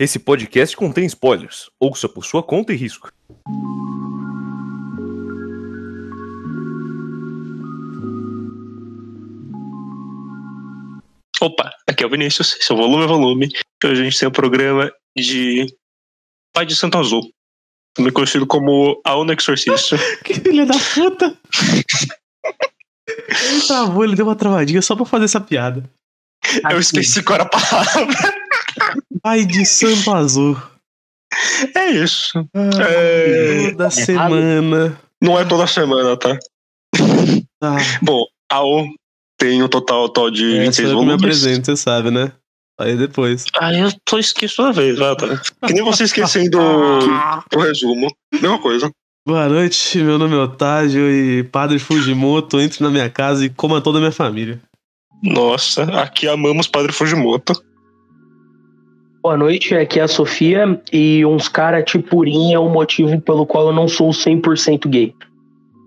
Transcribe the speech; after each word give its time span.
Esse 0.00 0.20
podcast 0.20 0.76
contém 0.76 1.06
spoilers. 1.06 1.68
Ouça 1.80 2.08
por 2.08 2.24
sua 2.24 2.40
conta 2.40 2.72
e 2.72 2.76
risco. 2.76 3.10
Opa, 11.40 11.72
aqui 11.84 12.04
é 12.04 12.06
o 12.06 12.10
Vinícius, 12.10 12.56
esse 12.60 12.70
é 12.70 12.74
o 12.76 12.78
Volume 12.78 13.02
é 13.02 13.06
Volume. 13.08 13.48
Hoje 13.84 14.00
a 14.00 14.04
gente 14.04 14.16
tem 14.16 14.28
o 14.28 14.30
um 14.30 14.32
programa 14.32 14.88
de 15.16 15.66
Pai 16.54 16.64
de 16.64 16.76
Santo 16.76 16.96
Azul, 16.96 17.28
também 17.92 18.12
conhecido 18.12 18.46
como 18.46 19.00
Aona 19.04 19.34
Exorcista. 19.34 19.96
que 20.24 20.34
filha 20.34 20.64
da 20.64 20.78
puta! 20.94 21.36
ele 23.08 23.62
travou, 23.66 24.04
ele 24.04 24.14
deu 24.14 24.26
uma 24.26 24.36
travadinha 24.36 24.80
só 24.80 24.94
pra 24.94 25.04
fazer 25.04 25.24
essa 25.24 25.40
piada. 25.40 25.82
Eu 26.70 26.78
esqueci 26.78 27.20
qual 27.24 27.34
era 27.34 27.44
a 27.44 27.48
palavra. 27.48 28.47
Pai 29.22 29.44
de 29.44 29.64
Santo 29.66 30.10
Azul. 30.12 30.56
É 31.74 31.90
isso. 31.90 32.32
Ah, 32.54 32.70
É, 32.88 33.70
Toda 33.72 33.90
semana. 33.90 35.00
Não 35.22 35.38
é 35.38 35.44
toda 35.44 35.66
semana, 35.66 36.16
tá? 36.16 36.38
Ah, 37.62 37.76
Bom, 38.02 38.24
a 38.50 38.62
O 38.64 38.86
tem 39.38 39.62
um 39.62 39.68
total 39.68 40.06
atual 40.06 40.30
de 40.30 40.56
é, 40.58 40.60
26 40.64 40.74
sou 40.76 40.84
eu 40.84 40.88
me 41.04 41.06
volumes. 41.10 41.22
apresento, 41.24 41.66
você 41.66 41.76
sabe, 41.76 42.10
né? 42.10 42.32
Aí 42.80 42.96
depois. 42.96 43.44
Ah, 43.58 43.72
eu 43.74 43.88
tô 44.04 44.18
esqueço 44.18 44.56
toda 44.56 44.72
vez, 44.72 44.96
vai, 44.98 45.14
tá? 45.16 45.40
Que 45.66 45.72
nem 45.74 45.82
você 45.82 46.04
esquecendo 46.04 46.58
o 46.60 47.58
resumo. 47.60 48.08
Mesma 48.32 48.58
coisa. 48.60 48.90
Boa 49.26 49.48
noite, 49.48 49.98
meu 49.98 50.16
nome 50.18 50.34
é 50.34 50.38
Otávio 50.38 51.10
e 51.10 51.42
Padre 51.44 51.78
Fujimoto, 51.78 52.60
entre 52.60 52.82
na 52.82 52.90
minha 52.90 53.10
casa 53.10 53.44
e 53.44 53.50
coma 53.50 53.80
toda 53.80 53.98
a 53.98 54.00
minha 54.00 54.12
família. 54.12 54.60
Nossa, 55.22 55.82
aqui 56.00 56.26
amamos 56.28 56.66
Padre 56.68 56.92
Fujimoto. 56.92 57.52
Boa 59.28 59.36
noite, 59.36 59.74
aqui 59.74 60.00
é 60.00 60.04
a 60.04 60.08
Sofia 60.08 60.80
e 60.90 61.22
uns 61.26 61.50
cara 61.50 61.82
tipo 61.82 62.16
Urim 62.16 62.54
é 62.54 62.58
o 62.58 62.66
motivo 62.70 63.20
pelo 63.20 63.44
qual 63.44 63.66
eu 63.66 63.74
não 63.74 63.86
sou 63.86 64.08
100% 64.08 64.88
gay. 64.88 65.14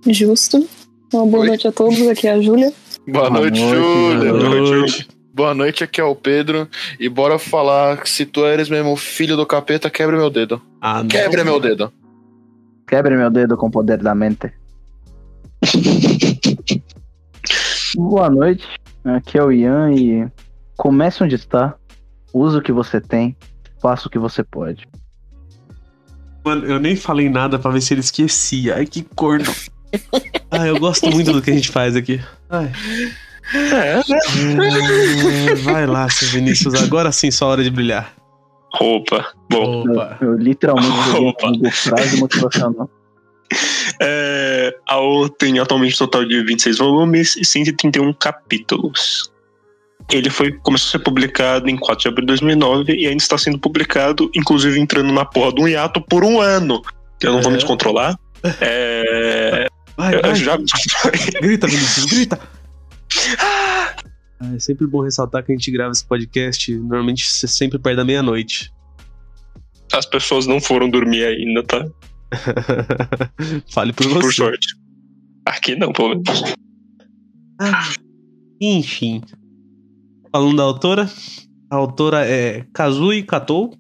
Justo. 0.06 0.64
Uma 1.11 1.25
boa 1.25 1.42
Oi. 1.42 1.47
noite 1.47 1.67
a 1.67 1.72
todos, 1.72 2.08
aqui 2.08 2.28
é 2.28 2.34
a 2.34 2.39
Júlia. 2.39 2.72
Boa, 3.08 3.31
Boa 3.31 3.42
noite, 3.42 3.59
noite, 3.59 3.75
Júlia. 3.75 4.30
boa 4.30 4.39
Boa 4.39 4.50
noite. 4.59 5.08
Boa 5.34 5.53
noite, 5.56 5.84
aqui 5.84 6.00
é 6.00 6.03
o 6.03 6.14
Pedro. 6.14 6.69
E 7.00 7.09
bora 7.09 7.39
falar 7.39 7.97
que 7.97 8.08
se 8.08 8.28
tu 8.28 8.45
eres 8.45 8.69
mesmo 8.69 8.95
filho 8.95 9.36
do 9.36 9.44
capeta, 9.44 9.89
quebre 9.89 10.17
meu 10.17 10.30
dedo. 10.30 10.62
Ah, 10.80 11.00
não. 11.02 11.08
Quebre 11.08 11.44
meu 11.44 11.59
dedo. 11.59 11.92
Quebre 12.88 13.17
meu 13.17 13.31
dedo 13.31 13.58
com 13.58 13.66
o 13.66 13.72
poder 13.72 13.97
da 13.97 14.14
mente. 14.14 14.53
Boa 17.97 18.30
noite, 18.30 18.67
aqui 19.03 19.39
é 19.39 19.44
o 19.44 19.52
Ian 19.52 19.92
e 19.94 20.28
comece 20.78 21.23
onde 21.23 21.36
está, 21.36 21.75
use 22.34 22.58
o 22.58 22.62
que 22.62 22.72
você 22.72 23.00
tem, 23.00 23.36
faça 23.82 24.08
o 24.08 24.12
que 24.12 24.20
você 24.20 24.44
pode. 24.44 24.88
Mano, 26.44 26.66
eu 26.66 26.80
nem 26.80 26.96
falei 26.96 27.30
nada 27.30 27.60
pra 27.60 27.72
ver 27.72 27.82
se 27.82 27.94
ele 27.94 28.02
esquecia. 28.02 28.76
Ai, 28.76 28.86
que 28.86 29.04
corno. 29.16 29.46
Ah, 30.54 30.68
eu 30.68 30.78
gosto 30.80 31.09
muito 31.09 31.32
do 31.32 31.42
que 31.42 31.50
a 31.50 31.54
gente 31.54 31.70
faz 31.70 31.96
aqui. 31.96 32.20
Ai. 32.50 32.70
É, 33.54 33.96
né? 33.98 35.50
É, 35.50 35.56
Vai 35.56 35.86
lá, 35.86 36.09
seu 36.09 36.28
Vinícius. 36.28 36.74
Agora 36.76 37.09
sim, 37.12 37.32
sua 37.32 37.48
hora 37.48 37.64
de 37.64 37.70
brilhar. 37.70 38.14
Opa. 38.80 39.32
Bom, 39.50 39.90
Opa. 39.90 40.18
Eu 40.22 40.36
literalmente 40.36 40.92
joguei 41.12 41.30
Opa. 41.30 41.72
frase 41.72 42.20
motivacional. 42.20 42.90
é, 44.02 44.76
a 44.88 45.00
O 45.00 45.30
tem 45.30 45.59
atualmente 45.59 45.96
um 45.96 46.00
total 46.00 46.26
de 46.26 46.44
26 46.44 46.78
volumes 46.78 47.36
e 47.36 47.46
131 47.46 48.14
capítulos. 48.14 49.32
Ele 50.12 50.30
foi, 50.30 50.52
começou 50.52 50.88
a 50.90 50.92
ser 50.92 51.00
publicado 51.00 51.70
em 51.70 51.78
4 51.78 52.02
de 52.04 52.08
abril 52.09 52.22
de 52.26 52.28
2009 52.28 52.94
e 52.94 53.08
ainda 53.08 53.22
está 53.22 53.38
sendo 53.38 53.58
publicado, 53.59 54.30
inclusive 54.36 54.80
entrando 54.80 55.12
na 55.14 55.23
porra 55.26 55.53
de 55.53 55.62
um 55.62 55.68
hiato 55.68 56.02
por 56.02 56.23
um 56.23 56.40
ano. 56.42 56.81
Eu 57.22 57.31
não 57.34 57.42
vou 57.42 57.50
É. 57.50 57.53
me 57.53 57.58
descontrolar. 57.59 58.18
É, 58.59 59.68
Vai, 59.95 60.20
vai. 60.20 60.34
já... 60.36 60.58
Grita, 61.40 61.68
Vinícius, 61.68 62.06
grita. 62.06 62.40
Ah, 63.38 63.94
É 64.56 64.59
sempre 64.59 64.88
bom 64.88 65.02
ressaltar 65.03 65.44
que 65.46 65.52
a 65.52 65.56
gente 65.56 65.69
grava 65.69 65.91
esse 65.91 66.03
podcast 66.03 66.75
normalmente 66.75 67.24
sempre 67.31 67.78
perto 67.78 67.97
da 67.97 68.03
meia-noite. 68.06 68.74
As 69.94 70.08
pessoas 70.08 70.47
não 70.47 70.59
foram 70.59 70.90
dormir 70.90 71.24
ainda, 71.24 71.62
tá? 71.62 71.85
Fale 73.72 73.94
por 73.94 74.08
Por 74.09 74.24
você. 74.24 74.34
sorte. 74.38 74.68
Aqui 75.46 75.75
não, 75.75 75.94
pelo 75.94 76.09
menos. 76.09 76.56
Enfim. 78.59 79.22
Falando 80.31 80.56
da 80.56 80.64
autora, 80.64 81.09
a 81.69 81.75
autora 81.75 82.25
é 82.25 82.66
Kazui 82.74 83.24
Katou. 83.24 83.74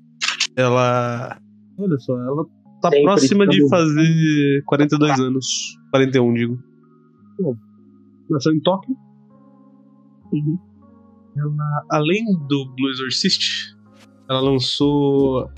Ela. 0.55 1.39
Olha 1.77 1.97
só, 1.99 2.13
ela 2.13 2.45
tá 2.81 2.89
Sempre 2.89 3.03
próxima 3.03 3.47
de 3.47 3.69
fazer 3.69 4.63
42 4.65 5.19
anos. 5.19 5.45
41, 5.91 6.33
digo. 6.33 6.59
Bom, 7.39 7.55
nasceu 8.29 8.53
em 8.53 8.59
Tóquio. 8.59 8.95
Uhum. 10.33 10.57
Ela, 11.37 11.85
além 11.89 12.25
do 12.47 12.65
Blue 12.75 12.89
Exorcist, 12.89 13.73
ela 14.29 14.41
lançou 14.41 15.49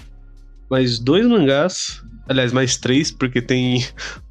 mais 0.69 0.99
dois 0.99 1.27
mangás. 1.27 2.03
Aliás, 2.27 2.53
mais 2.53 2.77
três, 2.77 3.11
porque 3.11 3.41
tem 3.41 3.79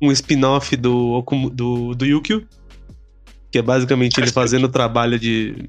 um 0.00 0.10
spin-off 0.12 0.76
do, 0.76 1.22
do, 1.52 1.94
do 1.94 2.04
Yukio. 2.06 2.46
Que 3.50 3.58
é 3.58 3.62
basicamente 3.62 4.18
ele 4.18 4.30
fazendo 4.30 4.64
o 4.64 4.68
trabalho 4.68 5.18
de. 5.18 5.68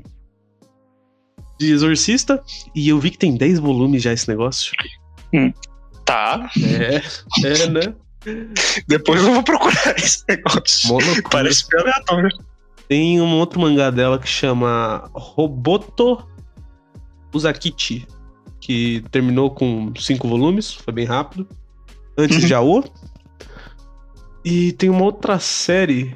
De 1.65 1.71
exorcista. 1.73 2.43
E 2.75 2.89
eu 2.89 2.99
vi 2.99 3.11
que 3.11 3.17
tem 3.17 3.35
10 3.35 3.59
volumes 3.59 4.01
já 4.01 4.13
esse 4.13 4.27
negócio. 4.27 4.71
Tá. 6.05 6.49
É, 6.61 7.01
é, 7.47 7.67
né? 7.69 7.93
Depois 8.87 9.21
eu 9.23 9.33
vou 9.33 9.43
procurar 9.43 9.95
esse 9.97 10.23
negócio. 10.29 10.95
Parece 11.29 11.67
bem 11.69 11.81
aleatório. 11.81 12.29
Tem 12.87 13.21
um 13.21 13.37
outro 13.39 13.59
mangá 13.59 13.89
dela 13.89 14.19
que 14.19 14.27
chama 14.27 15.09
Roboto 15.13 16.25
Uzakichi, 17.33 18.05
que 18.61 19.03
terminou 19.11 19.49
com 19.51 19.91
cinco 19.97 20.27
volumes, 20.27 20.73
foi 20.73 20.93
bem 20.93 21.05
rápido. 21.05 21.47
Antes 22.17 22.41
Uhum. 22.41 22.47
de 22.47 22.53
Aô. 22.53 22.83
E 24.45 24.73
tem 24.73 24.89
uma 24.89 25.03
outra 25.03 25.39
série 25.39 26.15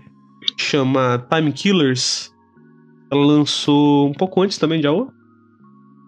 que 0.57 0.63
chama 0.63 1.25
Time 1.33 1.51
Killers. 1.51 2.31
Ela 3.11 3.25
lançou 3.25 4.09
um 4.09 4.13
pouco 4.13 4.41
antes 4.41 4.57
também 4.57 4.81
de 4.81 4.87
Aô. 4.87 5.09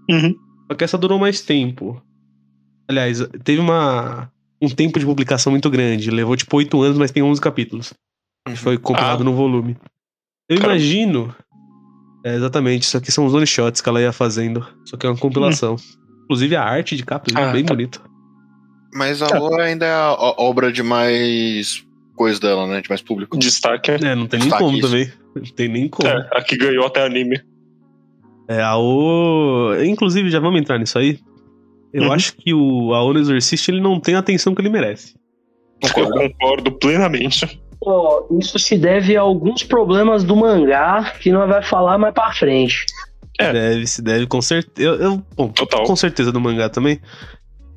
Uhum. 0.09 0.33
Só 0.67 0.75
que 0.75 0.83
essa 0.83 0.97
durou 0.97 1.19
mais 1.19 1.41
tempo. 1.41 2.01
Aliás, 2.87 3.19
teve 3.43 3.59
uma 3.61 4.31
um 4.61 4.67
tempo 4.67 4.99
de 4.99 5.05
publicação 5.05 5.51
muito 5.51 5.69
grande. 5.69 6.11
Levou 6.11 6.35
tipo 6.35 6.57
oito 6.57 6.81
anos, 6.81 6.97
mas 6.97 7.11
tem 7.11 7.23
11 7.23 7.39
capítulos. 7.39 7.93
Que 8.47 8.55
foi 8.55 8.77
compilado 8.77 9.21
Ah. 9.21 9.25
no 9.25 9.33
volume. 9.33 9.77
Eu 10.49 10.57
Caramba. 10.57 10.75
imagino. 10.75 11.33
É, 12.25 12.35
exatamente, 12.35 12.83
isso 12.83 12.97
aqui 12.97 13.11
são 13.11 13.25
os 13.25 13.33
one 13.33 13.47
shots 13.47 13.79
que 13.79 13.87
ela 13.87 14.01
ia 14.01 14.11
fazendo. 14.11 14.65
Só 14.85 14.97
que 14.97 15.05
é 15.05 15.09
uma 15.09 15.17
compilação. 15.17 15.77
Inclusive 16.25 16.55
a 16.57 16.63
arte 16.63 16.97
de 16.97 17.05
capa 17.05 17.31
é 17.31 17.41
Ah, 17.41 17.51
bem 17.53 17.63
tá. 17.63 17.73
bonita. 17.73 18.01
Mas 18.93 19.21
a 19.21 19.27
Lua 19.37 19.61
ainda 19.61 19.85
é 19.85 19.93
a 19.93 20.11
obra 20.37 20.71
de 20.71 20.81
mais 20.83 21.85
coisa 22.15 22.39
dela, 22.39 22.67
né? 22.67 22.81
De 22.81 22.89
mais 22.89 23.01
público. 23.01 23.37
Destaque. 23.37 23.91
É, 23.91 24.15
não 24.15 24.27
tem 24.27 24.39
nem 24.39 24.49
Destaque 24.49 24.63
como 24.63 24.77
isso. 24.77 24.87
também. 24.87 25.11
Não 25.35 25.43
tem 25.43 25.67
nem 25.69 25.87
como. 25.87 26.09
É, 26.09 26.29
aqui 26.33 26.57
ganhou 26.57 26.85
até 26.85 27.05
anime. 27.05 27.39
É, 28.49 28.61
a 28.63 28.75
O. 28.77 29.73
Inclusive, 29.85 30.29
já 30.29 30.39
vamos 30.39 30.59
entrar 30.59 30.77
nisso 30.79 30.97
aí. 30.97 31.19
Eu 31.93 32.03
Uhum. 32.03 32.11
acho 32.11 32.35
que 32.35 32.53
o 32.53 32.93
a 32.93 33.03
Ono 33.03 33.19
Exorcist 33.19 33.69
ele 33.69 33.79
não 33.81 33.99
tem 33.99 34.15
a 34.15 34.19
atenção 34.19 34.53
que 34.55 34.61
ele 34.61 34.69
merece. 34.69 35.15
Eu 35.97 36.09
concordo 36.11 36.71
plenamente. 36.73 37.61
Ó, 37.81 38.25
isso 38.39 38.59
se 38.59 38.77
deve 38.77 39.15
a 39.15 39.21
alguns 39.21 39.63
problemas 39.63 40.23
do 40.23 40.35
mangá 40.35 41.13
que 41.21 41.31
nós 41.31 41.47
vai 41.47 41.63
falar 41.63 41.97
mais 41.97 42.13
pra 42.13 42.33
frente. 42.33 42.85
É. 43.39 43.53
Deve, 43.53 43.87
se 43.87 44.01
deve, 44.01 44.27
com 44.27 44.41
certeza. 44.41 44.87
Eu, 44.89 44.95
eu- 44.95 45.23
bom, 45.35 45.47
Total. 45.49 45.83
com 45.85 45.95
certeza 45.95 46.31
do 46.31 46.41
mangá 46.41 46.69
também. 46.69 46.99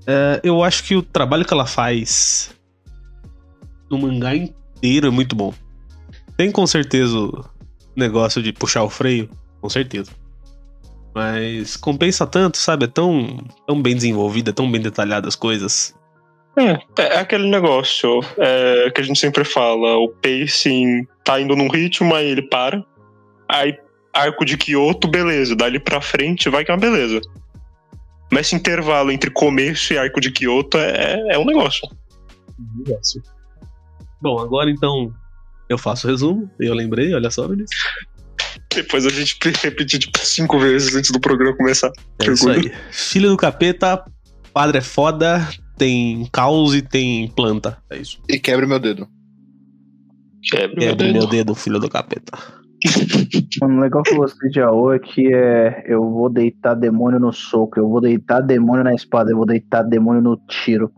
É, 0.07 0.41
eu 0.43 0.63
acho 0.65 0.83
que 0.85 0.97
o 0.97 1.03
trabalho 1.03 1.45
que 1.45 1.55
ela 1.55 1.67
faz 1.67 2.53
no 3.91 3.99
mangá 3.99 4.35
inteiro 4.35 5.07
é 5.07 5.11
muito 5.11 5.37
bom. 5.37 5.55
Tem 6.37 6.51
com 6.51 6.67
certeza 6.67 7.17
o 7.17 7.45
negócio 7.95 8.43
de 8.43 8.53
puxar 8.53 8.83
o 8.83 8.91
freio, 8.91 9.31
com 9.61 9.69
certeza. 9.69 10.11
Mas 11.15 11.77
compensa 11.77 12.27
tanto, 12.27 12.57
sabe? 12.57 12.87
É 12.87 12.89
tão, 12.89 13.39
tão 13.67 13.81
bem 13.81 13.95
desenvolvida, 13.95 14.53
tão 14.53 14.71
bem 14.71 14.81
detalhada 14.81 15.29
as 15.29 15.37
coisas. 15.37 15.95
É, 16.57 17.03
é 17.03 17.19
aquele 17.19 17.49
negócio 17.49 18.21
é, 18.39 18.91
que 18.91 19.01
a 19.01 19.05
gente 19.05 19.19
sempre 19.19 19.45
fala: 19.45 19.97
o 19.97 20.09
pacing 20.09 21.07
tá 21.25 21.41
indo 21.41 21.57
num 21.57 21.69
ritmo, 21.69 22.15
aí 22.15 22.27
ele 22.27 22.43
para. 22.43 22.85
Aí, 23.49 23.77
arco 24.13 24.45
de 24.45 24.57
Kyoto, 24.57 25.09
beleza. 25.09 25.55
Dali 25.57 25.79
pra 25.79 26.01
frente 26.01 26.49
vai 26.49 26.65
que 26.65 26.71
é 26.71 26.75
uma 26.75 26.81
beleza. 26.81 27.21
Mas 28.31 28.47
esse 28.47 28.57
intervalo 28.57 29.11
entre 29.11 29.31
começo 29.31 29.93
e 29.93 29.99
arco 29.99 30.21
de 30.21 30.31
Kyoto 30.31 30.79
é, 30.79 31.35
é 31.35 31.39
um 31.39 31.45
negócio. 31.45 31.87
Bom, 34.21 34.39
agora 34.39 34.71
então 34.71 35.13
eu 35.69 35.77
faço 35.77 36.07
o 36.07 36.11
resumo. 36.11 36.51
Eu 36.59 36.75
lembrei, 36.75 37.15
olha 37.15 37.31
só, 37.31 37.47
Vinícius. 37.47 37.83
Depois 38.75 39.07
a 39.07 39.11
gente 39.11 39.39
repetir 39.63 40.01
tipo 40.01 40.19
cinco 40.19 40.59
vezes 40.59 40.95
antes 40.95 41.11
do 41.11 41.21
programa 41.21 41.57
começar. 41.57 41.91
É 42.21 42.31
isso 42.31 42.49
aí. 42.49 42.73
Filho 42.91 43.31
do 43.31 43.37
capeta, 43.37 44.05
quadro 44.53 44.77
é 44.77 44.81
foda, 44.81 45.47
tem 45.77 46.29
caos 46.33 46.75
e 46.75 46.83
tem 46.83 47.29
planta. 47.29 47.79
É 47.91 47.99
isso. 47.99 48.21
E 48.29 48.39
quebre 48.39 48.67
meu 48.67 48.79
dedo. 48.79 49.09
Quebra 50.51 50.83
É 50.83 50.87
meu 50.87 50.97
do 50.97 51.05
dedo. 51.05 51.13
meu 51.13 51.27
dedo, 51.27 51.55
filho 51.55 51.79
do 51.79 51.89
capeta. 51.89 52.37
Mano, 53.63 53.79
o 53.79 53.81
legal 53.81 54.03
que 54.03 54.15
você 54.15 54.49
de 54.49 54.61
AO 54.61 54.93
é 54.93 54.99
que 54.99 55.33
é 55.33 55.85
eu 55.87 56.03
vou 56.03 56.29
deitar 56.29 56.75
demônio 56.75 57.21
no 57.21 57.33
soco, 57.33 57.79
eu 57.79 57.89
vou 57.89 58.01
deitar 58.01 58.41
demônio 58.41 58.83
na 58.83 58.93
espada, 58.95 59.31
eu 59.31 59.37
vou 59.37 59.47
deitar 59.47 59.83
demônio 59.83 60.21
no 60.21 60.37
tiro. 60.49 60.91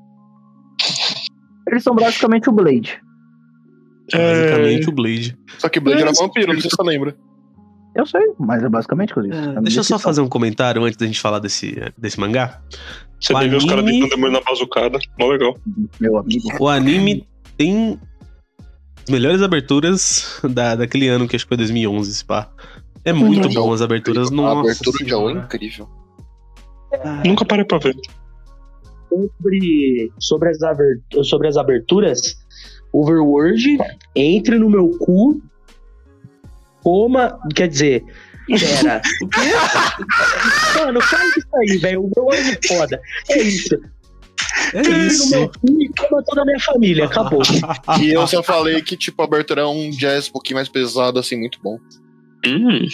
Eles 1.68 1.82
são 1.82 1.94
basicamente 1.94 2.48
o 2.48 2.52
Blade. 2.52 2.98
Basicamente 4.12 4.88
o 4.88 4.92
Blade. 4.92 5.36
Só 5.58 5.68
que 5.68 5.80
Blade 5.80 5.98
É, 6.00 6.02
era 6.02 6.12
vampiro, 6.12 6.52
não 6.52 6.60
sei 6.60 6.70
se 6.70 6.76
você 6.76 6.82
lembra. 6.82 7.16
Eu 7.94 8.04
sei, 8.06 8.22
mas 8.38 8.62
é 8.62 8.68
basicamente 8.68 9.10
isso. 9.12 9.38
É 9.38 9.50
uma 9.52 9.62
deixa 9.62 9.80
eu 9.80 9.84
só 9.84 9.98
fazer 9.98 10.20
um 10.20 10.28
comentário 10.28 10.82
antes 10.82 10.96
da 10.96 11.06
gente 11.06 11.20
falar 11.20 11.38
desse, 11.38 11.80
desse 11.96 12.18
mangá. 12.18 12.60
Você 13.20 13.32
O 13.32 13.38
vê 13.38 13.48
ver 13.48 13.56
os 13.56 13.64
caras 13.64 13.80
anime- 13.84 14.00
deitando 14.00 14.10
demônio 14.16 14.40
na 14.40 14.44
bazucada. 14.44 14.98
Mó 15.18 15.26
legal. 15.28 15.56
Meu 16.00 16.18
amigo. 16.18 16.42
O 16.60 16.68
anime 16.68 17.26
tem 17.56 17.98
as 19.04 19.10
melhores 19.10 19.42
aberturas 19.42 20.40
da, 20.42 20.74
daquele 20.74 21.08
ano, 21.08 21.28
que 21.28 21.36
acho 21.36 21.44
que 21.44 21.48
foi 21.50 21.56
2011, 21.56 22.10
esse 22.10 22.24
pá. 22.24 22.50
É 23.04 23.12
muito 23.12 23.46
Uhum. 23.48 23.54
bom 23.54 23.72
as 23.72 23.80
aberturas, 23.82 24.28
A 24.28 24.34
nossa 24.34 24.60
abertura 24.60 25.04
de 25.04 25.12
AO 25.14 25.30
é 25.30 25.32
incrível. 25.34 25.88
Nunca 27.24 27.44
parei 27.44 27.64
pra 27.64 27.78
ver. 27.78 27.94
sobre, 29.08 30.12
sobre, 30.18 30.50
as 30.50 30.58
sobre 31.26 31.48
as 31.48 31.56
aberturas, 31.56 32.36
Overworld, 32.92 33.78
entre 34.14 34.58
no 34.58 34.68
meu 34.70 34.88
cu, 34.98 35.40
coma. 36.84 37.38
Quer 37.54 37.68
dizer, 37.68 38.04
pera. 38.46 39.02
Mano, 40.84 41.00
faz 41.00 41.36
isso 41.36 41.56
aí, 41.56 41.78
velho. 41.78 42.04
Overworld 42.04 42.50
é 42.50 42.68
foda. 42.68 43.00
É 43.30 43.42
isso. 43.42 43.74
É 44.72 44.82
no 44.82 45.06
isso. 45.06 45.30
meu 45.30 45.50
e 45.80 45.88
coma 45.98 46.22
toda 46.22 46.42
a 46.42 46.44
minha 46.44 46.60
família. 46.60 47.06
Acabou. 47.06 47.42
E 48.00 48.12
eu 48.12 48.26
só 48.26 48.42
falei 48.42 48.82
que, 48.82 48.96
tipo, 48.96 49.20
a 49.22 49.24
abertura 49.24 49.62
é 49.62 49.66
um 49.66 49.90
jazz 49.90 50.28
um 50.28 50.32
pouquinho 50.32 50.56
mais 50.56 50.68
pesado, 50.68 51.18
assim, 51.18 51.36
muito 51.36 51.58
bom. 51.62 51.78
Hum. 52.46 52.86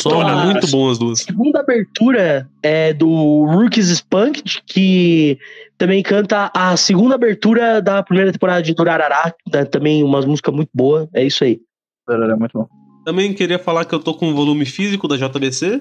Falar? 0.00 0.44
muito 0.44 0.70
bom 0.70 0.88
as 0.88 0.98
duas. 0.98 1.18
segunda 1.18 1.58
abertura 1.58 2.48
é 2.62 2.92
do 2.92 3.44
Rookies 3.44 3.88
Spunked, 3.88 4.62
que 4.64 5.36
também 5.76 6.00
canta 6.00 6.48
a 6.54 6.76
segunda 6.76 7.16
abertura 7.16 7.82
da 7.82 8.00
primeira 8.00 8.30
temporada 8.30 8.62
de 8.62 8.72
Durarará, 8.72 9.34
tá? 9.50 9.66
também 9.66 10.04
umas 10.04 10.24
músicas 10.24 10.54
muito 10.54 10.70
boas, 10.72 11.08
é 11.12 11.24
isso 11.24 11.42
aí. 11.42 11.60
É 12.08 12.36
muito 12.36 12.52
bom. 12.56 12.77
Também 13.08 13.32
queria 13.32 13.58
falar 13.58 13.86
que 13.86 13.94
eu 13.94 14.00
tô 14.00 14.12
com 14.12 14.28
o 14.30 14.34
volume 14.34 14.66
físico 14.66 15.08
da 15.08 15.16
JBC. 15.16 15.80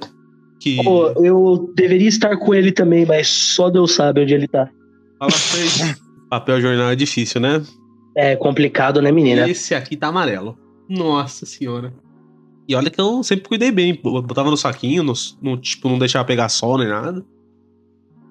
Que. 0.62 0.82
Pô, 0.82 1.10
eu 1.22 1.70
deveria 1.76 2.08
estar 2.08 2.38
com 2.38 2.56
ele 2.56 2.72
também, 2.72 3.06
mas 3.06 3.28
só 3.28 3.70
Deus 3.70 3.92
sabe 3.96 4.22
onde 4.22 4.34
ele 4.34 4.48
tá. 4.48 4.70
Fala 5.20 5.30
pra 5.30 5.38
vocês. 5.38 6.00
Papel 6.32 6.62
jornal 6.62 6.90
é 6.90 6.96
difícil, 6.96 7.42
né? 7.42 7.62
É 8.16 8.38
complicado, 8.38 9.02
né, 9.02 9.12
menina? 9.12 9.46
Esse 9.50 9.76
aqui 9.76 9.98
tá 9.98 10.08
amarelo. 10.08 10.58
Nossa 10.88 11.46
senhora. 11.46 11.94
E 12.66 12.74
olha 12.74 12.90
que 12.90 13.02
eu 13.02 13.22
sempre 13.24 13.50
cuidei 13.50 13.72
bem. 13.74 14.00
Botava 14.02 14.50
no 14.50 14.56
saquinho, 14.56 15.04
no, 15.04 15.12
no- 15.42 15.58
tipo, 15.58 15.90
não 15.90 16.00
deixava 16.00 16.24
pegar 16.24 16.48
sol 16.48 16.78
nem 16.78 16.88
nada. 16.88 17.26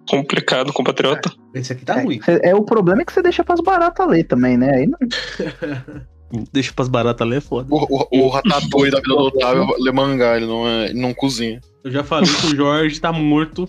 Complicado, 0.09 0.73
compatriota. 0.73 1.31
Esse 1.53 1.75
aqui 1.75 1.85
tá 1.85 2.01
ruim. 2.01 2.19
É, 2.27 2.49
é, 2.49 2.55
o 2.55 2.63
problema 2.63 3.03
é 3.03 3.05
que 3.05 3.13
você 3.13 3.21
deixa 3.21 3.45
pras 3.45 3.61
baratas 3.61 4.09
ler 4.09 4.25
também, 4.25 4.57
né? 4.57 4.71
Aí 4.75 4.87
não... 4.87 4.99
Deixa 6.53 6.73
pras 6.73 6.89
baratas 6.89 7.27
ler, 7.27 7.37
é 7.37 7.41
foda. 7.41 7.69
O, 7.71 7.77
o, 7.79 8.27
o 8.27 8.29
Ratatouille 8.29 8.91
da 8.93 8.99
vida 8.99 9.15
do 9.15 9.19
Otávio 9.19 9.67
lê 9.79 9.93
mangá, 9.93 10.37
ele 10.37 10.47
não, 10.47 10.67
é, 10.67 10.87
ele 10.87 11.01
não 11.01 11.15
cozinha. 11.15 11.61
Eu 11.85 11.91
já 11.91 12.03
falei 12.03 12.29
que 12.29 12.47
o 12.47 12.57
Jorge 12.57 13.01
tá 13.01 13.13
morto. 13.13 13.67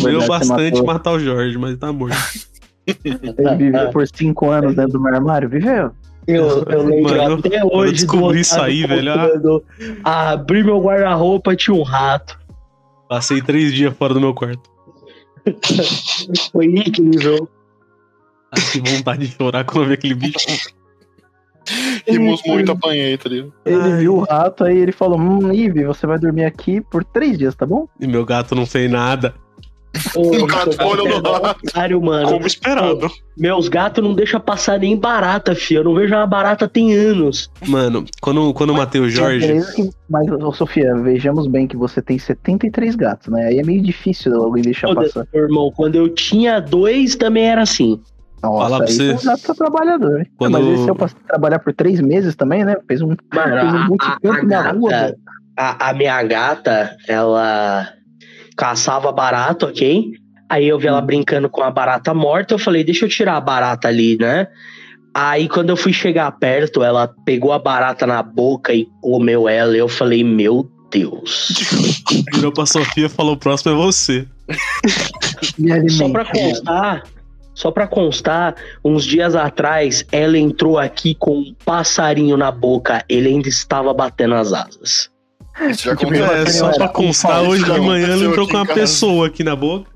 Doeu 0.00 0.26
bastante 0.26 0.82
matar 0.82 1.12
o 1.12 1.18
Jorge, 1.18 1.56
mas 1.56 1.76
tá 1.78 1.92
morto. 1.92 2.16
Ele 2.86 3.56
viveu 3.56 3.90
por 3.90 4.06
cinco 4.06 4.50
anos 4.50 4.76
dentro 4.76 4.92
do 4.92 5.00
meu 5.00 5.14
armário, 5.14 5.48
viveu? 5.48 5.90
Eu, 6.26 6.64
eu 6.64 6.82
lembro 6.84 7.16
Mano, 7.16 7.34
até 7.38 7.62
eu 7.62 7.68
hoje 7.72 7.92
descobri 7.92 8.40
isso 8.40 8.60
aí, 8.60 8.84
velho, 8.84 9.12
ah. 9.12 9.28
contando, 9.28 9.64
Abri 10.02 10.64
meu 10.64 10.80
guarda-roupa, 10.80 11.54
tinha 11.54 11.74
um 11.74 11.82
rato. 11.82 12.38
Passei 13.08 13.40
três 13.40 13.72
dias 13.72 13.94
fora 13.96 14.12
do 14.12 14.20
meu 14.20 14.34
quarto. 14.34 14.68
Foi 16.50 16.66
incrível. 16.66 17.48
Ah, 18.50 18.56
que 18.72 18.80
vontade 18.80 19.26
de 19.26 19.32
chorar 19.36 19.64
quando 19.64 19.84
eu 19.84 19.88
vi 19.88 19.94
aquele 19.94 20.14
bicho. 20.14 20.74
Rimos 22.06 22.40
muito, 22.46 22.72
apanhei, 22.72 23.16
tá 23.18 23.28
ligado? 23.28 23.52
Ele 23.64 23.82
Ai. 23.82 23.98
viu 23.98 24.16
o 24.16 24.20
rato, 24.20 24.64
aí 24.64 24.78
ele 24.78 24.92
falou: 24.92 25.18
Hum, 25.18 25.52
Ive, 25.52 25.84
você 25.84 26.06
vai 26.06 26.18
dormir 26.18 26.44
aqui 26.44 26.80
por 26.80 27.04
três 27.04 27.36
dias, 27.38 27.54
tá 27.54 27.66
bom? 27.66 27.86
E 28.00 28.06
meu 28.06 28.24
gato 28.24 28.54
não 28.54 28.64
fez 28.66 28.90
nada. 28.90 29.34
Ô, 30.14 30.28
O 30.44 30.46
gato 30.46 30.76
olhou 30.84 31.08
no 31.22 31.28
é 31.28 31.32
rato. 31.32 31.60
otário, 31.66 32.02
mano. 32.02 32.28
Como 32.28 32.46
esperado. 32.46 33.08
Meus 33.36 33.66
gatos 33.68 34.04
não 34.04 34.14
deixam 34.14 34.38
passar 34.38 34.78
nem 34.78 34.94
barata, 34.96 35.54
filho. 35.54 35.80
Eu 35.80 35.84
não 35.84 35.94
vejo 35.94 36.14
uma 36.14 36.26
barata 36.26 36.68
tem 36.68 36.92
anos. 36.94 37.50
Mano, 37.66 38.04
quando, 38.20 38.52
quando 38.52 38.70
eu 38.70 38.76
matei 38.76 39.00
o 39.00 39.08
Jorge. 39.08 39.46
Que- 39.74 39.90
Mas, 40.08 40.28
ô, 40.30 40.52
Sofia, 40.52 40.94
vejamos 40.96 41.46
bem 41.46 41.66
que 41.66 41.76
você 41.78 42.02
tem 42.02 42.18
73 42.18 42.94
gatos, 42.94 43.28
né? 43.28 43.46
Aí 43.46 43.58
é 43.58 43.62
meio 43.62 43.82
difícil 43.82 44.34
alguém 44.34 44.62
deixar 44.62 44.90
Ô, 44.90 44.94
passar. 44.94 45.26
Meu 45.32 45.44
irmão, 45.44 45.72
quando 45.74 45.94
eu 45.96 46.08
tinha 46.10 46.60
dois, 46.60 47.16
também 47.16 47.44
era 47.48 47.62
assim. 47.62 47.98
Nossa, 48.42 48.58
Fala 48.64 48.78
pra 48.78 48.86
você. 48.86 49.10
o 49.12 49.22
gato 49.24 49.42
tá 49.42 49.54
trabalhador. 49.54 50.18
hein? 50.20 50.26
Quando- 50.36 50.52
Mas 50.52 50.66
esse 50.80 50.88
eu 50.88 50.94
passei 50.94 51.18
a 51.24 51.28
trabalhar 51.28 51.58
por 51.58 51.72
três 51.72 52.00
meses 52.00 52.34
também, 52.36 52.64
né? 52.64 52.76
Fez 52.86 53.00
um, 53.02 53.08
Mano, 53.08 53.18
fez 53.32 53.74
um 53.74 54.32
a, 54.32 54.38
a, 54.38 54.42
na 54.42 54.70
rua. 54.72 54.90
gata, 54.90 55.06
velho. 55.06 55.16
a, 55.56 55.90
a 55.90 55.92
minha 55.94 56.22
gata, 56.22 56.96
ela 57.08 57.88
caçava 58.56 59.10
barato, 59.12 59.66
ok? 59.66 60.12
Aí 60.48 60.68
eu 60.68 60.78
vi 60.78 60.86
ela 60.86 61.00
brincando 61.00 61.48
com 61.48 61.62
a 61.62 61.70
barata 61.70 62.14
morta, 62.14 62.54
eu 62.54 62.58
falei, 62.58 62.84
deixa 62.84 63.04
eu 63.04 63.08
tirar 63.08 63.36
a 63.36 63.40
barata 63.40 63.88
ali, 63.88 64.16
né? 64.20 64.46
Aí 65.12 65.48
quando 65.48 65.70
eu 65.70 65.76
fui 65.76 65.92
chegar 65.92 66.30
perto, 66.32 66.82
ela 66.84 67.12
pegou 67.24 67.52
a 67.52 67.58
barata 67.58 68.06
na 68.06 68.22
boca 68.22 68.72
e 68.74 68.86
comeu 69.00 69.48
ela. 69.48 69.74
E 69.74 69.78
eu 69.78 69.88
falei, 69.88 70.22
meu 70.22 70.70
Deus. 70.90 71.48
Virou 72.34 72.52
pra 72.52 72.66
Sofia 72.66 73.06
e 73.06 73.08
falou: 73.08 73.32
o 73.32 73.36
próximo 73.38 73.72
é 73.72 73.74
você. 73.74 74.26
Me 75.58 75.90
Só 75.90 76.08
pra 76.10 76.22
alimenta. 76.22 76.48
constar, 76.50 77.02
só 77.56 77.70
pra 77.70 77.86
constar, 77.86 78.54
uns 78.84 79.02
dias 79.02 79.34
atrás, 79.34 80.04
ela 80.12 80.36
entrou 80.36 80.78
aqui 80.78 81.14
com 81.14 81.38
um 81.38 81.54
passarinho 81.64 82.36
na 82.36 82.50
boca. 82.50 83.02
Ele 83.08 83.30
ainda 83.30 83.48
estava 83.48 83.94
batendo 83.94 84.34
as 84.34 84.52
asas. 84.52 85.10
Isso 85.70 85.84
já 85.84 85.96
Tipo, 85.96 86.12
aconteceu. 86.14 86.36
É, 86.36 86.46
só 86.46 86.70
pra 86.70 86.88
constar, 86.88 87.42
hoje 87.42 87.64
de 87.64 87.80
manhã 87.80 88.12
ela 88.12 88.24
entrou 88.26 88.46
com 88.46 88.58
uma 88.58 88.66
pessoa 88.66 89.28
aqui 89.28 89.42
na 89.42 89.56
boca. 89.56 89.90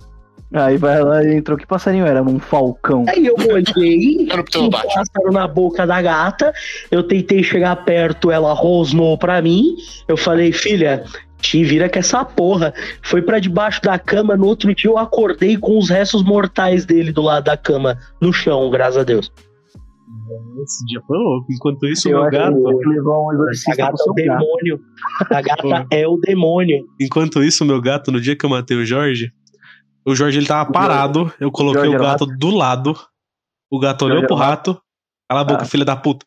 Aí 0.55 0.79
vai 0.79 1.03
lá 1.03 1.23
e 1.23 1.35
entrou. 1.37 1.59
Que 1.59 1.67
passarinho 1.67 2.07
era? 2.07 2.23
Um 2.23 2.41
falcão. 2.41 3.05
Aí 3.09 3.27
eu 3.27 3.37
olhei, 3.37 4.27
Era 4.31 4.43
no 4.57 4.63
um 4.65 4.71
pássaro 4.71 5.31
na 5.31 5.47
boca 5.47 5.87
da 5.87 6.01
gata. 6.01 6.55
Eu 6.91 7.03
tentei 7.03 7.43
chegar 7.43 7.77
perto, 7.85 8.31
ela 8.31 8.55
rosnou 8.55 9.19
pra 9.19 9.43
mim. 9.43 9.77
Eu 10.09 10.17
falei, 10.17 10.51
filha, 10.51 11.05
te 11.41 11.65
vira 11.65 11.89
com 11.89 11.99
essa 11.99 12.25
porra. 12.25 12.73
Foi 13.03 13.23
pra 13.23 13.39
debaixo 13.39 13.81
da 13.83 13.99
cama. 13.99 14.37
No 14.37 14.47
outro 14.47 14.75
dia 14.75 14.91
eu 14.91 14.99
acordei 14.99 15.57
com 15.57 15.79
os 15.79 15.89
restos 15.89 16.23
mortais 16.23 16.85
dele 16.85 17.13
do 17.13 17.23
lado 17.23 17.45
da 17.45 17.57
cama, 17.57 17.99
no 18.21 18.33
chão, 18.33 18.71
graças 18.71 18.99
a 18.99 19.05
Deus. 19.05 19.33
Esse 20.63 20.85
dia 20.87 21.01
foi 21.07 21.17
louco. 21.17 21.47
Enquanto 21.53 21.87
isso, 21.87 22.09
Eu 22.09 22.21
meu 22.23 22.31
gato. 22.31 22.55
que 22.55 22.63
que 22.63 23.01
um 23.01 23.73
A 23.73 23.77
gata 23.77 24.03
é 24.07 24.11
o 24.11 24.15
demônio. 24.15 24.81
A 25.31 25.43
gata 25.43 25.87
é 25.91 26.07
o 26.07 26.17
demônio. 26.19 26.85
Enquanto 27.01 27.43
isso, 27.43 27.65
meu 27.65 27.81
gato, 27.81 28.13
no 28.13 28.21
dia 28.21 28.37
que 28.37 28.45
eu 28.45 28.51
matei 28.51 28.77
o 28.77 28.85
Jorge, 28.85 29.33
o 30.07 30.15
Jorge 30.15 30.39
ele 30.39 30.47
tava 30.47 30.71
parado. 30.71 31.33
Eu 31.41 31.51
coloquei 31.51 31.85
Jorge 31.85 31.97
o 31.97 32.01
gato 32.01 32.27
do 32.27 32.51
lado. 32.51 32.95
O 33.71 33.79
gato 33.79 34.05
olhou 34.05 34.19
Jorge 34.19 34.27
pro 34.29 34.37
rato. 34.37 34.81
Cala 35.31 35.43
a 35.43 35.45
boca, 35.45 35.63
Ah. 35.63 35.65
filha 35.65 35.85
da 35.85 35.95
puta. 35.95 36.27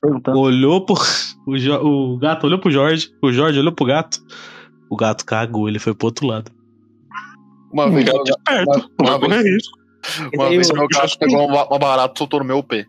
Perguntando. 0.00 0.38
Olhou 0.38 0.86
pro. 0.86 0.94
O, 1.46 1.58
Jo- 1.58 1.82
o 1.84 2.16
gato 2.16 2.46
olhou 2.46 2.58
pro 2.58 2.70
Jorge. 2.70 3.10
O 3.20 3.30
Jorge 3.30 3.58
olhou 3.58 3.72
pro 3.72 3.84
gato. 3.84 4.18
O 4.88 4.96
gato 4.96 5.26
cagou, 5.26 5.68
ele 5.68 5.78
foi 5.78 5.92
pro 5.92 6.06
outro 6.06 6.26
lado. 6.26 6.50
Uma 7.70 7.90
vez, 7.90 8.04
Gato 8.06 8.22
esperto. 8.30 8.70
uma- 8.70 9.10
Não 9.10 9.18
vai 9.18 9.28
uma 9.28 9.42
vez- 9.42 9.62
uma 10.34 10.44
Eu- 10.44 10.50
vez 10.50 10.70
meu 10.72 10.88
gato 10.88 11.18
pegou 11.18 11.46
uma, 11.48 11.66
uma 11.66 11.78
barata 11.78 12.14
e 12.14 12.18
soltou 12.18 12.38
no 12.40 12.46
meu 12.46 12.62
pé. 12.62 12.86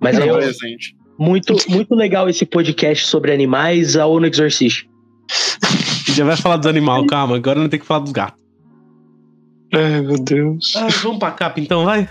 Mas 0.00 0.16
um 0.16 0.22
eu- 0.22 0.36
presente. 0.36 0.96
muito, 1.18 1.54
muito 1.68 1.94
legal 1.94 2.28
esse 2.30 2.46
podcast 2.46 3.06
sobre 3.08 3.30
animais, 3.32 3.94
a 3.96 4.06
ONU 4.06 4.26
Exorcist. 4.26 4.88
Já 6.16 6.24
vai 6.24 6.36
falar 6.36 6.56
dos 6.58 6.66
animais, 6.68 7.04
calma. 7.08 7.36
Agora 7.36 7.58
não 7.60 7.68
tem 7.68 7.78
que 7.80 7.84
falar 7.86 8.00
dos 8.00 8.12
gatos. 8.12 8.40
Ai, 9.74 10.00
meu 10.00 10.18
Deus. 10.22 10.74
Ah, 10.76 10.86
vamos 11.02 11.18
pra 11.18 11.32
capa 11.32 11.60
então, 11.60 11.84
vai? 11.84 12.08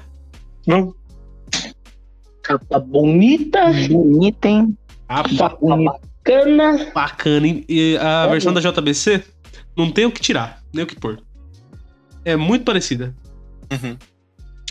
Não. 0.68 0.94
Capa 2.46 2.80
bonita, 2.80 3.60
Bonito, 3.90 4.46
hein? 4.46 4.78
Capa 5.08 5.30
capa 5.38 5.58
bacana. 5.78 6.92
bacana, 6.94 7.48
hein? 7.48 7.66
E 7.68 7.98
a 8.00 8.26
É 8.26 8.30
versão 8.30 8.54
bom. 8.54 8.60
da 8.62 8.72
JBC 8.72 9.24
não 9.78 9.92
tem 9.92 10.06
o 10.06 10.12
que 10.12 10.22
tirar, 10.22 10.60
nem 10.74 10.84
o 10.84 10.88
que 10.88 10.96
pôr. 10.96 11.20
É 12.24 12.36
muito 12.36 12.64
parecida. 12.66 13.16
Uhum. 13.72 13.98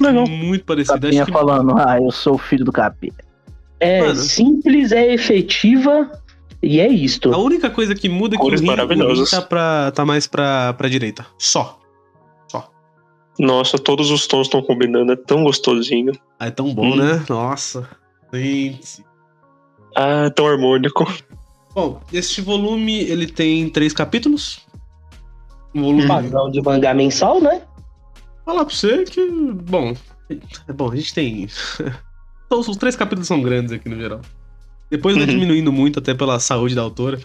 Legal. 0.00 0.26
Muito 0.28 0.64
parecida. 0.64 0.98
Capinha 1.00 1.22
Acho 1.22 1.32
que 1.32 1.38
falando, 1.38 1.76
ah, 1.78 1.98
eu 2.00 2.10
sou 2.10 2.34
o 2.34 2.38
filho 2.38 2.64
do 2.64 2.72
capeta. 2.72 3.24
É 3.80 4.00
Mano. 4.00 4.14
simples, 4.16 4.92
é 4.92 5.12
efetiva 5.12 6.10
e 6.62 6.80
é 6.80 6.88
isto. 6.88 7.32
a 7.34 7.38
única 7.38 7.68
coisa 7.70 7.94
que 7.94 8.08
muda 8.08 8.34
é 8.34 8.38
que 8.38 8.42
o 8.42 8.46
Cores 8.46 8.60
rim, 8.60 8.66
o 8.66 8.70
rim 8.70 8.76
maravilhosas. 8.76 9.30
tá, 9.30 9.42
pra, 9.42 9.90
tá 9.92 10.04
mais 10.04 10.26
pra, 10.26 10.72
pra 10.74 10.88
direita. 10.88 11.26
Só. 11.38 11.78
Nossa, 13.38 13.78
todos 13.78 14.10
os 14.10 14.26
tons 14.26 14.46
estão 14.46 14.62
combinando, 14.62 15.12
é 15.12 15.16
tão 15.16 15.42
gostosinho. 15.44 16.12
Ah, 16.38 16.46
é 16.46 16.50
tão 16.50 16.72
bom, 16.72 16.92
Hum. 16.92 16.96
né? 16.96 17.24
Nossa. 17.28 17.88
Gente. 18.32 19.04
Ah, 19.96 20.26
é 20.26 20.30
tão 20.30 20.46
harmônico. 20.46 21.04
Bom, 21.74 22.00
este 22.12 22.40
volume 22.40 23.00
ele 23.00 23.26
tem 23.26 23.68
três 23.68 23.92
capítulos. 23.92 24.60
Um 25.74 25.82
volume. 25.82 26.06
Padrão 26.06 26.50
de 26.50 26.62
mangá 26.62 26.94
mensal, 26.94 27.40
né? 27.40 27.62
Falar 28.44 28.64
pra 28.64 28.74
você 28.74 29.04
que. 29.04 29.28
Bom. 29.30 29.94
É 30.68 30.72
bom, 30.72 30.90
a 30.92 30.96
gente 30.96 31.12
tem. 31.12 31.46
Os 32.50 32.68
os 32.68 32.76
três 32.76 32.94
capítulos 32.94 33.26
são 33.26 33.42
grandes 33.42 33.72
aqui 33.72 33.88
no 33.88 33.96
geral. 33.96 34.20
Depois 34.88 35.16
vai 35.16 35.24
Uhum. 35.24 35.30
diminuindo 35.32 35.72
muito, 35.72 35.98
até 35.98 36.14
pela 36.14 36.38
saúde 36.38 36.74
da 36.76 36.82
autora. 36.82 37.18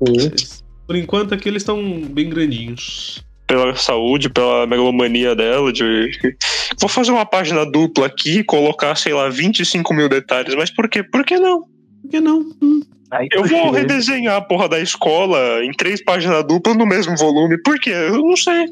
Mas, 0.00 0.64
por 0.86 0.96
enquanto 0.96 1.32
aqui 1.32 1.48
eles 1.48 1.62
estão 1.62 1.80
bem 2.10 2.28
grandinhos. 2.28 3.24
Pela 3.46 3.74
saúde, 3.76 4.28
pela 4.28 4.66
megalomania 4.66 5.34
dela 5.34 5.72
de. 5.72 6.10
Vou 6.80 6.88
fazer 6.88 7.12
uma 7.12 7.24
página 7.24 7.64
dupla 7.64 8.06
aqui 8.06 8.38
e 8.40 8.44
colocar, 8.44 8.96
sei 8.96 9.12
lá, 9.14 9.28
25 9.28 9.94
mil 9.94 10.08
detalhes. 10.08 10.54
Mas 10.56 10.70
por 10.70 10.88
quê? 10.88 11.02
Por 11.02 11.24
que 11.24 11.38
não? 11.38 11.60
Por 12.02 12.10
que 12.10 12.20
não? 12.20 12.40
Hum. 12.60 12.80
Aí 13.12 13.28
Eu 13.32 13.44
vou 13.44 13.70
redesenhar 13.70 14.34
a 14.36 14.40
porra 14.40 14.68
da 14.68 14.80
escola 14.80 15.64
em 15.64 15.70
três 15.70 16.02
páginas 16.04 16.44
duplas 16.44 16.76
no 16.76 16.84
mesmo 16.84 17.16
volume. 17.16 17.56
Por 17.62 17.78
quê? 17.78 17.90
Eu 17.90 18.18
não 18.20 18.36
sei. 18.36 18.66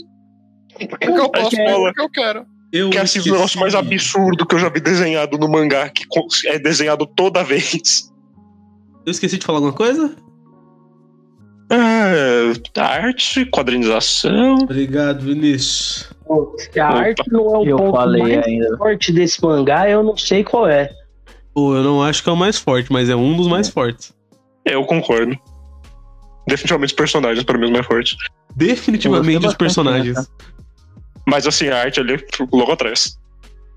Porque 0.89 1.09
eu 1.09 1.29
posso 1.31 1.51
que- 1.51 1.57
fazer 1.57 1.75
o 1.77 1.93
que 1.93 2.01
eu 2.03 2.11
quero. 2.11 2.47
Eu 2.73 2.91
Que 2.91 2.99
é 2.99 3.03
assim, 3.03 3.21
o 3.21 3.33
negócio 3.33 3.61
mais 3.61 3.77
absurdo 3.77 4.45
que 4.45 4.57
eu 4.57 4.59
já 4.59 4.69
vi 4.69 4.81
desenhado 4.81 5.39
no 5.39 5.49
mangá, 5.49 5.89
que 5.89 6.05
é 6.49 6.59
desenhado 6.59 7.07
toda 7.07 7.45
vez. 7.45 8.11
Eu 9.07 9.13
esqueci 9.13 9.39
de 9.39 9.47
falar 9.47 9.59
alguma 9.59 9.73
coisa? 9.73 10.17
É, 11.71 12.53
arte, 12.81 13.45
quadrinização. 13.47 14.55
Obrigado, 14.63 15.23
Vinícius. 15.23 16.11
Pô, 16.27 16.55
Se 16.59 16.79
a 16.79 16.91
Opa. 16.91 16.99
arte 17.01 17.23
não 17.33 17.55
é 17.55 17.59
o 17.59 17.65
Eu 17.67 17.77
ponto 17.77 17.97
falei 17.97 18.23
mais 18.23 18.47
ainda. 18.47 18.77
forte 18.77 19.13
desse 19.13 19.43
mangá, 19.43 19.89
eu 19.89 20.03
não 20.03 20.17
sei 20.17 20.45
qual 20.45 20.67
é. 20.69 20.91
Pô, 21.55 21.75
eu 21.77 21.83
não 21.83 22.03
acho 22.03 22.23
que 22.23 22.29
é 22.29 22.33
o 22.33 22.37
mais 22.37 22.59
forte, 22.59 22.93
mas 22.93 23.09
é 23.09 23.17
um 23.17 23.37
dos 23.37 23.47
mais 23.47 23.69
fortes. 23.69 24.13
Eu 24.65 24.85
concordo. 24.85 25.37
Definitivamente 26.47 26.91
os 26.91 26.97
personagens, 26.97 27.45
para 27.45 27.57
mim, 27.59 27.67
os 27.67 27.71
mais 27.71 27.87
fortes. 27.87 28.17
Definitivamente 28.55 29.47
os 29.47 29.55
personagens. 29.55 30.31
Mas 31.27 31.47
assim, 31.47 31.69
a 31.69 31.79
arte 31.81 32.01
ali, 32.01 32.23
logo 32.53 32.73
atrás. 32.73 33.19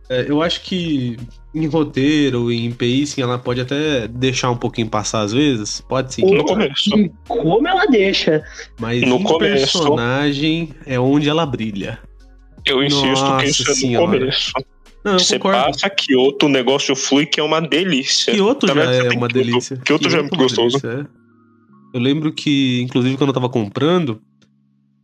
É, 0.09 0.25
eu 0.29 0.41
acho 0.41 0.61
que 0.61 1.17
em 1.53 1.65
roteiro, 1.67 2.51
em 2.51 2.71
pacing, 2.71 3.21
ela 3.21 3.37
pode 3.37 3.59
até 3.61 4.07
deixar 4.07 4.49
um 4.51 4.55
pouquinho 4.57 4.87
passar 4.87 5.21
às 5.21 5.33
vezes. 5.33 5.81
Pode 5.81 6.13
sim. 6.13 6.23
No 6.23 6.45
começo. 6.45 6.89
Como 7.27 7.67
ela 7.67 7.85
deixa. 7.87 8.43
Mas 8.79 9.01
no 9.01 9.17
em 9.17 9.23
começo- 9.23 9.79
personagem 9.79 10.69
é 10.85 10.99
onde 10.99 11.27
ela 11.27 11.45
brilha. 11.45 11.99
Eu 12.65 12.83
insisto 12.83 13.05
Nossa 13.05 13.43
que 13.43 13.49
isso 13.49 13.85
é 13.85 13.89
no 13.91 13.99
começo. 13.99 14.51
Não, 15.03 15.17
Você 15.17 15.39
concordo. 15.39 15.65
passa 15.71 15.89
Kyoto, 15.89 16.45
o 16.47 16.49
negócio 16.49 16.95
flui, 16.95 17.25
que 17.25 17.39
é 17.39 17.43
uma 17.43 17.61
delícia. 17.61 18.33
Kyoto 18.33 18.67
já 18.67 18.73
Também 18.73 18.87
você 19.01 19.07
é 19.07 19.17
uma 19.17 19.27
delícia. 19.27 19.77
Kyoto 19.77 20.09
já 20.09 20.17
é 20.17 20.21
muito 20.21 20.35
gostoso. 20.37 20.79
delícia, 20.81 21.07
é. 21.13 21.17
Eu 21.93 22.01
lembro 22.01 22.33
que, 22.33 22.81
inclusive, 22.81 23.15
quando 23.15 23.29
eu 23.29 23.33
tava 23.33 23.47
comprando, 23.47 24.21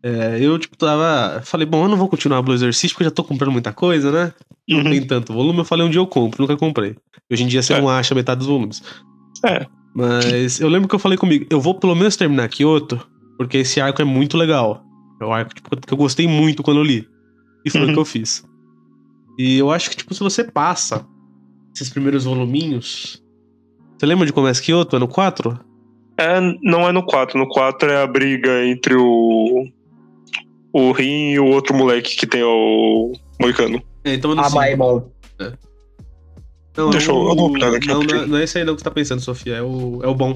é, 0.04 0.38
eu, 0.40 0.60
tipo, 0.60 0.76
tava. 0.78 1.42
Falei, 1.46 1.66
bom, 1.66 1.84
eu 1.86 1.90
não 1.90 1.98
vou 1.98 2.10
continuar 2.10 2.42
Blue 2.42 2.54
Exorcist 2.54 2.94
porque 2.94 3.04
eu 3.04 3.08
já 3.10 3.12
tô 3.12 3.24
comprando 3.24 3.52
muita 3.54 3.72
coisa, 3.72 4.12
né? 4.12 4.34
Não 4.68 4.80
Uhum. 4.80 4.84
tem 4.92 5.06
tanto 5.08 5.34
volume. 5.34 5.60
Eu 5.60 5.66
falei, 5.66 5.86
um 5.86 5.90
dia 5.90 6.00
eu 6.02 6.08
compro, 6.08 6.42
nunca 6.42 6.56
comprei. 6.58 6.96
Hoje 7.32 7.44
em 7.44 7.48
dia 7.48 7.62
você 7.62 7.74
É. 7.74 7.82
não 7.82 7.90
acha 7.90 8.14
metade 8.14 8.40
dos 8.40 8.48
volumes. 8.48 8.84
É. 9.46 9.66
Mas 9.96 10.60
eu 10.60 10.68
lembro 10.70 10.88
que 10.90 10.96
eu 10.96 11.00
falei 11.00 11.18
comigo, 11.18 11.46
eu 11.50 11.62
vou 11.62 11.76
pelo 11.76 11.96
menos 11.96 12.16
terminar 12.18 12.50
Kyoto, 12.50 13.00
porque 13.38 13.58
esse 13.60 13.80
arco 13.80 14.02
é 14.02 14.06
muito 14.06 14.38
legal. 14.38 14.84
É 15.22 15.26
um 15.26 15.32
arco 15.34 15.54
tipo, 15.54 15.70
que 15.78 15.94
eu 15.94 15.98
gostei 15.98 16.28
muito 16.28 16.64
quando 16.64 16.78
eu 16.78 16.84
li. 16.84 17.08
E 17.66 17.70
foi 17.70 17.82
o 17.82 17.88
Uhum. 17.88 17.94
que 17.94 18.00
eu 18.00 18.06
fiz. 18.06 18.44
E 19.38 19.58
eu 19.58 19.72
acho 19.72 19.90
que, 19.90 19.96
tipo, 19.98 20.14
se 20.14 20.20
você 20.20 20.44
passa 20.44 21.06
esses 21.76 21.90
primeiros 21.90 22.26
voluminhos. 22.26 23.22
Você 23.98 24.06
lembra 24.06 24.26
de 24.26 24.34
como 24.34 24.48
é 24.48 24.54
Kyoto? 24.54 24.96
É 24.96 25.00
no 25.00 25.08
4? 25.08 25.60
É, 26.18 26.40
não 26.62 26.88
é 26.88 26.92
no 26.92 27.04
4. 27.06 27.40
No 27.40 27.48
4 27.48 27.90
é 27.90 28.02
a 28.04 28.08
briga 28.08 28.66
entre 28.66 28.96
o. 28.96 29.66
O 30.74 30.92
Rin 30.92 31.32
e 31.34 31.40
o 31.40 31.46
outro 31.46 31.76
moleque 31.76 32.16
que 32.16 32.26
tem 32.26 32.42
o. 32.44 33.14
Moicano. 33.40 33.82
É, 34.04 34.16
então 34.16 34.32
é 34.32 34.36
no 34.36 34.42
Ah, 34.42 34.46
5. 34.46 34.56
Maimon. 34.56 35.02
Não, 36.76 36.90
Deixa 36.90 37.12
eu- 37.12 37.16
é 37.16 37.20
o- 37.20 37.30
eu 37.30 37.36
vou 37.36 37.56
aqui 37.76 37.88
não, 37.88 38.04
não, 38.04 38.16
é, 38.16 38.26
não 38.26 38.38
é 38.38 38.44
esse 38.44 38.58
aí 38.58 38.64
não 38.66 38.74
que 38.74 38.82
você 38.82 38.86
tá 38.86 38.92
pensando, 38.92 39.22
Sofia. 39.22 39.58
É 39.58 39.62
o, 39.62 40.00
é 40.04 40.08
o 40.08 40.16
bom. 40.16 40.34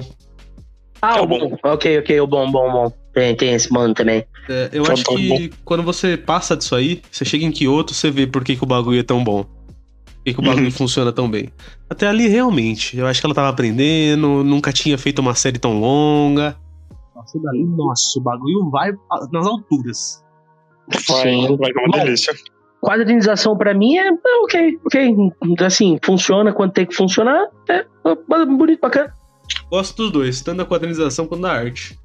Ah, 1.02 1.18
É 1.18 1.20
o 1.20 1.26
bom. 1.26 1.50
bom. 1.50 1.56
Ok, 1.64 1.98
ok, 1.98 2.20
o 2.20 2.26
bom, 2.28 2.50
bom, 2.50 2.70
bom. 2.70 2.92
Tem, 3.12 3.34
tem 3.36 3.54
esse 3.54 3.72
mano 3.72 3.92
também. 3.94 4.24
É, 4.48 4.70
eu 4.72 4.84
acho 4.86 5.02
bom, 5.04 5.16
que 5.16 5.50
quando 5.64 5.82
você 5.82 6.16
passa 6.16 6.56
disso 6.56 6.74
aí, 6.76 7.02
você 7.10 7.24
chega 7.24 7.44
em 7.44 7.50
Kyoto, 7.50 7.92
você 7.92 8.10
vê 8.10 8.26
por 8.26 8.44
que, 8.44 8.54
que 8.56 8.62
o 8.62 8.66
bagulho 8.66 9.00
é 9.00 9.02
tão 9.02 9.22
bom. 9.24 9.42
Por 9.42 10.24
que, 10.24 10.34
que 10.34 10.40
o 10.40 10.42
bagulho 10.44 10.66
Uhum. 10.66 10.70
funciona 10.70 11.12
tão 11.12 11.28
bem. 11.28 11.50
Até 11.90 12.06
ali, 12.06 12.28
realmente, 12.28 12.96
eu 12.96 13.06
acho 13.06 13.20
que 13.20 13.26
ela 13.26 13.34
tava 13.34 13.48
aprendendo, 13.48 14.44
nunca 14.44 14.72
tinha 14.72 14.96
feito 14.96 15.18
uma 15.18 15.34
série 15.34 15.58
tão 15.58 15.80
longa. 15.80 16.56
Nossa, 17.76 18.18
o 18.18 18.22
bagulho 18.22 18.70
vai 18.70 18.92
nas 19.32 19.46
alturas. 19.46 20.24
Vai, 21.08 21.22
Sim. 21.22 21.56
vai 21.56 21.70
é 21.70 21.74
uma 21.80 21.88
Bom. 21.90 22.04
delícia. 22.04 22.34
Quadrinização 22.80 23.56
pra 23.56 23.74
mim 23.74 23.96
é, 23.96 24.08
é 24.08 24.12
ok, 24.44 24.78
ok. 24.86 25.14
Assim, 25.66 25.98
funciona 26.02 26.52
quando 26.52 26.72
tem 26.72 26.86
que 26.86 26.94
funcionar. 26.94 27.48
É, 27.68 27.78
é 28.04 28.46
bonito, 28.46 28.80
bacana. 28.80 29.12
Gosto 29.70 29.96
dos 30.04 30.12
dois, 30.12 30.40
tanto 30.40 30.58
da 30.58 30.64
quadrinização 30.64 31.26
quanto 31.26 31.42
da 31.42 31.52
arte. 31.52 31.98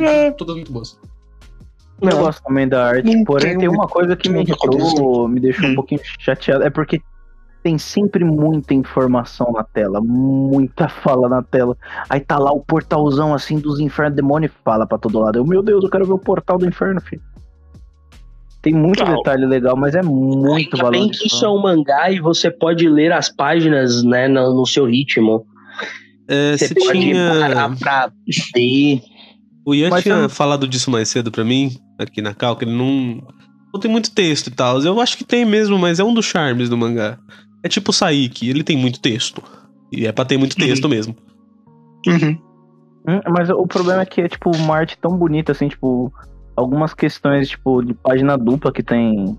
É. 0.00 0.30
Todas 0.30 0.54
muito 0.56 0.72
boas. 0.72 0.98
Eu 2.00 2.16
gosto 2.18 2.42
também 2.42 2.66
da 2.68 2.86
arte, 2.88 3.14
Não 3.14 3.24
porém 3.24 3.50
tem 3.50 3.58
tem 3.60 3.68
uma 3.68 3.86
coisa 3.86 4.16
que 4.16 4.28
me 4.28 4.42
irritou, 4.42 5.28
me 5.28 5.38
deixou 5.38 5.66
Hum. 5.66 5.72
um 5.72 5.74
pouquinho 5.76 6.00
chateado, 6.18 6.64
é 6.64 6.70
porque 6.70 7.00
tem 7.62 7.78
sempre 7.78 8.24
muita 8.24 8.74
informação 8.74 9.52
na 9.52 9.62
tela, 9.62 10.00
muita 10.00 10.88
fala 10.88 11.28
na 11.28 11.42
tela. 11.44 11.76
Aí 12.10 12.18
tá 12.18 12.38
lá 12.38 12.50
o 12.52 12.58
portalzão 12.60 13.32
assim 13.32 13.58
dos 13.58 13.78
infernos, 13.78 14.16
demônio 14.16 14.46
e 14.48 14.64
fala 14.64 14.84
pra 14.84 14.98
todo 14.98 15.20
lado. 15.20 15.38
Eu, 15.38 15.46
meu 15.46 15.62
Deus, 15.62 15.84
eu 15.84 15.90
quero 15.90 16.04
ver 16.04 16.12
o 16.14 16.18
portal 16.18 16.58
do 16.58 16.66
inferno, 16.66 17.00
filho. 17.00 17.22
Tem 18.62 18.72
muito 18.72 19.04
Não. 19.04 19.16
detalhe 19.16 19.44
legal, 19.44 19.76
mas 19.76 19.94
é 19.94 20.02
muito 20.02 20.52
Ainda 20.54 20.76
valor. 20.76 20.90
bem 20.92 21.08
que 21.08 21.26
isso 21.26 21.44
é 21.44 21.48
um 21.48 21.60
mangá 21.60 22.10
e 22.12 22.20
você 22.20 22.48
pode 22.50 22.88
ler 22.88 23.12
as 23.12 23.28
páginas, 23.28 24.04
né, 24.04 24.28
no, 24.28 24.54
no 24.54 24.64
seu 24.66 24.86
ritmo. 24.86 25.44
É, 26.28 26.56
Você 26.56 26.72
pode 26.74 27.00
tinha. 27.00 27.30
parar 27.40 27.76
pra 27.76 28.12
ler. 28.56 29.02
O 29.66 29.74
Ian 29.74 29.90
Mas 29.90 30.02
tinha 30.04 30.14
eu- 30.14 30.28
falado 30.28 30.66
disso 30.68 30.90
mais 30.90 31.08
cedo 31.08 31.30
pra 31.32 31.44
mim, 31.44 31.72
aqui 31.98 32.22
na 32.22 32.32
Cal, 32.34 32.56
que 32.56 32.64
ele 32.64 32.72
não. 32.76 33.20
Não 33.74 33.80
tem 33.80 33.90
muito 33.90 34.10
texto 34.14 34.46
e 34.48 34.50
tal. 34.50 34.80
Eu 34.80 35.00
acho 35.00 35.16
que 35.18 35.24
tem 35.24 35.44
mesmo, 35.44 35.78
mas 35.78 35.98
é 35.98 36.04
um 36.04 36.12
dos 36.14 36.26
charmes 36.26 36.68
do 36.68 36.76
mangá. 36.76 37.18
É 37.64 37.68
tipo 37.68 37.90
o 37.90 37.92
Saiki, 37.92 38.48
ele 38.48 38.62
tem 38.62 38.76
muito 38.76 39.00
texto. 39.00 39.42
E 39.90 40.06
é 40.06 40.12
pra 40.12 40.24
ter 40.24 40.36
muito 40.36 40.52
Uhum. 40.60 40.66
texto 40.66 40.88
mesmo. 40.88 41.16
Uhum. 42.06 42.38
Hum, 43.08 43.20
Mas 43.30 43.50
o 43.50 43.66
problema 43.66 44.02
é 44.02 44.06
que 44.06 44.20
é 44.20 44.28
tipo 44.28 44.50
uma 44.54 44.76
arte 44.76 44.96
tão 45.00 45.16
bonita 45.16 45.52
assim, 45.52 45.68
tipo, 45.68 46.12
algumas 46.56 46.94
questões 46.94 47.48
tipo 47.48 47.82
de 47.82 47.94
página 47.94 48.36
dupla 48.36 48.72
que 48.72 48.82
tem. 48.82 49.38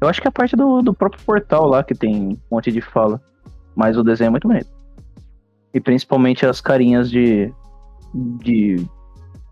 Eu 0.00 0.08
acho 0.08 0.20
que 0.20 0.28
é 0.28 0.30
a 0.30 0.32
parte 0.32 0.56
do, 0.56 0.82
do 0.82 0.92
próprio 0.92 1.22
portal 1.24 1.66
lá 1.66 1.82
que 1.82 1.94
tem 1.94 2.14
um 2.14 2.38
monte 2.50 2.70
de 2.70 2.80
fala. 2.80 3.20
Mas 3.74 3.96
o 3.96 4.02
desenho 4.02 4.28
é 4.28 4.30
muito 4.30 4.48
bonito. 4.48 4.68
E 5.72 5.80
principalmente 5.80 6.46
as 6.46 6.60
carinhas 6.60 7.10
de. 7.10 7.52
de. 8.14 8.86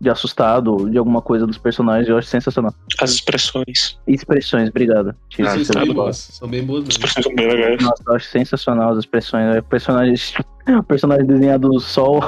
De 0.05 0.09
assustado, 0.11 0.87
de 0.89 0.97
alguma 0.99 1.19
coisa 1.21 1.47
dos 1.47 1.57
personagens, 1.57 2.07
eu 2.07 2.15
acho 2.17 2.27
sensacional. 2.27 2.71
As 3.01 3.11
expressões. 3.11 3.97
Expressões, 4.07 4.69
obrigado. 4.69 5.09
Ah, 5.09 5.15
que 5.57 5.65
são 5.65 5.81
bem 5.81 5.93
boas. 5.93 6.17
São 6.17 6.47
bem 6.47 6.63
boas 6.63 6.83
As 6.83 6.89
expressões 6.89 7.23
são 7.25 7.35
bem 7.35 7.47
legais. 7.47 7.81
Nossa, 7.83 8.03
eu 8.07 8.15
acho 8.15 8.27
sensacional 8.27 8.91
as 8.93 8.99
expressões. 8.99 9.55
É, 9.55 9.61
Personagens. 9.61 10.33
O 10.67 10.81
personagem 10.81 11.27
desenhado 11.27 11.79
só, 11.79 12.17
o- 12.17 12.21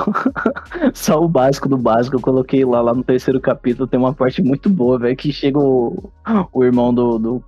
só 0.93 1.19
o 1.19 1.27
básico 1.27 1.67
do 1.67 1.75
básico. 1.75 2.17
Eu 2.17 2.21
coloquei 2.21 2.63
lá, 2.63 2.81
lá 2.81 2.93
no 2.93 3.03
terceiro 3.03 3.41
capítulo. 3.41 3.87
Tem 3.87 3.99
uma 3.99 4.13
parte 4.13 4.43
muito 4.43 4.69
boa, 4.69 4.99
velho. 4.99 5.17
Que 5.17 5.31
chega 5.33 5.57
o, 5.57 6.11
o 6.53 6.63
irmão 6.63 6.93
do, 6.93 7.17
do, 7.17 7.43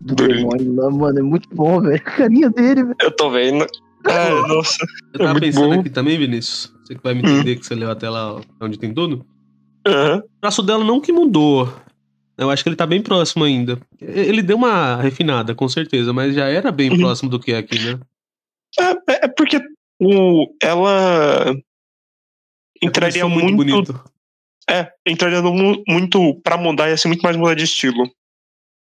do 0.00 0.14
demônio 0.14 0.74
lá, 0.74 0.90
mano. 0.90 1.18
É 1.18 1.22
muito 1.22 1.50
bom, 1.54 1.82
velho. 1.82 1.96
A 2.06 2.10
carinha 2.10 2.48
dele, 2.48 2.82
velho. 2.82 2.96
Eu 3.02 3.10
tô 3.14 3.30
vendo. 3.30 3.66
Ah, 4.06 4.48
nossa. 4.48 4.78
Eu 5.12 5.18
tava 5.20 5.36
É 5.36 5.40
pensando 5.40 5.74
bom. 5.74 5.80
aqui 5.80 5.90
também, 5.90 6.16
Vinícius. 6.18 6.72
Você 6.82 6.94
que 6.94 7.02
vai 7.02 7.12
me 7.12 7.20
Hum. 7.20 7.26
entender 7.28 7.56
que 7.56 7.66
você 7.66 7.74
leu 7.74 7.90
até 7.90 8.08
lá 8.08 8.40
onde 8.58 8.78
tem 8.78 8.94
tudo. 8.94 9.26
Aham. 9.86 10.18
O 10.18 10.40
traço 10.40 10.62
dela 10.62 10.84
não 10.84 11.00
que 11.00 11.12
mudou. 11.12 11.72
Eu 12.38 12.50
acho 12.50 12.62
que 12.62 12.68
ele 12.68 12.76
tá 12.76 12.86
bem 12.86 13.02
próximo 13.02 13.44
ainda. 13.44 13.78
Ele 14.00 14.42
deu 14.42 14.56
uma 14.56 14.96
refinada, 14.96 15.54
com 15.54 15.68
certeza, 15.68 16.12
mas 16.12 16.34
já 16.34 16.46
era 16.48 16.72
bem 16.72 16.90
Uhum. 16.90 16.98
próximo 16.98 17.30
do 17.30 17.38
que 17.38 17.52
é 17.52 17.58
aqui, 17.58 17.78
né? 17.78 18.00
É, 19.08 19.26
é 19.26 19.28
porque 19.28 19.60
o, 20.00 20.54
ela 20.62 21.54
entraria 22.82 23.22
Começou 23.22 23.28
muito, 23.42 23.56
bonito. 23.56 24.04
É, 24.68 24.92
entraria 25.06 25.42
no 25.42 25.52
mu- 25.52 25.82
muito 25.86 26.34
pra 26.42 26.56
mudar 26.56 26.88
e 26.88 26.92
assim 26.92 27.08
muito 27.08 27.22
mais 27.22 27.36
mudar 27.36 27.54
de 27.54 27.64
estilo. 27.64 28.10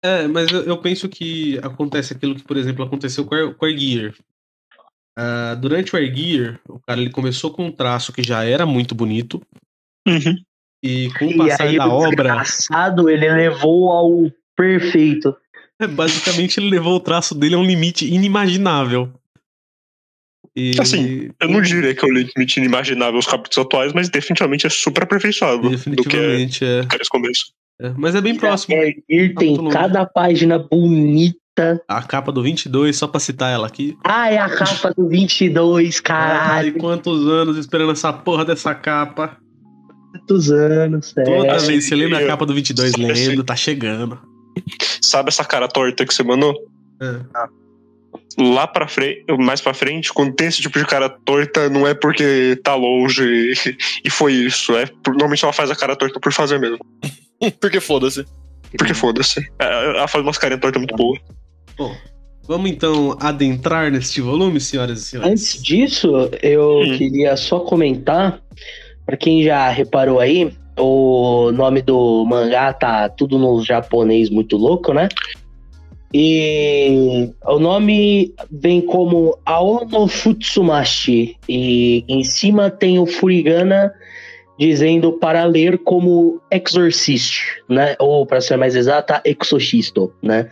É, 0.04 0.28
mas 0.28 0.52
eu, 0.52 0.64
eu 0.64 0.78
penso 0.82 1.08
que 1.10 1.58
acontece 1.60 2.14
aquilo 2.14 2.36
que, 2.36 2.44
por 2.44 2.58
exemplo, 2.58 2.84
aconteceu 2.84 3.26
com, 3.26 3.36
Air- 3.36 3.56
com 3.56 3.66
o 3.66 3.70
Airgear. 3.70 4.14
Ah, 5.18 5.56
durante 5.56 5.94
o 5.94 5.98
Airgear, 5.98 6.60
o 6.68 6.80
cara 6.80 7.00
ele 7.00 7.10
começou 7.12 7.52
com 7.52 7.66
um 7.68 7.72
traço 7.72 8.12
que 8.12 8.22
já 8.24 8.44
era 8.44 8.66
muito 8.66 8.94
bonito, 8.96 9.42
Uhum. 10.08 10.36
E 10.86 11.10
com 11.18 11.26
o 11.26 11.32
E 11.32 11.38
passar 11.38 11.74
da 11.76 11.88
o 11.88 11.92
obra. 11.92 12.10
desgraçado, 12.10 13.10
ele 13.10 13.30
levou 13.30 13.92
ao 13.92 14.32
Perfeito. 14.56 15.36
É, 15.82 15.86
basicamente, 15.88 16.60
ele 16.60 16.70
levou 16.70 16.96
o 16.96 17.00
traço 17.00 17.36
dele 17.36 17.56
a 17.56 17.58
um 17.58 17.66
limite 17.66 18.06
inimaginável. 18.06 19.12
E... 20.56 20.72
Assim, 20.80 21.30
Eu 21.42 21.50
não 21.50 21.62
diria 21.62 21.94
que 21.94 22.06
é 22.06 22.08
o 22.08 22.14
limite 22.14 22.58
inimaginável 22.58 23.20
os 23.20 23.28
capítulos 23.28 23.66
atuais, 23.66 23.92
mas 23.92 24.08
definitivamente 24.08 24.66
é 24.66 24.70
super 24.70 25.04
aperfeiçoado 25.04 25.64
do 25.64 25.70
que 25.70 25.76
é 25.76 25.78
Definitivamente, 25.78 26.64
é. 26.64 26.80
aqueles 26.80 27.10
começo. 27.10 27.52
É, 27.82 27.90
Mas 27.98 28.16
é 28.16 28.22
bem 28.22 28.36
próximo. 28.38 28.74
É, 28.76 28.94
Ele 29.10 29.34
tem 29.34 29.70
cada 29.70 30.06
página 30.06 30.58
bonita. 30.58 31.36
A 31.90 32.02
capa 32.02 32.32
do 32.32 32.42
22, 32.42 32.96
só 32.96 33.08
pra 33.08 33.20
citar 33.20 33.52
ela 33.54 33.68
aqui. 33.68 33.98
Ah, 34.04 34.32
é 34.32 34.38
a 34.38 34.50
capa 34.50 34.94
do 34.94 35.10
22, 35.10 35.96
Ai, 35.96 36.02
caralho. 36.02 36.74
quantos 36.78 37.28
anos 37.28 37.58
esperando 37.58 37.92
essa 37.92 38.14
porra 38.14 38.46
dessa 38.46 38.74
capa. 38.74 39.38
Quantos 40.20 40.52
anos, 40.52 41.14
Toda 41.14 41.30
é. 41.48 41.52
assim, 41.52 41.68
vez, 41.68 41.86
você 41.88 41.96
lembra 41.96 42.20
a 42.20 42.28
capa 42.28 42.46
do 42.46 42.54
22 42.54 42.92
Sim, 42.92 43.06
lendo, 43.06 43.40
sim. 43.42 43.44
tá 43.46 43.56
chegando. 43.56 44.20
Sabe 45.02 45.30
essa 45.30 45.44
cara 45.44 45.68
torta 45.68 46.06
que 46.06 46.14
você 46.14 46.24
mandou? 46.24 46.54
É. 47.02 47.20
Lá 48.38 48.68
pra 48.68 48.88
frente, 48.88 49.24
mais 49.40 49.62
pra 49.62 49.74
frente, 49.74 50.12
quando 50.14 50.34
tem 50.34 50.48
esse 50.48 50.62
tipo 50.62 50.78
de 50.80 50.86
cara 50.86 51.10
torta, 51.10 51.70
não 51.70 51.88
é 51.88 51.94
porque 51.94 52.60
tá 52.64 52.76
longe 52.76 53.24
e, 53.24 53.54
e 54.06 54.10
foi 54.10 54.34
isso. 54.34 54.76
É 54.76 54.86
por- 54.86 55.12
normalmente 55.14 55.44
ela 55.44 55.54
faz 55.54 55.70
a 55.72 55.76
cara 55.76 55.96
torta 55.96 56.20
por 56.20 56.32
fazer 56.34 56.60
mesmo. 56.60 56.80
Porque 57.60 57.80
foda-se. 57.82 58.26
Porque 58.78 58.94
foda-se. 58.94 59.40
É, 59.60 59.98
Ela 59.98 60.08
faz 60.08 60.24
umas 60.24 60.38
carinhas 60.38 60.62
tortas 60.62 60.80
muito 60.82 60.96
boas. 60.96 61.20
Bom, 61.78 61.94
vamos 62.48 62.70
então 62.72 63.18
adentrar 63.20 63.92
neste 63.92 64.22
volume, 64.22 64.60
senhoras 64.62 65.00
e 65.02 65.04
senhores. 65.06 65.32
Antes 65.32 65.62
disso, 65.62 66.30
eu 66.42 66.80
Hum. 66.80 66.98
queria 66.98 67.36
só 67.36 67.60
comentar, 67.60 68.42
pra 69.06 69.18
quem 69.18 69.44
já 69.44 69.70
reparou 69.70 70.20
aí, 70.20 70.52
o 70.78 71.52
nome 71.52 71.82
do 71.82 72.26
mangá 72.26 72.74
tá 72.74 73.08
tudo 73.10 73.38
no 73.38 73.64
japonês 73.64 74.30
muito 74.30 74.58
louco, 74.58 74.94
né? 74.94 75.08
E 76.14 77.30
o 77.46 77.60
nome 77.60 78.34
vem 78.50 78.80
como 78.82 79.38
Aono 79.46 80.08
Futsumashi. 80.08 81.36
E 81.48 82.06
em 82.08 82.24
cima 82.24 82.70
tem 82.70 83.00
o 83.00 83.06
Furigana 83.06 83.94
dizendo 84.58 85.14
para 85.14 85.44
ler 85.44 85.78
como 85.80 86.40
Exorcist, 86.50 87.62
né? 87.68 87.96
Ou, 88.00 88.26
para 88.26 88.40
ser 88.40 88.56
mais 88.56 88.76
exata, 88.76 89.22
Exorcisto, 89.26 90.14
né? 90.24 90.50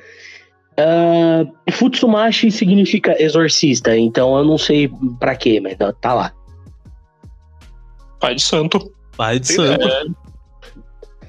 Ah, 0.77 1.45
Futsumashi 1.71 2.51
significa 2.51 3.21
exorcista, 3.21 3.95
então 3.95 4.35
eu 4.37 4.43
não 4.43 4.57
sei 4.57 4.89
pra 5.19 5.35
quê, 5.35 5.59
mas 5.61 5.77
tá- 5.77 5.93
tá 5.93 6.13
lá. 6.13 6.33
Pai 8.23 8.35
de 8.35 8.41
santo. 8.41 8.79
Pai 9.17 9.37
de 9.37 9.47
santo. 9.51 9.85
É. 9.85 10.05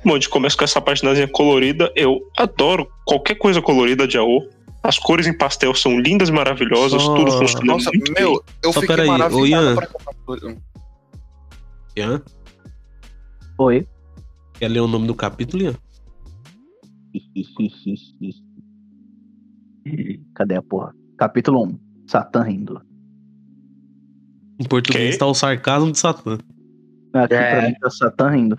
Bom, 0.04 0.12
a 0.12 0.14
gente 0.14 0.28
começa 0.28 0.56
com 0.56 0.62
essa 0.62 0.80
paginazinha 0.80 1.26
colorida. 1.26 1.92
Eu 1.96 2.20
adoro 2.38 2.88
qualquer 3.04 3.34
coisa 3.34 3.60
colorida 3.60 4.06
de 4.06 4.16
AO. 4.16 4.48
As 4.80 4.96
cores 4.96 5.26
em 5.26 5.36
pastel 5.36 5.74
são 5.74 5.98
lindas 5.98 6.28
e 6.28 6.32
maravilhosas, 6.32 7.02
Só- 7.02 7.16
tudo 7.16 7.32
funciona 7.32 7.64
Nossa, 7.72 7.90
muito 7.90 8.12
bem. 8.12 8.22
meu, 8.22 8.40
eu 8.62 8.72
Só 8.72 8.80
fiquei 8.80 8.94
peraí, 8.96 9.08
maravilhado 9.08 9.66
Ian. 9.66 9.74
pra 9.74 9.86
comprar. 9.88 10.56
Ian, 11.96 12.22
Oi. 13.58 13.88
quer 14.60 14.68
ler 14.68 14.80
o 14.80 14.86
nome 14.86 15.08
do 15.08 15.14
capítulo, 15.16 15.64
Ian? 15.64 15.74
Cadê 20.34 20.54
a 20.56 20.62
porra? 20.62 20.94
Capítulo 21.18 21.64
1. 21.66 21.78
Satã 22.06 22.42
rindo. 22.42 22.80
Em 24.60 24.64
português 24.64 25.16
Ok. 25.16 25.18
tá 25.18 25.26
o 25.26 25.34
sarcasmo 25.34 25.90
de 25.90 25.98
Satã. 25.98 26.38
Aqui 27.14 27.34
É. 27.34 27.50
pra 27.50 27.68
mim 27.68 27.74
tá 27.80 27.90
Satã 27.90 28.28
rindo. 28.30 28.58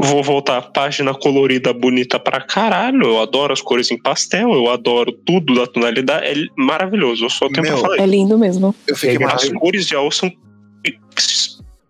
Vou 0.00 0.22
voltar. 0.22 0.62
Página 0.70 1.12
colorida, 1.12 1.72
bonita 1.72 2.20
pra 2.20 2.40
caralho. 2.40 3.02
Eu 3.02 3.20
adoro 3.20 3.52
as 3.52 3.60
cores 3.60 3.90
em 3.90 4.00
pastel. 4.00 4.52
Eu 4.52 4.70
adoro 4.70 5.10
tudo 5.10 5.54
da 5.56 5.66
tonalidade. 5.66 6.24
É 6.26 6.34
maravilhoso. 6.56 7.24
Eu 7.24 7.30
só 7.30 7.48
tenho 7.48 7.62
Meu, 7.62 7.72
pra 7.72 7.80
falar. 7.82 7.98
É 7.98 8.06
lindo 8.06 8.38
mesmo. 8.38 8.72
Eu 8.86 8.94
fiquei, 8.94 9.18
Legal. 9.18 9.34
As 9.34 9.48
cores 9.48 9.86
de 9.86 9.96
AO 9.96 10.10
são. 10.12 10.30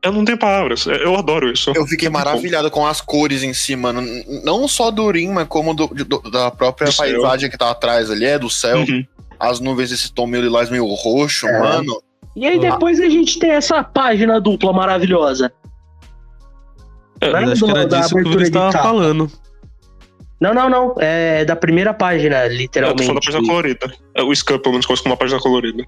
Eu 0.03 0.13
não 0.13 0.25
tenho 0.25 0.39
palavras. 0.39 0.87
Eu 0.87 1.17
adoro 1.17 1.51
isso. 1.53 1.73
eu 1.75 1.85
fiquei 1.87 2.09
maravilhado 2.09 2.71
com 2.71 2.87
as 2.87 3.01
cores 3.01 3.43
em 3.43 3.53
cima. 3.53 3.93
n- 3.93 4.25
Não 4.45 4.67
só 4.69 4.91
do 4.91 5.03
Urim, 5.05 5.29
mas 5.29 5.47
como 5.49 5.75
do- 5.75 5.89
do- 5.89 6.31
da 6.31 6.51
própria 6.51 6.87
Do 6.87 6.93
céu. 6.93 7.05
paisagem 7.21 7.51
que 7.51 7.59
tá 7.59 7.71
atrás 7.71 8.11
ali, 8.11 8.25
é 8.25 8.39
do 8.39 8.49
céu. 8.49 8.79
Uhum. 8.79 9.05
As 9.39 9.61
nuvens 9.61 9.91
desse 9.91 10.13
tom 10.13 10.27
meio 10.27 10.45
lilás, 10.45 10.71
meio 10.71 10.87
roxo, 10.87 11.47
É. 11.47 11.59
mano. 11.59 12.01
E 12.37 12.47
aí 12.47 12.59
depois 12.59 13.01
a 13.01 13.09
gente 13.09 13.39
tem 13.39 13.51
essa 13.51 13.83
página 13.83 14.41
dupla 14.41 14.73
maravilhosa. 14.73 15.53
É? 17.21 17.31
Mas 17.33 17.51
acho 17.53 17.65
que 17.65 17.71
era 17.71 17.85
disso 17.87 18.09
que 18.09 18.15
o 18.15 18.19
abertura 18.19 18.23
Vinícius 18.25 18.45
de 18.45 18.51
tava 18.53 18.73
capa. 18.73 18.85
falando. 18.85 19.31
Não, 20.41 20.55
não, 20.55 20.71
não. 20.71 20.95
É 20.99 21.45
da 21.45 21.57
primeira 21.57 21.93
página, 21.93 22.45
Eu 22.45 22.49
tô 22.51 22.55
literalmente. 22.57 23.03
falando 23.07 23.21
da 23.21 23.27
página 23.33 23.47
colorida. 23.49 23.93
É, 24.15 24.23
O 24.23 24.35
Scam, 24.35 24.59
pelo 24.59 24.73
menos, 24.75 24.87
começa 24.87 25.03
com 25.03 25.09
uma 25.09 25.17
página 25.17 25.41
colorida. 25.41 25.85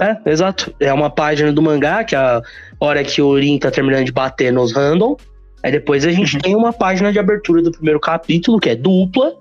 É, 0.00 0.18
exato. 0.30 0.74
É 0.80 0.92
uma 0.92 1.08
página 1.08 1.52
do 1.52 1.62
mangá, 1.62 2.02
que 2.04 2.14
é 2.14 2.18
a 2.18 2.42
hora 2.80 3.02
que 3.04 3.22
o 3.22 3.28
Urim 3.28 3.58
tá 3.58 3.70
terminando 3.70 4.04
de 4.04 4.12
bater 4.12 4.52
nos 4.52 4.72
random. 4.74 5.16
Aí 5.62 5.72
depois 5.72 6.04
a 6.04 6.10
gente 6.10 6.34
Uhum. 6.36 6.42
tem 6.42 6.56
uma 6.56 6.72
página 6.72 7.10
de 7.12 7.18
abertura 7.18 7.62
do 7.62 7.70
primeiro 7.70 8.00
capítulo, 8.00 8.58
que 8.60 8.68
é 8.70 8.76
dupla. 8.76 9.32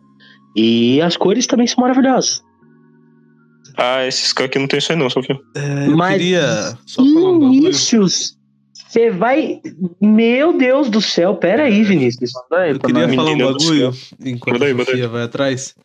E 0.55 1.01
as 1.01 1.17
cores 1.17 1.47
também 1.47 1.65
são 1.67 1.81
maravilhosas. 1.81 2.43
Ah, 3.75 4.05
esse 4.05 4.27
Scam 4.27 4.45
aqui 4.45 4.59
não 4.59 4.67
tem 4.67 4.77
isso 4.77 4.91
aí, 4.91 4.97
não, 4.97 5.09
Sofia. 5.09 5.37
É, 5.57 5.87
eu 5.87 5.97
Mas- 5.97 6.13
queria 6.13 6.77
só 6.85 7.03
falar 7.03 7.29
um 7.31 7.39
bagulho. 7.39 7.73
Vinícius, 8.93 9.09
você 9.09 9.09
vai. 9.09 9.59
Meu 9.99 10.57
Deus 10.57 10.89
do 10.89 11.01
céu, 11.01 11.35
pera 11.35 11.63
aí, 11.63 11.83
Vinícius. 11.83 12.31
Manda 12.49 12.63
aí 12.63 12.71
Eu 12.71 12.79
queria 12.79 13.09
falar 13.09 13.31
um 13.31 13.37
bagulho 13.37 13.93
enquanto 14.23 14.53
Manda 14.53 14.65
aí, 14.65 14.71
a 14.71 14.75
manda. 14.75 14.85
Sofia 14.85 15.07
vai 15.07 15.23
atrás. 15.23 15.75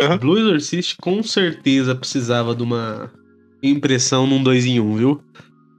Aham. 0.00 0.18
Blue 0.18 0.38
Exorcist 0.38 0.96
com 1.00 1.22
certeza 1.22 1.94
precisava 1.94 2.54
de 2.54 2.62
uma 2.62 3.10
impressão 3.62 4.26
num 4.26 4.42
2 4.42 4.66
em 4.66 4.80
1, 4.80 4.84
um, 4.84 4.96
viu? 4.96 5.20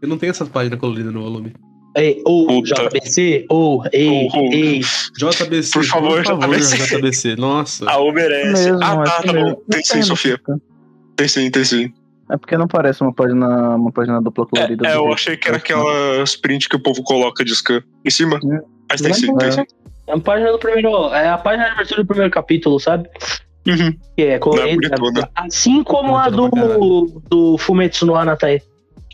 Eu 0.02 0.08
não 0.08 0.18
tenho 0.18 0.30
essas 0.32 0.48
páginas 0.48 0.80
coloridas 0.80 1.14
no 1.14 1.24
volume. 1.24 1.54
Ei, 1.96 2.22
ô, 2.26 2.48
Puta. 2.48 2.90
JBC, 2.90 3.46
ô, 3.50 3.84
ei, 3.92 4.28
ei. 4.52 4.82
JBC, 5.16 5.74
Por 5.74 5.86
favor, 5.86 6.24
JBC. 6.24 6.98
JBC. 6.98 7.36
Nossa. 7.36 7.90
A 7.90 8.00
U 8.00 8.12
merece. 8.12 8.72
Mesmo, 8.72 8.84
ah, 8.84 9.04
tá, 9.04 9.22
tá 9.22 9.34
bom. 9.34 9.56
Tem 9.70 9.84
sim, 9.84 9.98
Não, 9.98 10.04
Sofia. 10.04 10.40
Tem 11.16 11.28
sim, 11.28 11.52
tem 11.52 11.64
sim. 11.64 11.94
É 12.30 12.38
porque 12.38 12.58
não 12.58 12.68
parece 12.68 13.02
uma 13.02 13.14
página, 13.14 13.76
uma 13.76 13.92
página 13.92 14.22
dupla 14.22 14.46
colorida. 14.46 14.88
É, 14.88 14.92
é, 14.92 14.96
eu 14.96 15.00
jeito 15.00 15.14
achei 15.14 15.38
que 15.38 15.48
era 15.48 15.58
aquelas 15.58 16.36
print 16.36 16.70
que 16.70 16.76
o 16.76 16.80
povo 16.80 17.04
coloca 17.04 17.44
de 17.44 17.54
scan 17.56 17.84
em 18.04 18.10
cima. 18.10 18.38
É. 18.38 18.60
Mas 18.90 19.02
tem 19.02 19.14
sim, 19.14 19.36
tem 19.36 19.48
é. 19.48 19.52
sim. 19.52 19.66
É 20.08 20.14
a 20.14 20.20
página 20.20 20.52
do 20.52 20.60
primeiro. 20.60 20.90
É 21.14 21.30
a 21.30 21.38
página 21.38 21.66
de 21.66 21.72
abertura 21.72 22.04
do 22.04 22.08
primeiro 22.08 22.32
capítulo, 22.32 22.80
sabe? 22.80 23.10
Uhum. 23.68 23.98
Que 24.16 24.24
é 24.24 24.40
colorida. 24.40 24.88
É 24.88 25.30
assim 25.36 25.84
como 25.84 26.18
a 26.18 26.24
pra 26.24 26.32
do, 26.32 27.22
do 27.30 27.58
Fumetsu 27.58 28.06
no 28.06 28.16
Anatai. 28.16 28.62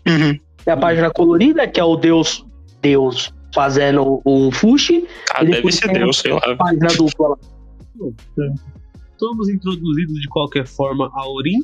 Uhum. 0.07 0.39
É 0.65 0.71
a 0.71 0.77
página 0.77 1.09
colorida, 1.09 1.67
que 1.67 1.79
é 1.79 1.83
o 1.83 1.95
Deus, 1.95 2.45
Deus 2.81 3.33
fazendo 3.53 4.21
o 4.23 4.51
Fushi. 4.51 5.07
Ah, 5.33 5.43
deve 5.43 5.71
ser 5.71 5.91
Deus, 5.91 6.19
sei 6.19 6.33
lá. 6.33 6.39
a 6.39 6.55
página 6.55 6.87
dupla 6.95 7.29
lá. 7.29 7.37
Somos 9.17 9.49
introduzidos 9.49 10.21
de 10.21 10.27
qualquer 10.29 10.65
forma 10.65 11.11
a 11.13 11.29
Orin, 11.29 11.59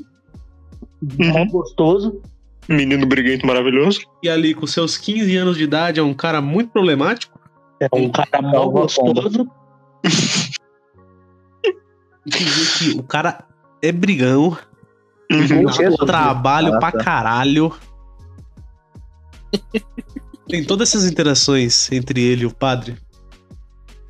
Uhum. 1.20 1.48
gostoso. 1.48 2.22
Menino 2.68 3.06
briguento 3.06 3.46
maravilhoso. 3.46 4.02
que 4.22 4.28
ali 4.30 4.54
com 4.56 4.66
seus 4.66 4.98
15 4.98 5.36
anos 5.38 5.58
de 5.58 5.64
idade 5.64 6.00
é 6.00 6.04
um 6.04 6.14
cara 6.14 6.42
muito 6.42 6.72
problemático. 6.72 7.38
É 7.80 7.88
um 7.94 8.10
cara 8.10 8.28
a 8.34 8.66
gostoso. 8.66 9.48
E 12.28 12.32
que 12.32 13.00
o 13.00 13.04
cara 13.04 13.46
é 13.84 13.92
brigão, 13.92 14.58
Uhum. 15.32 15.48
Tinha 15.48 15.72
Sofia. 15.92 16.06
trabalho 16.06 16.74
Ah, 16.76 16.80
pra 16.80 16.92
tá. 16.92 17.04
caralho. 17.04 17.72
Tem 20.48 20.64
todas 20.64 20.90
essas 20.90 21.10
interações 21.10 21.92
entre 21.92 22.22
ele 22.22 22.44
e 22.44 22.46
o 22.46 22.52
padre. 22.54 22.96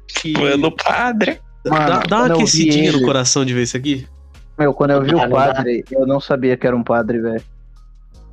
Que 0.08 0.34
Mano, 0.34 0.72
padre. 0.76 1.40
dá, 1.64 1.72
Mano, 1.72 1.86
dá 1.88 2.00
quando 2.20 2.32
uma 2.32 2.36
aquecidinha 2.36 2.92
no 2.92 3.02
coração 3.04 3.46
de 3.46 3.54
ver 3.54 3.64
isso 3.64 3.78
aqui. 3.78 4.06
Meu, 4.58 4.74
quando 4.74 4.91
eu 4.91 5.02
vi 5.04 5.12
Ah, 5.12 5.15
o 5.15 5.20
não 5.22 5.30
dá. 5.30 5.36
padre, 5.36 5.84
eu 5.91 6.06
não 6.08 6.20
sabia 6.20 6.56
que 6.56 6.65
era 6.65 6.76
um 6.76 6.84
padre, 6.84 7.20
velho. 7.20 7.44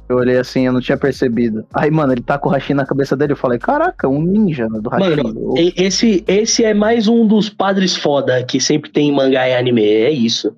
Eu 0.09 0.17
olhei 0.19 0.37
assim, 0.37 0.67
eu 0.67 0.73
não 0.73 0.81
tinha 0.81 0.97
percebido. 0.99 1.65
Aí, 1.73 1.91
mano, 1.91 2.13
ele 2.13 2.21
tá 2.21 2.37
com 2.39 2.49
o 2.49 2.53
Hashi 2.53 2.75
na 2.75 2.85
cabeça 2.85 3.17
dele. 3.17 3.33
Eu 3.33 3.37
falei, 3.37 3.59
caraca, 3.59 4.09
um 4.09 4.21
ninja 4.23 4.69
do 4.69 4.89
Hashi. 4.91 5.17
Mano, 5.17 5.55
esse, 5.77 6.23
esse 6.29 6.65
é 6.65 6.75
mais 6.75 7.09
um 7.09 7.27
dos 7.27 7.49
padres 7.49 7.97
foda 7.97 8.43
que 8.45 8.61
sempre 8.61 8.91
tem 8.91 9.09
em 9.09 9.13
mangá 9.15 9.49
e 9.49 9.55
anime. 9.55 9.83
É 9.85 10.11
isso. 10.11 10.55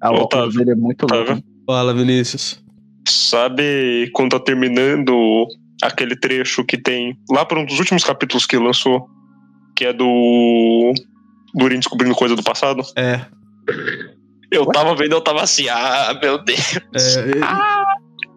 a 0.00 0.10
óculos 0.10 0.24
Otávio. 0.26 0.58
dele 0.58 0.70
é 0.72 0.74
muito 0.74 1.02
louco. 1.08 1.22
Otávio. 1.24 1.44
Fala, 1.66 1.94
Vinícius. 1.94 2.62
Sabe 3.08 4.10
quando 4.12 4.32
tá 4.32 4.40
terminando 4.40 5.46
aquele 5.82 6.16
trecho 6.16 6.64
que 6.64 6.76
tem 6.76 7.16
lá 7.30 7.44
para 7.44 7.60
um 7.60 7.64
dos 7.64 7.78
últimos 7.78 8.02
capítulos 8.02 8.44
que 8.46 8.56
lançou, 8.56 9.06
que 9.76 9.84
é 9.84 9.92
do 9.92 10.92
Durin 11.54 11.76
descobrindo 11.78 12.14
coisa 12.14 12.34
do 12.34 12.42
passado? 12.42 12.82
É. 12.96 13.20
Eu 14.50 14.66
tava 14.66 14.94
vendo, 14.94 15.12
eu 15.12 15.20
tava 15.20 15.42
assim, 15.42 15.68
ah, 15.68 16.18
meu 16.20 16.38
Deus. 16.38 16.76
é, 16.76 17.30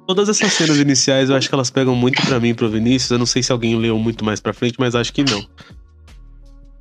Todas 0.07 0.27
essas 0.27 0.51
cenas 0.53 0.77
iniciais 0.77 1.29
eu 1.29 1.35
acho 1.35 1.47
que 1.47 1.53
elas 1.53 1.69
pegam 1.69 1.95
muito 1.95 2.19
pra 2.25 2.39
mim 2.39 2.49
e 2.49 2.53
pro 2.53 2.69
Vinícius. 2.69 3.11
Eu 3.11 3.19
não 3.19 3.27
sei 3.27 3.43
se 3.43 3.51
alguém 3.51 3.75
leu 3.75 3.97
muito 3.99 4.25
mais 4.25 4.39
pra 4.39 4.53
frente, 4.53 4.75
mas 4.79 4.95
acho 4.95 5.13
que 5.13 5.23
não. 5.23 5.39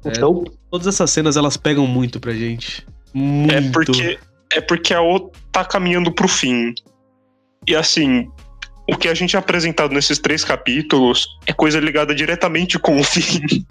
É. 0.04 0.08
Então, 0.08 0.44
Todas 0.70 0.86
essas 0.86 1.10
cenas 1.10 1.36
elas 1.36 1.56
pegam 1.56 1.86
muito 1.86 2.20
pra 2.20 2.32
gente. 2.32 2.86
Muito. 3.14 3.52
É 3.52 3.70
porque, 3.70 4.18
é 4.52 4.60
porque 4.60 4.94
a 4.94 5.02
O 5.02 5.30
tá 5.50 5.64
caminhando 5.64 6.12
pro 6.12 6.28
fim. 6.28 6.74
E 7.66 7.74
assim, 7.74 8.28
o 8.90 8.96
que 8.96 9.08
a 9.08 9.14
gente 9.14 9.34
é 9.34 9.38
apresentado 9.38 9.94
nesses 9.94 10.18
três 10.18 10.44
capítulos 10.44 11.26
é 11.46 11.52
coisa 11.52 11.80
ligada 11.80 12.14
diretamente 12.14 12.78
com 12.78 13.00
o 13.00 13.04
fim. 13.04 13.64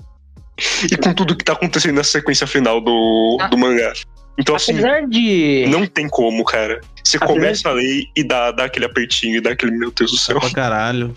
e 0.91 0.98
com 0.98 1.13
tudo 1.13 1.36
que 1.36 1.46
tá 1.46 1.54
acontecendo 1.54 1.96
na 1.96 2.04
sequência 2.04 2.48
final 2.48 2.82
do, 2.82 3.38
do 3.50 3.58
mangá. 3.58 3.93
Então, 4.38 4.56
assim, 4.56 4.73
Apesar 4.73 5.08
de. 5.08 5.65
não 5.67 5.86
tem 5.86 6.08
como, 6.08 6.43
cara. 6.43 6.82
Você 7.04 7.17
Apesar 7.17 7.34
começa 7.34 7.69
a 7.69 7.73
ler 7.73 8.04
e 8.15 8.23
dá, 8.23 8.52
dá 8.52 8.65
aquele 8.65 8.86
apertinho 8.86 9.38
e 9.38 9.41
dá 9.41 9.52
aquele, 9.52 9.71
meu 9.71 9.91
Deus 9.91 10.12
do 10.12 10.17
céu. 10.17 10.39
Pra 10.39 10.52
caralho. 10.52 11.13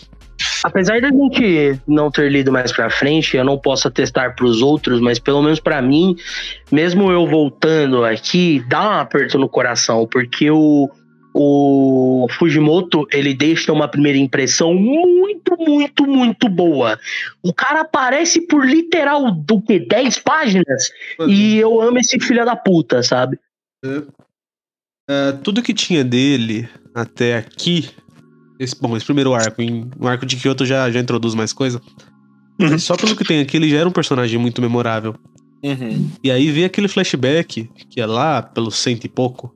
Apesar 0.64 1.00
da 1.00 1.09
gente 1.09 1.78
não 1.87 2.11
ter 2.11 2.30
lido 2.30 2.50
mais 2.50 2.72
pra 2.72 2.88
frente, 2.88 3.37
eu 3.37 3.44
não 3.44 3.59
posso 3.59 3.88
atestar 3.88 4.35
pros 4.35 4.62
outros, 4.62 5.00
mas 5.00 5.18
pelo 5.18 5.42
menos 5.42 5.61
pra 5.61 5.83
mim, 5.83 6.16
mesmo 6.72 7.11
eu 7.11 7.26
voltando 7.26 8.04
aqui, 8.04 8.64
dá 8.68 8.88
um 8.88 9.00
aperto 9.00 9.38
no 9.38 9.48
coração, 9.48 10.06
porque 10.11 10.50
o, 10.50 10.88
o 11.33 12.27
Fujimoto, 12.31 13.07
ele 13.12 13.33
deixa 13.33 13.73
uma 13.73 13.88
primeira 13.88 14.19
impressão 14.19 14.75
muito, 14.75 15.57
muito, 15.59 16.07
muito 16.07 16.49
boa. 16.49 16.99
O 17.43 17.53
cara 17.53 17.83
aparece 17.83 18.40
por 18.40 18.64
literal 18.66 19.31
do 19.31 19.61
que 19.62 19.79
10 19.79 20.19
páginas 20.19 20.90
e 21.29 21.57
eu 21.57 21.81
amo 21.81 21.99
esse 21.99 22.19
filho 22.19 22.45
da 22.45 22.57
puta, 22.57 23.03
sabe? 23.03 23.38
É, 25.09 25.33
tudo 25.43 25.62
que 25.62 25.75
tinha 25.75 26.05
dele 26.05 26.69
até 26.95 27.37
aqui. 27.37 27.88
Esse, 28.59 28.79
bom, 28.79 28.97
esse 28.97 29.07
primeiro 29.07 29.33
arco, 29.33 29.62
em, 29.62 29.90
o 29.99 30.07
arco 30.07 30.27
de 30.27 30.37
Kyoto 30.37 30.66
já, 30.66 30.90
já 30.90 31.01
introduz 31.01 31.35
mais 31.35 31.53
coisa. 31.53 31.81
Uhum. 32.61 32.79
Só 32.79 32.97
pelo 32.97 33.16
que 33.16 33.25
tem 33.25 33.40
aqui, 33.40 33.57
ele 33.57 33.71
já 33.71 33.79
era 33.79 33.88
um 33.88 33.93
personagem 33.93 34.38
muito 34.38 34.61
memorável. 34.61 35.14
Uhum. 35.62 36.11
E 36.23 36.31
aí 36.31 36.51
vem 36.51 36.64
aquele 36.64 36.88
flashback, 36.88 37.71
que 37.88 38.01
é 38.01 38.07
lá 38.07 38.43
pelo 38.43 38.71
cento 38.71 39.05
e 39.05 39.09
pouco. 39.09 39.55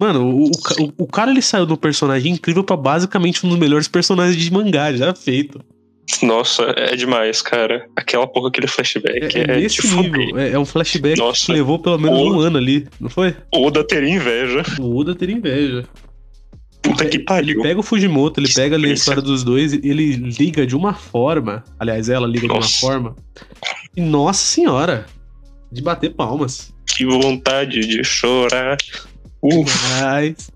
Mano, 0.00 0.26
o, 0.34 0.44
o, 0.46 0.50
o- 0.84 0.92
o 0.98 1.06
cara 1.06 1.30
ele 1.30 1.42
saiu 1.42 1.66
do 1.66 1.76
personagem 1.76 2.32
incrível 2.32 2.64
pra 2.64 2.76
basicamente 2.76 3.44
um 3.44 3.50
dos 3.50 3.58
melhores 3.58 3.86
personagens 3.86 4.42
de 4.42 4.50
mangá 4.52 4.92
já 4.94 5.14
feito. 5.14 5.60
Nossa, 6.22 6.62
é 6.76 6.96
demais, 6.96 7.40
cara. 7.42 7.86
Aquela 7.94 8.26
porra, 8.26 8.48
aquele 8.48 8.66
flashback 8.66 9.36
É, 9.36 9.40
é, 9.40 9.42
é 9.42 9.60
nesse 9.60 9.86
nível. 9.94 10.38
É, 10.38 10.50
é 10.52 10.58
um 10.58 10.64
flashback 10.64 11.18
Nossa. 11.18 11.46
que 11.46 11.52
levou 11.52 11.78
pelo 11.78 11.98
menos 11.98 12.18
O- 12.18 12.32
um 12.34 12.40
ano 12.40 12.56
ali, 12.58 12.88
não 12.98 13.08
foi? 13.10 13.36
Oda 13.54 13.86
teria 13.86 14.08
inveja. 14.08 14.62
O 14.80 14.96
Oda 14.98 15.14
teria 15.14 15.36
inveja. 15.36 15.84
Puta 16.82 17.04
que 17.04 17.18
Ele 17.18 17.24
pariu. 17.24 17.62
pega 17.62 17.78
o 17.78 17.82
Fujimoto, 17.82 18.40
ele 18.40 18.48
Que 18.48 18.54
pega 18.54 18.74
ali 18.74 18.88
a 18.90 18.94
história 18.94 19.20
dos 19.22 19.44
dois, 19.44 19.74
e 19.74 19.80
ele 19.84 20.16
liga 20.16 20.66
de 20.66 20.74
uma 20.74 20.94
forma. 20.94 21.62
Aliás, 21.78 22.08
ela 22.08 22.26
liga 22.26 22.46
de 22.46 22.52
uma 22.52 22.54
Nossa. 22.60 22.80
forma. 22.80 23.14
E 23.94 24.00
nossa 24.00 24.42
senhora! 24.44 25.06
De 25.70 25.82
bater 25.82 26.14
palmas. 26.14 26.72
Que 26.88 27.04
vontade 27.04 27.80
de 27.86 28.02
chorar. 28.02 28.78
Uf, 29.42 29.72
Mas, 30.02 30.50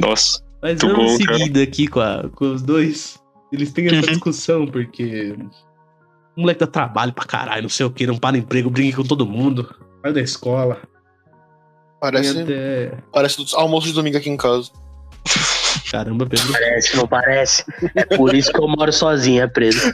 nossa. 0.00 0.42
mas 0.62 0.80
vamos 0.80 0.96
bom, 0.96 1.18
cara. 1.24 1.38
seguindo 1.38 1.60
aqui 1.60 1.86
com, 1.86 2.00
a- 2.00 2.28
com 2.34 2.52
os 2.52 2.62
dois. 2.62 3.18
Eles 3.52 3.72
têm 3.72 3.86
essa 3.86 3.96
Uhum. 3.96 4.02
discussão, 4.02 4.66
porque. 4.66 5.34
O 6.36 6.40
moleque 6.42 6.60
dá 6.60 6.66
trabalho 6.66 7.12
pra 7.12 7.24
caralho, 7.24 7.62
não 7.62 7.68
sei 7.68 7.84
o 7.86 7.90
que, 7.90 8.06
não 8.06 8.16
para 8.16 8.36
emprego, 8.38 8.70
briga 8.70 8.96
com 8.98 9.02
todo 9.04 9.26
mundo. 9.26 9.74
Vai 10.02 10.12
da 10.12 10.20
escola. 10.20 10.80
Parece, 12.00 12.40
até. 12.42 12.92
parece 13.12 13.44
almoço 13.56 13.86
de 13.88 13.92
domingo 13.92 14.16
aqui 14.18 14.30
em 14.30 14.36
casa. 14.36 14.70
Caramba, 15.90 16.26
Pedro. 16.26 16.52
Parece, 16.52 16.96
não 16.96 17.08
parece? 17.08 17.64
É 17.94 18.04
por 18.04 18.34
isso 18.34 18.52
que 18.52 18.60
eu 18.60 18.68
moro 18.68 18.92
sozinha, 18.92 19.48
preso. 19.48 19.92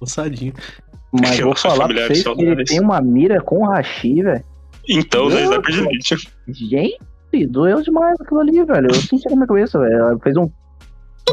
Moçadinho. 0.00 0.52
Mas 1.12 1.30
vou 1.40 1.52
Relações 1.54 1.60
falar 1.62 1.88
pra 1.88 2.06
vocês 2.06 2.22
que 2.22 2.28
ele 2.28 2.36
saudáveis. 2.36 2.68
tem 2.70 2.80
uma 2.80 3.00
mira 3.00 3.40
com 3.40 3.58
o 3.62 3.66
Hashi, 3.70 4.22
velho. 4.22 4.44
Então, 4.88 5.28
né? 5.28 5.44
Sniper 5.44 5.72
de 5.74 5.80
Elite. 5.80 6.28
Gente, 6.48 7.46
doeu 7.46 7.82
demais 7.82 8.16
aquilo 8.20 8.40
ali, 8.40 8.64
velho. 8.64 8.88
Eu 8.88 8.94
senti 8.94 9.28
na 9.28 9.36
minha 9.36 9.46
cabeça, 9.46 9.78
velho. 9.78 9.94
Ela 9.94 10.18
Fez 10.20 10.36
um 10.36 10.50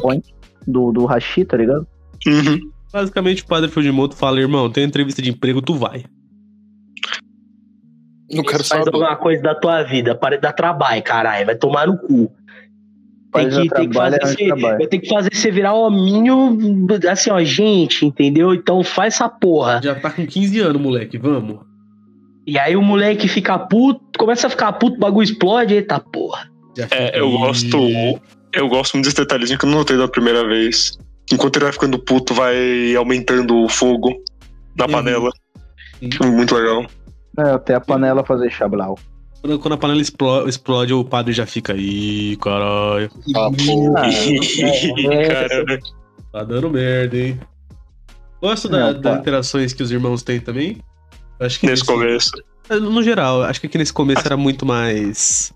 point 0.02 0.34
do, 0.68 0.92
do 0.92 1.06
Hashi, 1.06 1.46
tá 1.46 1.58
ligado? 1.58 1.86
Uhum. 2.28 2.72
Basicamente, 2.92 3.44
o 3.44 3.48
padre 3.48 3.70
Fujimoto 3.70 4.16
fala: 4.16 4.40
irmão, 4.40 4.70
tem 4.70 4.84
entrevista 4.84 5.22
de 5.22 5.30
emprego, 5.30 5.62
tu 5.62 5.74
vai. 5.74 6.06
Não 8.34 8.44
quero 8.44 8.64
Faz 8.64 8.68
saber. 8.68 8.88
alguma 8.88 9.16
coisa 9.18 9.42
da 9.42 9.56
tua 9.56 9.84
vida, 9.84 10.16
para 10.16 10.36
de 10.36 10.42
dar 10.42 10.54
trabalho, 10.54 11.04
caralho. 11.04 11.46
Vai 11.46 11.56
tomar 11.56 11.88
no 11.88 11.98
cu. 11.98 12.32
Tem 13.34 13.50
Faz 13.50 13.58
que, 13.58 13.70
tem 13.70 13.90
que 13.90 13.96
fazer 13.96 14.20
você, 14.22 14.48
vai 14.50 14.88
ter 14.88 15.00
que 15.00 15.10
fazer 15.10 15.30
você 15.34 15.52
virar 15.52 15.74
hominho, 15.74 16.58
assim, 17.10 17.30
ó, 17.30 17.42
gente, 17.44 18.06
entendeu? 18.06 18.54
Então 18.54 18.84
faz 18.84 19.16
essa 19.16 19.30
porra. 19.30 19.82
Já 19.82 19.96
tá 19.96 20.10
com 20.10 20.26
15 20.26 20.60
anos, 20.60 20.82
moleque, 20.82 21.18
vamos. 21.18 21.71
E 22.46 22.58
aí 22.58 22.76
o 22.76 22.82
moleque 22.82 23.28
fica 23.28 23.58
puto, 23.60 24.02
começa 24.18 24.48
a 24.48 24.50
ficar 24.50 24.72
puto, 24.74 24.96
o 24.98 25.00
bagulho 25.00 25.24
explode, 25.24 25.76
eita 25.76 26.00
porra. 26.00 26.50
É, 26.90 27.20
eu 27.20 27.30
gosto. 27.32 27.78
Eu 28.54 28.68
gosto 28.68 28.94
muito 28.96 29.06
desse 29.06 29.18
detalhezinho 29.18 29.58
que 29.60 29.66
eu 29.66 29.70
não 29.70 29.80
notei 29.80 29.98
da 29.98 30.08
primeira 30.08 30.46
vez. 30.48 30.98
Enquanto 31.32 31.56
ele 31.58 31.66
vai 31.66 31.74
ficando 31.74 31.98
puto, 32.00 32.34
vai 32.34 32.96
aumentando 32.96 33.56
o 33.64 33.70
fogo 33.70 34.10
na 34.78 34.86
Uhum. 34.86 34.92
panela. 34.92 35.30
Sim. 36.00 36.10
Muito 36.32 36.56
legal. 36.56 36.86
É, 37.40 37.52
até 37.52 37.76
a 37.76 37.80
panela 37.82 38.26
fazer 38.26 38.50
chablau. 38.50 38.98
Quando, 39.42 39.60
quando 39.60 39.74
a 39.74 39.78
panela 39.78 40.02
explo- 40.02 40.48
explode, 40.48 40.94
o 40.94 41.04
padre 41.06 41.32
já 41.34 41.46
fica 41.46 41.74
aí, 41.74 42.36
caralho. 42.38 43.10
Ah, 43.36 43.50
Tá 46.32 46.44
dando 46.44 46.70
merda, 46.70 47.18
hein? 47.18 47.40
Gosto 48.42 48.68
da- 48.70 48.94
das 48.94 49.02
pá. 49.02 49.20
interações 49.20 49.74
que 49.74 49.84
os 49.84 49.92
irmãos 49.92 50.24
têm 50.24 50.40
também. 50.40 50.78
Acho 51.42 51.60
que 51.60 51.68
nesse 51.68 51.84
começo. 51.84 52.32
No 52.70 53.04
geral, 53.04 53.44
acho 53.44 53.60
que 53.60 53.68
aqui 53.68 53.78
nesse 53.78 53.92
começo 53.92 54.22
era 54.26 54.38
muito 54.38 54.66
mais. 54.66 55.52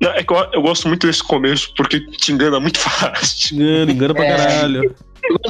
Não, 0.00 0.10
é 0.10 0.22
que 0.22 0.32
eu, 0.32 0.36
eu 0.52 0.62
gosto 0.62 0.86
muito 0.86 1.06
desse 1.06 1.22
começo 1.24 1.72
porque 1.76 2.00
te 2.10 2.32
engana 2.32 2.60
muito 2.60 2.78
fácil. 2.80 3.56
Engano, 3.56 3.90
engano 3.90 4.14
pra 4.14 4.24
É. 4.24 4.36
caralho. 4.36 4.94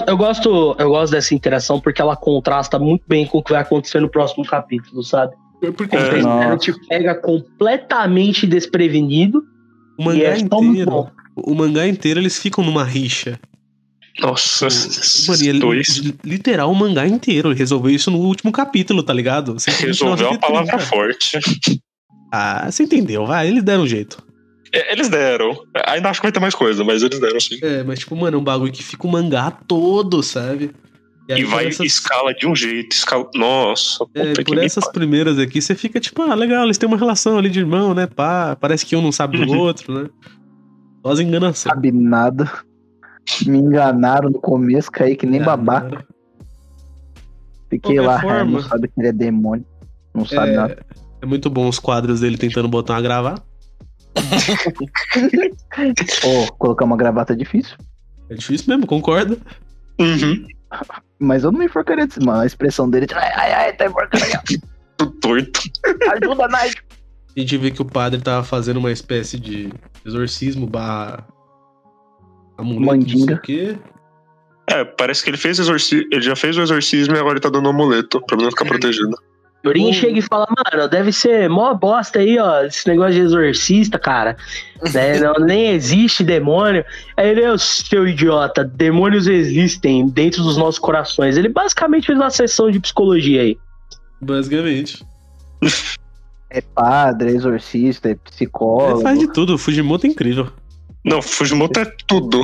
Eu 0.07 0.17
gosto, 0.17 0.75
eu 0.79 0.89
gosto 0.91 1.13
dessa 1.13 1.35
interação 1.35 1.81
porque 1.81 2.01
ela 2.01 2.17
contrasta 2.17 2.79
muito 2.79 3.03
bem 3.07 3.27
com 3.27 3.39
o 3.39 3.43
que 3.43 3.53
vai 3.53 3.63
acontecer 3.63 4.01
no 4.01 4.09
próximo 4.09 4.45
capítulo, 4.45 5.03
sabe? 5.03 5.35
Porque 5.77 5.97
É. 5.97 6.23
Nossa. 6.23 6.57
te 6.59 6.73
pega 6.89 7.15
completamente 7.15 8.47
desprevenido. 8.47 9.43
o 9.99 10.05
mangá 10.05 10.19
E 10.19 10.25
é 10.25 10.39
inteiro. 10.39 10.91
bom. 10.91 11.11
O 11.37 11.55
mangá 11.55 11.87
inteiro 11.87 12.19
eles 12.21 12.39
ficam 12.39 12.65
numa 12.65 12.85
rixa. 12.85 13.39
Nossa, 14.21 14.67
Mano, 14.67 14.77
esses 14.77 15.41
e 15.41 15.49
ele, 15.49 15.59
dois 15.61 16.03
literal, 16.25 16.71
o 16.71 16.75
mangá 16.75 17.07
inteiro. 17.07 17.51
Ele 17.51 17.59
resolveu 17.59 17.91
isso 17.95 18.11
no 18.11 18.19
último 18.19 18.51
capítulo, 18.51 19.03
tá 19.03 19.13
ligado? 19.13 19.55
Você 19.55 19.71
resolveu 19.71 20.31
a 20.33 20.39
palavra 20.39 20.79
forte. 20.79 21.39
Ah, 22.33 22.69
você 22.71 22.83
entendeu, 22.83 23.25
vai. 23.27 23.47
Eles 23.49 23.63
deram 23.63 23.85
um 23.85 23.87
jeito. 23.87 24.23
É, 24.73 24.93
Eles 24.93 25.09
deram. 25.09 25.57
Ainda 25.87 26.11
acho 26.11 26.21
que 26.21 26.27
vai 26.27 26.33
ter 26.33 26.41
mais 26.41 26.55
coisa, 26.55 26.85
mas 26.85 27.03
eles 27.03 27.19
deram 27.21 27.41
sim. 27.41 27.59
É, 27.63 27.83
mas 27.85 28.01
tipo, 28.01 28.15
mano, 28.17 28.37
é 28.37 28.41
um 28.41 28.45
bagulho 28.45 28.73
que 28.73 28.83
fica 28.83 29.07
o 29.07 29.11
mangá 29.11 29.51
todo, 29.51 30.23
sabe? 30.23 30.73
aí, 31.31 31.41
E 31.41 31.45
vai 31.45 31.67
essas- 31.69 31.87
escala 31.87 32.35
de 32.35 32.47
um 32.47 32.55
jeito. 32.57 32.93
Escala... 32.93 33.29
Nossa, 33.35 34.05
puta 34.05 34.21
É, 34.21 34.33
que 34.35 34.45
por 34.45 34.59
essas 34.59 34.91
primeiras 34.91 35.39
aqui, 35.39 35.61
você 35.63 35.75
fica 35.75 36.01
tipo, 36.01 36.21
ah, 36.23 36.35
legal, 36.35 36.65
eles 36.65 36.77
têm 36.77 36.87
uma 36.89 36.99
relação 36.99 37.39
ali 37.39 37.49
de 37.51 37.61
irmão, 37.61 37.95
né? 37.95 38.07
Pá, 38.07 38.57
parece 38.61 38.85
que 38.85 38.95
um 38.97 39.01
não 39.03 39.13
sabe 39.13 39.39
do 39.39 39.51
Uhum. 39.53 39.59
outro, 39.59 39.93
né? 40.03 40.11
Só 41.03 41.13
as 41.13 41.21
enganações. 41.21 41.75
Sabe 41.75 41.93
nada. 41.93 42.51
Me 43.47 43.59
enganaram 43.59 44.31
no 44.31 44.41
começo, 44.41 44.91
caí 44.91 45.17
que 45.17 45.27
nem 45.27 45.43
babaca. 45.43 46.05
Fiquei 47.71 47.97
Qualquer 47.97 48.09
lá, 48.09 48.21
forma. 48.21 48.41
é, 48.41 48.45
não 48.45 48.63
sabe 48.63 48.89
que 48.89 48.95
ele 48.99 49.09
é 49.09 49.13
demônio. 49.13 49.67
Não 50.15 50.25
sabe 50.25 50.53
nada. 50.53 50.75
É, 50.75 50.79
é 51.23 51.27
muito 51.27 51.51
bom 51.51 51.69
os 51.69 51.79
quadros 51.79 52.21
dele 52.21 52.39
tentando 52.39 52.69
botar 52.69 52.95
uma 52.95 53.03
gravata. 53.03 53.43
Pô, 56.23 56.53
colocar 56.59 56.85
uma 56.85 56.97
gravata 56.97 57.35
é 57.35 57.37
difícil. 57.37 57.77
É 58.31 58.35
difícil 58.35 58.67
mesmo, 58.69 58.87
concordo. 58.87 59.39
Uhum. 60.01 60.47
Mas 61.19 61.45
eu 61.45 61.53
não 61.53 61.59
me 61.59 61.67
enforcaria 61.67 62.07
de 62.07 62.15
cima. 62.15 62.43
A 62.43 62.47
expressão 62.47 62.89
dele, 62.89 63.07
ai, 63.15 63.33
ai, 63.35 63.53
ai, 63.53 63.73
tá 63.75 63.87
enforcando 63.87 64.25
torto. 65.21 65.61
Ajuda, 66.13 66.49
Nigel. 66.49 66.83
A 67.37 67.41
gente 67.41 67.57
vê 67.57 67.71
que 67.71 67.83
o 67.83 67.85
padre 67.85 68.21
tava 68.21 68.43
fazendo 68.43 68.79
uma 68.79 68.91
espécie 68.91 69.39
de 69.39 69.73
exorcismo 70.05 70.67
barra 70.67 71.25
amuleto, 72.59 72.85
não 72.97 72.99
sei 73.09 73.19
Mandinga. 73.19 73.35
o 73.35 73.41
quê. 73.41 73.77
É, 74.71 74.85
parece 74.85 75.23
que 75.25 75.31
ele 75.31 75.37
fez 75.39 75.59
exorcismo. 75.59 76.07
Ele 76.13 76.21
já 76.21 76.37
fez 76.37 76.57
o 76.59 76.61
exorcismo 76.63 77.15
e 77.15 77.19
agora 77.19 77.35
ele 77.35 77.41
tá 77.41 77.49
dando 77.49 77.67
um 77.67 77.71
amuleto 77.71 78.21
pra 78.27 78.37
não 78.37 78.51
ficar 78.51 78.67
protegido. 78.67 79.17
Yorin 79.67 79.89
Hum. 79.91 79.93
chega 79.93 80.19
e 80.19 80.23
fala, 80.23 80.47
mano, 80.47 80.89
deve 80.89 81.11
ser 81.11 81.49
mó 81.49 81.75
bosta 81.75 82.21
aí, 82.21 82.39
ó, 82.39 82.63
esse 82.63 82.87
negócio 82.87 83.15
de 83.15 83.21
exorcista, 83.23 83.99
cara. 83.99 84.37
né? 84.95 85.19
Não, 85.19 85.33
nem 85.45 85.71
existe 85.71 86.23
demônio. 86.23 86.85
Aí 87.17 87.31
ele, 87.31 87.49
"Ô, 87.49 87.59
seu 87.59 88.07
idiota, 88.07 88.63
demônios 88.63 89.27
existem 89.27 90.07
dentro 90.09 90.43
dos 90.45 90.57
nossos 90.57 90.79
corações. 90.79 91.37
Ele 91.37 91.49
basicamente 91.49 92.07
fez 92.07 92.19
uma 92.19 92.31
sessão 92.31 92.71
de 92.71 92.79
psicologia 92.79 93.43
aí. 93.43 93.57
Basicamente. 94.21 95.05
É 96.51 96.63
padre, 96.63 97.29
é 97.29 97.33
exorcista, 97.35 98.09
é 98.09 98.13
Ele 98.13 98.21
psicólogo. 98.25 99.03
faz 99.03 99.19
de 99.19 99.31
tudo, 99.31 99.55
o 99.55 99.59
Fujimoto 99.59 100.07
é 100.07 100.09
incrível. 100.09 100.49
Não, 101.05 101.23
Fujimoto 101.23 101.81
é 101.81 101.85
tudo. 102.07 102.43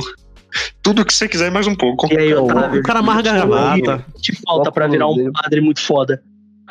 Tudo 0.81 1.03
que 1.05 1.13
você 1.13 1.27
quiser 1.27 1.51
mais 1.51 1.67
um 1.67 1.75
pouco. 1.75 2.11
E 2.13 2.17
aí, 2.17 2.33
O- 2.33 2.47
cara 2.83 2.99
amarga 2.99 3.31
a 3.31 3.33
gravata. 3.45 4.05
Te 4.21 4.33
falta 4.45 4.71
pra 4.71 4.87
virar 4.87 5.07
um 5.09 5.31
padre 5.31 5.61
muito 5.61 5.81
foda. 5.81 6.21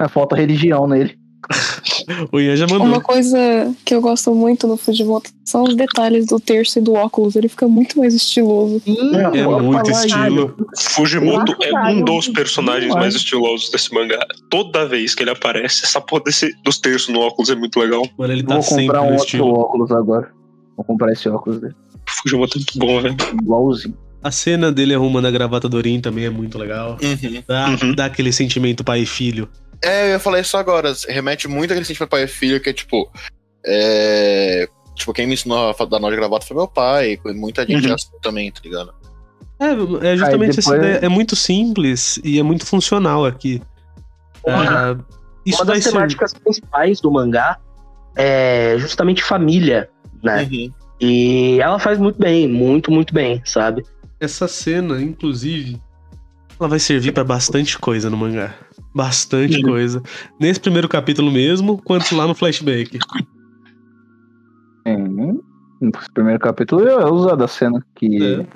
É, 0.00 0.08
Falta 0.08 0.34
religião 0.34 0.86
nele. 0.86 1.16
O 2.32 2.40
Ian 2.40 2.56
já 2.56 2.66
mandou. 2.66 2.86
Uma 2.86 3.00
coisa 3.00 3.38
que 3.84 3.94
eu 3.94 4.00
gosto 4.00 4.34
muito 4.34 4.66
no 4.66 4.76
Fujimoto 4.76 5.30
são 5.44 5.62
os 5.64 5.74
detalhes 5.76 6.26
do 6.26 6.40
terço 6.40 6.78
e 6.78 6.82
do 6.82 6.94
óculos. 6.94 7.36
Ele 7.36 7.48
fica 7.48 7.68
muito 7.68 7.98
mais 7.98 8.14
estiloso. 8.14 8.82
É 8.86 9.46
muito 9.60 9.90
estilo. 9.90 10.56
Fujimoto 10.78 11.54
é 11.62 11.90
um 11.90 12.02
dos 12.02 12.28
personagens 12.28 12.94
mais 12.94 13.14
estilosos 13.14 13.70
desse 13.70 13.92
mangá. 13.94 14.18
Toda 14.50 14.86
vez 14.86 15.14
que 15.14 15.22
ele 15.22 15.30
aparece, 15.30 15.84
essa 15.84 16.00
porra 16.00 16.24
desse, 16.24 16.50
dos 16.64 16.78
terços 16.78 17.08
no 17.08 17.20
óculos 17.20 17.50
é 17.50 17.54
muito 17.54 17.78
legal. 17.78 18.06
Mano, 18.18 18.32
ele 18.32 18.42
tá 18.42 18.58
Vou 18.58 18.64
comprar 18.64 19.02
um 19.02 19.08
outro 19.10 19.24
estilo. 19.24 19.48
óculos 19.58 19.90
agora. 19.92 20.30
Vou 20.76 20.84
comprar 20.84 21.12
esse 21.12 21.28
óculos 21.28 21.60
dele. 21.60 21.74
É 22.32 22.36
muito 22.36 22.78
bom, 22.78 23.00
velho. 23.00 23.16
Igualzinho. 23.42 23.96
A 24.22 24.30
cena 24.30 24.72
dele 24.72 24.94
arrumando 24.94 25.26
a 25.26 25.30
gravata 25.30 25.68
do 25.68 25.76
Orin 25.76 26.00
também 26.00 26.24
é 26.24 26.30
muito 26.30 26.56
legal. 26.58 26.96
Uhum. 27.02 27.42
Dá, 27.46 27.68
Uhum. 27.68 27.94
dá 27.94 28.04
aquele 28.06 28.32
sentimento 28.32 28.82
pai 28.82 29.00
e 29.00 29.06
filho. 29.06 29.48
É, 29.82 30.06
eu 30.06 30.10
ia 30.12 30.18
falar 30.18 30.40
isso 30.40 30.56
agora. 30.56 30.94
Remete 31.08 31.46
muito 31.46 31.70
àquele 31.72 31.84
sentimento 31.84 32.08
pai 32.10 32.22
e 32.24 32.26
filho, 32.28 32.60
que 32.60 32.70
é 32.70 32.72
tipo. 32.72 33.10
É. 33.66 34.66
Tipo, 34.94 35.12
quem 35.12 35.26
me 35.26 35.34
ensinou 35.34 35.70
a 35.78 35.84
dar 35.84 35.98
nó 35.98 36.08
de 36.08 36.16
gravata 36.16 36.46
foi 36.46 36.56
meu 36.56 36.68
pai. 36.68 37.18
e 37.24 37.32
Muita 37.34 37.66
gente 37.66 37.86
Uhum. 37.88 37.96
também, 38.22 38.50
tá 38.50 38.60
ligado? 38.64 38.94
É, 39.60 40.12
é 40.12 40.16
justamente 40.16 40.58
essa 40.58 40.76
ideia. 40.76 40.98
É 41.02 41.08
muito 41.08 41.34
simples 41.36 42.18
e 42.24 42.38
é 42.38 42.42
muito 42.42 42.64
funcional 42.66 43.24
aqui. 43.26 43.60
Ah, 44.46 44.96
isso 45.44 45.58
Uma 45.58 45.66
das 45.74 45.84
ser. 45.84 45.90
temáticas 45.92 46.32
principais 46.34 47.00
do 47.00 47.10
mangá 47.10 47.58
é 48.16 48.76
justamente 48.78 49.22
família, 49.22 49.88
né? 50.24 50.42
Uhum. 50.44 50.72
E 51.00 51.60
ela 51.60 51.78
faz 51.78 51.98
muito 51.98 52.18
bem, 52.18 52.48
muito, 52.48 52.90
muito 52.90 53.12
bem, 53.12 53.42
sabe? 53.44 53.84
Essa 54.18 54.48
cena, 54.48 55.02
inclusive, 55.02 55.80
ela 56.58 56.68
vai 56.68 56.78
servir 56.78 57.12
pra 57.12 57.24
bastante 57.24 57.78
coisa 57.78 58.08
no 58.08 58.16
mangá. 58.16 58.54
Bastante 58.94 59.56
Sim. 59.56 59.62
coisa. 59.62 60.02
Nesse 60.40 60.60
primeiro 60.60 60.88
capítulo 60.88 61.30
mesmo, 61.30 61.78
quanto 61.82 62.16
lá 62.16 62.26
no 62.26 62.34
flashback. 62.34 62.98
Sim. 64.86 65.40
No 65.80 65.92
primeiro 66.14 66.40
capítulo 66.40 66.86
é 66.86 67.10
usada 67.10 67.44
a 67.44 67.48
cena 67.48 67.84
que. 67.94 68.46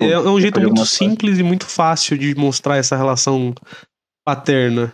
É. 0.00 0.06
É, 0.06 0.12
é 0.12 0.18
um 0.18 0.40
jeito 0.40 0.60
muito 0.60 0.86
simples 0.86 1.38
e 1.38 1.42
muito 1.42 1.66
fácil 1.66 2.16
de 2.16 2.34
mostrar 2.34 2.76
essa 2.76 2.96
relação 2.96 3.54
paterna. 4.24 4.92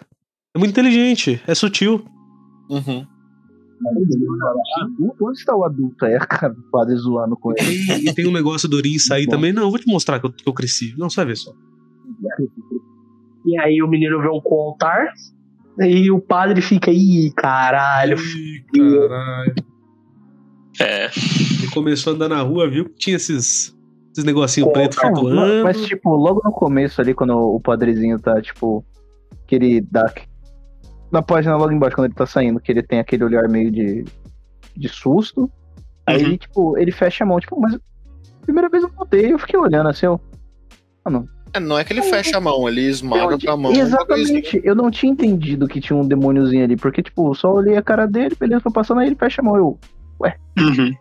É 0.55 0.59
muito 0.59 0.72
inteligente, 0.72 1.40
é 1.46 1.55
sutil. 1.55 2.05
Uhum. 2.68 3.07
Onde 5.20 5.38
está 5.38 5.54
o 5.54 5.64
adulto 5.64 6.04
aí, 6.04 6.18
cara? 6.18 6.52
O 6.52 6.70
padre 6.70 6.96
zoando 6.96 7.36
com 7.36 7.52
ele. 7.52 8.08
E, 8.08 8.14
tem 8.14 8.26
um 8.26 8.32
negócio 8.32 8.68
do 8.68 8.76
Orin 8.76 8.98
sair 8.98 9.26
também. 9.26 9.52
Não, 9.52 9.64
eu 9.64 9.70
vou 9.70 9.78
te 9.78 9.86
mostrar 9.86 10.18
que 10.18 10.26
eu, 10.26 10.32
que 10.32 10.48
eu 10.48 10.54
cresci. 10.54 10.94
Não, 10.96 11.10
você 11.10 11.16
vai 11.16 11.26
ver 11.26 11.36
só. 11.36 11.52
E 13.44 13.58
aí 13.60 13.82
o 13.82 13.88
menino 13.88 14.20
vê 14.20 14.28
um 14.28 14.40
altar 14.52 15.08
e 15.78 16.10
o 16.10 16.20
padre 16.20 16.62
fica, 16.62 16.90
ih, 16.90 17.30
caralho. 17.36 18.16
Ih, 18.18 18.64
caralho. 18.74 19.54
É. 20.80 21.06
Ele 21.06 21.70
começou 21.72 22.12
a 22.12 22.16
andar 22.16 22.28
na 22.28 22.40
rua, 22.42 22.68
viu 22.68 22.86
que 22.86 22.94
tinha 22.94 23.16
esses, 23.16 23.76
esses 24.12 24.24
negocinhos 24.24 24.68
Pô, 24.68 24.72
preto 24.72 24.96
flutuando. 24.96 25.64
mas, 25.64 25.84
tipo, 25.84 26.14
logo 26.14 26.40
no 26.44 26.52
começo 26.52 27.00
ali, 27.00 27.14
quando 27.14 27.36
o 27.36 27.60
padrezinho 27.60 28.18
tá, 28.18 28.40
tipo, 28.40 28.84
que 29.46 29.54
ele 29.54 29.80
dá. 29.80 30.12
Na 31.11 31.23
página 31.23 31.57
logo 31.57 31.73
embaixo, 31.73 31.95
quando 31.97 32.07
ele 32.07 32.14
tá 32.14 32.27
saindo, 32.27 32.61
que 32.61 32.71
ele 32.73 32.83
tem 32.83 32.99
aquele 32.99 33.25
olhar 33.25 33.49
meio 33.49 33.71
de, 33.71 34.05
de 34.77 34.88
susto. 34.88 35.51
Aí 36.07 36.16
Uhum. 36.23 36.27
ele, 36.29 36.38
tipo, 36.38 36.79
ele 36.79 36.92
fecha 36.92 37.25
a 37.25 37.27
mão, 37.27 37.38
tipo, 37.40 37.61
mas. 37.61 37.79
Primeira 38.42 38.69
vez 38.69 38.83
eu 38.85 38.90
voltei, 38.90 39.33
eu 39.33 39.38
fiquei 39.38 39.59
olhando 39.59 39.88
assim, 39.88 40.07
eu. 40.07 40.21
É, 41.53 41.61
não 41.61 41.79
é 41.79 41.85
que 41.85 41.92
ele 41.92 42.03
fecha 42.03 42.37
a 42.37 42.40
mão, 42.40 42.69
ele 42.69 42.83
esmaga 42.83 43.35
eu- 43.35 43.38
com 43.40 43.51
a 43.51 43.57
mão. 43.57 43.73
Exatamente, 43.73 44.61
eu 44.64 44.75
não 44.75 44.90
tinha 44.90 45.11
entendido 45.12 45.66
que 45.66 45.81
tinha 45.81 45.97
um 45.97 46.07
demôniozinho 46.07 46.62
ali, 46.64 46.77
porque, 46.77 47.03
tipo, 47.03 47.35
só 47.35 47.53
olhei 47.55 47.77
a 47.77 47.83
cara 47.83 48.07
dele, 48.07 48.37
beleza, 48.38 48.61
foi 48.61 48.73
passando, 48.73 49.01
aí 49.01 49.07
ele 49.09 49.16
fecha 49.16 49.40
a 49.40 49.45
mão, 49.45 49.57
eu. 49.57 49.79
Uhum. 50.59 50.92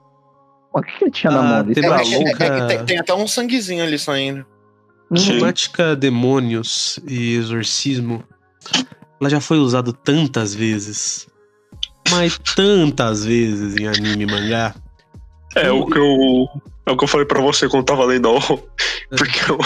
O 0.74 0.82
que, 0.82 0.92
que 0.98 1.04
ele 1.06 1.12
tinha 1.12 1.32
na 1.32 1.40
Ah, 1.40 1.44
mão 1.44 1.60
ali? 1.60 1.74
tem 1.74 1.84
É, 1.86 1.90
Tá 1.90 2.02
é, 2.02 2.04
é, 2.04 2.58
é, 2.58 2.68
tem, 2.68 2.86
tem 2.86 3.00
até 3.00 3.14
um 3.14 3.28
sanguezinho 3.28 3.84
ali 3.84 3.98
saindo. 3.98 4.46
Temática 5.14 5.96
demônios 5.96 7.00
e 7.08 7.36
exorcismo, 7.36 8.24
ela 9.20 9.30
já 9.30 9.40
foi 9.40 9.58
usada 9.58 9.92
tantas 9.94 10.54
vezes. 10.54 11.28
Mas 12.12 12.38
tantas 12.56 13.26
vezes 13.26 13.76
em 13.78 13.88
anime 13.88 14.24
e 14.24 14.28
mangá. 14.28 14.76
É 15.56 15.72
o 15.72 15.86
que 15.86 15.98
eu. 15.98 16.48
É 16.88 16.92
o 16.92 16.98
que 16.98 17.04
eu 17.04 17.08
falei 17.08 17.26
pra 17.26 17.42
você 17.42 17.68
quando 17.68 17.84
tava 17.86 18.06
lendo 18.06 18.28
a 18.28 18.32
O. 18.38 18.40
Porque 19.10 19.52
eu, 19.52 19.58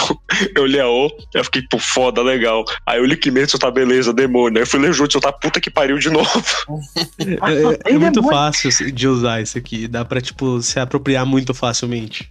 eu 0.56 0.66
li 0.66 0.80
a 0.80 0.88
O, 0.88 1.10
eu 1.34 1.44
fiquei, 1.44 1.60
pô, 1.70 1.78
foda, 1.78 2.22
legal. 2.22 2.64
Aí 2.86 2.98
eu 2.98 3.04
li 3.04 3.14
Kimetsu, 3.16 3.58
tá 3.58 3.70
beleza, 3.70 4.12
demônio. 4.12 4.56
Aí 4.58 4.62
eu 4.62 4.66
fui 4.66 4.80
ler 4.80 4.92
Jutsu, 4.94 5.20
tá 5.20 5.30
puta 5.32 5.60
que 5.60 5.70
pariu 5.70 5.98
de 5.98 6.08
novo. 6.10 6.30
É, 7.18 7.52
é- 7.52 7.92
é 7.92 7.94
é 7.94 7.98
muito 7.98 8.22
muito- 8.22 8.34
fácil 8.34 8.70
de 8.92 9.06
usar 9.08 9.42
isso 9.42 9.58
aqui. 9.58 9.86
Dá 9.86 10.02
pra, 10.04 10.20
tipo, 10.20 10.62
se 10.62 10.80
apropriar 10.80 11.26
muito 11.26 11.52
facilmente. 11.52 12.30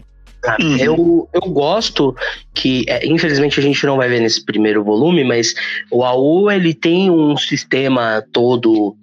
Uhum. 0.59 0.77
Eu, 0.77 1.29
eu 1.33 1.41
gosto 1.41 2.15
que, 2.53 2.85
é, 2.87 3.05
infelizmente 3.05 3.59
a 3.59 3.63
gente 3.63 3.85
não 3.85 3.97
vai 3.97 4.07
ver 4.07 4.21
nesse 4.21 4.43
primeiro 4.43 4.83
volume, 4.83 5.23
mas 5.23 5.53
o 5.91 6.03
AU 6.03 6.49
ele 6.49 6.73
tem 6.73 7.11
um 7.11 7.35
sistema 7.35 8.23
todo 8.31 8.95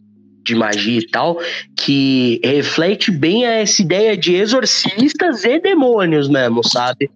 de 0.42 0.54
magia 0.54 1.00
e 1.00 1.06
tal 1.06 1.38
que 1.76 2.40
reflete 2.42 3.10
bem 3.10 3.44
essa 3.44 3.82
ideia 3.82 4.16
de 4.16 4.34
exorcistas 4.34 5.44
e 5.44 5.58
demônios 5.58 6.28
mesmo, 6.28 6.66
sabe? 6.66 7.10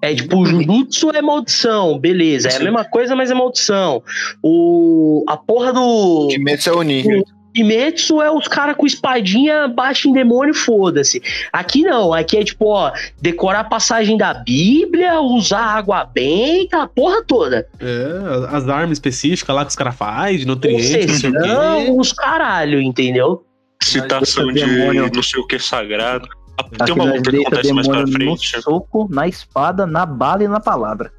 É 0.00 0.14
tipo, 0.14 0.38
o 0.38 0.46
Jujutsu 0.46 1.10
é 1.10 1.20
maldição, 1.20 1.98
beleza. 1.98 2.48
É 2.48 2.56
a 2.56 2.60
mesma 2.60 2.84
coisa, 2.84 3.16
mas 3.16 3.32
é 3.32 3.34
maldição. 3.34 4.00
O, 4.42 5.24
a 5.28 5.36
porra 5.36 5.72
do. 5.72 6.28
Kimetsu 6.30 6.70
é 6.70 6.72
Oni. 6.72 7.24
Kimetsu 7.54 8.20
é 8.22 8.30
os 8.30 8.46
caras 8.46 8.76
com 8.76 8.86
espadinha, 8.86 9.68
baixa 9.68 10.08
em 10.08 10.12
demônio, 10.12 10.54
foda-se. 10.54 11.22
Aqui 11.52 11.82
não, 11.82 12.12
aqui 12.12 12.36
é 12.36 12.44
tipo, 12.44 12.66
ó, 12.66 12.92
decorar 13.20 13.60
a 13.60 13.64
passagem 13.64 14.16
da 14.16 14.34
Bíblia, 14.34 15.20
usar 15.20 15.60
água 15.60 16.04
bem, 16.04 16.68
a 16.72 16.86
porra 16.86 17.22
toda. 17.24 17.66
É, 17.80 18.54
as 18.54 18.68
armas 18.68 18.92
específicas 18.98 19.54
lá 19.54 19.64
que 19.64 19.70
os 19.70 19.76
caras 19.76 19.96
fazem, 19.96 20.38
de 20.38 20.46
nutrientes, 20.46 21.06
não 21.06 21.14
sei 21.18 21.30
o 21.30 21.32
quê. 21.32 21.48
Não, 21.48 21.98
os 21.98 22.12
caralho, 22.12 22.80
entendeu? 22.80 23.44
Citação 23.82 24.46
de 24.48 24.64
demônio. 24.64 25.10
não 25.12 25.22
sei 25.22 25.40
o 25.40 25.46
que 25.46 25.58
sagrado. 25.58 26.28
Ah, 26.60 26.84
Tem 26.84 26.94
uma 26.94 27.04
luta 27.04 27.30
que 27.30 27.36
acontece 27.40 27.72
mais 27.72 27.86
pra 27.88 28.06
frente. 28.06 28.56
No 28.56 28.62
soco, 28.62 29.08
na 29.10 29.28
espada, 29.28 29.86
na 29.86 30.04
bala 30.04 30.42
e 30.42 30.48
na 30.48 30.60
palavra. 30.60 31.12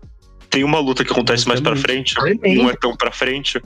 Tem 0.50 0.64
uma 0.64 0.80
luta 0.80 1.06
que 1.06 1.12
acontece 1.12 1.48
mais 1.48 1.62
pra 1.62 1.76
frente, 1.76 2.16
não 2.56 2.70
é 2.70 2.74
tão 2.76 2.96
pra 2.98 3.12
frente, 3.12 3.62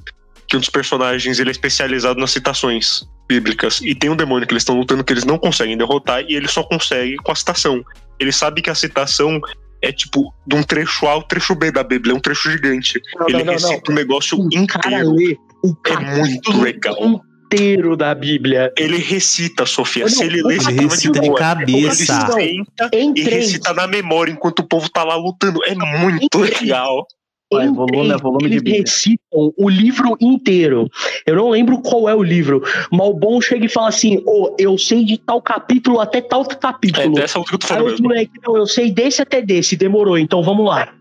que 0.54 0.58
um 0.58 0.60
dos 0.60 0.70
personagens 0.70 1.40
ele 1.40 1.50
é 1.50 1.52
especializado 1.52 2.20
nas 2.20 2.30
citações 2.30 3.04
bíblicas. 3.28 3.82
E 3.82 3.96
tem 3.96 4.12
um 4.12 4.16
demônio 4.16 4.48
que 4.48 4.54
eles 4.54 4.62
estão 4.62 4.76
lutando 4.78 5.04
que 5.04 5.12
eles 5.12 5.24
não 5.26 5.40
conseguem 5.40 5.76
derrotar 5.76 6.22
e 6.30 6.36
ele 6.36 6.48
só 6.48 6.62
consegue 6.62 7.18
com 7.18 7.32
a 7.32 7.36
citação. 7.36 7.84
Ele 8.20 8.32
sabe 8.32 8.62
que 8.62 8.70
a 8.70 8.76
citação 8.76 9.42
é 9.82 9.92
tipo 9.92 10.32
de 10.46 10.56
um 10.56 10.62
trecho 10.62 11.08
A 11.08 11.14
ao 11.14 11.24
trecho 11.24 11.56
B 11.56 11.72
da 11.72 11.84
Bíblia, 11.84 12.14
é 12.14 12.16
um 12.16 12.20
trecho 12.20 12.52
gigante. 12.52 13.02
Não, 13.20 13.28
ele 13.30 13.40
não, 13.40 13.46
não, 13.46 13.54
recita 13.54 13.82
não. 13.88 13.94
o 13.94 13.96
negócio 13.96 14.38
O 14.38 14.68
cara 14.68 14.88
inteiro. 15.02 15.12
lê 15.16 15.38
o 15.64 15.76
É 15.88 16.18
muito 16.18 16.62
legal. 16.62 17.22
inteiro 17.46 17.98
da 17.98 18.14
Bíblia. 18.14 18.72
Ele 18.78 18.98
recita, 18.98 19.66
Sofia. 19.66 20.04
Não, 20.04 20.10
Se 20.12 20.24
ele 20.24 20.44
lê, 20.44 20.56
Ele 20.58 20.88
recita 20.88 21.20
de 21.20 21.28
boa. 21.28 21.40
cabeça. 21.40 22.30
Ele 22.38 22.64
senta 22.76 22.90
e 22.94 23.24
recita 23.24 23.74
na 23.74 23.88
memória 23.88 24.32
enquanto 24.32 24.60
o 24.60 24.64
povo 24.68 24.88
tá 24.88 25.04
lá 25.04 25.16
lutando. 25.16 25.60
É 25.66 25.74
muito 25.74 26.38
legal. 26.38 27.08
Vai, 27.54 27.68
Em 27.68 27.74
volume 27.74 28.10
é 28.12 28.18
volume 28.18 28.40
de 28.40 28.46
eles 28.48 28.62
Bíblia. 28.64 28.82
recitam 28.82 29.54
o 29.58 29.70
livro 29.70 30.18
inteiro. 30.22 30.88
Eu 31.26 31.36
não 31.36 31.50
lembro 31.50 31.82
qual 31.82 32.08
é 32.10 32.16
o 32.16 32.24
livro, 32.24 32.62
mas 32.92 33.08
o 33.08 33.14
bom 33.14 33.40
chega 33.42 33.66
e 33.66 33.70
fala 33.70 33.90
assim: 33.90 34.22
Ô, 34.26 34.56
eu 34.60 34.78
sei 34.78 35.04
de 35.04 35.18
tal 35.18 35.42
capítulo 35.42 36.00
até 36.00 36.22
tal 36.22 36.44
É 36.50 36.56
capítulo. 36.56 37.14
dessa 37.16 37.40
luta 37.40 37.50
que 37.50 37.56
eu 37.56 37.60
tô 37.60 37.68
falando 37.68 37.98
não, 38.46 38.58
eu 38.58 38.68
sei 38.68 38.92
desse 38.92 39.22
até 39.22 39.42
desse, 39.42 39.76
demorou, 39.76 40.18
então 40.18 40.42
vamos 40.44 40.66
lá. 40.66 40.94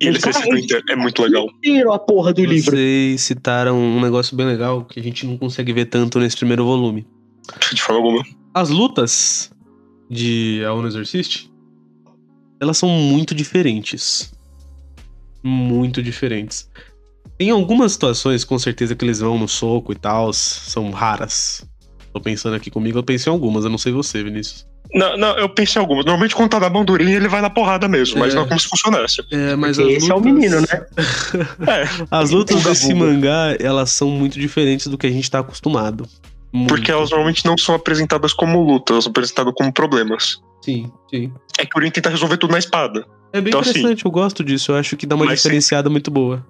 E 0.00 0.06
eles 0.06 0.24
recitam 0.24 0.56
inteiro. 0.56 0.82
É 0.88 0.96
muito 0.96 1.22
legal. 1.22 1.44
Inteiro 1.58 1.92
a 1.92 1.98
porra 1.98 2.32
do 2.32 2.42
livro. 2.44 2.74
Vocês 2.74 3.20
citaram 3.20 3.78
um 3.78 4.00
negócio 4.00 4.34
bem 4.34 4.46
legal 4.46 4.84
que 4.84 4.98
a 4.98 5.02
gente 5.02 5.26
não 5.26 5.36
consegue 5.36 5.72
ver 5.74 5.86
tanto 5.86 6.18
nesse 6.18 6.36
primeiro 6.38 6.64
volume. 6.64 7.06
De 7.72 7.82
forma 7.82 8.00
alguma. 8.00 8.24
As 8.54 8.70
lutas 8.70 9.50
de 10.08 10.62
Aono 10.66 10.88
Exorcist, 10.88 11.50
elas 12.58 12.78
são 12.78 12.88
muito 12.88 13.34
diferentes. 13.34 14.32
Muito 15.42 16.02
diferentes. 16.02 16.68
Tem 17.38 17.50
algumas 17.50 17.92
situações, 17.92 18.44
com 18.44 18.58
certeza, 18.58 18.94
que 18.94 19.04
eles 19.04 19.20
vão 19.20 19.38
no 19.38 19.48
soco 19.48 19.92
e 19.92 19.96
tal, 19.96 20.32
são 20.32 20.90
raras. 20.90 21.66
Tô 22.12 22.20
pensando 22.20 22.54
aqui 22.56 22.70
comigo, 22.70 22.98
eu 22.98 23.02
pensei 23.02 23.30
em 23.30 23.34
algumas, 23.34 23.64
eu 23.64 23.70
não 23.70 23.78
sei 23.78 23.92
você, 23.92 24.22
Vinícius. 24.22 24.66
Não, 24.92 25.16
não, 25.16 25.38
eu 25.38 25.48
pensei 25.48 25.78
em 25.80 25.82
algumas. 25.82 26.04
Normalmente 26.04 26.34
quando 26.34 26.50
tá 26.50 26.58
na 26.60 26.68
mão 26.68 26.84
durinha, 26.84 27.16
ele 27.16 27.28
vai 27.28 27.40
na 27.40 27.48
porrada 27.48 27.86
mesmo, 27.86 28.18
mas 28.18 28.32
É. 28.32 28.36
não 28.36 28.42
é 28.42 28.48
como 28.48 28.58
se 28.58 28.66
funcionasse. 28.68 29.22
É, 29.30 29.54
mas 29.54 29.76
Porque 29.76 29.92
esse 29.92 30.10
é 30.10 30.14
o 30.14 30.20
menino, 30.20 30.60
né? 30.60 30.66
É, 31.68 31.84
As 32.10 32.30
lutas 32.30 32.62
desse 32.64 32.92
mangá, 32.92 33.56
elas 33.60 33.90
são 33.92 34.10
muito 34.10 34.38
diferentes 34.38 34.88
do 34.88 34.98
que 34.98 35.06
a 35.06 35.10
gente 35.10 35.30
tá 35.30 35.38
acostumado. 35.38 36.06
Muito. 36.52 36.68
porque 36.74 36.90
elas 36.90 37.10
normalmente 37.10 37.44
não 37.46 37.56
são 37.56 37.76
apresentadas 37.76 38.32
como 38.32 38.60
lutas, 38.60 38.92
elas 38.94 39.04
são 39.04 39.10
apresentadas 39.12 39.54
como 39.56 39.72
problemas. 39.72 40.40
Sim, 40.64 40.90
sim. 41.08 41.32
É 41.56 41.64
que 41.64 41.70
o 41.76 41.78
Urin 41.78 41.92
tenta 41.92 42.10
resolver 42.10 42.38
tudo 42.38 42.50
na 42.50 42.58
espada. 42.58 43.06
É 43.32 43.40
bem 43.40 43.48
Então, 43.50 43.60
assim, 43.60 43.70
interessante, 43.70 44.04
eu 44.04 44.10
gosto 44.10 44.42
disso. 44.44 44.72
Eu 44.72 44.76
acho 44.76 44.96
que 44.96 45.06
dá 45.06 45.14
uma 45.16 45.26
diferenciada 45.34 45.88
muito 45.88 46.10
boa. 46.10 46.44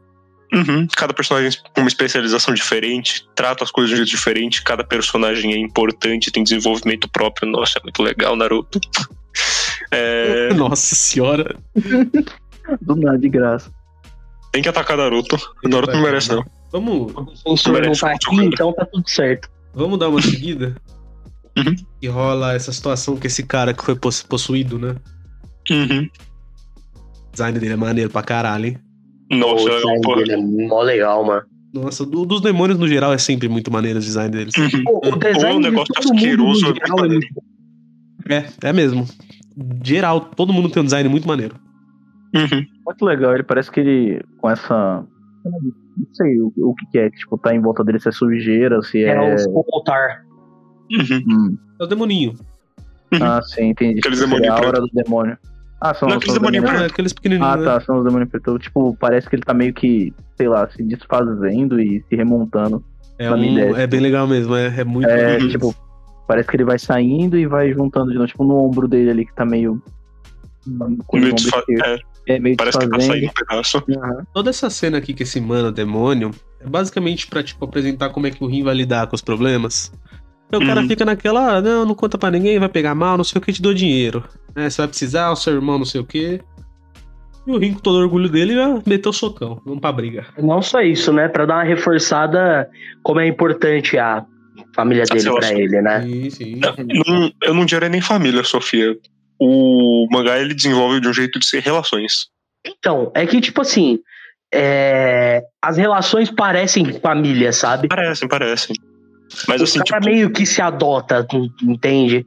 Uhum. 0.53 0.87
Cada 0.97 1.15
personagem 1.15 1.61
com 1.75 1.81
uma 1.81 1.89
especialização 1.89 2.53
diferente, 2.53 3.25
trata 3.37 3.63
as 3.63 3.71
coisas 3.71 3.89
de 3.91 3.95
um 3.95 3.97
jeito 3.99 4.11
diferente, 4.11 4.63
cada 4.65 4.83
personagem 4.83 5.53
é 5.55 5.59
importante, 5.59 6.31
tem 6.33 6.43
desenvolvimento 6.43 7.09
próprio. 7.09 7.49
Nossa, 7.49 7.79
é 7.79 7.83
muito 7.83 8.03
legal, 8.03 8.37
Naruto. 8.37 8.81
É, 9.93 10.53
Nossa 10.55 10.95
senhora. 10.95 11.57
Do 12.83 12.95
nada, 12.97 13.19
de 13.19 13.29
graça. 13.29 13.71
tem 14.53 14.63
que 14.63 14.69
atacar 14.69 14.97
Naruto. 14.97 15.37
Naruto 15.65 15.93
não 15.93 16.03
merece, 16.03 16.31
não. 16.33 16.45
Vamos, 16.73 17.13
O 17.45 17.57
sensor 17.57 17.73
não 17.75 17.81
Merece 17.81 18.07
aqui, 18.07 18.37
então 18.45 18.73
tá 18.73 18.85
tudo 18.87 19.09
certo. 19.09 19.49
vamos 19.75 19.99
dar 19.99 20.09
uma 20.09 20.21
seguida? 20.23 20.77
Uhum. 21.57 21.75
E 22.03 22.07
rola 22.09 22.55
essa 22.55 22.73
situação 22.73 23.17
com 23.17 23.27
esse 23.27 23.43
cara 23.45 23.73
que 23.75 23.85
foi 23.85 23.97
poss- 23.97 24.23
possuído, 24.23 24.79
né? 24.79 24.95
Uhum. 25.71 26.09
O 27.31 27.33
design 27.33 27.59
dele 27.59 27.73
é 27.73 27.77
maneiro 27.77 28.11
pra 28.11 28.23
caralho, 28.23 28.67
hein? 28.67 28.79
Nossa, 29.31 29.65
o 29.65 29.69
é 29.69 29.77
design 29.77 30.01
porra. 30.03 30.17
dele 30.19 30.33
é 30.33 30.37
mó 30.37 30.83
legal, 30.83 31.25
mano. 31.25 31.43
Nossa, 31.73 32.05
do- 32.05 32.27
dos 32.27 32.41
demônios 32.41 32.79
no 32.79 32.89
geral 32.89 33.13
é 33.13 33.19
sempre 33.19 33.49
muito 33.49 33.71
maneiro 33.71 33.99
o 33.99 34.03
design 34.03 34.31
deles. 34.31 34.55
Uhum. 34.57 34.85
Pô, 34.85 35.01
o 35.05 35.11
Ou 35.13 35.19
design 35.19 35.59
um 35.59 35.61
de 35.61 35.71
negócio 35.71 35.95
todo 35.95 36.07
mundo 36.09 36.17
asqueroso, 36.17 36.61
no 36.63 36.67
é 36.67 36.71
muito 36.71 36.87
geral 36.87 37.05
é 37.05 37.09
muito 37.09 37.27
É, 38.29 38.69
é 38.69 38.73
mesmo. 38.73 39.07
Geral, 39.85 40.21
todo 40.21 40.53
mundo 40.53 40.69
tem 40.69 40.81
um 40.83 40.85
design 40.85 41.09
muito 41.09 41.29
maneiro. 41.29 41.55
Uhum. 42.35 42.67
Muito 42.87 43.05
legal, 43.05 43.35
ele 43.35 43.43
parece 43.45 43.71
que 43.71 43.79
ele, 43.81 44.21
com 44.39 44.51
essa. 44.51 45.05
Não 45.45 46.07
sei 46.15 46.41
o, 46.41 46.53
o 46.57 46.75
que, 46.75 46.87
que 46.91 46.99
é, 46.99 47.11
que 47.11 47.17
tipo, 47.19 47.39
tá 47.39 47.55
em 47.55 47.61
volta 47.61 47.85
dele, 47.85 48.01
se 48.01 48.09
é 48.09 48.13
sujeira, 48.13 48.83
se 48.83 49.05
é. 49.05 49.11
É 49.15 49.21
o 49.49 49.65
altar. 49.73 50.23
Uhum. 50.93 51.23
Hum. 51.29 51.57
É 51.81 51.85
o 51.85 51.87
demoninho. 51.87 52.35
Ah, 53.21 53.41
sim, 53.43 53.67
entendi. 53.71 53.99
Aqueles 54.01 54.19
Seria 54.19 54.35
demônio 54.35 54.53
a 54.53 54.57
aura 54.57 54.71
preto. 54.81 54.87
do 54.87 55.03
demônio. 55.05 55.39
Ah, 55.81 55.95
são, 55.95 56.09
Não, 56.09 56.17
aqueles 56.19 56.35
demônio 56.35 56.61
demônios. 56.61 56.83
É 56.83 56.87
aqueles 56.87 57.13
pequenininhos, 57.13 57.53
Ah, 57.53 57.57
né? 57.57 57.65
tá, 57.65 57.81
são 57.81 57.99
os 57.99 58.05
demônios 58.05 58.29
pretos. 58.31 58.63
Tipo, 58.63 58.95
parece 59.01 59.29
que 59.29 59.35
ele 59.37 59.43
tá 59.43 59.55
meio 59.55 59.73
que, 59.73 60.13
sei 60.37 60.47
lá, 60.49 60.69
se 60.69 60.83
desfazendo 60.83 61.81
e 61.81 62.05
se 62.09 62.15
remontando. 62.17 62.85
É, 63.19 63.31
um, 63.31 63.77
é 63.77 63.87
bem 63.87 64.01
legal 64.01 64.27
mesmo, 64.27 64.55
é, 64.55 64.81
é 64.81 64.85
muito 64.85 65.09
É, 65.09 65.23
maneiro. 65.35 65.49
tipo, 65.51 65.75
parece 66.27 66.49
que 66.49 66.57
ele 66.57 66.65
vai 66.65 66.79
saindo 66.79 67.37
e 67.39 67.47
vai 67.47 67.73
juntando 67.73 68.11
de 68.11 68.15
novo, 68.17 68.27
tipo, 68.29 68.45
no 68.45 68.57
ombro 68.57 68.87
dele 68.89 69.11
ali 69.11 69.27
que 69.27 69.35
tá 69.35 69.45
meio. 69.45 69.83
Meio 71.13 71.35
desfa- 71.35 71.65
é, 71.69 71.99
É 72.35 72.39
meio 72.39 72.57
parece 72.57 72.79
que 72.79 72.87
tá 72.89 72.97
desfazendo. 72.97 73.13
saindo 73.13 73.31
um 73.31 73.47
pedaço. 73.47 73.85
Aham. 73.91 74.27
Toda 74.35 74.51
essa 74.51 74.69
cena 74.71 74.99
aqui 74.99 75.15
que 75.15 75.23
esse 75.23 75.41
mano 75.41 75.73
demônio 75.73 76.31
é 76.61 76.69
basicamente 76.69 77.27
pra, 77.27 77.43
tipo, 77.43 77.65
apresentar 77.65 78.11
como 78.11 78.27
é 78.27 78.31
que 78.31 78.43
o 78.45 78.47
Rin 78.47 78.63
vai 78.63 78.75
lidar 78.75 79.07
com 79.07 79.15
os 79.15 79.23
problemas. 79.23 79.91
Então 80.51 80.61
o 80.61 80.67
cara 80.67 80.81
Uhum. 80.81 80.89
fica 80.89 81.05
naquela, 81.05 81.59
ah, 81.59 81.61
não, 81.63 81.87
não 81.87 81.95
conta 81.95 82.19
pra 82.19 82.29
ninguém, 82.31 82.59
vai 82.59 82.69
pegar 82.69 82.93
mal, 82.93 83.17
não 83.17 83.23
sei 83.23 83.39
o 83.39 83.41
que, 83.41 83.53
te 83.53 83.63
dou 83.63 83.73
dinheiro. 83.73 84.25
É, 84.57 84.69
você 84.69 84.83
vai 84.83 84.89
precisar, 84.89 85.31
o 85.31 85.37
seu 85.37 85.55
irmão 85.55 85.79
não 85.79 85.85
sei 85.85 86.01
o 86.01 86.05
que. 86.05 86.41
E 87.47 87.51
o 87.53 87.57
Rin, 87.57 87.75
com 87.75 87.79
todo 87.81 87.95
o 87.97 88.01
orgulho 88.03 88.29
dele, 88.29 88.57
vai 88.57 88.83
meter 88.85 89.09
o 89.09 89.13
socão, 89.13 89.63
vamos 89.65 89.81
pra 89.81 89.93
briga. 89.93 90.27
Não 90.37 90.61
só 90.61 90.81
isso, 90.81 91.13
né? 91.13 91.29
Pra 91.29 91.47
dar 91.47 91.55
uma 91.55 91.63
reforçada 91.63 92.69
como 93.03 93.21
é 93.21 93.29
importante 93.29 93.97
a 93.97 94.27
família 94.75 95.05
dele 95.05 95.23
pra 95.23 95.31
relações. 95.33 95.59
ele, 95.59 95.81
né? 95.83 96.03
Sim, 96.03 96.31
sim. 96.31 96.61
Não, 97.07 97.33
eu 97.45 97.55
não 97.55 97.65
diria 97.65 97.89
nem 97.89 98.01
família, 98.01 98.43
Sofia. 98.43 98.97
O 99.39 100.09
mangá 100.11 100.37
ele 100.39 100.53
desenvolve 100.53 101.01
de 101.01 101.07
um 101.09 101.15
jeito 101.15 101.39
de 101.39 101.47
ser 101.47 101.61
relações. 101.63 102.27
Então, 102.67 103.11
é 103.15 103.25
que, 103.25 103.41
tipo 103.41 103.61
assim, 103.63 104.01
é, 104.53 105.43
as 105.63 105.77
relações 105.77 106.29
parecem 106.31 106.93
família, 107.01 107.53
sabe? 107.53 107.87
Parecem, 107.89 108.29
parecem. 108.29 108.77
Mas 109.49 109.61
o 109.61 109.65
assim, 109.65 109.79
cara 109.81 110.01
tipo, 110.01 110.13
meio 110.13 110.31
que 110.31 110.45
se 110.47 110.61
adota, 110.61 111.27
entende? 111.63 112.27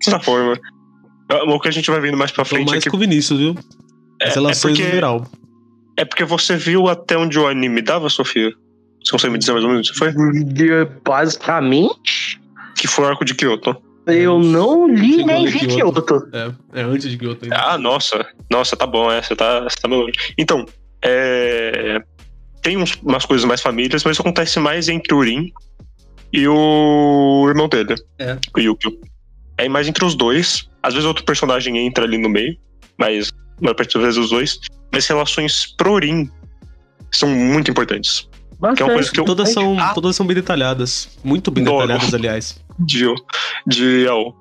de 0.00 0.04
certa 0.04 0.20
forma. 0.20 0.58
O 1.48 1.60
que 1.60 1.68
a 1.68 1.70
gente 1.70 1.90
vai 1.90 2.00
vendo 2.00 2.16
mais 2.16 2.30
pra 2.30 2.44
Tô 2.44 2.50
frente 2.50 2.68
é 2.68 2.70
mais 2.72 2.84
que 2.84 2.90
com 2.90 2.96
o 2.96 3.00
Vinícius, 3.00 3.38
viu? 3.38 3.54
As 4.22 4.34
relações 4.34 4.72
porque- 4.78 4.84
no 4.88 4.94
geral. 4.94 5.26
é 5.96 6.04
porque 6.04 6.24
você 6.24 6.56
viu 6.56 6.88
até 6.88 7.16
onde 7.18 7.38
o 7.38 7.46
anime 7.46 7.82
dava, 7.82 8.08
Sofia? 8.08 8.50
Você 9.04 9.10
consegue 9.12 9.32
me 9.32 9.38
dizer 9.38 9.52
mais 9.52 9.64
ou 9.64 9.70
menos 9.70 9.88
o 9.88 9.92
que 9.92 9.98
foi? 9.98 10.12
Basicamente, 11.04 12.40
Que 12.76 12.86
foi 12.86 13.04
o 13.04 13.08
arco 13.08 13.24
de 13.24 13.34
Kyoto. 13.34 13.76
eu 14.06 14.38
não 14.38 14.86
li 14.88 15.24
nem 15.24 15.44
em 15.44 15.48
vi 15.48 15.66
Kyoto. 15.66 16.02
Kyoto. 16.02 16.28
É, 16.32 16.80
é 16.80 16.82
antes 16.82 17.10
de 17.10 17.18
Kyoto 17.18 17.44
ainda. 17.44 17.56
Ah, 17.56 17.76
nossa. 17.76 18.24
Nossa, 18.50 18.76
tá 18.76 18.86
bom, 18.86 19.10
é, 19.10 19.20
você 19.20 19.34
tá, 19.36 19.60
você 19.64 19.76
tá 19.76 19.88
melhor. 19.88 20.10
Então, 20.38 20.64
é, 21.04 22.00
tem 22.62 22.76
uns- 22.76 22.94
umas 23.02 23.26
coisas 23.26 23.44
mais 23.44 23.60
famílias, 23.60 24.02
mas 24.04 24.12
isso 24.12 24.22
acontece 24.22 24.58
mais 24.60 24.88
entre 24.88 25.12
o 25.12 25.20
Rin 25.20 25.52
e 26.32 26.46
o 26.46 27.46
irmão 27.48 27.68
dele, 27.68 27.94
É. 28.18 28.36
o 28.56 28.60
Yukio. 28.60 28.90
É 29.56 29.68
mais 29.68 29.88
entre 29.88 30.04
os 30.04 30.14
dois. 30.14 30.68
Às 30.82 30.94
vezes 30.94 31.06
outro 31.06 31.24
personagem 31.24 31.76
entra 31.78 32.04
ali 32.04 32.16
no 32.18 32.28
meio, 32.28 32.56
mas 32.96 33.32
a 33.66 33.74
partir 33.74 33.94
das 33.94 34.02
vezes 34.04 34.18
os 34.18 34.30
dois. 34.30 34.58
Mas 34.92 35.06
relações 35.06 35.74
pro 35.76 35.96
Rin 35.96 36.30
são 37.10 37.28
muito 37.28 37.70
importantes. 37.70 38.28
Que 38.76 38.82
é 38.82 38.86
uma 38.86 38.94
coisa 38.94 39.10
que 39.10 39.20
eu 39.20 39.24
Todas 39.24 39.52
são, 39.52 39.78
Ah, 39.78 39.92
todas 39.94 40.14
são 40.16 40.26
bem 40.26 40.34
detalhadas. 40.34 41.16
Muito 41.24 41.50
bem 41.50 41.64
detalhadas, 41.64 42.12
aliás. 42.14 42.60
de, 42.78 43.04
de 43.66 44.04
Yaoi. 44.04 44.32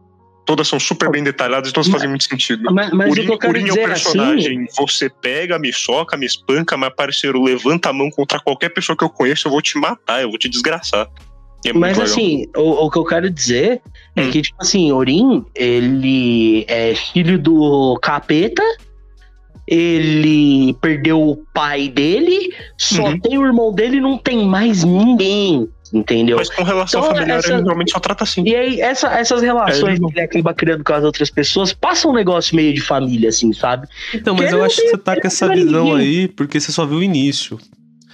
Todas 0.45 0.67
são 0.67 0.80
super 0.80 1.10
bem 1.12 1.23
detalhadas 1.23 1.69
e 1.69 1.73
todas 1.73 1.89
fazem 1.89 2.08
muito 2.08 2.23
sentido. 2.23 2.71
Mas, 2.73 2.89
mas 2.91 3.12
o 3.12 3.13
Rin- 3.13 3.26
que 3.26 3.32
eu 3.34 3.38
quero 3.38 3.54
Rin 3.54 3.60
é 3.60 3.63
o 3.63 3.67
dizer 3.76 3.91
assim. 3.91 4.04
personagem, 4.04 4.65
você 4.78 5.10
pega, 5.10 5.60
me 5.60 5.73
soca, 5.73 6.15
me 6.15 6.26
espanca, 6.26 6.78
mas 6.78 6.93
parceiro, 6.95 7.43
levanta 7.43 7.89
a 7.89 7.93
mão 7.93 8.10
contra 8.10 8.39
qualquer 8.39 8.69
pessoa 8.69 8.95
que 8.95 9.04
eu 9.04 9.10
conheço, 9.10 9.47
eu 9.47 9.52
vou 9.52 9.62
te 9.62 9.78
matar, 9.78 10.21
eu 10.21 10.30
vou 10.30 10.38
te 10.38 10.47
desgraçar. 10.47 11.08
É 11.69 11.73
Mas 11.73 11.97
legal. 11.97 12.03
assim, 12.03 12.45
o, 12.56 12.86
o 12.86 12.91
que 12.91 12.97
eu 12.97 13.06
quero 13.06 13.30
dizer 13.30 13.82
é 14.15 14.23
Hum. 14.23 14.32
que, 14.32 14.41
tipo 14.41 14.58
assim, 14.60 14.91
Orin, 14.91 15.43
ele 15.56 16.65
é 16.67 16.93
filho 16.95 17.38
do 17.39 17.97
capeta, 18.01 18.63
ele 19.67 20.73
perdeu 20.82 21.21
o 21.21 21.36
pai 21.53 21.88
dele, 21.89 22.53
só 22.77 23.03
Uhum. 23.10 23.19
tem 23.19 23.38
o 23.38 23.45
irmão 23.45 23.73
dele 23.73 23.97
e 23.97 24.01
não 24.01 24.17
tem 24.17 24.45
mais 24.45 24.84
ninguém, 24.84 25.67
entendeu? 25.93 26.38
Mas 26.38 26.49
com 26.49 26.63
relação 26.63 27.01
Então, 27.01 27.13
familiar, 27.15 27.39
essa- 27.39 27.53
ele 27.53 27.63
realmente 27.63 27.91
só 27.91 27.99
trata 27.99 28.23
assim. 28.23 28.43
E 28.47 28.56
aí, 28.56 28.80
essa- 28.82 29.10
essas 29.19 29.41
relações 29.41 29.99
É, 29.99 30.01
que 30.06 30.12
ele 30.13 30.21
acaba 30.21 30.53
criando 30.53 30.84
com 30.84 30.93
as 30.93 31.03
outras 31.03 31.30
pessoas 31.30 31.73
passam 31.73 32.12
um 32.12 32.13
negócio 32.13 32.56
meio 32.56 32.73
de 32.73 32.82
família, 32.82 33.30
assim, 33.30 33.51
sabe? 33.51 33.88
Então, 34.13 34.34
mas 34.36 34.51
eu 34.53 34.63
acho 34.63 34.77
que 34.77 34.89
você 34.89 34.97
tá 34.97 35.19
com 35.19 35.27
essa 35.27 35.47
visão 35.49 35.93
aí 35.93 36.27
porque 36.30 36.60
você 36.60 36.71
só 36.71 36.86
viu 36.86 36.99
o 36.99 37.03
início. 37.03 37.60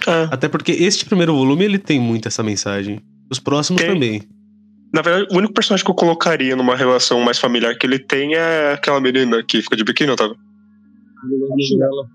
É. 0.06 0.28
Até 0.32 0.48
porque 0.48 0.72
este 0.72 1.04
primeiro 1.06 1.34
volume 1.34 1.64
ele 1.64 1.78
tem 1.78 2.00
muito 2.00 2.26
essa 2.26 2.42
mensagem. 2.42 3.00
Os 3.30 3.38
próximos 3.38 3.80
Tem. 3.82 3.92
também. 3.92 4.22
Na 4.92 5.02
verdade, 5.02 5.26
o 5.32 5.38
único 5.38 5.52
personagem 5.52 5.84
que 5.84 5.90
eu 5.90 5.94
colocaria 5.94 6.54
numa 6.54 6.76
relação 6.76 7.20
mais 7.20 7.38
familiar 7.38 7.76
que 7.76 7.84
ele 7.86 7.98
tem 7.98 8.34
é 8.34 8.72
aquela 8.74 9.00
menina 9.00 9.42
que 9.42 9.60
fica 9.60 9.76
de 9.76 9.82
biquíni, 9.82 10.10
Otávio. 10.12 10.36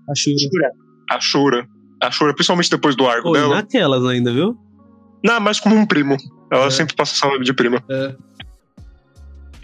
A 0.08 0.14
Shura. 0.14 0.70
A 1.10 1.20
Shura. 1.20 1.68
A 2.02 2.10
Shura, 2.10 2.34
principalmente 2.34 2.70
depois 2.70 2.96
do 2.96 3.06
arco 3.06 3.24
Pô, 3.24 3.32
dela. 3.32 3.56
naquelas 3.56 4.04
ainda, 4.06 4.32
viu? 4.32 4.56
Não, 5.22 5.38
mais 5.40 5.60
como 5.60 5.76
um 5.76 5.84
primo. 5.84 6.16
Ela 6.50 6.66
É. 6.66 6.70
sempre 6.70 6.94
passa 6.96 7.14
essa 7.14 7.28
vibe 7.28 7.44
de 7.44 7.52
prima. 7.52 7.82
É. 7.90 8.14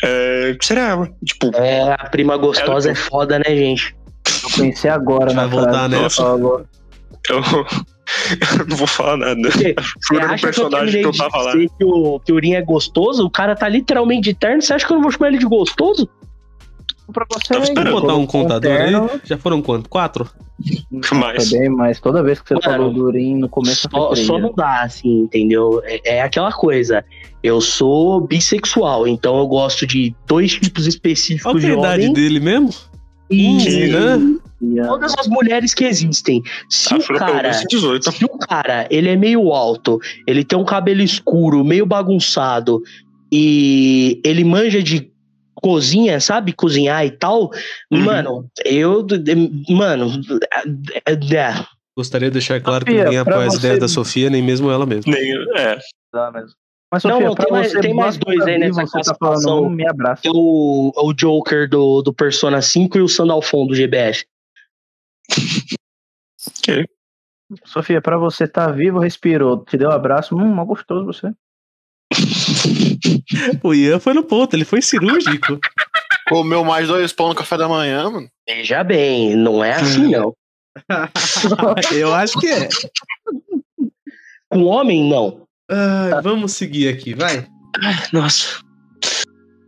É, 0.02 0.58
seria 0.60 0.82
ela. 0.88 1.08
Tipo, 1.24 1.50
É, 1.56 1.92
a 1.94 2.08
prima 2.10 2.36
gostosa 2.36 2.90
é 2.90 2.94
foda, 2.94 3.38
né, 3.38 3.44
gente? 3.56 3.96
Eu 4.44 4.50
pensei 4.64 4.90
agora 4.90 5.26
Vai 5.32 5.34
na 5.34 5.46
voltar 5.46 5.72
frase 5.72 5.88
nessa? 6.02 6.22
falou. 6.22 6.66
eu, 7.30 7.40
eu 8.60 8.66
não 8.66 8.76
vou 8.76 8.86
falar 8.86 9.16
nada. 9.16 9.50
Você 9.50 9.74
um 10.12 10.18
acha 10.18 10.36
que 10.36 10.60
eu 10.60 10.68
personagem 10.68 11.00
que 11.02 11.06
eu 11.06 11.12
tava 11.12 11.42
lá. 11.42 11.52
dizer 11.52 11.70
que 11.76 11.84
o, 11.84 12.20
que 12.20 12.32
o 12.32 12.36
Urim 12.36 12.54
é 12.54 12.62
gostoso? 12.62 13.24
O 13.24 13.30
cara 13.30 13.54
tá 13.54 13.68
literalmente 13.68 14.22
de 14.22 14.34
terno, 14.34 14.62
você 14.62 14.74
acha 14.74 14.86
que 14.86 14.92
eu 14.92 14.96
não 14.96 15.02
vou 15.02 15.10
chamar 15.10 15.28
ele 15.28 15.38
de 15.38 15.46
gostoso? 15.46 16.08
Pra 17.12 17.24
você 17.28 17.54
esperando. 17.58 17.84
Vamos 17.84 18.02
botar 18.02 18.14
um 18.14 18.26
contador 18.26 18.60
terno, 18.60 19.10
aí? 19.12 19.20
Já 19.24 19.38
foram 19.38 19.62
quanto? 19.62 19.88
Quatro? 19.88 20.28
Mas, 21.12 21.50
Também, 21.50 21.68
mas 21.68 22.00
toda 22.00 22.22
vez 22.22 22.40
que 22.40 22.48
você 22.48 22.54
Mano, 22.54 22.64
falou 22.64 22.90
do 22.90 23.04
Urim 23.04 23.36
no 23.36 23.46
começo 23.46 23.86
Só, 23.90 24.14
só 24.14 24.38
não 24.38 24.54
dá, 24.54 24.80
assim, 24.84 25.20
entendeu? 25.20 25.82
É, 25.84 26.16
é 26.16 26.22
aquela 26.22 26.50
coisa. 26.50 27.04
Eu 27.42 27.60
sou 27.60 28.22
bissexual, 28.22 29.06
então 29.06 29.38
eu 29.38 29.46
gosto 29.46 29.86
de 29.86 30.14
dois 30.26 30.52
tipos 30.52 30.84
Qual 30.84 30.88
específicos 30.88 31.60
que 31.60 31.66
é 31.66 31.70
de 31.70 31.76
a 31.76 31.78
idade 31.78 32.02
homem 32.04 32.12
dele 32.14 32.40
mesmo? 32.40 32.70
E 33.30 33.92
Hã? 33.94 34.36
"Ia- 34.62 34.86
todas 34.86 35.14
as 35.18 35.26
mulheres 35.26 35.74
que 35.74 35.84
existem. 35.84 36.42
Se 36.68 36.94
o 36.94 37.02
cara 37.18 37.42
menos 37.50 37.64
18. 37.68 38.10
Se 38.12 38.24
o 38.24 38.38
cara, 38.38 38.86
ele 38.90 39.08
é 39.08 39.16
meio 39.16 39.52
alto, 39.52 40.00
ele 40.26 40.44
tem 40.44 40.58
um 40.58 40.64
cabelo 40.64 41.02
escuro, 41.02 41.64
meio 41.64 41.84
bagunçado, 41.84 42.82
e 43.30 44.20
ele 44.24 44.44
manja 44.44 44.82
de 44.82 45.10
cozinha, 45.54 46.20
sabe? 46.20 46.52
Cozinhar 46.52 47.04
e 47.04 47.10
tal. 47.10 47.50
Uhum. 47.90 48.00
Mano, 48.04 48.46
eu. 48.64 49.06
Mano. 49.68 50.20
é, 51.04 51.54
Gostaria 51.96 52.28
de 52.28 52.34
deixar 52.34 52.60
claro 52.60 52.84
que 52.84 52.92
Sofia, 52.92 53.04
ninguém 53.04 53.24
pra 53.24 53.32
apoia 53.34 53.48
as 53.48 53.54
ideias 53.54 53.78
da 53.78 53.88
Sofia, 53.88 54.28
nem 54.30 54.42
mesmo 54.42 54.70
ela 54.70 54.84
mesma. 54.84 55.12
Nem, 55.12 55.32
é, 55.56 55.78
Dá 56.12 56.30
mesmo. 56.30 56.50
Mas, 56.92 57.02
Não, 57.04 57.10
Sofia, 57.12 57.26
não, 57.28 57.34
pra 57.34 57.44
tem 57.46 57.52
mais- 57.52 57.72
você 57.72 57.80
tem 57.80 57.94
mais 57.94 58.16
dois 58.16 58.40
aí 58.42 58.58
nessa 58.58 58.82
tá 58.82 58.86
classificação. 58.88 59.42
falando, 59.42 59.70
me 59.70 59.88
abraça. 59.88 60.22
é 60.26 60.30
o, 60.32 60.92
é 60.96 61.00
o 61.00 61.12
Joker 61.12 61.68
do, 61.68 62.00
do 62.02 62.12
Persona 62.14 62.62
5 62.62 62.96
e 62.98 63.00
o 63.00 63.08
Sandalfon 63.08 63.66
do 63.66 63.74
GBS. 63.74 64.24
Sofia, 67.64 68.00
pra 68.00 68.16
você 68.18 68.46
tá 68.48 68.70
vivo, 68.70 68.98
respirou, 68.98 69.64
te 69.64 69.76
deu 69.76 69.88
um 69.88 69.92
abraço, 69.92 70.34
hum, 70.36 70.52
mal 70.54 70.66
gostoso 70.66 71.06
você. 71.06 71.30
O 73.62 73.74
Ian 73.74 73.98
foi 73.98 74.14
no 74.14 74.22
ponto, 74.22 74.54
ele 74.54 74.64
foi 74.64 74.80
cirúrgico. 74.80 75.58
Comeu 76.28 76.64
mais 76.64 76.88
dois 76.88 77.12
pão 77.12 77.28
no 77.28 77.34
café 77.34 77.56
da 77.56 77.68
manhã, 77.68 78.08
mano. 78.10 78.28
Veja 78.48 78.82
bem, 78.84 79.34
não 79.36 79.62
é 79.62 79.72
assim, 79.74 80.08
não. 80.10 80.34
Eu 81.92 82.14
acho 82.14 82.38
que 82.38 82.46
é. 82.46 82.68
Com 84.48 84.64
homem, 84.64 85.08
não. 85.08 85.45
Ah, 85.70 86.20
vamos 86.22 86.52
seguir 86.52 86.88
aqui, 86.88 87.14
vai. 87.14 87.46
Nossa. 88.12 88.60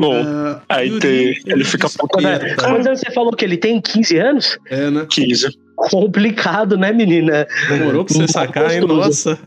Bom, 0.00 0.14
Ah, 0.24 0.62
aí 0.68 0.88
Yuri, 0.88 1.00
tem- 1.00 1.42
ele 1.52 1.64
fica 1.64 1.88
puto, 1.90 2.20
né? 2.20 2.54
Quantos 2.54 2.86
anos 2.86 3.00
você 3.00 3.10
falou 3.12 3.32
que 3.32 3.44
ele 3.44 3.56
tem? 3.56 3.80
15 3.80 4.16
anos? 4.16 4.56
É, 4.70 4.88
né? 4.90 5.06
15. 5.10 5.48
Complicado, 5.76 6.76
né, 6.76 6.92
menina? 6.92 7.46
Demorou 7.68 8.04
pra 8.04 8.14
você 8.14 8.28
sacar, 8.28 8.70
hein? 8.72 8.80
Nossa. 8.82 9.38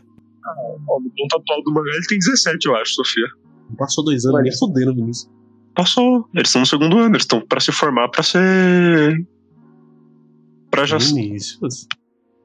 Ó, 0.88 1.00
no 1.00 1.10
ponto 1.16 1.36
atual 1.40 1.62
do 1.64 1.72
mangá 1.72 1.90
ele 1.94 2.06
tem 2.06 2.18
17, 2.18 2.66
eu 2.68 2.76
acho, 2.76 2.92
Sofia. 2.94 3.24
Passou 3.78 4.04
dois 4.04 4.24
anos, 4.26 4.42
nem 4.42 4.58
fudendo, 4.58 4.94
Vinícius. 4.94 5.30
Passou. 5.74 6.28
Eles 6.34 6.48
estão 6.48 6.60
no 6.60 6.66
segundo 6.66 6.98
ano, 6.98 7.14
eles 7.14 7.22
estão 7.22 7.40
pra 7.40 7.60
se 7.60 7.72
formar 7.72 8.08
pra 8.08 8.22
ser. 8.22 9.24
Pra 10.70 10.84
já. 10.84 10.98
Vinícius. 10.98 11.86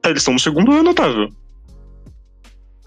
É, 0.04 0.08
eles 0.08 0.22
estão 0.22 0.32
no 0.32 0.40
segundo 0.40 0.72
ano, 0.72 0.90
Otávio. 0.90 1.30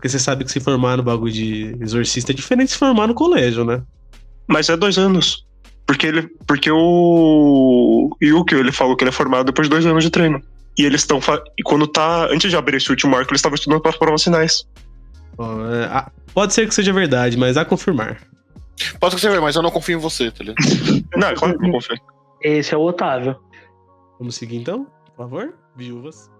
Porque 0.01 0.09
você 0.09 0.17
sabe 0.17 0.43
que 0.43 0.51
se 0.51 0.59
formar 0.59 0.97
no 0.97 1.03
bagulho 1.03 1.31
de 1.31 1.77
exorcista 1.79 2.31
é 2.31 2.33
diferente 2.35 2.69
de 2.69 2.71
se 2.71 2.79
formar 2.79 3.05
no 3.05 3.13
colégio, 3.13 3.63
né? 3.63 3.83
Mas 4.47 4.67
é 4.67 4.75
dois 4.75 4.97
anos. 4.97 5.45
Porque 5.85 6.07
ele. 6.07 6.27
Porque 6.47 6.71
o. 6.71 8.09
Yukio, 8.19 8.57
ele 8.57 8.71
falou 8.71 8.97
que 8.97 9.03
ele 9.03 9.09
é 9.09 9.11
formado 9.13 9.45
depois 9.45 9.67
de 9.67 9.69
dois 9.69 9.85
anos 9.85 10.03
de 10.03 10.09
treino. 10.09 10.41
E 10.75 10.85
eles 10.85 11.01
estão. 11.01 11.19
E 11.55 11.61
quando 11.61 11.85
tá. 11.85 12.25
Antes 12.31 12.49
de 12.49 12.57
abrir 12.57 12.77
esse 12.77 12.89
último 12.89 13.15
arco, 13.15 13.29
eles 13.29 13.41
estavam 13.41 13.53
estudando 13.53 13.79
para 13.79 13.91
as 13.91 13.97
provas 13.97 14.23
finais. 14.23 14.67
Ó, 15.37 15.67
é, 15.67 15.85
ah, 15.85 16.11
pode 16.33 16.55
ser 16.55 16.67
que 16.67 16.73
seja 16.73 16.91
verdade, 16.91 17.37
mas 17.37 17.55
a 17.55 17.63
confirmar. 17.63 18.17
Você 18.99 19.29
ver, 19.29 19.39
mas 19.39 19.55
eu 19.55 19.61
não 19.61 19.69
confio 19.69 19.99
em 19.99 20.01
você, 20.01 20.31
tá 20.31 20.43
ligado? 20.43 20.65
Não, 21.15 21.27
é 21.27 21.35
claro 21.35 21.55
que 21.55 21.63
eu 21.63 21.67
não 21.67 21.73
confio. 21.73 21.95
Esse 22.41 22.73
é 22.73 22.77
o 22.77 22.81
Otávio. 22.81 23.35
Vamos 24.17 24.33
seguir 24.33 24.57
então, 24.57 24.87
por 25.05 25.17
favor? 25.17 25.53
Viúvas. 25.75 26.30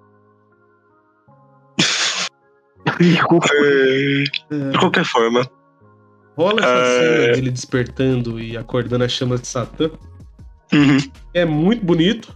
De 3.01 4.77
qualquer 4.77 5.03
forma. 5.05 5.49
Rola 6.37 6.59
essa 6.61 6.69
É. 6.69 6.99
cena 7.23 7.33
dele 7.35 7.51
despertando 7.51 8.39
e 8.39 8.55
acordando 8.57 9.03
as 9.03 9.11
chamas 9.11 9.41
de 9.41 9.47
Satã. 9.47 9.89
Uhum. 10.73 10.97
É 11.33 11.43
muito 11.45 11.85
bonito. 11.85 12.35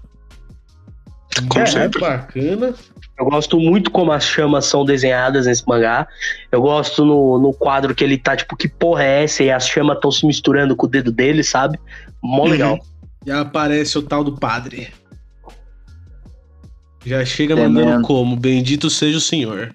Como 1.49 1.63
é, 1.63 1.65
sempre. 1.65 1.99
bacana. 2.01 2.73
Eu 3.17 3.25
gosto 3.25 3.57
muito 3.59 3.89
como 3.91 4.11
as 4.11 4.25
chamas 4.25 4.65
são 4.65 4.83
desenhadas 4.83 5.45
nesse 5.45 5.65
mangá. 5.67 6.05
Eu 6.51 6.61
gosto 6.61 7.05
no, 7.05 7.37
no 7.39 7.53
quadro 7.53 7.95
que 7.95 8.03
ele 8.03 8.17
tá, 8.17 8.35
tipo, 8.35 8.55
que 8.57 8.67
porra 8.67 9.03
é 9.03 9.23
essa? 9.23 9.43
E 9.43 9.51
as 9.51 9.67
chamas 9.67 9.95
estão 9.95 10.11
se 10.11 10.25
misturando 10.25 10.75
com 10.75 10.85
o 10.85 10.89
dedo 10.89 11.11
dele, 11.11 11.43
sabe? 11.43 11.79
Mó 12.21 12.43
Uhum. 12.43 12.49
legal. 12.49 12.79
E 13.25 13.31
aparece 13.31 13.97
o 13.97 14.01
tal 14.03 14.23
do 14.23 14.33
padre. 14.37 14.89
Já 17.05 17.23
chega 17.23 17.55
mandando 17.55 18.01
como? 18.05 18.35
Bendito 18.35 18.89
seja 18.89 19.17
o 19.17 19.21
Senhor. 19.21 19.73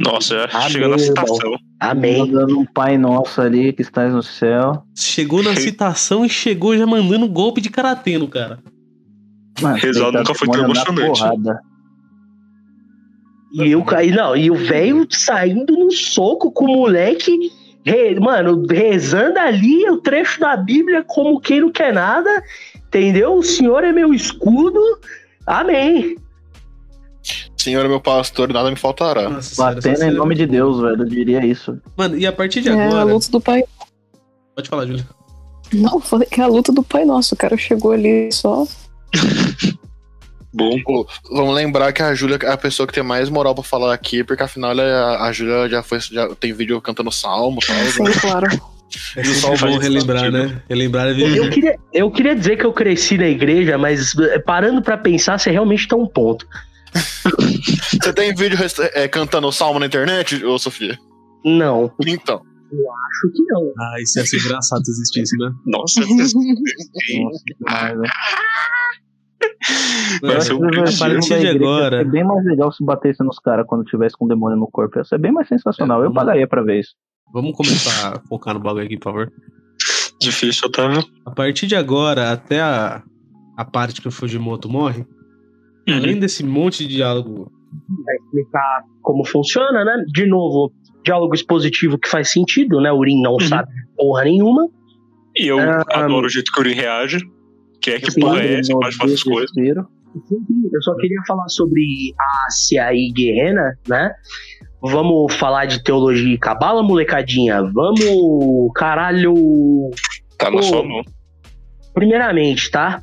Nossa, 0.00 0.48
já 0.48 0.58
Amém, 0.58 0.70
chega 0.70 0.88
na 0.88 0.98
citação. 0.98 1.56
Amém. 1.78 2.18
Mandando 2.18 2.58
um 2.58 2.64
Pai 2.64 2.96
Nosso 2.96 3.40
ali 3.40 3.72
que 3.72 3.82
estás 3.82 4.12
no 4.12 4.22
céu. 4.22 4.82
Chegou 4.96 5.42
na 5.42 5.54
citação 5.54 6.24
e 6.24 6.28
chegou 6.28 6.76
já 6.76 6.86
mandando 6.86 7.28
golpe 7.28 7.60
de 7.60 7.68
karatê 7.68 8.16
no 8.16 8.26
cara. 8.26 8.58
Mano, 9.60 9.76
Rezar 9.76 10.04
deitar 10.04 10.18
nunca 10.20 10.34
foi 10.34 10.48
tão 10.48 10.64
emocionante. 10.64 11.06
porrada. 11.20 11.60
E, 13.52 13.70
eu, 13.70 13.84
e, 14.02 14.10
não, 14.12 14.36
e 14.36 14.50
o 14.50 14.54
velho 14.54 15.06
saindo 15.10 15.76
no 15.76 15.90
soco 15.90 16.50
com 16.52 16.64
o 16.66 16.76
moleque, 16.76 17.36
re- 17.84 18.18
mano, 18.18 18.64
rezando 18.70 19.38
ali 19.38 19.88
o 19.90 19.98
trecho 19.98 20.40
da 20.40 20.56
Bíblia 20.56 21.04
como 21.06 21.40
quem 21.40 21.60
não 21.60 21.70
quer 21.70 21.92
nada, 21.92 22.42
entendeu? 22.86 23.34
O 23.34 23.42
Senhor 23.42 23.82
é 23.84 23.92
meu 23.92 24.14
escudo, 24.14 24.80
amém. 25.46 26.16
Senhor 27.60 27.84
é 27.84 27.88
meu 27.88 28.00
pastor, 28.00 28.52
nada 28.52 28.70
me 28.70 28.76
faltará. 28.76 29.28
Nossa 29.28 29.74
Batendo 29.74 30.02
em 30.02 30.08
é 30.08 30.10
nome 30.10 30.34
de 30.34 30.46
Deus, 30.46 30.80
velho. 30.80 31.02
Eu 31.02 31.06
diria 31.08 31.44
isso. 31.44 31.78
Mano, 31.96 32.16
e 32.16 32.26
a 32.26 32.32
partir 32.32 32.60
de 32.62 32.68
É 32.68 32.72
a 32.72 32.86
agora. 32.86 33.04
luta 33.04 33.30
do 33.30 33.40
Pai. 33.40 33.62
Pode 34.56 34.68
falar, 34.68 34.86
Júlia. 34.86 35.06
Não, 35.72 36.00
falei 36.00 36.28
que 36.28 36.40
é 36.40 36.44
a 36.44 36.48
luta 36.48 36.72
do 36.72 36.82
Pai 36.82 37.04
Nosso. 37.04 37.34
O 37.34 37.38
cara 37.38 37.56
chegou 37.56 37.92
ali 37.92 38.30
só. 38.32 38.64
Bom. 40.52 40.80
Pô, 40.82 41.06
vamos 41.30 41.54
lembrar 41.54 41.92
que 41.92 42.02
a 42.02 42.12
Júlia 42.14 42.36
é 42.42 42.50
a 42.50 42.56
pessoa 42.56 42.86
que 42.86 42.92
tem 42.92 43.04
mais 43.04 43.28
moral 43.30 43.54
pra 43.54 43.62
falar 43.62 43.94
aqui, 43.94 44.24
porque 44.24 44.42
afinal 44.42 44.72
é- 44.78 45.16
a 45.20 45.30
Júlia 45.32 45.68
já 45.68 45.82
foi 45.82 46.00
já 46.00 46.28
tem 46.34 46.52
vídeo 46.52 46.80
cantando 46.80 47.12
salmo 47.12 47.60
e 47.62 47.66
tal. 47.66 47.76
Sim, 47.86 48.02
né? 48.02 48.10
claro. 48.20 48.46
É 49.16 49.20
o 49.20 49.24
sempre 49.26 49.70
bom 49.70 49.78
relembrar, 49.78 50.18
sentido. 50.24 50.38
né? 50.48 50.62
Relembrar 50.68 51.06
é 51.06 51.12
viver. 51.12 51.36
Eu 51.36 51.50
queria, 51.50 51.76
eu 51.92 52.10
queria 52.10 52.34
dizer 52.34 52.56
que 52.56 52.66
eu 52.66 52.72
cresci 52.72 53.16
na 53.16 53.28
igreja, 53.28 53.78
mas 53.78 54.18
eh, 54.18 54.40
parando 54.40 54.82
pra 54.82 54.96
pensar, 54.98 55.38
você 55.38 55.48
realmente 55.52 55.86
tá 55.86 55.94
um 55.94 56.06
ponto. 56.08 56.44
Você 58.02 58.12
tem 58.12 58.34
vídeo 58.34 58.58
é, 58.94 59.06
cantando 59.08 59.50
salmo 59.52 59.78
na 59.78 59.86
internet, 59.86 60.44
ô 60.44 60.58
Sofia? 60.58 60.98
Não, 61.44 61.92
Então. 62.06 62.36
acho 62.42 63.32
que 63.34 63.42
não. 63.48 63.72
Ah, 63.78 64.00
isso 64.00 64.18
ia 64.18 64.26
ser 64.26 64.38
engraçado 64.38 64.84
se 64.84 64.90
existisse, 64.92 65.36
né? 65.38 65.50
Nossa, 65.66 66.00
Nossa. 66.00 66.36
Vai 70.22 70.40
ser 70.40 70.52
um 70.54 70.66
a 70.66 70.98
partir 70.98 71.40
de 71.40 71.48
agora. 71.48 71.98
Ser 71.98 72.10
bem 72.10 72.24
mais 72.24 72.44
legal 72.44 72.72
se 72.72 72.84
batesse 72.84 73.22
nos 73.24 73.38
caras 73.38 73.66
quando 73.66 73.84
tivesse 73.84 74.16
com 74.16 74.24
o 74.24 74.28
demônio 74.28 74.56
no 74.58 74.68
corpo. 74.70 74.98
Ia 74.98 75.04
ser 75.04 75.18
bem 75.18 75.32
mais 75.32 75.48
sensacional. 75.48 76.02
É, 76.02 76.06
Eu 76.06 76.12
pagaria 76.12 76.46
pra 76.46 76.62
ver 76.62 76.80
isso. 76.80 76.94
Vamos 77.32 77.52
começar 77.56 78.16
a 78.16 78.20
focar 78.28 78.54
no 78.54 78.60
bagulho 78.60 78.84
aqui, 78.84 78.96
por 78.98 79.04
favor. 79.04 79.32
difícil, 80.20 80.66
Otávio. 80.68 81.04
A 81.24 81.30
partir 81.30 81.66
de 81.66 81.76
agora, 81.76 82.32
até 82.32 82.60
a, 82.60 83.02
a 83.56 83.64
parte 83.64 84.00
que 84.02 84.08
o 84.08 84.12
Fujimoto 84.12 84.68
morre, 84.68 85.06
Uhum. 85.88 85.96
além 85.96 86.18
desse 86.18 86.44
monte 86.44 86.86
de 86.86 86.94
diálogo. 86.96 87.50
Vai 88.04 88.14
explicar 88.16 88.82
como 89.02 89.24
funciona, 89.24 89.84
né? 89.84 90.04
De 90.12 90.26
novo, 90.26 90.72
diálogo 91.04 91.34
expositivo 91.34 91.98
que 91.98 92.08
faz 92.08 92.30
sentido, 92.30 92.80
né? 92.80 92.90
O 92.92 92.98
Urim 92.98 93.20
não 93.22 93.32
Uhum. 93.34 93.40
sabe 93.40 93.68
porra 93.96 94.24
nenhuma. 94.24 94.68
E 95.36 95.46
eu 95.46 95.58
Ah, 95.58 95.84
adoro 95.90 96.26
o 96.26 96.28
jeito 96.28 96.50
que 96.52 96.58
o 96.58 96.62
Urim 96.62 96.74
reage. 96.74 97.18
Que 97.80 97.92
é 97.92 98.00
que 98.00 98.10
Sim, 98.10 98.20
porra 98.20 98.40
é 98.42 98.58
essa? 98.60 98.72
No 98.72 98.80
Pode 98.80 98.96
fazer 98.96 99.14
as 99.14 99.22
coisas. 99.22 99.50
desespero. 99.54 99.86
Eu 100.72 100.82
só 100.82 100.94
queria 100.96 101.20
falar 101.26 101.48
sobre 101.48 101.82
Ásia 102.46 102.92
e 102.92 103.12
Guerrena, 103.12 103.74
né? 103.88 104.12
Vamos 104.82 105.34
falar 105.34 105.66
de 105.66 105.82
teologia 105.84 106.34
e 106.34 106.38
cabala, 106.38 106.82
molecadinha. 106.82 107.62
Vamos, 107.72 108.72
caralho. 108.74 109.34
Tá 110.36 110.50
na 110.50 110.60
sua 110.62 110.82
mão. 110.82 111.00
Primeiramente, 111.94 112.70
tá? 112.70 113.00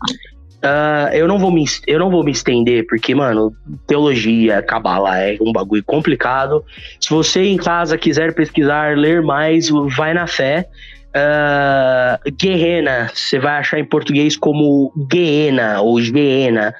Ah, 0.69 1.09
eu, 1.13 1.29
não 1.29 1.39
vou 1.39 1.49
me, 1.49 1.63
eu 1.87 1.97
não 1.97 2.11
vou 2.11 2.25
me 2.25 2.31
estender, 2.31 2.85
porque, 2.87 3.15
mano, 3.15 3.55
teologia, 3.87 4.61
cabala 4.61 5.17
é 5.17 5.37
um 5.39 5.53
bagulho 5.53 5.83
complicado. 5.85 6.61
Se 6.99 7.09
você 7.09 7.45
em 7.45 7.55
casa 7.55 7.97
quiser 7.97 8.35
pesquisar, 8.35 8.97
ler 8.97 9.21
mais, 9.21 9.69
vai 9.95 10.13
na 10.13 10.27
fé. 10.27 10.67
Ah, 11.13 12.19
Guerrena, 12.37 13.09
você 13.13 13.39
vai 13.39 13.59
achar 13.59 13.79
em 13.79 13.85
português 13.85 14.35
como 14.35 14.91
Guiena 15.09 15.79
ou 15.79 16.01
Geena. 16.01 16.75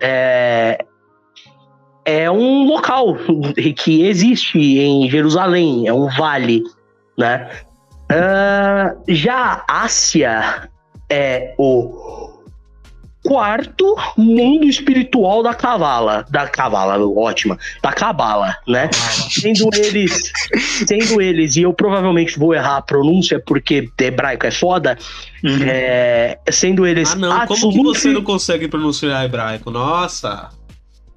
É, 0.00 0.82
é 2.06 2.30
um 2.30 2.64
local 2.64 3.18
que 3.76 4.06
existe 4.06 4.58
em 4.58 5.10
Jerusalém, 5.10 5.86
é 5.86 5.92
um 5.92 6.08
vale, 6.08 6.62
né? 7.18 7.50
Ah, 8.10 8.94
já 9.06 9.62
Ásia 9.68 10.70
é 11.10 11.54
o 11.58 12.29
quarto 13.22 13.96
mundo 14.16 14.64
espiritual 14.64 15.42
da 15.42 15.52
cavala, 15.54 16.24
da 16.30 16.48
cavala, 16.48 16.98
ótima, 17.06 17.58
da 17.82 17.92
cabala, 17.92 18.56
né? 18.66 18.88
Sendo 19.30 19.68
eles, 19.74 20.32
sendo 20.86 21.20
eles, 21.20 21.56
e 21.56 21.62
eu 21.62 21.72
provavelmente 21.72 22.38
vou 22.38 22.54
errar 22.54 22.78
a 22.78 22.82
pronúncia 22.82 23.42
porque 23.44 23.88
hebraico 24.00 24.46
é 24.46 24.50
foda, 24.50 24.96
Uhum. 25.42 25.58
é, 25.62 26.38
sendo 26.50 26.86
eles 26.86 27.12
Ah, 27.12 27.16
não, 27.16 27.46
como 27.46 27.72
que 27.72 27.82
você 27.82 28.10
não 28.10 28.22
consegue 28.22 28.68
pronunciar 28.68 29.24
hebraico? 29.24 29.70
Nossa! 29.70 30.50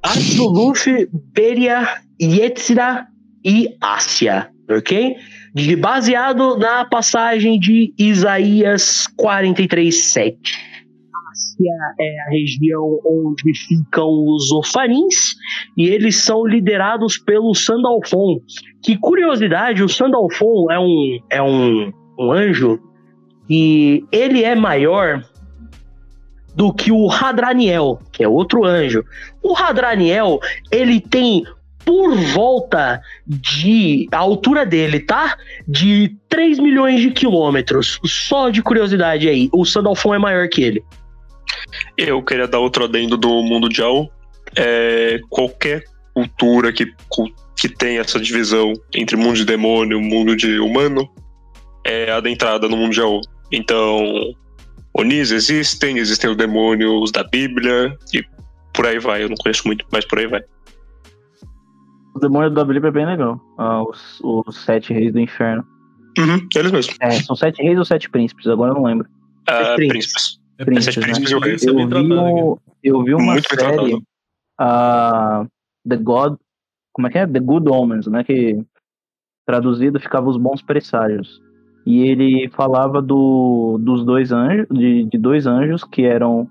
Atzuluf, 0.01 0.85
Beria, 1.33 1.97
Yetzira 2.21 3.05
e 3.43 3.69
Ásia, 3.81 4.49
ok? 4.69 5.15
De, 5.53 5.75
baseado 5.75 6.57
na 6.57 6.85
passagem 6.85 7.59
de 7.59 7.93
Isaías 7.97 9.07
43:7. 9.17 10.35
É 11.99 12.21
a 12.27 12.31
região 12.31 12.99
onde 13.05 13.53
ficam 13.67 14.07
os 14.09 14.51
ofanins 14.51 15.35
e 15.77 15.87
eles 15.87 16.17
são 16.23 16.45
liderados 16.45 17.17
pelo 17.17 17.53
Sandalfon. 17.53 18.39
Que 18.83 18.97
curiosidade, 18.97 19.83
o 19.83 19.89
Sandalfon 19.89 20.71
é 20.71 20.79
um, 20.79 21.19
é 21.29 21.41
um, 21.41 21.91
um 22.19 22.31
anjo 22.31 22.79
e 23.49 24.03
ele 24.11 24.43
é 24.43 24.55
maior 24.55 25.23
do 26.55 26.71
que 26.71 26.91
o 26.91 27.11
Hadraniel, 27.11 27.99
que 28.11 28.23
é 28.23 28.27
outro 28.27 28.63
anjo. 28.65 29.03
O 29.41 29.55
Hadraniel, 29.55 30.39
ele 30.71 30.99
tem 31.01 31.43
por 31.85 32.15
volta 32.15 33.01
de 33.27 34.07
a 34.11 34.17
altura 34.17 34.65
dele, 34.65 34.99
tá? 34.99 35.37
De 35.67 36.15
3 36.29 36.59
milhões 36.59 37.01
de 37.01 37.11
quilômetros. 37.11 37.99
Só 38.05 38.49
de 38.49 38.61
curiosidade 38.61 39.27
aí, 39.27 39.49
o 39.51 39.65
Sandalfon 39.65 40.15
é 40.15 40.19
maior 40.19 40.47
que 40.47 40.63
ele. 40.63 40.83
Eu 41.97 42.23
queria 42.23 42.47
dar 42.47 42.59
outro 42.59 42.85
adendo 42.85 43.17
do 43.17 43.41
mundo 43.43 43.69
de 43.69 43.81
Al, 43.81 44.11
é, 44.55 45.19
qualquer 45.29 45.83
cultura 46.13 46.71
que, 46.71 46.85
que 47.57 47.69
tem 47.69 47.97
essa 47.97 48.19
divisão 48.19 48.73
entre 48.93 49.15
mundo 49.15 49.35
de 49.35 49.45
demônio 49.45 49.99
e 49.99 50.01
mundo 50.01 50.35
de 50.35 50.59
humano 50.59 51.09
é 51.85 52.11
adentrada 52.11 52.67
no 52.67 52.77
mundo 52.77 52.93
de 52.93 53.01
Aô. 53.01 53.21
Então, 53.51 54.33
Onis 54.93 55.31
existem, 55.31 55.97
existem 55.97 56.29
os 56.29 56.37
demônios 56.37 57.11
da 57.11 57.23
Bíblia 57.23 57.97
e 58.13 58.23
por 58.73 58.87
aí 58.87 58.99
vai. 58.99 59.23
Eu 59.23 59.29
não 59.29 59.35
conheço 59.35 59.67
muito, 59.67 59.85
mas 59.91 60.05
por 60.05 60.19
aí 60.19 60.27
vai. 60.27 60.41
O 62.15 62.19
demônio 62.19 62.51
da 62.51 62.63
Bíblia 62.63 62.89
é 62.89 62.91
bem 62.91 63.05
legal. 63.05 63.39
Ah, 63.57 63.83
os, 63.83 64.19
os 64.21 64.63
sete 64.63 64.93
reis 64.93 65.11
do 65.11 65.19
inferno. 65.19 65.65
Uhum, 66.17 66.47
eles 66.55 66.71
mesmos. 66.71 66.95
É, 67.01 67.11
são 67.11 67.35
sete 67.35 67.61
reis 67.61 67.77
ou 67.77 67.85
sete 67.85 68.09
príncipes? 68.09 68.47
Agora 68.47 68.71
eu 68.71 68.75
não 68.75 68.83
lembro. 68.83 69.07
Ah, 69.47 69.73
príncipes. 69.75 69.87
príncipes. 69.87 70.42
Né? 70.59 70.61
é 70.61 70.65
bem 70.65 70.77
Eu 71.63 71.87
vi, 71.87 72.13
um- 72.13 72.57
eu 72.83 73.03
vi 73.03 73.13
uma 73.13 73.33
Muito 73.33 73.47
bem 73.55 73.59
série, 73.59 74.01
ah, 74.59 75.45
The 75.87 75.97
God, 75.97 76.35
como 76.93 77.07
é 77.07 77.11
que 77.11 77.17
é? 77.17 77.27
The 77.27 77.39
Good 77.39 77.69
Omens, 77.69 78.07
né? 78.07 78.23
Que 78.23 78.63
traduzido 79.45 79.99
ficava 79.99 80.29
os 80.29 80.37
bons 80.37 80.61
presságios. 80.61 81.41
E 81.85 82.01
ele 82.07 82.49
falava 82.49 83.01
do, 83.01 83.77
dos 83.81 84.05
dois 84.05 84.31
anjos, 84.31 84.67
de, 84.71 85.03
de 85.05 85.17
dois 85.17 85.45
anjos 85.45 85.83
que 85.83 86.03
eram, 86.05 86.47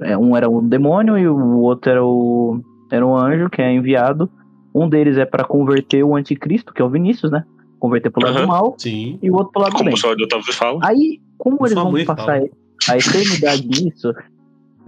é, 0.00 0.16
um 0.18 0.36
era 0.36 0.48
um 0.50 0.66
demônio 0.66 1.16
e 1.16 1.28
o 1.28 1.58
outro 1.60 1.90
era 1.90 2.04
o 2.04 2.60
era 2.90 3.06
um 3.06 3.16
anjo 3.16 3.48
que 3.48 3.62
é 3.62 3.72
enviado. 3.72 4.28
Um 4.74 4.88
deles 4.88 5.16
é 5.16 5.24
para 5.24 5.44
converter 5.44 6.02
o 6.02 6.16
anticristo, 6.16 6.72
que 6.74 6.82
é 6.82 6.84
o 6.84 6.90
Vinícius, 6.90 7.30
né? 7.30 7.44
Converter 7.78 8.10
pro 8.10 8.24
lado 8.24 8.36
Aham. 8.38 8.42
do 8.42 8.48
mal 8.48 8.74
Sim. 8.78 9.18
e 9.22 9.30
o 9.30 9.34
outro 9.34 9.52
pro 9.52 9.62
lado 9.62 9.72
do 9.72 9.76
Como 9.78 9.84
bem. 9.84 9.94
o 9.94 9.96
só 9.96 10.14
de 10.14 10.24
Otávio 10.24 10.52
fala. 10.52 10.80
Aí, 10.82 11.20
como 11.38 11.58
Por 11.58 11.66
eles 11.66 11.74
vão 11.74 11.92
passar 12.04 12.24
fala. 12.40 12.48
A 12.88 12.96
eternidade 12.96 13.66
nisso, 13.66 14.12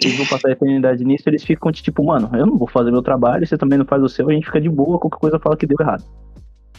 eles 0.03 0.17
vão 0.17 0.27
passar 0.27 0.49
a 0.49 0.53
eternidade 0.53 1.05
nisso, 1.05 1.25
eles 1.29 1.43
ficam 1.43 1.73
tipo, 1.73 2.05
mano, 2.05 2.31
eu 2.35 2.47
não 2.47 2.59
vou 2.59 2.69
fazer 2.69 2.91
meu 2.91 3.03
trabalho, 3.03 3.47
você 3.47 3.57
também 3.57 3.79
não 3.79 3.87
faz 3.87 4.03
o 4.03 4.09
seu, 4.09 4.29
a 4.29 4.33
gente 4.33 4.47
fica 4.47 4.61
de 4.61 4.69
boa, 4.69 4.99
qualquer 4.99 5.19
coisa 5.19 5.39
fala 5.39 5.57
que 5.57 5.67
deu 5.67 5.77
errado. 5.81 6.05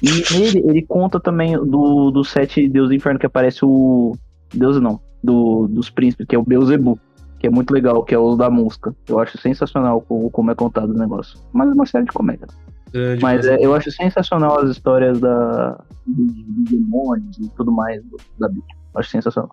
E 0.01 0.09
nele, 0.37 0.59
ele 0.67 0.81
conta 0.83 1.19
também 1.19 1.53
do, 1.57 2.11
dos 2.11 2.29
sete 2.29 2.69
deuses 2.69 2.89
do 2.89 2.95
inferno 2.95 3.19
que 3.19 3.25
aparece 3.25 3.65
o. 3.65 4.15
Deus 4.53 4.79
não, 4.79 4.99
do, 5.23 5.67
dos 5.67 5.89
príncipes, 5.89 6.27
que 6.27 6.35
é 6.35 6.39
o 6.39 6.43
Beuzebu, 6.43 6.99
que 7.39 7.47
é 7.47 7.49
muito 7.49 7.71
legal, 7.71 8.03
que 8.03 8.13
é 8.13 8.17
o 8.17 8.35
da 8.35 8.49
música. 8.49 8.95
Eu 9.07 9.19
acho 9.19 9.37
sensacional 9.39 9.99
como, 10.01 10.29
como 10.29 10.51
é 10.51 10.55
contado 10.55 10.91
o 10.91 10.97
negócio. 10.97 11.39
Mas 11.51 11.69
é 11.69 11.73
uma 11.73 11.85
série 11.87 12.05
de 12.05 12.11
comédia. 12.11 12.47
Grande 12.93 13.21
Mas 13.21 13.45
é, 13.47 13.57
eu 13.59 13.73
acho 13.73 13.91
sensacional 13.91 14.59
as 14.59 14.69
histórias 14.69 15.19
da, 15.19 15.83
dos, 16.05 16.31
dos 16.45 16.69
demônios 16.71 17.37
e 17.39 17.49
tudo 17.57 17.71
mais 17.71 18.01
do- 18.03 18.17
da 18.39 18.47
Bíblia. 18.47 18.75
Acho 18.95 19.09
sensacional. 19.09 19.49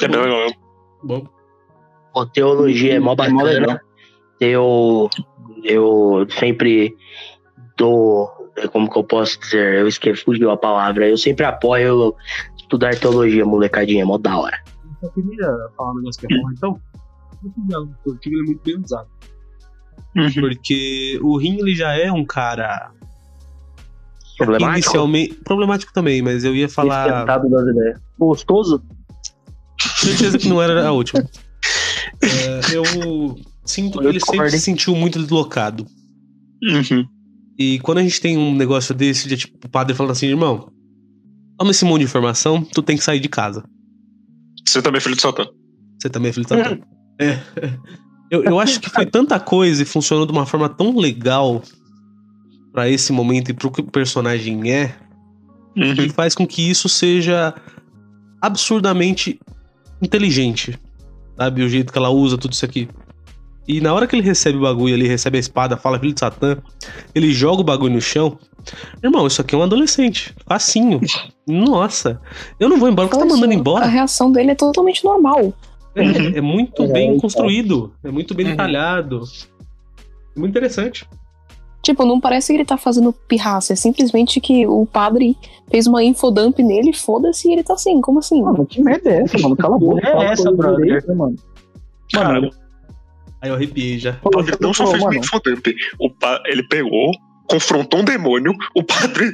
É 0.00 0.08
bem 0.08 0.20
legal 0.20 0.38
mesmo. 0.38 0.63
Bom. 1.04 1.26
Pô, 2.12 2.26
teologia 2.26 2.94
é 2.94 2.98
mó 2.98 3.12
É 3.12 3.16
bacana. 3.16 3.80
Eu, 4.40 5.08
eu 5.62 6.26
sempre 6.30 6.96
dou. 7.76 8.30
Como 8.72 8.90
que 8.90 8.98
eu 8.98 9.04
posso 9.04 9.38
dizer? 9.40 9.80
Eu 9.80 9.88
esqueci, 9.88 10.24
fugiu 10.24 10.50
a 10.50 10.56
palavra. 10.56 11.08
Eu 11.08 11.18
sempre 11.18 11.44
apoio 11.44 12.14
estudar 12.56 12.98
teologia, 12.98 13.44
molecadinha. 13.44 14.02
É 14.02 14.04
mó 14.04 14.16
da 14.16 14.38
hora. 14.38 14.58
Eu 15.02 15.08
só 15.08 15.14
queria 15.14 15.46
falar 15.76 15.92
um 15.92 15.96
negócio 15.96 16.26
que 16.26 16.34
é 16.34 16.40
bom, 16.40 16.50
então. 16.50 16.80
O 18.06 18.16
ele 18.24 18.40
é 18.40 18.42
muito 18.44 18.62
bem 18.64 18.80
usado. 18.80 19.08
Uhum. 20.16 20.32
Porque 20.40 21.18
o 21.22 21.36
Rin 21.36 21.58
ele 21.58 21.74
já 21.74 21.92
é 21.92 22.10
um 22.10 22.24
cara 22.24 22.90
Problemático? 24.36 24.78
inicialmente. 24.78 25.34
Problemático 25.44 25.92
também, 25.92 26.22
mas 26.22 26.44
eu 26.44 26.54
ia 26.54 26.68
falar. 26.68 27.26
Gostoso? 28.18 28.82
Certeza 29.96 30.38
que 30.38 30.48
não 30.48 30.62
era 30.62 30.86
a 30.86 30.92
última. 30.92 31.28
É, 32.22 32.74
eu 32.74 33.34
sinto 33.64 33.98
que 34.00 34.06
ele 34.06 34.20
sempre 34.20 34.50
se 34.50 34.60
sentiu 34.60 34.94
muito 34.94 35.18
deslocado. 35.18 35.86
Uhum. 36.62 37.06
E 37.58 37.78
quando 37.80 37.98
a 37.98 38.02
gente 38.02 38.20
tem 38.20 38.36
um 38.36 38.54
negócio 38.54 38.94
desse, 38.94 39.28
de 39.28 39.36
tipo, 39.36 39.66
o 39.66 39.70
padre 39.70 39.94
falando 39.94 40.12
assim, 40.12 40.26
irmão, 40.26 40.68
toma 41.58 41.70
esse 41.70 41.84
monte 41.84 42.00
de 42.00 42.04
informação, 42.06 42.62
tu 42.62 42.82
tem 42.82 42.96
que 42.96 43.04
sair 43.04 43.20
de 43.20 43.28
casa. 43.28 43.64
Você 44.66 44.82
também 44.82 44.98
é 44.98 45.00
filho 45.00 45.16
de 45.16 45.22
Satã. 45.22 45.46
Você 46.00 46.10
também 46.10 46.30
é 46.30 46.32
filho 46.32 46.46
de 46.46 46.48
Satã. 46.48 46.78
É. 47.20 47.38
Eu, 48.30 48.42
eu 48.42 48.58
acho 48.58 48.80
que 48.80 48.90
foi 48.90 49.06
tanta 49.06 49.38
coisa 49.38 49.82
e 49.82 49.86
funcionou 49.86 50.26
de 50.26 50.32
uma 50.32 50.46
forma 50.46 50.68
tão 50.68 50.96
legal 50.96 51.62
pra 52.72 52.88
esse 52.88 53.12
momento 53.12 53.50
e 53.50 53.54
pro 53.54 53.70
que 53.70 53.80
o 53.80 53.84
personagem 53.84 54.72
é, 54.72 54.96
Uhum. 55.76 55.94
que 55.94 56.08
faz 56.08 56.34
com 56.34 56.46
que 56.46 56.70
isso 56.70 56.88
seja 56.88 57.52
absurdamente 58.40 59.40
inteligente. 60.04 60.78
Sabe? 61.36 61.62
O 61.62 61.68
jeito 61.68 61.92
que 61.92 61.98
ela 61.98 62.10
usa 62.10 62.38
tudo 62.38 62.52
isso 62.52 62.64
aqui. 62.64 62.88
E 63.66 63.80
na 63.80 63.94
hora 63.94 64.06
que 64.06 64.14
ele 64.14 64.22
recebe 64.22 64.58
o 64.58 64.62
bagulho 64.62 64.94
ali, 64.94 65.08
recebe 65.08 65.38
a 65.38 65.40
espada, 65.40 65.76
fala 65.76 65.98
filho 65.98 66.12
de 66.12 66.20
Satã, 66.20 66.58
ele 67.14 67.32
joga 67.32 67.62
o 67.62 67.64
bagulho 67.64 67.94
no 67.94 68.00
chão. 68.00 68.38
Irmão, 69.02 69.26
isso 69.26 69.40
aqui 69.40 69.54
é 69.54 69.58
um 69.58 69.62
adolescente. 69.62 70.34
Facinho. 70.46 71.00
Nossa. 71.48 72.20
Eu 72.60 72.68
não 72.68 72.78
vou 72.78 72.88
embora, 72.88 73.08
porque 73.08 73.22
você 73.22 73.26
tá 73.28 73.34
mandando 73.34 73.52
só, 73.52 73.56
A 73.58 73.60
embora. 73.60 73.86
reação 73.86 74.30
dele 74.30 74.50
é 74.50 74.54
totalmente 74.54 75.02
normal. 75.04 75.52
É, 75.94 76.38
é 76.38 76.40
muito 76.40 76.82
É, 76.82 76.88
bem 76.88 77.08
então. 77.10 77.20
construído. 77.20 77.94
É 78.04 78.10
muito 78.10 78.34
bem 78.34 78.44
Uhum. 78.46 78.52
detalhado. 78.52 79.22
É 80.36 80.38
muito 80.40 80.50
interessante. 80.52 81.06
Tipo, 81.84 82.06
não 82.06 82.18
parece 82.18 82.52
que 82.52 82.56
ele 82.56 82.64
tá 82.64 82.78
fazendo 82.78 83.12
pirraça. 83.12 83.74
É 83.74 83.76
simplesmente 83.76 84.40
que 84.40 84.66
o 84.66 84.86
padre 84.86 85.36
fez 85.70 85.86
uma 85.86 86.02
infodump 86.02 86.58
nele, 86.60 86.94
foda-se, 86.94 87.46
e 87.46 87.52
ele 87.52 87.62
tá 87.62 87.74
assim. 87.74 88.00
Como 88.00 88.18
assim? 88.18 88.42
Mano, 88.42 88.64
que 88.64 88.82
merda 88.82 89.10
é 89.10 89.22
essa, 89.22 89.38
mano? 89.38 89.54
Cala 89.54 89.76
a 89.76 89.78
boca. 89.78 90.08
É 90.08 90.10
fala 90.10 90.24
essa, 90.24 90.50
brother. 90.50 90.84
direito, 90.84 91.14
mano. 91.14 91.36
Cara, 92.10 92.40
Mano, 92.40 92.50
Aí 93.42 93.50
eu 93.50 93.54
arrepiei 93.56 93.98
já. 93.98 94.16
o 94.24 94.30
padre 94.30 94.56
não 94.58 94.72
só 94.72 94.86
fez 94.86 95.02
mano. 95.02 95.14
um 95.16 95.20
infodump. 95.20 95.66
O 95.98 96.08
pa... 96.08 96.42
Ele 96.46 96.66
pegou, 96.66 97.10
confrontou 97.46 98.00
um 98.00 98.04
demônio, 98.04 98.54
o 98.74 98.82
padre 98.82 99.30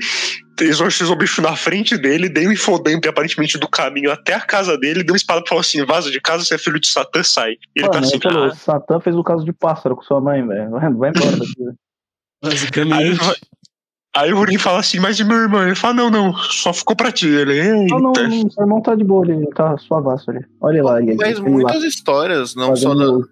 exorcizou 0.61 1.15
o 1.15 1.19
bicho 1.19 1.41
na 1.41 1.55
frente 1.55 1.97
dele, 1.97 2.29
deu 2.29 2.49
um 2.49 2.53
infodump 2.53 3.07
aparentemente 3.07 3.57
do 3.57 3.69
caminho 3.69 4.11
até 4.11 4.35
a 4.35 4.41
casa 4.41 4.77
dele, 4.77 5.05
deu 5.05 5.13
uma 5.13 5.17
espada 5.17 5.43
e 5.45 5.49
falou 5.49 5.61
assim: 5.61 5.85
vaza 5.85 6.11
de 6.11 6.21
casa, 6.21 6.45
você 6.45 6.57
é 6.57 6.59
filho 6.59 6.81
de 6.81 6.89
Satã, 6.89 7.23
sai. 7.23 7.53
E 7.53 7.57
ele 7.77 7.89
tá 7.89 7.95
Mano, 7.95 8.07
assim, 8.07 8.17
ele 8.17 8.23
falou, 8.23 8.45
ah, 8.47 8.55
Satã 8.57 8.99
fez 8.99 9.15
o 9.15 9.23
caso 9.23 9.45
de 9.45 9.53
pássaro 9.53 9.95
com 9.95 10.03
sua 10.03 10.21
mãe, 10.21 10.45
velho. 10.45 10.71
Vai, 10.71 10.93
vai 10.93 11.11
embora 11.11 11.37
daqui. 11.37 11.55
Aí, 12.43 12.51
Basicamente. 12.51 13.19
vai- 13.19 13.35
aí 14.17 14.33
o 14.33 14.39
Urim 14.39 14.59
fala 14.59 14.81
assim, 14.81 14.99
mas 14.99 15.19
e 15.19 15.25
meu 15.25 15.37
irmão? 15.37 15.63
Ele 15.67 15.75
fala, 15.75 15.95
não, 15.95 16.11
não, 16.11 16.33
só 16.37 16.73
ficou 16.73 16.97
pra 16.97 17.13
ti. 17.13 17.27
Ele, 17.29 17.53
Eita. 17.55 17.95
Não, 17.95 18.01
não, 18.01 18.13
não, 18.13 18.51
seu 18.51 18.63
irmão 18.63 18.81
tá 18.81 18.95
de 18.95 19.05
boa, 19.05 19.27
ele 19.31 19.47
tá 19.49 19.77
suavaço 19.79 20.31
ali. 20.31 20.41
Olha 20.61 20.83
lá, 20.83 21.03
ele, 21.03 21.15
Mas 21.17 21.39
ele 21.39 21.49
muitas 21.51 21.83
lá, 21.83 21.87
histórias, 21.89 22.55
não 22.55 22.75
só, 22.77 22.95
da- 22.95 23.25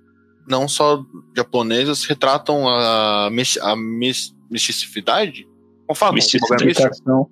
não 0.46 0.68
só 0.68 1.02
japonesas, 1.36 2.04
retratam 2.04 2.68
a, 2.68 3.28
mis- 3.30 3.59
a 3.59 3.74
mis- 3.76 4.34
misticidade. 4.50 5.46
Como 5.86 5.96
fala? 5.96 6.12
Misticidade. 6.12 6.48
Como, 6.48 6.62
é 6.62 6.66
místico? 6.66 6.88
explicação. 6.88 7.30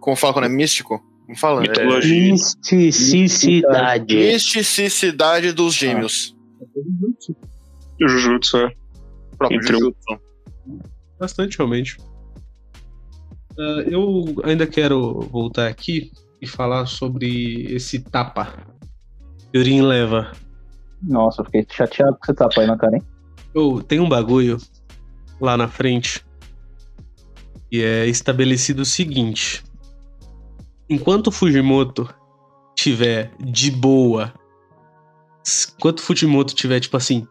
Como 0.00 0.16
fala 0.16 0.32
quando 0.34 0.44
é 0.44 0.48
místico? 0.48 1.02
Como 1.26 1.36
fala? 1.36 1.58
É, 1.64 1.68
Mitologia. 1.68 2.30
Misticidade. 2.32 4.14
misticidade 4.16 5.52
dos 5.52 5.74
gêmeos. 5.74 6.36
O 8.00 8.08
Jujutsu, 8.08 8.56
é. 8.58 8.70
Próprio 9.36 9.58
Entre 9.58 9.72
Jujutsu. 9.72 10.20
Bastante, 11.18 11.56
realmente. 11.58 11.96
Ah, 13.58 13.84
eu 13.86 14.36
ainda 14.44 14.66
quero 14.66 15.20
voltar 15.30 15.68
aqui 15.68 16.12
e 16.40 16.46
falar 16.46 16.86
sobre 16.86 17.64
esse 17.74 17.98
tapa 18.00 18.52
que 19.50 19.58
o 19.58 19.62
Rin 19.62 19.82
leva. 19.82 20.32
Nossa, 21.02 21.40
eu 21.40 21.44
fiquei 21.46 21.66
chateado 21.70 22.18
que 22.18 22.26
você 22.26 22.34
tá 22.34 22.48
aí 22.56 22.66
na 22.66 22.76
cara, 22.76 22.96
hein? 22.96 23.02
Oh, 23.54 23.82
tem 23.82 24.00
um 24.00 24.08
bagulho 24.08 24.58
lá 25.40 25.56
na 25.56 25.68
frente 25.68 26.24
e 27.70 27.82
é 27.82 28.06
estabelecido 28.06 28.82
o 28.82 28.84
seguinte: 28.84 29.64
enquanto 30.88 31.28
o 31.28 31.32
Fujimoto 31.32 32.08
tiver 32.74 33.32
de 33.40 33.70
boa, 33.70 34.32
enquanto 35.78 36.00
o 36.00 36.02
Fujimoto 36.02 36.54
tiver 36.54 36.80
tipo 36.80 36.96
assim, 36.96 37.26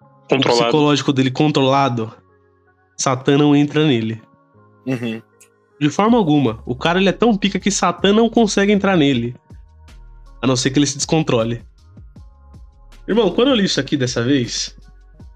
o 0.00 0.28
Controlado. 0.28 0.64
psicológico 0.64 1.12
dele 1.12 1.30
controlado, 1.30 2.12
Satã 2.96 3.36
não 3.36 3.54
entra 3.54 3.86
nele. 3.86 4.20
Uhum. 4.86 5.20
De 5.80 5.90
forma 5.90 6.16
alguma. 6.16 6.62
O 6.64 6.74
cara 6.74 6.98
ele 6.98 7.08
é 7.08 7.12
tão 7.12 7.36
pica 7.36 7.58
que 7.58 7.70
Satã 7.70 8.12
não 8.12 8.28
consegue 8.30 8.72
entrar 8.72 8.96
nele. 8.96 9.34
A 10.40 10.46
não 10.46 10.56
ser 10.56 10.70
que 10.70 10.78
ele 10.78 10.86
se 10.86 10.96
descontrole. 10.96 11.62
Irmão, 13.06 13.30
quando 13.30 13.48
eu 13.48 13.54
li 13.54 13.64
isso 13.64 13.78
aqui 13.78 13.96
dessa 13.96 14.22
vez, 14.22 14.76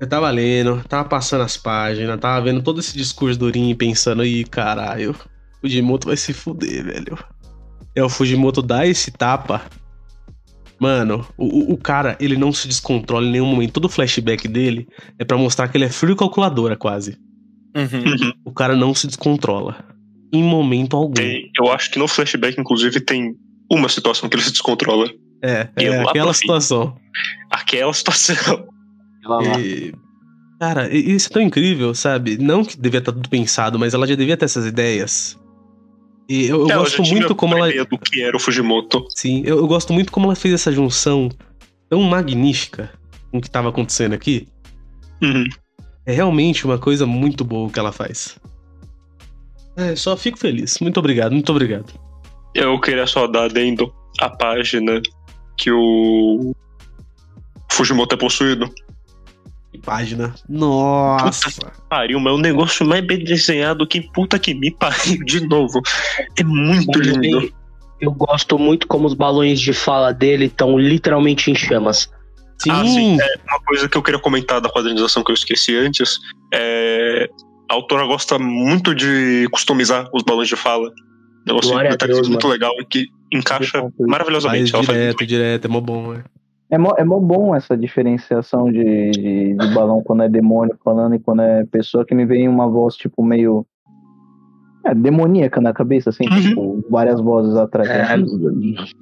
eu 0.00 0.08
tava 0.08 0.30
lendo, 0.30 0.82
tava 0.88 1.08
passando 1.08 1.42
as 1.42 1.56
páginas, 1.56 2.18
tava 2.18 2.44
vendo 2.44 2.62
todo 2.62 2.80
esse 2.80 2.96
discurso 2.96 3.38
do 3.38 3.50
Rin 3.50 3.74
pensando, 3.74 4.24
ih, 4.24 4.44
caralho, 4.44 5.12
o 5.12 5.60
Fujimoto 5.60 6.08
vai 6.08 6.16
se 6.16 6.32
fuder, 6.32 6.84
velho. 6.84 7.18
É, 7.94 8.02
o 8.02 8.08
Fujimoto 8.08 8.60
dá 8.62 8.86
esse 8.86 9.10
tapa. 9.10 9.62
Mano, 10.80 11.26
o, 11.36 11.74
o- 11.74 11.76
cara, 11.76 12.16
ele 12.18 12.36
não 12.36 12.52
se 12.52 12.66
descontrola 12.66 13.26
em 13.26 13.30
nenhum 13.32 13.46
momento. 13.46 13.74
Todo 13.74 13.88
flashback 13.88 14.48
dele 14.48 14.88
é 15.18 15.24
pra 15.24 15.36
mostrar 15.36 15.68
que 15.68 15.76
ele 15.76 15.84
é 15.84 15.90
frio 15.90 16.16
calculadora, 16.16 16.76
quase. 16.76 17.18
Uhum. 17.74 18.32
O 18.44 18.52
cara 18.52 18.74
não 18.74 18.94
se 18.94 19.06
descontrola. 19.06 19.84
Em 20.32 20.42
momento 20.42 20.96
algum. 20.96 21.14
Tem- 21.14 21.50
eu 21.58 21.72
acho 21.72 21.90
que 21.90 21.98
no 21.98 22.06
flashback, 22.08 22.60
inclusive, 22.60 23.00
tem 23.00 23.34
uma 23.70 23.88
situação 23.88 24.28
que 24.28 24.36
ele 24.36 24.42
se 24.42 24.52
descontrola. 24.52 25.08
É, 25.42 25.68
é 25.76 26.02
aquela 26.02 26.32
situação. 26.34 26.96
Aquela 27.50 27.92
situação. 27.92 28.68
E 29.58 29.92
Cara, 30.60 30.94
isso 30.94 31.28
é 31.30 31.32
tão 31.32 31.42
incrível, 31.42 31.94
sabe? 31.94 32.36
Não 32.36 32.62
que 32.62 32.78
devia 32.78 32.98
estar 32.98 33.12
tudo 33.12 33.28
pensado, 33.30 33.78
mas 33.78 33.94
ela 33.94 34.06
já 34.06 34.14
devia 34.14 34.36
ter 34.36 34.44
essas 34.44 34.66
ideias. 34.66 35.38
E 36.28 36.44
eu, 36.46 36.60
eu 36.60 36.70
Ela 36.70 36.82
gosto 36.82 36.98
já 36.98 37.02
tinha 37.04 37.16
muito 37.18 37.34
como 37.34 37.56
ela. 37.56 37.84
do 37.86 37.98
que 37.98 38.20
era 38.20 38.36
o 38.36 38.40
Fujimoto. 38.40 39.06
Sim, 39.08 39.42
eu, 39.46 39.56
eu 39.56 39.66
gosto 39.66 39.92
muito 39.92 40.12
como 40.12 40.26
ela 40.26 40.36
fez 40.36 40.52
essa 40.54 40.70
junção 40.70 41.30
tão 41.88 42.02
magnífica 42.02 42.90
com 43.30 43.38
o 43.38 43.40
que 43.40 43.50
tava 43.50 43.70
acontecendo 43.70 44.12
aqui. 44.12 44.46
Uhum. 45.22 45.44
É 46.06 46.12
realmente 46.12 46.64
uma 46.64 46.78
coisa 46.78 47.06
muito 47.06 47.44
boa 47.44 47.68
o 47.68 47.70
que 47.70 47.78
ela 47.78 47.92
faz. 47.92 48.38
É, 49.76 49.94
só 49.94 50.16
fico 50.16 50.38
feliz. 50.38 50.78
Muito 50.80 50.98
obrigado, 50.98 51.32
muito 51.32 51.50
obrigado. 51.50 51.92
Eu 52.54 52.80
queria 52.80 53.06
só 53.06 53.26
dar 53.26 53.44
adendo 53.44 53.92
a 54.20 54.28
página 54.28 55.00
que 55.56 55.70
o 55.70 56.54
Fujimoto 57.70 58.14
é 58.14 58.18
possuído. 58.18 58.68
Que 59.72 59.78
página. 59.78 60.34
Nossa. 60.48 61.72
Pariu, 61.88 62.18
mas 62.18 62.32
é 62.32 62.36
um 62.36 62.40
negócio 62.40 62.84
mais 62.84 63.06
bem 63.06 63.22
desenhado 63.22 63.86
que 63.86 64.00
puta 64.00 64.38
que 64.38 64.52
me 64.52 64.70
pariu 64.70 65.24
de 65.24 65.46
novo. 65.46 65.80
É 66.36 66.42
muito 66.42 66.98
lindo. 66.98 67.52
Eu 68.00 68.12
gosto 68.12 68.58
muito 68.58 68.86
como 68.88 69.06
os 69.06 69.14
balões 69.14 69.60
de 69.60 69.72
fala 69.72 70.12
dele 70.12 70.46
estão 70.46 70.78
literalmente 70.78 71.50
em 71.50 71.54
chamas. 71.54 72.10
Sim, 72.62 72.70
Ah, 72.70 72.84
sim, 72.84 73.18
Uma 73.48 73.60
coisa 73.66 73.88
que 73.88 73.96
eu 73.96 74.02
queria 74.02 74.20
comentar 74.20 74.60
da 74.60 74.68
quadrinização 74.68 75.24
que 75.24 75.30
eu 75.30 75.34
esqueci 75.34 75.76
antes 75.76 76.18
é. 76.52 77.28
A 77.70 77.74
autora 77.74 78.04
gosta 78.04 78.36
muito 78.36 78.92
de 78.94 79.48
customizar 79.52 80.08
os 80.12 80.24
balões 80.24 80.48
de 80.48 80.56
fala. 80.56 80.90
Negócio 81.46 81.70
Glória 81.70 81.90
detalhes 81.90 82.16
Deus, 82.16 82.28
muito 82.28 82.42
mano. 82.48 82.52
legal 82.52 82.72
que 82.90 83.06
encaixa 83.32 83.88
maravilhosamente. 84.00 84.72
Direto, 84.72 85.24
direto, 85.26 85.64
é 85.66 85.68
mó 85.68 85.80
bom, 85.80 86.14
é. 86.14 86.24
É 86.72 86.76
mó, 86.78 86.92
é 86.98 87.04
mó 87.04 87.18
bom 87.20 87.54
essa 87.54 87.76
diferenciação 87.76 88.70
de, 88.70 89.10
de, 89.12 89.54
de 89.54 89.74
balão 89.74 90.02
quando 90.02 90.24
é 90.24 90.28
demônio 90.28 90.76
falando 90.84 91.14
e 91.14 91.18
quando 91.20 91.42
é 91.42 91.64
pessoa 91.64 92.04
que 92.04 92.14
me 92.14 92.26
vem 92.26 92.48
uma 92.48 92.68
voz, 92.68 92.96
tipo, 92.96 93.22
meio. 93.24 93.64
É, 94.82 94.94
demoníaca 94.94 95.60
na 95.60 95.74
cabeça, 95.74 96.08
assim, 96.08 96.24
Uhum. 96.24 96.40
tipo, 96.40 96.84
várias 96.88 97.20
vozes 97.20 97.54
atrás. 97.54 97.88
É. 97.88 98.16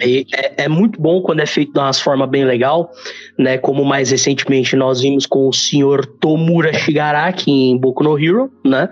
E 0.05 0.27
é, 0.35 0.65
é 0.65 0.69
muito 0.69 1.01
bom 1.01 1.23
quando 1.23 1.41
é 1.41 1.47
feito 1.47 1.73
de 1.73 1.79
uma 1.79 1.93
forma 1.93 2.27
bem 2.27 2.45
legal, 2.45 2.91
né? 3.39 3.59
Como 3.59 3.85
mais 3.85 4.11
recentemente 4.11 4.75
nós 4.75 5.01
vimos 5.01 5.25
com 5.25 5.49
o 5.49 5.53
senhor 5.53 6.05
Tomura 6.05 6.73
Shigaraki 6.73 7.51
em 7.51 7.77
Boku 7.79 8.03
no 8.03 8.19
Hero, 8.19 8.51
né? 8.65 8.89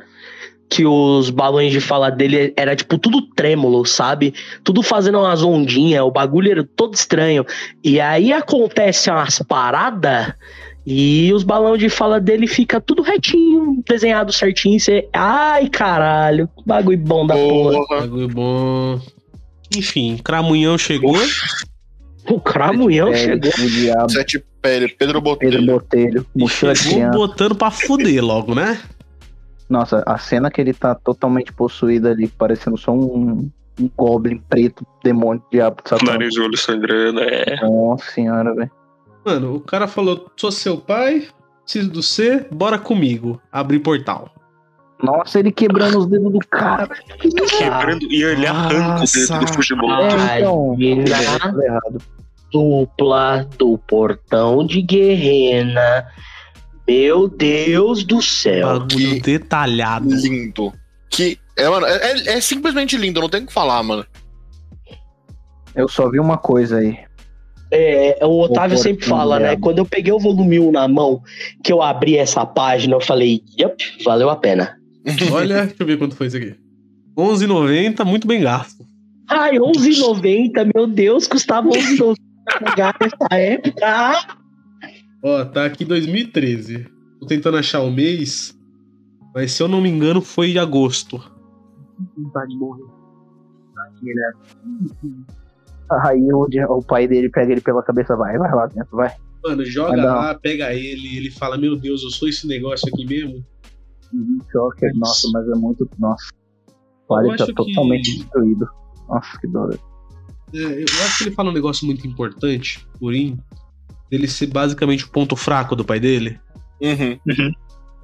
Que 0.68 0.86
os 0.86 1.28
balões 1.30 1.72
de 1.72 1.80
fala 1.80 2.08
dele 2.10 2.52
era 2.56 2.76
tipo 2.76 2.98
tudo 2.98 3.20
trêmulo, 3.34 3.84
sabe? 3.84 4.32
Tudo 4.62 4.80
fazendo 4.82 5.18
umas 5.18 5.42
ondinhas, 5.42 6.02
o 6.04 6.10
bagulho 6.10 6.52
era 6.52 6.64
todo 6.76 6.94
estranho. 6.94 7.44
E 7.82 8.00
aí 8.00 8.32
acontece 8.32 9.10
umas 9.10 9.40
paradas 9.40 10.32
e 10.86 11.32
os 11.34 11.42
balões 11.42 11.80
de 11.80 11.88
fala 11.88 12.20
dele 12.20 12.46
fica 12.46 12.80
tudo 12.80 13.02
retinho, 13.02 13.82
desenhado 13.88 14.32
certinho. 14.32 14.78
Você, 14.78 15.08
ai 15.12 15.68
caralho, 15.68 16.48
bagulho 16.64 16.96
bom 16.98 17.26
da 17.26 17.34
porra. 17.34 17.72
Porra. 17.72 18.00
Bagulho 18.02 18.28
bom. 18.28 19.00
Enfim, 19.76 20.16
Cramunhão 20.18 20.78
chegou. 20.78 21.16
O 22.30 22.40
Cramunhão 22.40 23.12
chegou. 23.12 23.50
O 24.04 24.08
Sete 24.08 24.44
Pele, 24.62 24.86
Pedro 24.86 24.96
Pedro 24.96 25.20
Botelho. 25.20 25.66
Botelho, 25.66 26.26
mochila 26.32 26.72
Chegou 26.76 27.10
botando 27.10 27.56
pra 27.56 27.72
fuder 27.72 28.24
logo, 28.24 28.54
né? 28.54 28.80
Nossa, 29.68 30.04
a 30.06 30.16
cena 30.18 30.52
que 30.52 30.60
ele 30.60 30.72
tá 30.72 30.94
totalmente 30.94 31.52
possuído 31.52 32.06
ali, 32.06 32.28
parecendo 32.28 32.76
só 32.76 32.92
um, 32.92 33.50
um 33.80 33.90
goblin 33.96 34.38
preto, 34.48 34.86
demônio, 35.02 35.42
diabo, 35.50 35.82
de 35.82 35.88
satã. 35.88 36.06
Nariz 36.06 36.36
e 36.36 36.40
olho 36.40 36.56
sangrando, 36.56 37.20
é. 37.20 37.60
Nossa 37.60 38.08
senhora, 38.12 38.54
velho. 38.54 38.70
Mano, 39.26 39.56
o 39.56 39.60
cara 39.60 39.88
falou: 39.88 40.30
sou 40.36 40.52
seu 40.52 40.78
pai, 40.78 41.26
preciso 41.64 41.90
do 41.90 42.00
C, 42.02 42.46
bora 42.50 42.78
comigo. 42.78 43.42
Abrir 43.50 43.80
portal. 43.80 44.30
Nossa, 45.02 45.40
ele 45.40 45.50
quebrando 45.50 45.98
os 45.98 46.06
dedos 46.06 46.32
do 46.32 46.38
cara. 46.48 46.88
Quebrando 47.58 48.06
e 48.10 48.22
ele 48.22 48.46
arranca 48.46 49.02
o 49.02 49.04
dedo 49.04 49.40
do. 49.40 49.52
Fujimoto. 49.52 49.92
Ai, 50.16 50.40
então, 50.40 50.76
tudo 51.42 51.62
errado. 51.62 52.02
dupla 52.52 53.46
do 53.58 53.76
portão 53.78 54.64
de 54.64 54.80
Guerrena. 54.80 56.06
Meu 56.88 57.28
Deus 57.28 58.04
do 58.04 58.22
céu. 58.22 58.78
Bagulho 58.78 58.88
que- 59.16 59.20
detalhado. 59.20 60.08
Lindo. 60.08 60.72
Que. 61.10 61.36
É, 61.56 61.68
mano, 61.68 61.84
é, 61.84 61.96
é- 62.12 62.28
é 62.36 62.40
simplesmente 62.40 62.96
lindo, 62.96 63.20
não 63.20 63.28
tem 63.28 63.42
o 63.42 63.46
que 63.46 63.52
falar, 63.52 63.82
mano. 63.82 64.06
Eu 65.74 65.88
só 65.88 66.08
vi 66.08 66.20
uma 66.20 66.38
coisa 66.38 66.78
aí. 66.78 66.96
É, 67.70 68.24
o 68.24 68.40
Otávio 68.40 68.78
sempre 68.78 69.06
fala, 69.06 69.38
né? 69.38 69.56
Quando 69.56 69.78
eu 69.78 69.86
peguei 69.86 70.12
o 70.12 70.18
volume 70.18 70.58
1 70.58 70.70
na 70.70 70.86
mão, 70.86 71.22
que 71.64 71.72
eu 71.72 71.82
abri 71.82 72.16
essa 72.16 72.46
página, 72.46 72.94
eu 72.94 73.00
falei, 73.00 73.42
yep, 73.58 73.76
valeu 74.04 74.30
a 74.30 74.36
pena. 74.36 74.76
Olha, 75.32 75.66
deixa 75.66 75.82
eu 75.82 75.86
ver 75.86 75.98
quanto 75.98 76.14
foi 76.14 76.28
isso 76.28 76.36
aqui. 76.36 76.54
11,90, 77.16 78.04
muito 78.04 78.26
bem 78.26 78.40
gasto. 78.40 78.84
Ai, 79.28 79.56
11,90, 79.56 80.70
meu 80.74 80.86
Deus, 80.86 81.26
custava 81.26 81.68
11,90 81.68 82.14
pra 82.44 82.70
pegar 82.70 82.94
nessa 83.00 83.34
época. 83.34 84.36
Ó, 85.22 85.44
tá 85.46 85.64
aqui 85.64 85.84
2013. 85.84 86.86
Tô 87.18 87.26
tentando 87.26 87.56
achar 87.56 87.80
o 87.80 87.90
mês, 87.90 88.56
mas 89.34 89.52
se 89.52 89.62
eu 89.62 89.66
não 89.66 89.80
me 89.80 89.88
engano 89.88 90.20
foi 90.20 90.52
em 90.52 90.58
agosto. 90.58 91.20
Aí 95.90 96.20
onde 96.34 96.62
o 96.64 96.82
pai 96.82 97.06
dele 97.06 97.28
pega 97.30 97.52
ele 97.52 97.60
pela 97.60 97.82
cabeça, 97.82 98.16
vai, 98.16 98.36
vai 98.38 98.54
lá 98.54 98.66
dentro, 98.66 98.96
vai. 98.96 99.12
Mano, 99.44 99.64
joga 99.64 99.90
Vai 99.96 100.04
lá, 100.04 100.34
pega 100.34 100.72
ele, 100.74 101.16
ele 101.16 101.30
fala: 101.30 101.56
Meu 101.56 101.76
Deus, 101.76 102.02
eu 102.02 102.10
sou 102.10 102.28
esse 102.28 102.46
negócio 102.46 102.88
aqui 102.92 103.06
mesmo. 103.06 103.44
Choque, 104.50 104.86
nossa, 104.96 105.28
mas 105.32 105.48
é 105.48 105.54
muito. 105.54 105.88
Nossa. 105.98 106.32
O 107.04 107.08
pai 107.08 107.24
Eu 107.24 107.28
tá 107.36 107.44
acho 107.44 107.46
que- 107.46 107.54
totalmente 107.54 108.18
destruído. 108.18 108.66
Nossa, 109.08 109.38
que 109.40 109.46
dor. 109.46 109.78
É, 110.54 110.58
eu 110.58 110.84
acho 111.04 111.18
que 111.18 111.24
ele 111.24 111.34
fala 111.34 111.50
um 111.50 111.52
negócio 111.52 111.86
muito 111.86 112.06
importante, 112.06 112.84
Purim, 112.98 113.38
dele 114.10 114.26
ser 114.28 114.46
basicamente 114.46 115.04
o 115.04 115.10
ponto 115.10 115.36
fraco 115.36 115.76
do 115.76 115.84
pai 115.84 116.00
dele. 116.00 116.38
Uhum. 116.80 117.18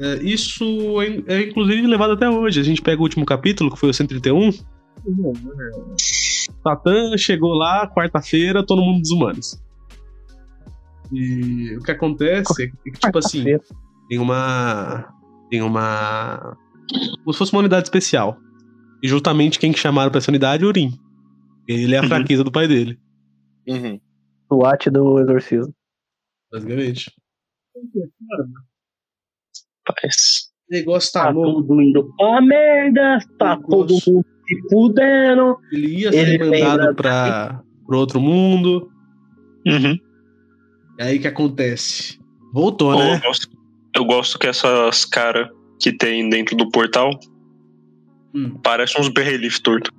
É, 0.01 0.15
isso 0.23 0.65
é, 1.01 1.23
é, 1.35 1.43
inclusive 1.49 1.87
levado 1.87 2.13
até 2.13 2.29
hoje. 2.29 2.61
A 2.61 2.65
gente 2.65 2.83
pega 2.83 3.01
o 3.01 3.05
último 3.05 3.25
capítulo, 3.25 3.71
que 3.73 3.79
foi 3.79 3.91
o 3.91 3.95
131. 3.95 4.51
Satã 6.63 7.17
chegou 7.17 7.53
lá, 7.55 7.89
quarta-feira, 7.89 8.65
todo 8.65 8.83
mundo 8.83 9.01
dos 9.01 9.11
humanos. 9.11 9.63
E 11.13 11.77
o 11.77 11.83
que 11.83 11.91
acontece 11.91 12.65
é 12.65 12.67
que, 12.69 12.93
tipo 12.99 13.19
assim, 13.19 13.45
tem 14.09 14.19
uma. 14.19 15.13
Tem 15.51 15.61
uma. 15.63 16.57
Como 17.23 17.33
se 17.33 17.39
fosse 17.39 17.53
uma 17.53 17.61
unidade 17.61 17.85
especial. 17.87 18.39
E 19.03 19.09
justamente 19.09 19.59
quem 19.59 19.73
que 19.73 19.79
chamaram 19.79 20.11
pra 20.11 20.19
essa 20.19 20.31
unidade 20.31 20.63
é 20.63 20.67
o 20.67 20.69
Urim. 20.71 20.99
Ele 21.69 21.95
é 21.95 21.99
a 21.99 22.03
Uhum. 22.03 22.09
fraqueza 22.09 22.43
do 22.45 22.51
pai 22.53 22.67
dele, 22.67 22.99
Uhum. 23.69 24.01
SWAT 24.49 24.87
do 24.91 25.19
exorcismo. 25.21 25.73
basicamente. 26.51 27.13
Rapaz. 29.87 30.51
O 30.71 30.75
negócio 30.75 31.13
tá 31.13 31.25
tá 31.25 31.31
louco. 31.31 31.63
tudo 31.63 31.83
indo 31.83 32.15
pra 32.17 32.41
merda, 32.41 33.19
tá 33.39 33.57
todo 33.57 33.93
mundo 34.07 34.25
se 34.47 34.69
fudendo. 34.71 35.59
Ele 35.73 36.01
ia 36.01 36.09
Ele 36.09 36.17
ser 36.39 36.39
mandado 36.41 36.79
lembra- 36.79 36.95
pra, 36.95 37.63
pro 37.87 37.99
outro 37.99 38.21
mundo. 38.21 38.91
Uhum. 39.67 39.99
E 40.99 41.03
aí 41.03 41.19
o 41.19 41.21
que 41.21 41.29
acontece? 41.29 42.19
Voltou, 42.53 42.93
Pô, 42.93 42.99
né? 42.99 43.17
eu, 43.17 43.21
gosto, 43.21 43.49
eu 43.97 44.05
gosto 44.05 44.39
que 44.39 44.47
essas 44.47 45.05
caras 45.05 45.49
que 45.81 45.93
tem 45.93 46.29
dentro 46.29 46.57
do 46.57 46.69
portal 46.71 47.11
Hum, 48.35 48.51
parecem 48.63 49.01
uns 49.01 49.09
berrelife 49.09 49.61
torto. 49.63 49.93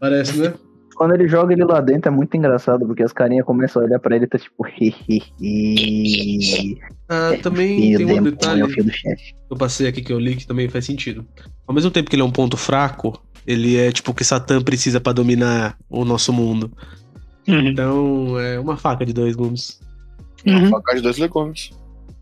parece, 0.00 0.38
né? 0.38 0.54
Quando 0.94 1.14
ele 1.14 1.28
joga 1.28 1.52
ele 1.52 1.64
lá 1.64 1.80
dentro 1.80 2.10
é 2.10 2.14
muito 2.14 2.36
engraçado, 2.36 2.86
porque 2.86 3.02
as 3.02 3.12
carinhas 3.12 3.44
começam 3.44 3.82
a 3.82 3.84
olhar 3.84 3.98
pra 3.98 4.14
ele 4.14 4.24
e 4.24 4.28
tá 4.28 4.38
tipo. 4.38 4.64
Hehehe. 4.66 6.78
Ah, 7.08 7.32
também 7.42 7.80
Filho 7.80 7.96
tem 7.98 8.06
um 8.06 8.08
demônio, 8.08 8.32
detalhe 8.32 8.62
é 8.62 8.66
do 8.66 8.90
chefe. 8.90 9.32
que 9.32 9.52
eu 9.52 9.56
passei 9.56 9.88
aqui 9.88 10.02
que 10.02 10.12
eu 10.12 10.18
li 10.18 10.36
que 10.36 10.46
também 10.46 10.68
faz 10.68 10.84
sentido. 10.84 11.26
Ao 11.66 11.74
mesmo 11.74 11.90
tempo 11.90 12.08
que 12.08 12.16
ele 12.16 12.22
é 12.22 12.24
um 12.24 12.30
ponto 12.30 12.56
fraco, 12.56 13.20
ele 13.46 13.76
é 13.76 13.90
tipo 13.92 14.12
o 14.12 14.14
que 14.14 14.24
Satã 14.24 14.62
precisa 14.62 15.00
pra 15.00 15.12
dominar 15.12 15.76
o 15.90 16.04
nosso 16.04 16.32
mundo. 16.32 16.70
Uhum. 17.46 17.68
Então 17.68 18.38
é 18.38 18.58
uma 18.58 18.76
faca 18.76 19.04
de 19.04 19.12
dois 19.12 19.36
gumes. 19.36 19.80
Uhum. 20.46 20.70
Faca 20.70 20.94
de 20.94 21.02
dois 21.02 21.18
legumes. 21.18 21.70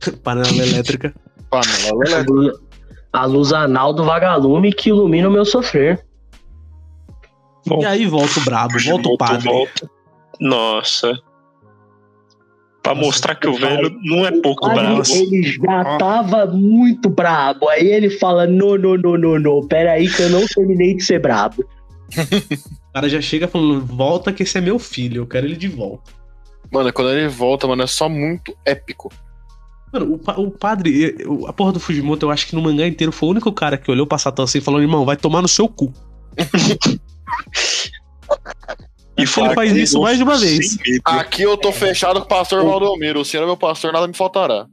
Panela 0.22 0.48
elétrica. 0.48 1.14
Panela 1.50 2.04
elétrica. 2.04 2.58
a 3.12 3.24
luz 3.24 3.52
anal 3.52 3.92
do 3.92 4.04
vagalume 4.04 4.72
que 4.72 4.88
ilumina 4.88 5.28
o 5.28 5.32
meu 5.32 5.44
sofrer. 5.44 6.04
Bom, 7.66 7.80
E 7.82 7.86
aí 7.86 8.06
volta 8.06 8.40
o 8.40 8.44
brabo, 8.44 8.74
volta 8.80 9.08
o 9.08 9.16
padre. 9.16 9.48
volta. 9.48 9.90
Nossa. 10.40 11.12
Pra 12.82 12.94
Nossa, 12.94 13.06
mostrar 13.06 13.34
que 13.36 13.46
o 13.46 13.54
velho 13.54 13.96
não 14.02 14.26
é 14.26 14.32
pouco 14.40 14.66
Aí 14.66 14.74
bravo. 14.74 15.02
ele 15.14 15.42
já 15.44 15.82
Ó. 15.94 15.98
tava 15.98 16.46
muito 16.46 17.08
brabo. 17.08 17.68
Aí 17.68 17.86
ele 17.86 18.10
fala: 18.10 18.44
não, 18.46 18.76
não, 18.76 18.96
não, 18.96 19.16
não, 19.16 19.38
não. 19.38 19.66
Pera 19.68 19.92
aí 19.92 20.10
que 20.10 20.20
eu 20.22 20.30
não 20.30 20.44
terminei 20.46 20.94
de 20.96 21.04
ser 21.04 21.20
brabo. 21.20 21.64
O 22.92 22.94
cara 22.94 23.08
já 23.08 23.22
chega 23.22 23.48
falando, 23.48 23.86
volta 23.86 24.34
que 24.34 24.42
esse 24.42 24.58
é 24.58 24.60
meu 24.60 24.78
filho, 24.78 25.22
eu 25.22 25.26
quero 25.26 25.46
ele 25.46 25.56
de 25.56 25.66
volta. 25.66 26.12
Mano, 26.70 26.92
quando 26.92 27.08
ele 27.10 27.26
volta, 27.26 27.66
mano, 27.66 27.82
é 27.82 27.86
só 27.86 28.06
muito 28.06 28.54
épico. 28.66 29.10
Mano, 29.90 30.20
o, 30.26 30.40
o 30.42 30.50
padre, 30.50 31.16
o- 31.26 31.46
a 31.46 31.54
porra 31.54 31.72
do 31.72 31.80
Fujimoto, 31.80 32.26
eu 32.26 32.30
acho 32.30 32.46
que 32.46 32.54
no 32.54 32.60
mangá 32.60 32.86
inteiro 32.86 33.10
foi 33.10 33.28
o 33.28 33.32
único 33.32 33.50
cara 33.50 33.78
que 33.78 33.90
olhou 33.90 34.06
pra 34.06 34.18
Satã 34.18 34.42
assim 34.42 34.58
e 34.58 34.60
falou: 34.60 34.78
irmão, 34.82 35.06
vai 35.06 35.16
tomar 35.16 35.40
no 35.40 35.48
seu 35.48 35.66
cu. 35.68 35.90
E 39.16 39.26
que 39.26 39.40
ele 39.40 39.54
faz 39.54 39.76
isso 39.76 40.00
mais 40.00 40.16
de 40.16 40.24
uma 40.24 40.36
vez. 40.38 40.78
Aqui 41.04 41.42
eu 41.42 41.56
tô 41.56 41.70
fechado 41.70 42.20
com 42.20 42.26
o 42.26 42.28
pastor 42.28 42.64
Valdomiro. 42.64 43.20
O 43.20 43.24
senhor 43.24 43.42
é 43.42 43.46
meu 43.46 43.56
pastor, 43.56 43.92
nada 43.92 44.06
me 44.08 44.14
faltará. 44.14 44.66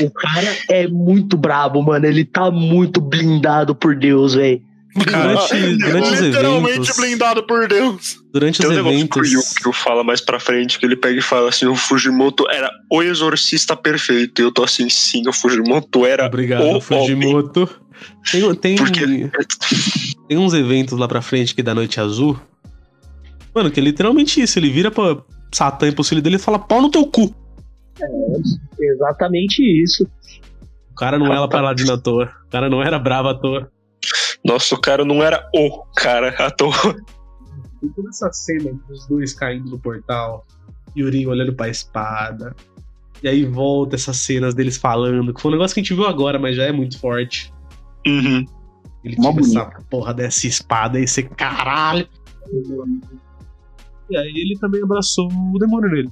O 0.00 0.10
cara 0.10 0.56
é 0.70 0.86
muito 0.88 1.36
brabo, 1.36 1.82
mano. 1.82 2.04
Ele 2.06 2.24
tá 2.24 2.50
muito 2.50 3.00
blindado 3.00 3.74
por 3.74 3.94
Deus, 3.96 4.34
velho. 4.34 4.60
Durante, 4.94 5.76
durante 5.78 6.10
os 6.12 6.20
Literalmente 6.20 6.74
eventos. 6.74 6.96
blindado 6.96 7.42
por 7.46 7.66
Deus. 7.66 8.18
Durante 8.30 8.58
Tem 8.58 8.66
os 8.66 8.72
um 8.72 8.76
negócio 8.76 9.08
que 9.08 9.18
o 9.18 9.22
eventos. 9.24 9.50
Yukio 9.54 9.72
fala 9.72 10.04
mais 10.04 10.20
pra 10.20 10.38
frente, 10.38 10.78
que 10.78 10.84
ele 10.84 10.96
pega 10.96 11.18
e 11.18 11.22
fala 11.22 11.48
assim, 11.48 11.64
o 11.66 11.74
Fujimoto 11.74 12.44
era 12.50 12.70
o 12.90 13.02
exorcista 13.02 13.74
perfeito. 13.74 14.42
E 14.42 14.44
eu 14.44 14.52
tô 14.52 14.62
assim, 14.62 14.90
sim, 14.90 15.26
o 15.26 15.32
Fujimoto 15.32 16.04
era 16.04 16.26
Obrigado, 16.26 16.62
o 16.62 16.68
homem. 16.68 16.80
Fujimoto. 16.82 17.68
Tem, 18.30 18.54
tem, 18.56 18.76
Porque- 18.76 19.30
tem 20.32 20.38
uns 20.38 20.54
eventos 20.54 20.98
lá 20.98 21.06
pra 21.06 21.20
frente 21.20 21.54
que 21.54 21.62
da 21.62 21.74
Noite 21.74 22.00
Azul. 22.00 22.40
Mano, 23.54 23.70
que 23.70 23.78
é 23.78 23.82
literalmente 23.82 24.40
isso. 24.40 24.58
Ele 24.58 24.70
vira 24.70 24.90
pra 24.90 25.22
Satã 25.52 25.86
e 25.88 25.92
pro 25.92 26.02
filho 26.02 26.22
dele 26.22 26.36
e 26.36 26.38
fala: 26.38 26.58
pau 26.58 26.80
no 26.80 26.90
teu 26.90 27.06
cu. 27.06 27.34
Exatamente 28.80 29.62
isso. 29.62 30.08
O 30.90 30.94
cara 30.94 31.18
não 31.18 31.26
era 31.26 31.46
paladino 31.46 31.92
à 31.92 31.98
toa. 31.98 32.32
O 32.46 32.50
cara 32.50 32.70
não 32.70 32.82
era 32.82 32.98
bravo 32.98 33.28
à 33.28 33.34
toa. 33.34 33.70
Nossa, 34.42 34.74
o 34.74 34.80
cara 34.80 35.04
não 35.04 35.22
era 35.22 35.46
o 35.54 35.84
cara 35.94 36.30
à 36.46 36.50
toa. 36.50 36.96
E 37.82 37.88
toda 37.90 38.08
essa 38.08 38.32
cena 38.32 38.72
dos 38.88 39.06
dois 39.06 39.34
caindo 39.34 39.68
no 39.68 39.78
portal, 39.78 40.46
Yuri 40.96 41.26
olhando 41.26 41.52
pra 41.52 41.68
espada. 41.68 42.56
E 43.22 43.28
aí 43.28 43.44
volta 43.44 43.96
essas 43.96 44.16
cenas 44.16 44.54
deles 44.54 44.78
falando, 44.78 45.34
que 45.34 45.42
foi 45.42 45.50
um 45.50 45.54
negócio 45.54 45.74
que 45.74 45.80
a 45.80 45.82
gente 45.82 45.94
viu 45.94 46.06
agora, 46.06 46.38
mas 46.38 46.56
já 46.56 46.64
é 46.64 46.72
muito 46.72 46.98
forte. 46.98 47.52
Uhum. 48.06 48.46
Ele 49.04 49.16
Mó 49.18 49.32
tira 49.32 49.44
essa 49.44 49.64
porra 49.90 50.14
dessa 50.14 50.46
espada 50.46 50.98
e 50.98 51.06
você, 51.06 51.22
caralho. 51.24 52.08
E 54.10 54.16
aí 54.16 54.32
ele 54.34 54.58
também 54.60 54.82
abraçou 54.82 55.28
o 55.28 55.58
demônio 55.58 55.90
nele. 55.90 56.10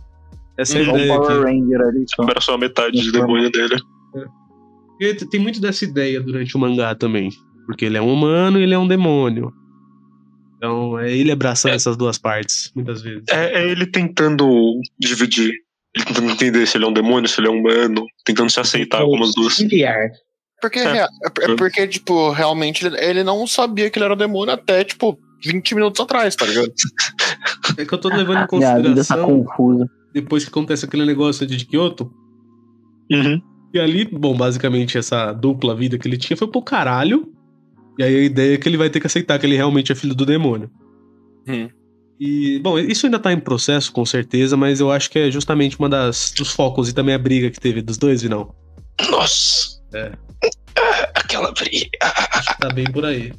Essa 0.56 0.78
é 0.78 0.82
a 0.82 0.84
É 0.84 0.92
um 0.92 0.96
ideia 0.96 1.14
Power 1.14 1.30
aqui. 1.30 1.44
Ranger 1.44 1.80
ali 1.80 2.04
só. 2.08 2.22
Era 2.28 2.40
só 2.40 2.54
a 2.54 2.58
metade 2.58 3.00
de 3.00 3.12
demônio 3.12 3.50
dele. 3.50 3.76
E 5.00 5.14
tem 5.14 5.40
muito 5.40 5.60
dessa 5.60 5.84
ideia 5.84 6.20
durante 6.20 6.56
o 6.56 6.60
mangá 6.60 6.94
também. 6.94 7.30
Porque 7.66 7.84
ele 7.84 7.96
é 7.96 8.02
um 8.02 8.12
humano 8.12 8.58
e 8.58 8.62
ele 8.64 8.74
é 8.74 8.78
um 8.78 8.86
demônio. 8.86 9.52
Então 10.56 10.98
é 10.98 11.10
ele 11.10 11.30
abraçando 11.32 11.72
É. 11.72 11.76
essas 11.76 11.96
duas 11.96 12.18
partes, 12.18 12.70
muitas 12.74 13.00
vezes. 13.00 13.24
É, 13.30 13.62
é 13.62 13.70
ele 13.70 13.86
tentando 13.86 14.46
dividir. 14.98 15.52
Ele 15.94 16.04
tentando 16.04 16.30
entender 16.30 16.66
se 16.66 16.76
ele 16.76 16.84
é 16.84 16.88
um 16.88 16.92
demônio, 16.92 17.28
se 17.28 17.40
ele 17.40 17.48
é 17.48 17.50
humano. 17.50 18.04
Tentando 18.24 18.50
se 18.50 18.60
aceitar 18.60 19.00
algumas 19.00 19.34
duas. 19.34 19.52
Auxiliar. 19.54 20.10
Porque, 20.60 20.78
É. 20.78 21.06
é 21.40 21.56
porque 21.56 21.86
tipo, 21.86 22.30
realmente 22.30 22.86
ele, 22.86 23.24
não 23.24 23.46
sabia 23.46 23.90
que 23.90 23.98
ele 23.98 24.04
era 24.06 24.16
demônio 24.16 24.52
até, 24.54 24.84
tipo, 24.84 25.18
20 25.44 25.74
minutos 25.74 26.00
atrás, 26.00 26.36
tá 26.36 26.44
ligado? 26.46 26.72
É 27.78 27.84
que 27.84 27.92
eu 27.94 27.98
tô 27.98 28.08
levando 28.08 28.38
em 28.38 28.40
tá 28.40 28.46
consideração 28.46 29.44
confusa. 29.44 29.86
depois 30.12 30.44
que 30.44 30.50
acontece 30.50 30.84
aquele 30.84 31.06
negócio 31.06 31.46
de 31.46 31.64
Kyoto. 31.64 32.12
Uhum. 33.10 33.40
E 33.72 33.78
ali, 33.80 34.04
bom, 34.04 34.36
basicamente 34.36 34.98
essa 34.98 35.32
dupla 35.32 35.74
vida 35.74 35.96
que 35.98 36.06
ele 36.06 36.16
tinha 36.18 36.36
foi 36.36 36.48
pro 36.48 36.60
caralho. 36.62 37.32
E 37.98 38.02
aí 38.02 38.16
a 38.16 38.22
ideia 38.22 38.54
é 38.54 38.58
que 38.58 38.68
ele 38.68 38.76
vai 38.76 38.90
ter 38.90 39.00
que 39.00 39.06
aceitar 39.06 39.38
que 39.38 39.46
ele 39.46 39.56
realmente 39.56 39.92
é 39.92 39.94
filho 39.94 40.14
do 40.14 40.26
demônio. 40.26 40.70
Hum. 41.48 41.68
E, 42.18 42.58
bom, 42.58 42.78
isso 42.78 43.06
ainda 43.06 43.18
tá 43.18 43.32
em 43.32 43.40
processo, 43.40 43.90
com 43.92 44.04
certeza, 44.04 44.56
mas 44.56 44.78
eu 44.80 44.90
acho 44.90 45.10
que 45.10 45.18
é 45.18 45.30
justamente 45.30 45.78
uma 45.78 45.88
das 45.88 46.32
dos 46.36 46.52
focos 46.52 46.88
e 46.88 46.92
também 46.94 47.14
a 47.14 47.18
briga 47.18 47.50
que 47.50 47.58
teve 47.58 47.80
dos 47.80 47.96
dois, 47.96 48.20
Vinão. 48.22 48.54
Nossa. 49.10 49.80
É. 49.94 50.12
Aquela 51.14 51.52
briga. 51.52 51.88
Tá 52.60 52.68
bem 52.72 52.84
por 52.90 53.04
aí. 53.04 53.32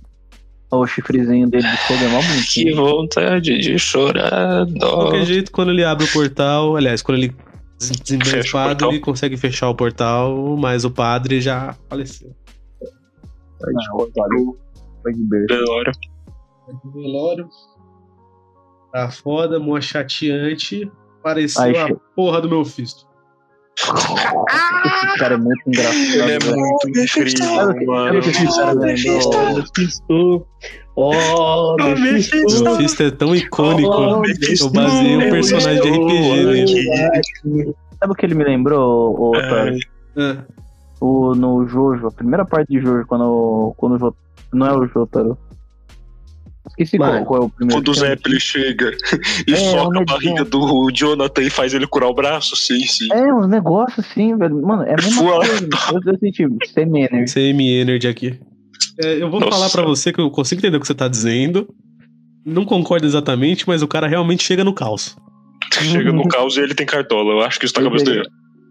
Ó, 0.72 0.80
O 0.84 0.88
chifrezinho 0.88 1.49
dele 1.49 1.68
de 1.68 1.78
fogo 1.88 2.04
é 2.04 2.08
mó 2.08 2.20
Que 2.54 2.74
vontade 2.74 3.58
de 3.60 3.78
chorar. 3.78 4.66
De 4.66 4.76
Dó. 4.76 4.95
qualquer 4.95 5.26
jeito, 5.26 5.52
quando 5.52 5.72
ele 5.72 5.84
abre 5.84 6.06
o 6.06 6.12
portal, 6.14 6.76
aliás, 6.78 7.02
quando 7.02 7.18
ele 7.18 7.36
des- 7.78 7.89
desembanha 7.91 8.39
a 8.39 8.43
Fecha 8.43 8.58
o 8.58 8.64
portal. 8.68 8.89
ele 8.91 8.99
consegue 8.99 9.36
fechar 9.38 9.70
o 9.70 9.76
portal, 9.76 10.56
mas 10.58 10.86
o 10.86 10.91
padre 10.91 11.41
já 11.41 11.76
faleceu. 11.89 12.34
Não, 13.62 13.97
valeu. 14.16 14.58
Foi 15.04 15.14
de 15.14 15.24
berço. 15.24 15.47
Velório. 15.49 15.91
O 16.86 16.91
velório. 16.91 17.49
Tá 18.93 19.10
foda, 19.12 19.60
mó 19.60 19.80
chateante. 19.82 20.89
Pareceu 21.24 21.64
a 21.86 21.89
porra 22.16 22.41
do 22.41 22.49
meu 22.49 22.64
fisto. 22.66 23.06
Esse 23.84 25.18
cara 25.18 25.34
é 25.34 25.38
muito 25.38 25.62
engraçado. 25.68 25.96
Ele 25.96 26.32
é 26.32 26.40
velho. 26.40 26.56
muito 26.58 26.90
incrível, 26.90 27.86
mano. 27.86 28.20
o? 28.20 29.56
Mephisto. 29.56 30.48
Oh, 30.96 31.76
Mephisto. 31.78 32.38
O 32.64 33.04
é 33.04 33.12
tão 33.12 33.36
icônico. 33.36 33.90
Oh, 33.90 34.24
eu 34.26 34.70
baseei 34.70 35.18
um 35.18 35.30
personagem 35.30 35.82
de 35.82 35.90
RPG 35.90 36.90
nele. 37.46 37.76
Sabe 38.00 38.14
o 38.14 38.16
que 38.16 38.26
ele 38.26 38.36
me 38.36 38.44
lembrou, 38.44 39.16
o, 39.20 39.36
É. 39.36 39.40
Otário? 39.40 39.80
Ah, 40.18 40.44
O, 41.00 41.36
no 41.36 41.68
Jojo, 41.68 42.08
a 42.08 42.12
primeira 42.12 42.46
parte 42.46 42.70
de 42.70 42.80
Jojo, 42.80 43.06
quando, 43.08 43.74
quando 43.78 43.96
o 43.96 44.00
Jotaro. 44.00 44.22
Não 44.54 44.68
é 44.68 44.74
o 44.74 44.86
Jotaro. 44.88 45.38
Esqueci 46.82 46.98
Mano, 46.98 47.26
qual 47.26 47.44
é 47.44 47.46
o 47.46 47.50
primeiro. 47.50 47.82
Quando 47.82 47.90
o. 47.90 47.94
Zeppelin 47.94 48.40
chega 48.40 48.92
e 49.48 49.54
É, 49.54 49.56
soca 49.56 49.98
é 49.98 50.00
um 50.00 50.02
a 50.02 50.06
barriga 50.06 50.44
do 50.44 50.90
Jonathan 50.92 51.42
e 51.44 51.50
faz 51.50 51.74
ele 51.74 51.86
curar 51.86 52.10
o 52.10 52.14
braço, 52.14 52.56
sim, 52.56 52.82
sim. 52.88 53.08
É, 53.12 53.32
uns 53.34 53.48
negócios 53.48 54.04
assim, 54.06 54.36
velho. 54.36 54.60
Mano, 54.66 54.84
é 54.84 54.94
a 54.94 54.96
mesma 54.96 55.22
Full 55.22 55.32
coisa. 55.32 55.70
Eu, 55.94 56.14
eu 56.14 56.20
senti 56.20 56.48
semi-energy. 56.74 57.34
CM 57.34 57.70
Energy 57.70 58.08
aqui. 58.08 58.40
É, 59.04 59.22
eu 59.22 59.30
vou 59.30 59.40
Nossa. 59.40 59.52
falar 59.52 59.70
pra 59.70 59.84
você 59.84 60.12
que 60.12 60.20
eu 60.20 60.32
consigo 60.32 60.60
entender 60.60 60.78
o 60.78 60.80
que 60.80 60.88
você 60.88 60.96
tá 60.96 61.08
dizendo. 61.08 61.68
Não 62.44 62.66
concordo 62.66 63.06
exatamente, 63.06 63.68
mas 63.68 63.84
o 63.84 63.88
cara 63.88 64.08
realmente 64.08 64.44
chega 64.44 64.64
no 64.64 64.74
caos. 64.74 65.16
Chega 65.72 66.12
no 66.12 66.26
caos 66.30 66.58
e 66.58 66.62
ele 66.62 66.74
tem 66.74 66.86
cartola. 66.86 67.34
Eu 67.34 67.42
acho 67.42 67.60
que 67.60 67.66
isso 67.66 67.74
tá 67.74 67.82
na 67.82 67.90
cabeça 67.90 68.06
dele. 68.06 68.28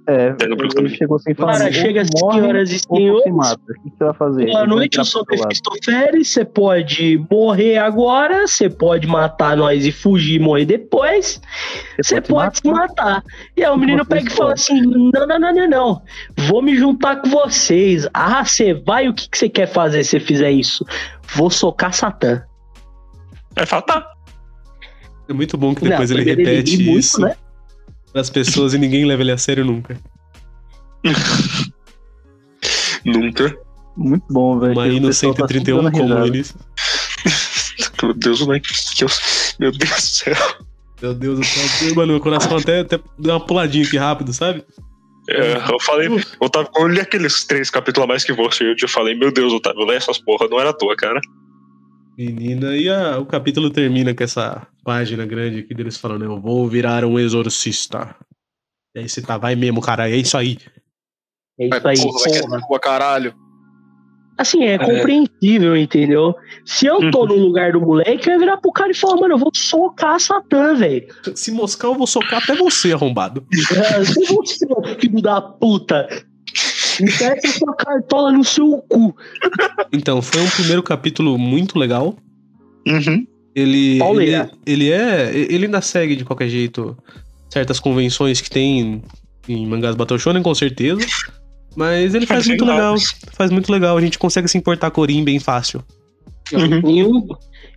É, 0.07 0.35
ele, 0.43 0.57
ele 0.77 0.89
chegou 0.89 1.19
sem 1.19 1.35
falar. 1.35 1.59
Cara, 1.59 1.73
chega 1.73 2.05
tu 2.05 2.21
morre, 2.21 2.41
senhoras 2.41 2.71
e 2.71 2.79
senhores. 2.79 3.25
O 3.27 3.83
que 3.83 3.91
você 3.91 4.05
vai 4.05 4.15
fazer? 4.15 4.47
Boa 4.47 4.67
noite, 4.67 4.99
eu 4.99 5.05
sou. 5.05 5.25
Mephistofeles. 5.31 6.29
Você 6.29 6.45
pode 6.45 7.25
morrer 7.31 7.79
agora, 7.79 8.47
você 8.47 8.69
pode 8.69 9.07
matar 9.07 9.57
nós 9.57 9.85
e 9.85 9.93
fugir 9.93 10.37
e 10.37 10.39
morrer 10.39 10.65
depois. 10.65 11.41
Você 12.03 12.21
pode 12.21 12.59
se 12.59 12.69
matar. 12.69 13.23
E 13.57 13.65
aí 13.65 13.71
o 13.71 13.77
menino 13.77 14.05
pega 14.05 14.29
e 14.29 14.33
fala 14.33 14.55
assim: 14.55 14.81
não, 14.81 15.27
não, 15.27 15.39
não, 15.39 15.55
não, 15.55 15.69
não. 15.69 16.03
Vou 16.49 16.63
me 16.63 16.77
juntar 16.77 17.17
com 17.17 17.29
vocês. 17.29 18.09
Ah, 18.15 18.45
você 18.45 18.75
vai? 18.75 19.09
O 19.09 19.15
que, 19.15 19.29
que 19.29 19.39
você 19.39 19.49
quer 19.49 19.67
fazer 19.67 20.03
se 20.05 20.19
fizer 20.19 20.51
isso? 20.51 20.85
Vou 21.35 21.51
socar 21.51 21.93
Satã. 21.93 22.43
Vai 23.55 23.67
falar, 23.67 24.07
É 25.29 25.33
muito 25.33 25.57
bom 25.59 25.75
que 25.75 25.83
Não, 25.83 25.91
depois 25.91 26.11
ele 26.11 26.25
primeiro 26.25 26.51
repete 26.51 26.77
muito, 26.79 26.99
isso 26.99 27.21
né? 27.21 27.37
Pras 28.13 28.31
pessoas 28.31 28.75
e 28.75 28.79
ninguém 28.79 29.05
leva 29.05 29.23
ele 29.23 29.33
a 29.33 29.39
sério 29.39 29.65
nunca. 29.65 29.99
Nunca. 33.05 33.57
Muito 33.97 34.25
bom, 34.31 34.59
velho. 34.59 34.73
Uma 34.73 34.85
O 34.85 35.01
no 35.01 35.07
pessoal 35.09 35.35
tá 35.35 35.47
131 35.49 35.83
sempre 35.83 35.99
dando 36.01 36.13
como 36.15 36.27
início. 36.27 36.55
Meu 38.03 38.15
Deus? 38.15 38.41
Que 38.95 39.05
eu- 39.05 39.09
Meu 39.59 39.73
Deus 39.73 39.91
do 39.91 40.01
céu. 40.01 40.37
Meu 41.03 41.15
Deus 41.15 41.39
do 41.39 41.45
céu. 41.45 41.95
Mano, 41.95 42.13
meu 42.13 42.21
coração 42.21 42.57
até, 42.57 42.81
até 42.81 43.01
deu 43.19 43.33
uma 43.35 43.41
puladinha 43.47 43.85
aqui 43.87 43.97
rápido, 43.97 44.33
sabe? 44.33 44.65
É, 45.29 45.57
eu 45.73 45.81
falei, 45.81 46.09
Otávio, 46.41 46.71
quando 46.73 46.89
eu 46.89 46.95
li 46.95 47.01
aqueles 47.01 47.45
três 47.45 47.71
capítulos 47.71 48.05
a 48.05 48.09
mais 48.09 48.25
que 48.25 48.33
você, 48.33 48.65
eu 48.71 48.77
te 48.77 48.89
falei, 48.89 49.15
meu 49.15 49.31
Deus, 49.33 49.53
Otávio, 49.53 49.85
lê 49.85 49.95
essas 49.97 50.19
porra, 50.19 50.49
não 50.49 50.59
era 50.59 50.71
à 50.71 50.73
toa, 50.73 50.97
cara. 50.97 51.21
Menina, 52.17 52.77
e 52.77 52.89
a- 52.89 53.19
o 53.19 53.25
capítulo 53.27 53.71
termina 53.71 54.15
com 54.15 54.23
essa 54.23 54.67
página 54.85 55.25
grande 55.25 55.61
aqui 55.61 55.75
deles 55.75 55.97
falando, 55.97 56.25
eu 56.25 56.41
vou 56.41 56.69
virar 56.69 57.05
um 57.05 57.19
exorcista. 57.19 58.15
E 58.95 59.01
aí 59.01 59.09
você 59.09 59.23
tá, 59.23 59.39
vai 59.39 59.55
mesmo, 59.55 59.81
cara, 59.81 60.11
é 60.11 60.17
isso 60.17 60.37
aí. 60.37 60.59
É 61.59 61.67
isso 61.69 61.81
Vai, 61.81 61.95
aí. 61.97 62.03
porra, 62.03 62.19
vai 62.21 62.29
porra. 62.33 62.43
querer 62.51 62.63
rua, 62.69 62.81
caralho. 62.81 63.35
Assim, 64.37 64.65
é 64.65 64.79
compreensível, 64.79 65.77
entendeu? 65.77 66.35
Se 66.65 66.87
eu 66.87 67.11
tô 67.11 67.21
Uhum. 67.23 67.27
no 67.29 67.35
lugar 67.37 67.73
do 67.73 67.81
moleque, 67.81 68.27
eu 68.27 68.33
ia 68.33 68.39
virar 68.39 68.57
pro 68.57 68.73
cara 68.73 68.91
e 68.91 68.95
falar, 68.95 69.17
mano, 69.21 69.35
eu 69.35 69.39
vou 69.39 69.51
socar 69.55 70.19
Satã, 70.19 70.75
velho. 70.75 71.07
Se 71.35 71.53
moscar, 71.53 71.89
eu 71.89 71.95
vou 71.95 72.07
socar 72.07 72.43
até 72.43 72.55
você, 72.57 72.93
arrombado. 72.95 73.45
É, 73.53 73.53
Se 74.05 74.25
você, 74.35 74.67
filho 74.99 75.21
da 75.21 75.43
puta, 75.43 76.09
enfia 77.01 77.37
sua 77.59 77.75
cartola 77.75 78.33
no 78.33 78.45
seu 78.45 78.79
cu. 78.89 79.15
Então, 79.93 80.21
foi 80.23 80.41
um 80.41 80.51
primeiro 80.51 80.83
capítulo 80.83 81.39
muito 81.39 81.79
legal. 81.79 82.17
Uhum. 82.87 83.27
Ele, 83.55 83.79
ele, 83.89 83.99
Pauleira. 83.99 84.51
ele 84.65 84.91
é. 84.91 85.33
Ele 85.35 85.67
ainda 85.67 85.81
segue 85.81 86.17
de 86.17 86.25
qualquer 86.25 86.49
jeito 86.49 86.97
certas 87.49 87.81
convenções 87.81 88.41
que 88.41 88.49
tem 88.49 89.03
em 89.49 89.67
mangás 89.67 89.97
Battle 89.97 90.19
Shonen, 90.19 90.43
com 90.43 90.55
certeza. 90.55 91.05
Mas 91.77 92.15
ele 92.15 92.27
faz 92.27 92.47
muito 92.47 92.65
legal. 92.65 92.97
Faz 93.33 93.51
muito 93.51 93.73
legal. 93.73 93.97
A 93.97 94.01
gente 94.01 94.19
consegue 94.19 94.49
se 94.49 94.57
importar 94.57 94.91
com 94.91 95.01
o 95.01 95.07
bem 95.07 95.39
fácil. 95.39 95.83
Uhum. 96.53 97.29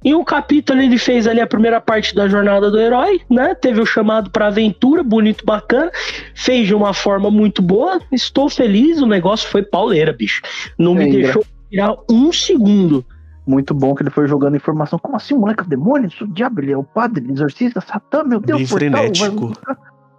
Em 0.04 0.14
um 0.14 0.24
capítulo 0.24 0.82
ele 0.82 0.98
fez 0.98 1.28
ali 1.28 1.40
a 1.40 1.48
primeira 1.48 1.80
parte 1.80 2.14
da 2.14 2.28
jornada 2.28 2.70
do 2.70 2.80
herói, 2.80 3.22
né? 3.30 3.56
Teve 3.56 3.80
o 3.82 3.86
chamado 3.86 4.30
pra 4.30 4.48
aventura, 4.48 5.04
bonito, 5.04 5.46
bacana. 5.46 5.92
Fez 6.36 6.68
de 6.68 6.76
uma 6.76 6.94
forma 6.94 7.32
muito 7.32 7.62
boa. 7.62 8.00
Estou 8.12 8.50
feliz, 8.50 9.02
o 9.02 9.06
negócio 9.06 9.50
foi 9.50 9.64
pauleira, 9.64 10.12
bicho. 10.14 10.42
Não 10.78 10.94
me 10.94 11.08
É, 11.08 11.12
deixou 11.12 11.46
tirar 11.70 11.96
um 12.10 12.32
segundo. 12.34 13.06
Muito 13.46 13.74
bom 13.74 13.94
que 13.94 14.04
ele 14.04 14.10
foi 14.10 14.28
jogando 14.28 14.56
informação. 14.56 14.98
Como 15.00 15.16
assim, 15.18 15.36
moleque 15.36 15.62
é 15.62 15.66
o 15.66 15.70
demônio? 15.70 16.08
Isso, 16.08 16.24
o 16.24 16.28
diabo, 16.28 16.62
ele 16.62 16.72
é 16.72 16.78
o 16.78 16.84
padre, 16.84 17.26
exorcista, 17.30 17.82
satã, 17.82 18.24
meu 18.24 18.40
Deus, 18.40 18.60
Bem 18.60 18.68
frenético. 18.68 19.54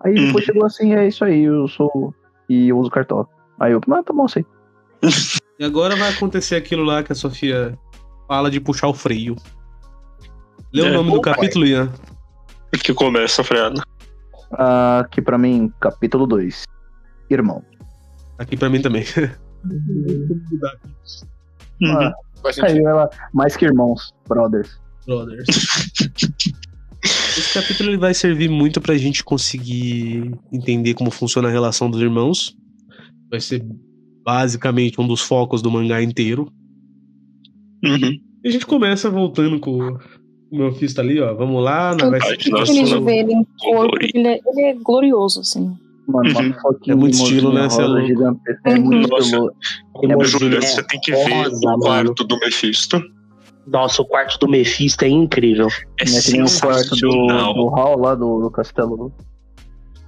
Aí 0.04 0.14
depois 0.14 0.34
Uhum. 0.34 0.40
chegou 0.42 0.66
assim, 0.66 0.94
é 0.94 1.06
isso 1.08 1.24
aí, 1.24 1.44
eu 1.44 1.66
sou. 1.68 2.14
E 2.48 2.68
eu 2.68 2.78
uso 2.78 2.90
cartola. 2.90 3.26
Aí 3.58 3.72
eu, 3.72 3.80
ah, 3.90 4.02
tá 4.02 4.12
bom, 4.12 4.28
sei. 4.28 4.44
E 5.58 5.64
agora 5.64 5.94
vai 5.94 6.10
acontecer 6.10 6.56
aquilo 6.56 6.82
lá 6.82 7.02
que 7.04 7.12
a 7.12 7.14
Sofia 7.14 7.78
fala 8.26 8.50
de 8.50 8.58
puxar 8.60 8.88
o 8.88 8.92
freio. 8.94 9.36
Lê 10.74 10.82
o 10.82 10.86
É. 10.86 10.90
nome 10.92 11.12
do 11.12 11.20
capítulo, 11.20 11.64
Ian. 11.66 11.92
Que 12.82 12.92
começa 12.92 13.44
freada. 13.44 13.80
Ah, 14.52 15.00
aqui 15.00 15.22
pra 15.22 15.38
mim, 15.38 15.72
capítulo 15.80 16.26
2. 16.26 16.64
Irmão. 17.30 17.62
Aqui 18.38 18.56
pra 18.56 18.68
mim 18.68 18.82
também. 18.82 19.04
Ah, 21.86 22.12
Faz 22.40 22.58
aí 22.60 22.78
ela, 22.78 23.10
mais 23.32 23.56
que 23.56 23.64
irmãos, 23.64 24.12
brothers. 24.28 24.78
Brothers. 25.06 25.46
Esse 27.02 27.52
capítulo 27.52 27.90
ele 27.90 27.96
vai 27.98 28.14
servir 28.14 28.48
muito 28.48 28.80
pra 28.80 28.96
gente 28.96 29.24
conseguir 29.24 30.32
entender 30.52 30.94
como 30.94 31.10
funciona 31.10 31.48
a 31.48 31.50
relação 31.50 31.90
dos 31.90 32.00
irmãos. 32.00 32.56
Vai 33.30 33.40
ser 33.40 33.64
basicamente 34.24 35.00
um 35.00 35.06
dos 35.06 35.20
focos 35.20 35.60
do 35.62 35.70
mangá 35.70 36.00
inteiro. 36.02 36.50
Uhum. 37.84 38.18
E 38.44 38.48
a 38.48 38.50
gente 38.50 38.66
começa 38.66 39.10
voltando 39.10 39.58
com 39.58 39.98
o 40.50 40.56
o 40.56 40.58
Mephisto 40.58 41.00
ali, 41.00 41.20
ó. 41.20 41.34
Vamos 41.34 41.62
lá, 41.62 41.94
na 41.94 42.04
Eu 42.04 42.10
vai 42.10 42.20
Ai, 42.22 42.28
ser 42.28 42.42
fico 42.42 42.66
feliz 42.66 42.88
de 42.88 42.94
não. 42.94 43.04
ver 43.04 43.18
ele 43.20 43.32
em 43.32 43.44
porque 43.44 44.10
ele 44.14 44.28
é, 44.28 44.40
ele 44.46 44.60
é 44.62 44.74
glorioso, 44.74 45.40
assim. 45.40 45.76
Mano, 46.06 46.30
uma 46.30 46.40
Uhum. 46.42 46.54
É 46.86 46.94
muito 46.94 47.14
estilo, 47.14 47.52
né? 47.52 47.60
É 47.60 47.64
rosa 47.64 47.86
louco. 47.86 48.06
gigantesca. 48.06 48.60
É 48.66 48.74
Uhum. 48.74 48.80
muito 48.84 49.08
Nossa. 49.08 50.26
Júlia, 50.26 50.58
é 50.58 50.60
você 50.60 50.82
tem 50.82 51.00
que 51.00 51.12
ver 51.12 51.48
o 51.48 51.60
mano. 51.62 51.78
quarto 51.80 52.24
do 52.24 52.38
Mephisto. 52.38 53.02
Nossa, 53.66 54.02
o 54.02 54.04
quarto 54.04 54.38
do 54.38 54.46
Mephisto 54.48 55.04
é 55.04 55.08
incrível. 55.08 55.68
É 55.98 56.04
Não 56.04 56.18
é 56.18 56.20
que 56.20 56.42
o 56.42 56.60
quarto 56.60 56.90
do, 56.96 57.08
do 57.54 57.66
hall 57.68 57.98
lá 57.98 58.14
do, 58.14 58.40
do 58.42 58.50
castelo. 58.50 59.10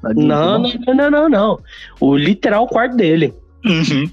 da 0.02 0.10
Disney, 0.10 0.26
Não, 0.28 0.58
não, 0.58 0.70
não, 0.86 0.94
não, 0.94 1.10
não, 1.10 1.28
não. 1.30 1.58
O 1.98 2.14
literal 2.14 2.66
quarto 2.68 2.94
dele. 2.96 3.32
Uhum. 3.64 4.10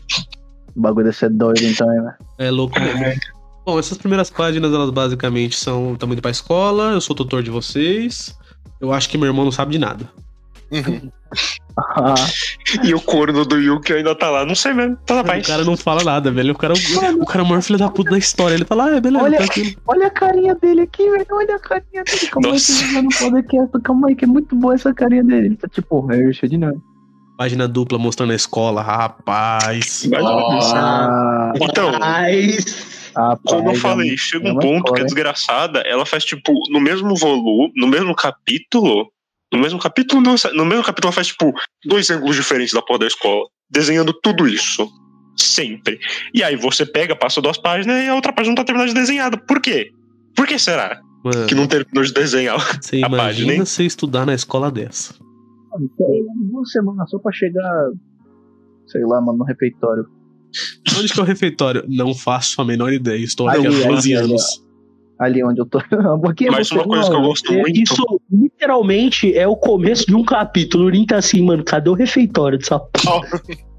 O 0.76 0.80
bagulho 0.82 1.06
desse 1.08 1.26
é 1.26 1.30
doido 1.30 1.62
então, 1.64 1.86
velho. 1.88 2.14
É 2.40 2.50
louco 2.50 2.80
mesmo. 2.80 3.04
Bom, 3.66 3.80
essas 3.80 3.98
primeiras 3.98 4.30
páginas, 4.30 4.74
elas 4.74 4.90
basicamente 4.90 5.56
são 5.58 5.96
também 5.96 6.14
indo 6.14 6.22
pra 6.22 6.32
escola, 6.32 6.92
eu 6.92 7.02
sou 7.02 7.16
tutor 7.16 7.42
de 7.42 7.50
vocês. 7.50 8.38
Eu 8.82 8.92
acho 8.92 9.10
que 9.10 9.18
meu 9.18 9.28
irmão 9.28 9.46
não 9.46 9.52
sabe 9.52 9.72
de 9.72 9.80
nada. 9.80 10.10
Uhum. 10.72 11.10
Ah, 11.78 12.14
E 12.84 12.94
o 12.94 13.00
corno 13.00 13.46
do 13.46 13.58
Yuki 13.58 13.94
ainda 13.94 14.14
tá 14.16 14.30
lá. 14.30 14.46
Não 14.46 14.56
sei 14.56 14.74
mesmo. 14.74 14.98
Tá 15.06 15.16
na 15.16 15.22
O 15.22 15.26
paz. 15.26 15.46
cara 15.48 15.64
não 15.64 15.78
fala 15.78 16.04
nada, 16.04 16.30
velho. 16.32 16.54
O 16.54 16.58
cara, 16.58 16.74
o 16.74 17.26
cara 17.26 17.42
é 17.42 17.46
o 17.46 17.48
maior 17.48 17.62
filho 17.62 17.80
da 17.80 17.90
puta 17.90 18.12
da 18.12 18.18
história. 18.18 18.56
Ele 18.56 18.66
fala, 18.66 18.86
ah, 18.86 18.96
é 18.98 19.02
beleza, 19.02 19.24
Olha- 19.24 19.38
tranquilo. 19.38 19.76
olha 19.88 20.08
a 20.08 20.10
carinha 20.10 20.56
dele 20.56 20.82
aqui, 20.82 21.10
velho. 21.10 21.26
Olha 21.32 21.56
a 21.56 21.60
carinha 21.60 22.04
dele. 22.04 22.28
Calma 22.28 22.48
aí, 22.50 22.54
Nossa. 22.54 22.88
que 22.88 22.96
eu 22.96 23.02
não 23.04 23.10
podcast. 23.10 23.82
Calma 23.84 24.08
aí, 24.10 24.16
que 24.16 24.26
é 24.26 24.28
muito 24.28 24.56
boa 24.56 24.74
essa 24.74 24.94
carinha 24.94 25.24
dele. 25.24 25.48
Ele 25.48 25.56
tá 25.56 25.68
tipo, 25.68 26.12
é 26.12 26.34
cheio 26.34 26.50
de 26.50 26.58
nada. 26.58 26.78
Página 27.38 27.68
dupla 27.68 27.98
mostrando 27.98 28.32
a 28.32 28.36
escola, 28.36 28.82
rapaz. 28.82 30.08
Ah, 30.16 31.54
Então, 31.62 31.92
Mas. 32.00 32.93
Rapaz, 33.16 33.40
como 33.46 33.70
eu 33.70 33.74
é 33.74 33.76
falei, 33.76 34.10
uma- 34.12 34.18
chega 34.18 34.48
é 34.48 34.52
um 34.52 34.54
uma 34.54 34.62
ponto 34.62 34.84
que 34.84 34.90
escola, 34.90 35.02
a 35.02 35.04
desgraçada, 35.06 35.80
ela 35.82 36.06
faz 36.06 36.24
tipo, 36.26 36.52
no 36.72 36.80
mesmo 36.80 37.16
volume, 37.16 37.72
no 37.76 37.88
mesmo 37.88 38.16
capítulo. 38.16 39.12
No 39.52 39.60
mesmo 39.60 39.78
capítulo, 39.80 40.20
não, 40.22 40.34
no 40.56 40.66
mesmo 40.66 40.84
capítulo 40.84 41.10
ela 41.10 41.14
faz 41.14 41.28
tipo 41.28 41.54
dois 41.86 42.10
ângulos 42.10 42.36
diferentes 42.36 42.74
da 42.74 42.82
porra 42.82 43.00
da 43.00 43.08
escola, 43.08 43.46
desenhando 43.70 44.12
tudo 44.12 44.48
isso. 44.48 44.90
Sempre. 45.38 46.00
E 46.34 46.44
aí 46.44 46.56
você 46.56 46.86
pega, 46.86 47.16
passa 47.16 47.40
duas 47.42 47.58
páginas 47.58 48.04
e 48.04 48.08
a 48.08 48.16
outra 48.16 48.34
página 48.34 48.52
não 48.52 48.56
tá 48.56 48.64
terminada 48.64 48.90
de 48.92 49.00
desenhada. 49.00 49.38
Por 49.38 49.62
quê? 49.62 49.92
Por 50.36 50.48
que 50.48 50.58
será 50.58 51.00
Mano, 51.24 51.46
que 51.48 51.54
não 51.56 51.68
terminou 51.68 52.04
de 52.04 52.12
desenhar? 52.14 52.58
você 52.82 52.98
a 52.98 53.10
página, 53.10 53.16
imagina 53.24 53.54
hein? 53.54 53.60
você 53.66 53.84
estudar 53.84 54.26
na 54.26 54.34
escola 54.34 54.72
dessa. 54.72 55.14
Aí, 55.76 56.24
Duas 56.52 56.72
semanas 56.72 57.10
só 57.10 57.18
pra 57.20 57.32
chegar, 57.32 57.90
sei 58.88 59.02
lá, 59.06 59.22
mano, 59.22 59.38
no 59.40 59.44
refeitório. 59.46 60.06
Onde 60.98 61.14
que 61.14 61.20
é 61.20 61.24
o 61.24 61.26
refeitório? 61.26 61.84
Não 61.88 62.14
faço 62.14 62.62
a 62.62 62.66
menor 62.66 62.92
ideia. 62.94 63.24
Estou 63.24 63.48
aqui 63.48 63.66
Ali, 63.68 63.84
há 63.84 63.88
12 63.88 64.16
ali, 64.16 64.26
anos. 64.26 64.64
Ali 65.20 65.44
onde 65.44 65.62
eu 65.62 65.66
tô. 65.66 65.78
Aqui 66.30 66.48
é 66.48 66.52
Mas 66.52 66.68
você, 66.68 66.76
uma 66.76 66.84
coisa 66.86 67.04
que 67.04 67.10
eu 67.10 67.16
mano, 67.18 67.28
gosto 67.30 67.48
você- 67.48 67.62
muito. 67.62 67.82
Isso 67.82 68.22
literalmente 68.32 69.38
é 69.38 69.48
o 69.48 69.56
começo 69.56 70.06
de 70.06 70.16
um 70.16 70.24
capítulo. 70.24 70.84
O 70.84 70.88
Urim 70.88 71.06
tá 71.06 71.18
assim, 71.18 71.42
mano, 71.44 71.64
cadê 71.64 71.90
o 71.90 71.94
refeitório 71.94 72.58
dessa 72.58 72.80
porra? 72.80 73.28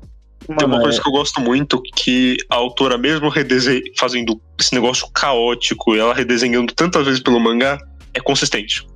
Tem 0.46 0.56
uma 0.66 0.68
Mano, 0.68 0.82
coisa 0.82 0.98
é- 0.98 1.02
que 1.02 1.08
eu 1.08 1.12
gosto 1.12 1.40
muito, 1.40 1.80
que 1.96 2.36
a 2.50 2.56
autora, 2.56 2.98
mesmo 2.98 3.30
redese... 3.30 3.82
fazendo 3.98 4.38
esse 4.60 4.74
negócio 4.74 5.08
caótico, 5.10 5.96
e 5.96 5.98
ela 5.98 6.12
redesenhando 6.12 6.70
tantas 6.74 7.06
vezes 7.06 7.20
pelo 7.20 7.40
mangá, 7.40 7.78
é 8.12 8.20
consistente. 8.20 8.86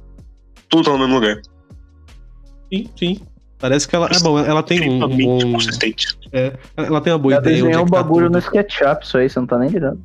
Tudo 0.68 0.84
tá 0.84 0.90
no 0.92 0.98
mesmo 0.98 1.14
lugar. 1.14 1.40
Sim, 2.70 2.90
sim. 2.98 3.20
Parece 3.58 3.88
que 3.88 3.96
ela. 3.96 4.08
É 4.14 4.18
bom, 4.20 4.38
ela 4.38 4.62
tem 4.62 4.88
um, 4.88 5.04
um 5.04 5.52
consistente. 5.52 6.16
É, 6.32 6.56
ela 6.76 7.00
tem 7.00 7.12
uma 7.12 7.18
boa 7.18 7.34
Já 7.34 7.40
ideia. 7.40 7.56
Desenhou 7.56 7.80
é 7.80 7.82
um 7.82 7.86
tá 7.86 8.02
bagulho 8.02 8.26
tudo. 8.26 8.32
no 8.34 8.38
SketchUp, 8.38 9.04
isso 9.04 9.18
aí, 9.18 9.28
você 9.28 9.40
não 9.40 9.46
tá 9.46 9.58
nem 9.58 9.68
ligado. 9.68 10.00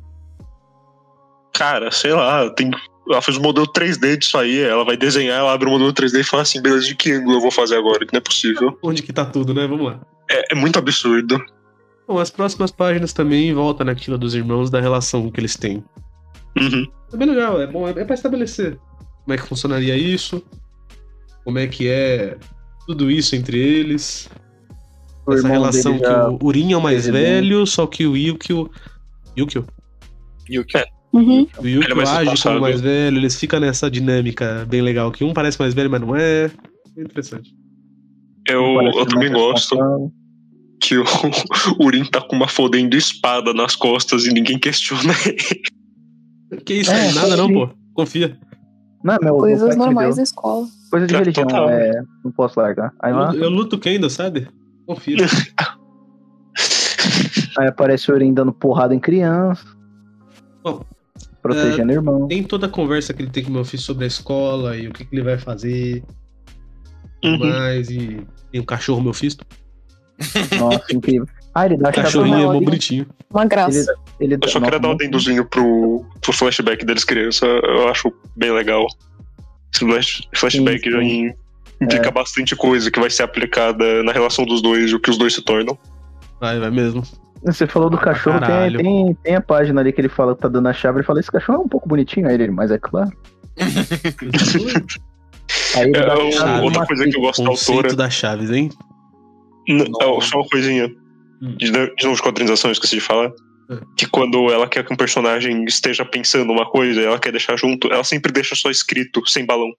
Cara, 1.52 1.90
sei 1.92 2.12
lá, 2.12 2.50
tem... 2.50 2.70
ela 3.08 3.22
fez 3.22 3.36
um 3.36 3.42
modelo 3.42 3.66
3D 3.66 4.16
disso 4.16 4.36
aí, 4.36 4.60
ela 4.60 4.84
vai 4.84 4.96
desenhar, 4.96 5.38
ela 5.38 5.52
abre 5.52 5.68
o 5.68 5.70
modelo 5.70 5.92
3D 5.92 6.20
e 6.20 6.24
fala 6.24 6.42
assim, 6.42 6.60
beleza, 6.60 6.86
de 6.86 6.96
que 6.96 7.12
ângulo 7.12 7.36
eu 7.36 7.40
vou 7.40 7.52
fazer 7.52 7.76
agora? 7.76 8.04
Que 8.04 8.12
não 8.12 8.18
é 8.18 8.20
possível. 8.20 8.76
Onde 8.82 9.02
que 9.02 9.12
tá 9.12 9.24
tudo, 9.24 9.54
né? 9.54 9.66
Vamos 9.68 9.86
lá. 9.86 10.00
É, 10.28 10.52
é 10.52 10.54
muito 10.56 10.78
absurdo. 10.78 11.40
Bom, 12.08 12.18
as 12.18 12.30
próximas 12.30 12.72
páginas 12.72 13.12
também 13.12 13.54
voltam 13.54 13.86
naquilo 13.86 14.18
dos 14.18 14.34
irmãos, 14.34 14.68
da 14.68 14.80
relação 14.80 15.30
que 15.30 15.38
eles 15.38 15.56
têm. 15.56 15.84
Uhum. 16.58 16.86
É 17.12 17.16
bem 17.16 17.28
legal, 17.28 17.60
é 17.60 17.66
bom, 17.68 17.86
é, 17.86 17.92
é 17.92 18.04
pra 18.04 18.14
estabelecer 18.14 18.78
como 19.24 19.34
é 19.34 19.36
que 19.36 19.46
funcionaria 19.46 19.96
isso, 19.96 20.42
como 21.44 21.58
é 21.58 21.66
que 21.66 21.88
é 21.88 22.36
tudo 22.86 23.10
isso 23.10 23.34
entre 23.36 23.58
eles. 23.58 24.28
O 25.26 25.32
essa 25.32 25.48
relação 25.48 25.98
que 25.98 26.06
o 26.06 26.46
Urin 26.46 26.72
é 26.72 26.76
o 26.76 26.82
mais 26.82 27.06
velho, 27.06 27.66
só 27.66 27.86
que 27.86 28.06
o 28.06 28.16
Yukio. 28.16 28.70
Yukio? 29.36 29.66
Yuki. 30.50 30.84
Uhum. 31.12 31.46
O 31.58 31.66
Yukio 31.66 32.00
é 32.00 32.08
age 32.08 32.42
como 32.42 32.60
mais 32.60 32.80
velho, 32.80 33.16
eles 33.16 33.38
ficam 33.38 33.60
nessa 33.60 33.90
dinâmica 33.90 34.66
bem 34.68 34.82
legal, 34.82 35.10
que 35.10 35.24
um 35.24 35.32
parece 35.32 35.58
mais 35.58 35.72
velho, 35.72 35.90
mas 35.90 36.00
não 36.00 36.14
é. 36.14 36.50
É 36.96 37.02
interessante. 37.02 37.54
Eu, 38.48 38.62
eu 38.94 39.06
também 39.06 39.32
gosto 39.32 39.74
responsável. 39.74 40.12
que 40.80 40.98
o 40.98 41.04
Urim 41.80 42.04
tá 42.04 42.20
com 42.20 42.36
uma 42.36 42.48
fodendo 42.48 42.96
espada 42.96 43.54
nas 43.54 43.74
costas 43.74 44.26
e 44.26 44.32
ninguém 44.32 44.58
questiona 44.58 45.14
ele. 45.24 46.60
Que 46.64 46.74
isso, 46.74 46.90
É, 46.90 47.12
nada 47.12 47.36
não, 47.36 47.50
pô. 47.50 47.70
Confia. 47.94 48.38
Não, 49.02 49.18
meu, 49.22 49.36
Coisas 49.36 49.76
normais 49.76 50.16
da 50.16 50.22
escola. 50.22 50.66
Coisa 50.94 51.06
de 51.08 51.14
É, 51.14 51.18
religião, 51.18 51.46
total. 51.46 51.70
é. 51.70 52.02
Não 52.24 52.30
posso 52.30 52.60
largar. 52.60 52.92
Aí 53.00 53.10
Eu, 53.12 53.16
lá, 53.18 53.30
luto- 53.30 53.44
eu 53.44 53.50
luto 53.50 53.78
Kendo, 53.78 54.08
sabe? 54.08 54.46
Confia. 54.86 55.16
aí 57.58 57.68
aparece 57.68 58.10
o 58.10 58.14
Urim 58.14 58.32
dando 58.32 58.52
porrada 58.52 58.94
em 58.94 59.00
criança. 59.00 59.64
Bom, 60.62 60.84
protegendo 61.42 61.90
o 61.92 61.94
irmão. 61.94 62.28
Tem 62.28 62.42
toda 62.42 62.66
a 62.66 62.70
conversa 62.70 63.12
que 63.12 63.22
ele 63.22 63.30
tem 63.30 63.44
com 63.44 63.50
o 63.50 63.54
meu 63.54 63.64
filho 63.64 63.82
sobre 63.82 64.04
a 64.04 64.06
escola 64.06 64.76
e 64.76 64.88
o 64.88 64.92
que, 64.92 65.04
que 65.04 65.14
ele 65.14 65.22
vai 65.22 65.38
fazer. 65.38 66.02
Uhum. 67.24 67.38
mais 67.38 67.88
e 67.90 68.20
tem 68.52 68.60
o 68.60 68.66
cachorro 68.66 69.00
meu 69.02 69.14
fisto. 69.14 69.44
Nossa, 70.58 70.94
incrível. 70.94 71.26
Ah, 71.54 71.64
ele 71.66 71.76
dá 71.78 71.90
Cachorrinho 71.92 72.36
é 72.36 72.44
Molly. 72.44 72.64
bonitinho. 72.66 73.06
Uma 73.30 73.46
graça. 73.46 73.94
Ele 74.20 74.36
dá, 74.36 74.46
Eu 74.46 74.50
só 74.52 74.60
queria 74.60 74.78
dar 74.78 74.88
um 74.88 74.92
adendozinho 74.92 75.44
pro, 75.46 76.04
pro 76.20 76.32
flashback 76.32 76.84
deles 76.84 77.04
criança. 77.04 77.46
Eu 77.46 77.88
acho 77.88 78.12
bem 78.36 78.52
legal. 78.52 78.86
Esse 79.74 79.84
flash- 79.84 80.28
flashback 80.34 80.84
Sim, 80.84 80.90
já 80.90 80.98
sim. 81.00 81.06
in- 81.26 81.34
indica 81.82 82.10
bastante 82.10 82.54
coisa 82.56 82.90
que 82.90 83.00
vai 83.00 83.10
ser 83.10 83.22
aplicada 83.24 84.02
na 84.02 84.12
relação 84.12 84.44
dos 84.44 84.62
dois 84.62 84.90
e 84.90 84.94
o 84.94 85.00
que 85.00 85.10
os 85.10 85.18
dois 85.18 85.34
se 85.34 85.42
tornam. 85.42 85.76
Vai, 86.40 86.58
vai 86.60 86.70
mesmo. 86.70 87.02
Você 87.44 87.66
falou 87.66 87.90
do 87.90 87.98
cachorro, 87.98 88.40
tem, 88.40 88.76
tem, 88.78 89.14
tem 89.22 89.34
a 89.36 89.40
página 89.40 89.80
ali 89.80 89.92
que 89.92 90.00
ele 90.00 90.08
fala 90.08 90.34
que 90.34 90.40
tá 90.40 90.48
dando 90.48 90.66
a 90.68 90.72
chave. 90.72 90.98
Ele 90.98 91.06
fala: 91.06 91.20
Esse 91.20 91.30
cachorro 91.30 91.58
é 91.58 91.60
um 91.62 91.68
pouco 91.68 91.86
bonitinho. 91.88 92.26
Aí 92.26 92.34
ele, 92.34 92.50
mas 92.50 92.70
é 92.70 92.78
claro. 92.78 93.10
Aí 95.76 95.82
ele 95.82 95.96
É, 95.98 96.32
chave 96.32 96.64
outra 96.64 96.86
coisa 96.86 97.04
que 97.04 97.16
eu 97.16 97.20
gosto 97.20 97.42
da 97.42 97.50
autora. 97.50 97.66
Conceito 97.76 97.96
das 97.96 98.14
chaves, 98.14 98.50
hein? 98.50 98.70
N- 99.68 99.84
Nossa. 99.88 100.26
é, 100.26 100.28
só 100.30 100.38
uma 100.38 100.48
coisinha. 100.48 100.88
Hum. 101.42 101.56
De, 101.58 101.70
de 101.70 102.04
novo, 102.04 102.16
de 102.16 102.22
quadrinização, 102.22 102.70
eu 102.70 102.72
esqueci 102.72 102.94
de 102.96 103.00
falar. 103.02 103.30
Que 103.96 104.06
quando 104.06 104.50
ela 104.50 104.68
quer 104.68 104.84
que 104.84 104.92
um 104.92 104.96
personagem 104.96 105.64
esteja 105.64 106.04
pensando 106.04 106.52
uma 106.52 106.68
coisa 106.70 107.00
e 107.00 107.04
ela 107.04 107.18
quer 107.18 107.30
deixar 107.30 107.56
junto, 107.56 107.92
ela 107.92 108.04
sempre 108.04 108.30
deixa 108.32 108.54
só 108.54 108.70
escrito, 108.70 109.26
sem 109.26 109.46
balão. 109.46 109.70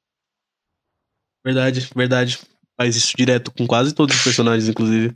Verdade, 1.44 1.88
verdade. 1.96 2.40
Faz 2.78 2.96
isso 2.96 3.14
direto 3.18 3.52
com 3.52 3.66
quase 3.68 3.94
todos 3.94 4.16
os 4.16 4.24
personagens, 4.24 4.68
inclusive. 4.68 5.16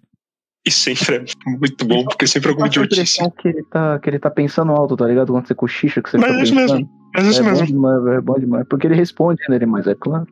E 0.66 0.72
sempre 0.72 1.16
é 1.16 1.26
muito 1.48 1.86
bom, 1.86 2.04
porque 2.06 2.28
sempre 2.28 2.50
é 2.50 2.52
alguma 2.52 2.68
idiotice. 2.68 3.18
que 3.42 3.48
ele, 3.48 3.64
tá, 3.64 3.98
que 4.00 4.10
ele 4.10 4.20
tá 4.20 4.30
pensando 4.30 4.72
alto, 4.72 4.96
tá 4.96 5.06
ligado? 5.08 5.32
Quando 5.32 5.48
você 5.48 5.56
cochicha, 5.56 6.02
que 6.02 6.10
você 6.10 6.18
Mas 6.18 6.36
é 6.36 6.44
isso 6.44 6.54
pensando. 6.56 6.74
mesmo. 6.80 6.90
Mas 7.16 7.26
isso 7.28 7.40
É 7.40 7.44
bom 7.44 7.50
mesmo. 7.50 7.66
demais, 7.68 8.04
velho, 8.04 8.18
é 8.18 8.22
bom 8.22 8.40
demais. 8.40 8.68
Porque 8.70 8.88
ele 8.88 8.96
responde 8.96 9.42
nele, 9.50 9.66
mas 9.66 9.88
é 9.88 9.96
claro. 9.96 10.28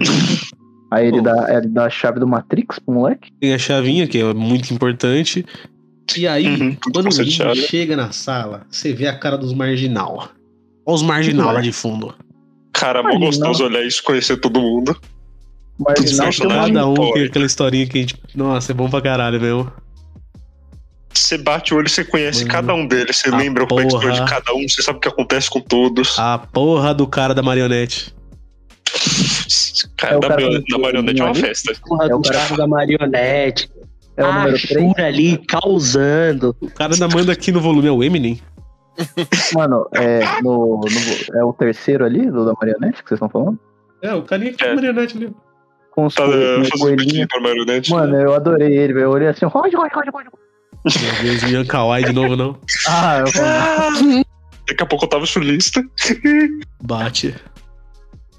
Aí 0.90 1.06
ele 1.08 1.22
dá, 1.22 1.46
ele 1.56 1.68
dá 1.68 1.86
a 1.86 1.90
chave 1.90 2.20
do 2.20 2.28
Matrix 2.28 2.78
pro 2.78 2.94
moleque. 2.94 3.30
Tem 3.40 3.54
a 3.54 3.58
chavinha, 3.58 4.06
que 4.06 4.18
é 4.18 4.34
muito 4.34 4.72
importante. 4.74 5.44
E 6.16 6.26
aí, 6.26 6.46
Uhum, 6.46 6.76
quando 6.92 7.06
o 7.08 7.54
chega 7.54 7.96
na 7.96 8.12
sala, 8.12 8.66
você 8.70 8.92
vê 8.92 9.06
a 9.06 9.18
cara 9.18 9.38
dos 9.38 9.54
marginal. 9.54 10.28
Olha 10.84 10.94
os 10.94 11.02
marginal 11.02 11.52
lá 11.52 11.60
de 11.60 11.72
fundo. 11.72 12.14
Cara, 12.72 13.02
mó 13.02 13.10
Imagina. 13.10 13.26
gostoso 13.46 13.64
olhar 13.64 13.82
isso, 13.86 14.02
conhecer 14.02 14.36
todo 14.38 14.60
mundo. 14.60 14.96
Mas 15.78 16.00
Esse 16.04 16.16
não, 16.16 16.24
personagem- 16.24 16.74
Cada 16.74 16.86
um 16.86 16.94
tem 17.12 17.24
aquela 17.24 17.46
historinha 17.46 17.86
que 17.86 17.98
a 17.98 18.00
gente. 18.00 18.16
Nossa, 18.34 18.72
é 18.72 18.74
bom 18.74 18.90
pra 18.90 19.00
caralho 19.00 19.40
mesmo. 19.40 19.72
Você 21.14 21.38
bate 21.38 21.72
o 21.72 21.76
olho, 21.76 21.88
você 21.88 22.04
conhece 22.04 22.40
Mano. 22.40 22.50
cada 22.50 22.74
um 22.74 22.86
deles, 22.86 23.16
você 23.18 23.30
lembra 23.30 23.66
qual 23.66 23.80
é 23.80 23.84
a 23.84 23.86
história 23.86 24.12
de 24.12 24.18
porra. 24.18 24.30
cada 24.30 24.54
um, 24.54 24.68
você 24.68 24.82
sabe 24.82 24.98
o 24.98 25.00
que 25.00 25.08
acontece 25.08 25.48
com 25.50 25.60
todos. 25.60 26.18
A 26.18 26.38
porra 26.38 26.94
do 26.94 27.06
cara 27.06 27.34
da 27.34 27.42
marionete. 27.42 28.14
Cara, 29.96 30.14
É 30.14 30.16
o 30.16 30.20
da, 30.20 30.28
cara 30.28 30.42
com 30.42 30.64
da 30.68 30.78
marionete 30.78 31.20
é 31.20 31.24
uma 31.24 31.34
festa. 31.34 31.72
Porra 31.86 32.04
É 32.08 32.14
o 32.14 32.18
do 32.18 32.28
cara- 32.28 32.38
carro 32.40 32.56
da 32.56 32.66
marionete. 32.66 33.70
É 34.16 34.22
o 34.24 34.26
a 34.26 34.32
número 34.32 34.56
3. 34.56 34.60
Shura 34.68 35.06
ali 35.06 35.38
causando. 35.46 36.56
O 36.60 36.70
cara 36.70 36.92
ainda 36.94 37.08
manda 37.08 37.32
aqui 37.32 37.50
no 37.52 37.60
volume, 37.60 37.88
é 37.88 37.92
o 37.92 38.02
Eminem. 38.02 38.40
Mano, 39.54 39.86
é, 39.94 40.20
no, 40.42 40.80
no- 40.80 41.38
é 41.40 41.44
o 41.44 41.52
terceiro 41.52 42.04
ali, 42.04 42.30
do 42.30 42.44
da 42.44 42.52
marionete 42.52 43.02
que 43.02 43.08
vocês 43.08 43.16
estão 43.16 43.28
falando? 43.28 43.58
É, 44.02 44.12
o 44.14 44.22
carinha 44.22 44.52
que 44.52 44.64
É. 44.64 44.68
é 44.68 44.74
marionete 44.74 45.16
ali. 45.16 45.32
Com 45.92 46.06
os 46.06 46.14
Tá 46.14 46.24
coelhinhos, 46.24 46.68
com 46.70 46.78
fazendo 46.78 46.80
coelhinho. 46.80 47.06
biquinho 47.06 47.28
pra 47.28 47.40
marionete. 47.40 47.90
Mano, 47.90 48.16
eu 48.16 48.34
adorei 48.34 48.76
ele, 48.76 48.92
velho. 48.94 49.04
Eu 49.04 49.10
olhei 49.10 49.28
assim, 49.28 49.44
roge, 49.46 49.76
roge, 49.76 49.90
roge, 49.94 50.10
roge. 50.10 50.28
Meu 50.84 51.22
Deus, 51.22 51.42
Ian 51.44 51.64
Kawaii 51.64 52.04
de 52.06 52.12
novo, 52.12 52.34
não. 52.36 52.58
Ah, 52.88 53.20
eu 53.20 53.26
falei, 53.28 54.24
Daqui 54.68 54.82
a 54.82 54.86
pouco 54.86 55.04
eu 55.04 55.08
tava 55.08 55.26
chulista. 55.26 55.82
Bate. 56.82 57.34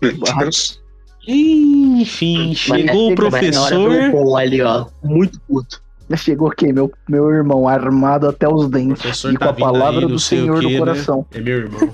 Meu 0.02 0.14
Deus. 0.40 0.82
Enfim, 1.28 2.50
Mas 2.50 2.58
chegou 2.58 3.12
o 3.12 3.16
professor. 3.16 4.12
Paul 4.12 4.38
ali, 4.38 4.62
ó. 4.62 4.88
Muito 5.04 5.40
puto. 5.42 5.82
mas 6.10 6.20
chegou 6.20 6.50
quem? 6.52 6.74
Meu, 6.74 6.92
meu 7.08 7.30
irmão, 7.32 7.68
armado 7.68 8.28
até 8.28 8.48
os 8.48 8.70
dentes. 8.70 9.02
professor 9.02 9.32
E 9.34 9.38
com 9.38 9.40
tá 9.46 9.50
a 9.50 9.54
vindo 9.54 9.64
palavra 9.66 10.02
aí, 10.02 10.08
do 10.08 10.20
Senhor 10.20 10.60
quê, 10.60 10.66
no 10.66 10.72
né? 10.72 10.80
coração. 10.80 11.26
É 11.32 11.40
meu 11.40 11.58
irmão. 11.60 11.90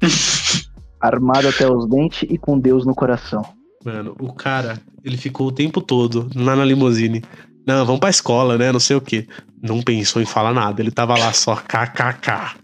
Armado 1.00 1.48
até 1.48 1.70
os 1.70 1.86
dentes 1.88 2.28
e 2.30 2.36
com 2.36 2.58
Deus 2.58 2.84
no 2.84 2.94
coração. 2.94 3.42
Mano, 3.84 4.14
o 4.20 4.32
cara, 4.32 4.78
ele 5.02 5.16
ficou 5.16 5.46
o 5.46 5.52
tempo 5.52 5.80
todo 5.80 6.28
lá 6.34 6.54
na 6.54 6.64
limusine. 6.64 7.22
Não, 7.66 7.84
vamos 7.86 8.00
pra 8.00 8.10
escola, 8.10 8.58
né? 8.58 8.70
Não 8.72 8.80
sei 8.80 8.96
o 8.96 9.00
quê. 9.00 9.26
Não 9.62 9.80
pensou 9.82 10.20
em 10.20 10.26
falar 10.26 10.52
nada. 10.52 10.82
Ele 10.82 10.90
tava 10.90 11.18
lá 11.18 11.32
só 11.32 11.56
kkk. 11.56 12.58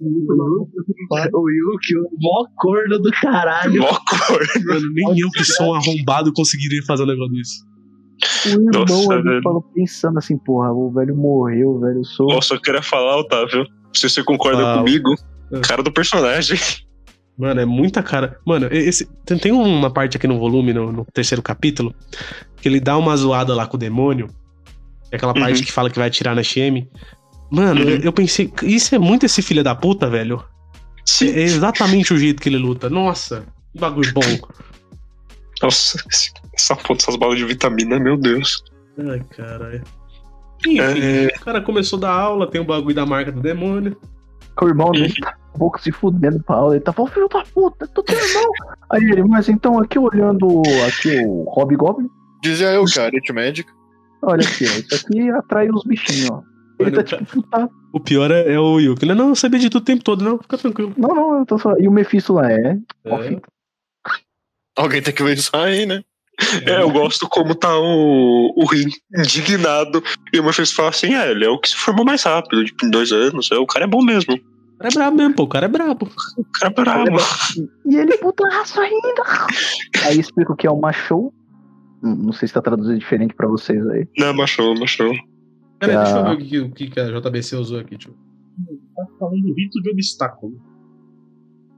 O 0.00 1.50
Yuki, 1.50 1.96
o 1.96 2.08
mó 2.20 2.44
corno 2.56 2.98
do 2.98 3.10
caralho. 3.20 3.80
Mó 3.82 3.88
cor. 3.88 4.40
Mano, 4.66 4.90
nem 4.92 5.18
eu 5.20 5.28
que 5.30 5.44
sou 5.44 5.70
um 5.70 5.74
arrombado 5.74 6.32
conseguiria 6.32 6.82
fazer 6.86 7.02
um 7.02 7.06
negócio 7.06 7.32
desse. 7.32 7.62
O 8.46 8.48
irmão 8.60 8.84
Nossa, 8.86 9.12
ali 9.14 9.22
velho. 9.22 9.42
falou, 9.42 9.62
pensando 9.74 10.18
assim, 10.18 10.36
porra, 10.38 10.72
o 10.72 10.90
velho 10.92 11.16
morreu, 11.16 11.78
velho. 11.80 11.98
Eu 11.98 12.04
sou. 12.04 12.28
Nossa, 12.28 12.54
eu 12.54 12.60
queria 12.60 12.82
falar, 12.82 13.16
Otávio. 13.18 13.66
Se 13.94 14.08
você 14.08 14.22
concorda 14.22 14.62
Fala. 14.62 14.78
comigo, 14.78 15.14
É. 15.52 15.60
cara 15.60 15.82
do 15.82 15.92
personagem. 15.92 16.58
Mano, 17.36 17.60
é 17.60 17.64
muita 17.64 18.02
cara. 18.02 18.38
Mano, 18.44 18.66
esse, 18.70 19.06
tem, 19.24 19.38
tem 19.38 19.52
uma 19.52 19.90
parte 19.92 20.16
aqui 20.16 20.26
no 20.26 20.38
volume, 20.38 20.72
no, 20.72 20.90
no 20.92 21.04
terceiro 21.04 21.40
capítulo, 21.40 21.94
que 22.60 22.68
ele 22.68 22.80
dá 22.80 22.96
uma 22.98 23.16
zoada 23.16 23.54
lá 23.54 23.66
com 23.66 23.76
o 23.76 23.80
demônio. 23.80 24.26
É 25.10 25.16
aquela 25.16 25.32
Uhum. 25.32 25.40
parte 25.40 25.62
que 25.64 25.72
fala 25.72 25.88
que 25.88 25.98
vai 25.98 26.08
atirar 26.08 26.34
na 26.34 26.42
XM. 26.42 26.86
Mano, 27.50 27.80
Uhum. 27.82 28.00
eu, 28.02 28.12
pensei, 28.12 28.52
isso 28.62 28.94
é 28.94 28.98
muito 28.98 29.24
esse 29.26 29.40
filho 29.42 29.64
da 29.64 29.74
puta, 29.74 30.08
velho. 30.08 30.42
É, 31.22 31.24
é 31.24 31.42
exatamente 31.42 32.12
o 32.12 32.18
jeito 32.18 32.42
que 32.42 32.48
ele 32.48 32.58
luta. 32.58 32.90
Nossa, 32.90 33.44
que 33.72 33.80
bagulho 33.80 34.12
bom. 34.12 34.20
Nossa, 35.62 35.98
esse- 36.10 36.32
essa 36.54 36.76
puta, 36.76 37.02
essas 37.02 37.16
balas 37.16 37.38
de 37.38 37.44
vitamina, 37.44 37.98
meu 37.98 38.16
Deus. 38.16 38.62
Ai, 38.98 39.20
caralho. 39.36 39.82
Enfim, 40.66 40.80
É, 40.80 41.32
o 41.36 41.40
cara 41.44 41.60
começou 41.60 41.98
da 41.98 42.10
aula, 42.10 42.46
tem 42.50 42.60
o 42.60 42.64
bagulho 42.64 42.94
da 42.94 43.06
marca 43.06 43.30
do 43.32 43.40
demônio. 43.40 43.96
O 44.60 44.66
irmão 44.66 44.90
dele 44.90 45.14
tá 45.20 45.34
um 45.54 45.58
pouco 45.58 45.80
se 45.80 45.92
fudendo 45.92 46.42
pra 46.42 46.56
aula. 46.56 46.74
Ele 46.74 46.84
tá 46.84 46.92
falando, 46.92 47.12
filho 47.12 47.28
da 47.28 47.44
puta, 47.44 47.86
tu 47.94 48.02
teu 48.02 48.18
irmão. 48.18 48.50
Aí 48.90 49.02
ele, 49.02 49.22
mas 49.22 49.48
então 49.48 49.78
aqui 49.80 49.98
olhando 49.98 50.62
aqui 50.86 51.16
o 51.24 51.44
Hobgoblin, 51.48 52.08
Dizia 52.42 52.72
eu, 52.72 52.84
cara, 52.86 53.06
Aritmédica. 53.08 53.72
olha 54.22 54.44
aqui, 54.46 54.64
ó, 54.64 54.68
isso 54.68 54.94
aqui 54.94 55.30
atrai 55.30 55.68
os 55.70 55.82
bichinhos, 55.84 56.30
ó. 56.30 56.42
Ele 56.78 56.90
tá 56.90 57.02
tipo 57.02 57.24
putado. 57.24 57.70
O 57.92 58.00
pior 58.00 58.30
é, 58.30 58.52
é 58.52 58.60
o 58.60 58.78
Yuki. 58.78 59.04
Ele, 59.04 59.14
não, 59.14 59.30
eu 59.30 59.34
sabia 59.34 59.58
de 59.58 59.70
tudo 59.70 59.82
o 59.82 59.84
tempo 59.84 60.04
todo, 60.04 60.22
não, 60.24 60.38
fica 60.38 60.58
tranquilo. 60.58 60.92
Não, 60.96 61.14
não, 61.14 61.38
eu 61.40 61.46
tô 61.46 61.58
só. 61.58 61.76
E 61.78 61.88
o 61.88 61.92
Mephisto 61.92 62.34
lá 62.34 62.50
é. 62.52 62.78
É. 63.04 63.40
Alguém 64.76 65.02
tem 65.02 65.12
que 65.12 65.22
ver 65.22 65.36
isso 65.36 65.54
aí, 65.56 65.86
né? 65.86 66.02
é, 66.66 66.80
eu 66.80 66.90
gosto 66.90 67.28
como 67.28 67.54
tá 67.54 67.76
o, 67.76 68.52
o 68.56 68.64
Rin 68.66 68.86
indignado. 69.16 70.02
E 70.32 70.38
o 70.38 70.44
Morpheus 70.44 70.72
fala 70.72 70.90
assim: 70.90 71.14
é, 71.14 71.30
ele 71.30 71.44
é 71.44 71.48
o 71.48 71.58
que 71.58 71.70
se 71.70 71.76
formou 71.76 72.04
mais 72.04 72.22
rápido, 72.22 72.64
tipo, 72.64 72.86
em 72.86 72.90
dois 72.90 73.10
anos. 73.10 73.50
É, 73.50 73.56
o 73.56 73.66
cara 73.66 73.84
é 73.84 73.88
bom 73.88 74.02
mesmo. 74.02 74.34
O 74.34 74.78
cara 74.78 74.92
é 74.92 74.94
brabo 74.94 75.16
mesmo, 75.16 75.34
pô, 75.34 75.42
o 75.42 75.48
cara 75.48 75.64
é 75.66 75.68
brabo. 75.68 76.08
O 76.36 76.44
cara 76.44 76.72
é 76.72 76.74
brabo. 76.74 77.16
E 77.86 77.96
ele 77.96 78.16
putaço 78.18 78.80
ainda. 78.80 79.24
Aí 80.04 80.20
explica 80.20 80.52
o 80.52 80.56
que 80.56 80.68
é 80.68 80.70
show. 80.92 81.34
Hum, 82.00 82.14
Não 82.14 82.32
sei 82.32 82.46
se 82.46 82.54
tá 82.54 82.62
traduzido 82.62 82.96
diferente 82.96 83.34
pra 83.34 83.48
vocês 83.48 83.84
aí. 83.88 84.06
Não, 84.16 84.32
machou, 84.32 84.78
machou. 84.78 85.12
Peraí, 85.78 85.96
deixa 85.96 86.18
eu 86.18 86.24
ver 86.24 86.32
o 86.32 86.38
que, 86.38 86.86
o 86.86 86.90
que 86.90 87.00
a 87.00 87.20
JBC 87.20 87.56
usou 87.56 87.78
aqui, 87.78 87.96
tio. 87.96 88.14
Tá 88.96 89.04
falando 89.18 89.42
do 89.42 89.54
rito 89.54 89.80
de 89.80 89.90
obstáculo. 89.90 90.60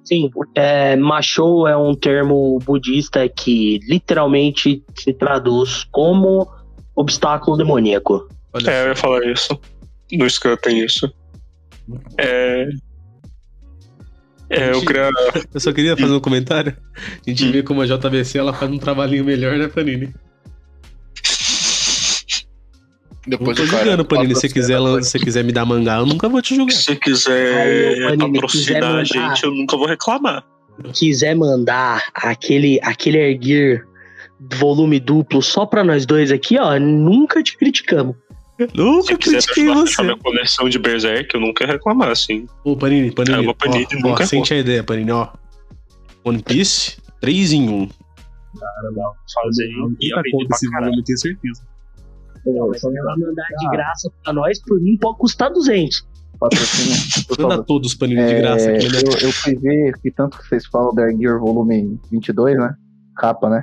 Sim, 0.04 0.30
é, 0.54 0.96
Machou 0.96 1.68
é 1.68 1.76
um 1.76 1.94
termo 1.94 2.58
budista 2.64 3.28
que 3.28 3.78
literalmente 3.86 4.82
se 4.94 5.12
traduz 5.12 5.84
como 5.92 6.50
obstáculo 6.96 7.56
demoníaco. 7.56 8.26
Olha 8.52 8.70
É, 8.70 8.84
eu 8.84 8.88
ia 8.88 8.96
falar 8.96 9.24
isso. 9.26 9.60
No 10.12 10.28
Scan 10.28 10.56
tem 10.56 10.80
isso. 10.80 11.12
É. 12.18 12.68
É, 14.48 14.72
eu 14.72 14.84
queria. 14.84 15.08
Eu 15.54 15.60
só 15.60 15.72
queria 15.72 15.96
fazer 15.96 16.12
um 16.12 16.18
comentário. 16.20 16.76
A 17.24 17.30
gente 17.30 17.44
Hum. 17.44 17.52
vê 17.52 17.62
como 17.62 17.82
a 17.82 17.86
JBC 17.86 18.38
ela 18.38 18.52
faz 18.52 18.68
um 18.70 18.78
trabalhinho 18.78 19.24
melhor, 19.24 19.56
né, 19.56 19.68
Panini? 19.68 20.12
Não 23.26 23.38
Depois 23.38 23.56
tô 23.56 23.64
o 23.64 23.66
cara. 23.68 23.78
julgando, 23.84 24.04
Panini. 24.04 24.34
Se 24.34 24.40
você 24.42 24.48
quiser, 24.48 24.78
se 25.02 25.18
quiser 25.18 25.44
me 25.44 25.52
dar 25.52 25.64
mangá, 25.66 25.98
eu 25.98 26.06
nunca 26.06 26.28
vou 26.28 26.40
te 26.40 26.54
julgar. 26.56 26.72
Se 26.74 26.92
Aí, 26.92 26.96
quiser 26.98 28.04
ô, 28.04 28.08
Panini, 28.08 28.32
patrocinar 28.40 29.04
quiser 29.04 29.22
a 29.22 29.28
gente, 29.28 29.44
eu 29.44 29.50
nunca 29.50 29.76
vou 29.76 29.86
reclamar. 29.86 30.44
Quiser 30.94 31.34
mandar 31.36 32.02
aquele, 32.14 32.80
aquele 32.82 33.18
erguer 33.18 33.86
volume 34.58 34.98
duplo 34.98 35.42
só 35.42 35.66
pra 35.66 35.84
nós 35.84 36.06
dois 36.06 36.32
aqui, 36.32 36.58
ó, 36.58 36.78
nunca 36.78 37.42
te 37.42 37.56
criticamos. 37.58 38.16
Nunca 38.74 39.12
Se 39.12 39.16
quiser 39.18 39.42
critiquei 39.42 39.64
fechar 39.64 39.74
você. 39.74 40.02
minha 40.02 40.16
coleção 40.18 40.68
de 40.68 40.78
Berserk, 40.78 41.34
eu 41.34 41.40
nunca 41.40 41.64
ia 41.64 41.72
reclamar, 41.72 42.10
assim. 42.10 42.46
Ô, 42.64 42.74
Panini, 42.76 43.10
Panini. 43.10 43.36
É, 43.36 43.40
uma 43.40 43.54
Panini 43.54 43.86
ó, 43.92 43.96
ó, 43.96 44.08
nunca 44.08 44.22
é 44.22 44.26
sente 44.26 44.52
a 44.54 44.58
ideia, 44.58 44.82
Panini, 44.84 45.10
ó. 45.10 45.28
One 46.24 46.42
Piece, 46.42 46.96
3 47.20 47.52
em 47.52 47.68
1. 47.68 47.88
Fazer 49.42 49.68
e 50.00 50.10
Tá 50.10 50.22
conta 50.32 50.54
esse 50.54 50.70
caralho. 50.70 50.86
volume, 50.90 51.04
tenho 51.04 51.18
certeza. 51.18 51.62
Se 52.42 52.50
ela 52.98 53.16
mandar 53.18 53.46
de 53.58 53.68
graça 53.70 54.10
pra 54.24 54.32
nós, 54.32 54.60
por 54.62 54.80
mim 54.80 54.96
pode 55.00 55.18
custar 55.18 55.50
200. 55.50 56.08
Patrocínio. 56.38 56.96
Manda 57.48 57.62
todos 57.62 57.92
os 57.92 57.94
Panini 57.98 58.24
de 58.24 58.32
É, 58.32 58.40
graça 58.40 58.70
aqui, 58.70 58.88
né? 58.90 58.98
eu, 59.04 59.28
eu 59.28 59.32
fui 59.32 59.56
ver 59.56 59.92
que 60.00 60.10
tanto 60.10 60.38
que 60.38 60.48
vocês 60.48 60.64
falam 60.66 60.94
da 60.94 61.10
Gear 61.10 61.38
volume 61.38 61.98
22, 62.10 62.56
né? 62.58 62.74
Capa, 63.16 63.50
né? 63.50 63.62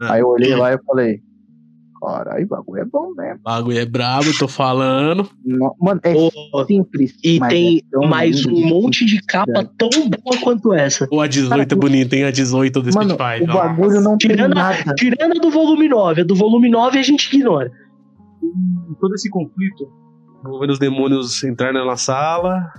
Ah. 0.00 0.14
Aí 0.14 0.20
eu 0.22 0.28
olhei 0.28 0.54
lá 0.56 0.72
e 0.72 0.78
falei, 0.86 1.20
caralho, 2.00 2.44
o 2.44 2.48
bagulho 2.48 2.80
é 2.80 2.84
bom 2.86 3.12
mesmo. 3.14 3.34
O 3.40 3.42
bagulho 3.42 3.78
é 3.78 3.84
brabo, 3.84 4.26
tô 4.38 4.48
falando. 4.48 5.28
No- 5.44 5.76
Mano, 5.78 6.00
é 6.02 6.14
Ô, 6.14 6.64
simples. 6.64 7.14
E 7.22 7.38
mas 7.38 7.50
tem 7.52 7.82
é 8.02 8.06
mais 8.06 8.46
um 8.46 8.68
monte 8.68 9.04
de 9.04 9.20
capa 9.20 9.70
tão 9.76 9.90
boa 9.90 10.38
quanto 10.42 10.72
essa. 10.72 11.06
Ou 11.10 11.20
a 11.20 11.26
18 11.26 11.60
é 11.60 11.66
Cara, 11.66 11.76
bonita, 11.80 12.16
hein? 12.16 12.24
A 12.24 12.30
18 12.30 12.80
do 12.80 12.94
Mano, 12.94 13.10
Fight. 13.18 13.42
o 13.42 13.52
bagulho 13.52 14.00
não 14.00 14.16
tem 14.16 14.30
Tirando 14.30 14.54
nada. 14.54 14.94
Tirando 14.94 15.32
a 15.36 15.40
do 15.40 15.50
volume 15.50 15.88
9, 15.88 16.20
a 16.22 16.24
do 16.24 16.34
volume 16.34 16.70
9 16.70 16.98
a 16.98 17.02
gente 17.02 17.26
ignora. 17.36 17.70
Todo 19.00 19.14
esse 19.14 19.28
conflito 19.30 19.90
envolvendo 20.44 20.70
os 20.70 20.78
demônios 20.78 21.42
entrarem 21.42 21.84
na 21.86 21.96
sala 21.96 22.70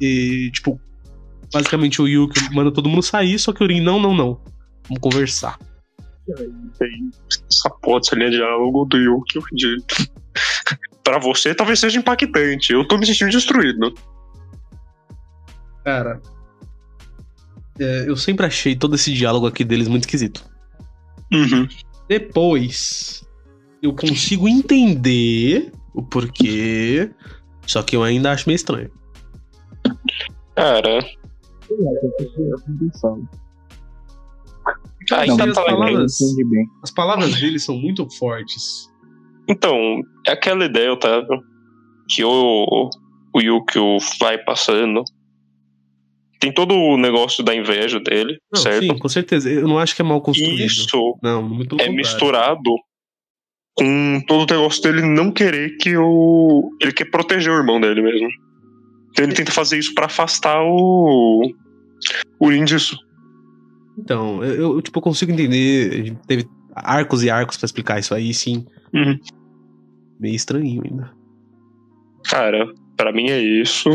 e, 0.00 0.50
tipo, 0.52 0.80
basicamente 1.52 2.02
o 2.02 2.08
Yuki 2.08 2.52
manda 2.52 2.72
todo 2.72 2.88
mundo 2.88 3.02
sair, 3.02 3.38
só 3.38 3.52
que 3.52 3.62
o 3.62 3.66
Rin, 3.66 3.80
não, 3.80 4.00
não, 4.00 4.14
não. 4.14 4.40
Vamos 4.88 5.00
conversar. 5.00 5.58
Tem 6.78 7.10
essa 7.50 7.70
porra 7.82 8.00
dessa 8.00 8.16
linha 8.16 8.30
de 8.30 8.36
diálogo 8.36 8.84
do 8.86 8.96
Yuki 8.96 9.38
de... 9.52 9.76
pra 11.04 11.18
você 11.18 11.54
talvez 11.54 11.78
seja 11.78 11.98
impactante. 11.98 12.72
Eu 12.72 12.86
tô 12.86 12.98
me 12.98 13.06
sentindo 13.06 13.30
destruído. 13.30 13.94
Cara, 15.84 16.20
é, 17.78 18.08
eu 18.08 18.16
sempre 18.16 18.46
achei 18.46 18.74
todo 18.76 18.94
esse 18.94 19.12
diálogo 19.12 19.46
aqui 19.46 19.64
deles 19.64 19.88
muito 19.88 20.04
esquisito. 20.04 20.44
Uhum. 21.32 21.66
Depois, 22.08 23.24
eu 23.82 23.92
consigo 23.94 24.48
entender 24.48 25.72
o 25.94 26.02
porquê, 26.02 27.10
só 27.66 27.82
que 27.82 27.96
eu 27.96 28.02
ainda 28.02 28.30
acho 28.32 28.48
meio 28.48 28.56
estranho. 28.56 28.90
Cara, 30.54 31.00
Aí 35.12 35.28
Não, 35.28 35.36
tá 35.36 35.44
as 35.44 35.54
palavras-. 35.54 36.18
As 36.82 36.90
palavras 36.90 37.40
dele 37.40 37.58
são 37.58 37.76
muito 37.76 38.08
fortes. 38.16 38.88
Então, 39.48 39.76
é 40.26 40.32
aquela 40.32 40.64
ideia, 40.64 40.92
Otávio, 40.92 41.42
que 42.08 42.22
o, 42.24 42.88
o 43.34 43.40
Yukio 43.40 43.98
vai 44.20 44.38
passando. 44.38 45.02
Tem 46.38 46.52
todo 46.52 46.74
o 46.74 46.96
negócio 46.96 47.44
da 47.44 47.54
inveja 47.54 48.00
dele, 48.00 48.38
Não, 48.52 48.60
certo? 48.60 48.82
sim, 48.82 48.98
com 48.98 49.08
certeza. 49.08 49.50
Eu 49.50 49.66
não 49.68 49.78
acho 49.78 49.94
que 49.94 50.02
é 50.02 50.04
mal 50.04 50.20
construído. 50.20 50.60
Isso 50.60 51.16
Não, 51.22 51.60
é 51.60 51.66
contrário. 51.66 51.94
misturado 51.94 52.70
com 53.74 54.20
todo 54.26 54.50
o 54.50 54.54
negócio 54.54 54.82
dele 54.82 55.02
não 55.02 55.30
querer 55.30 55.76
que 55.78 55.96
o. 55.96 56.70
Ele 56.80 56.92
quer 56.92 57.06
proteger 57.06 57.52
o 57.52 57.56
irmão 57.56 57.80
dele 57.80 58.02
mesmo. 58.02 58.28
Então 59.10 59.24
ele 59.24 59.34
tenta 59.34 59.52
fazer 59.52 59.78
isso 59.78 59.94
pra 59.94 60.06
afastar 60.06 60.62
o. 60.62 61.42
O 62.38 62.48
Rin 62.48 62.64
disso. 62.64 62.96
Então, 63.98 64.42
eu, 64.42 64.74
eu, 64.74 64.82
tipo, 64.82 65.00
consigo 65.00 65.32
entender. 65.32 66.16
Teve 66.26 66.46
arcos 66.74 67.22
e 67.22 67.30
arcos 67.30 67.56
pra 67.56 67.66
explicar 67.66 67.98
isso 67.98 68.14
aí, 68.14 68.32
sim. 68.32 68.66
Uhum. 68.92 69.18
Meio 70.18 70.34
estranho 70.34 70.82
ainda. 70.84 71.12
Cara, 72.24 72.66
pra 72.96 73.12
mim 73.12 73.28
é 73.28 73.40
isso. 73.40 73.90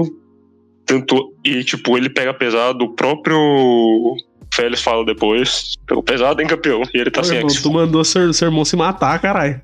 Tanto. 0.86 1.34
E, 1.44 1.64
tipo, 1.64 1.98
ele 1.98 2.10
pega 2.10 2.34
pesado, 2.34 2.86
o 2.86 2.96
próprio. 2.96 4.16
Félix 4.54 4.82
fala 4.82 5.06
depois. 5.06 5.76
Pegou 5.86 6.02
pesado, 6.02 6.42
hein, 6.42 6.48
campeão? 6.48 6.82
E 6.94 7.00
ele 7.00 7.12
tá 7.12 7.22
Ô, 7.22 7.24
sem 7.24 7.38
irmão, 7.38 7.54
tu 7.62 7.72
mandou 7.72 8.04
seu, 8.04 8.32
seu 8.34 8.48
irmão 8.48 8.64
se 8.64 8.76
matar, 8.76 9.20
caralho. 9.20 9.62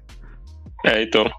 É, 0.84 1.02
então. 1.04 1.30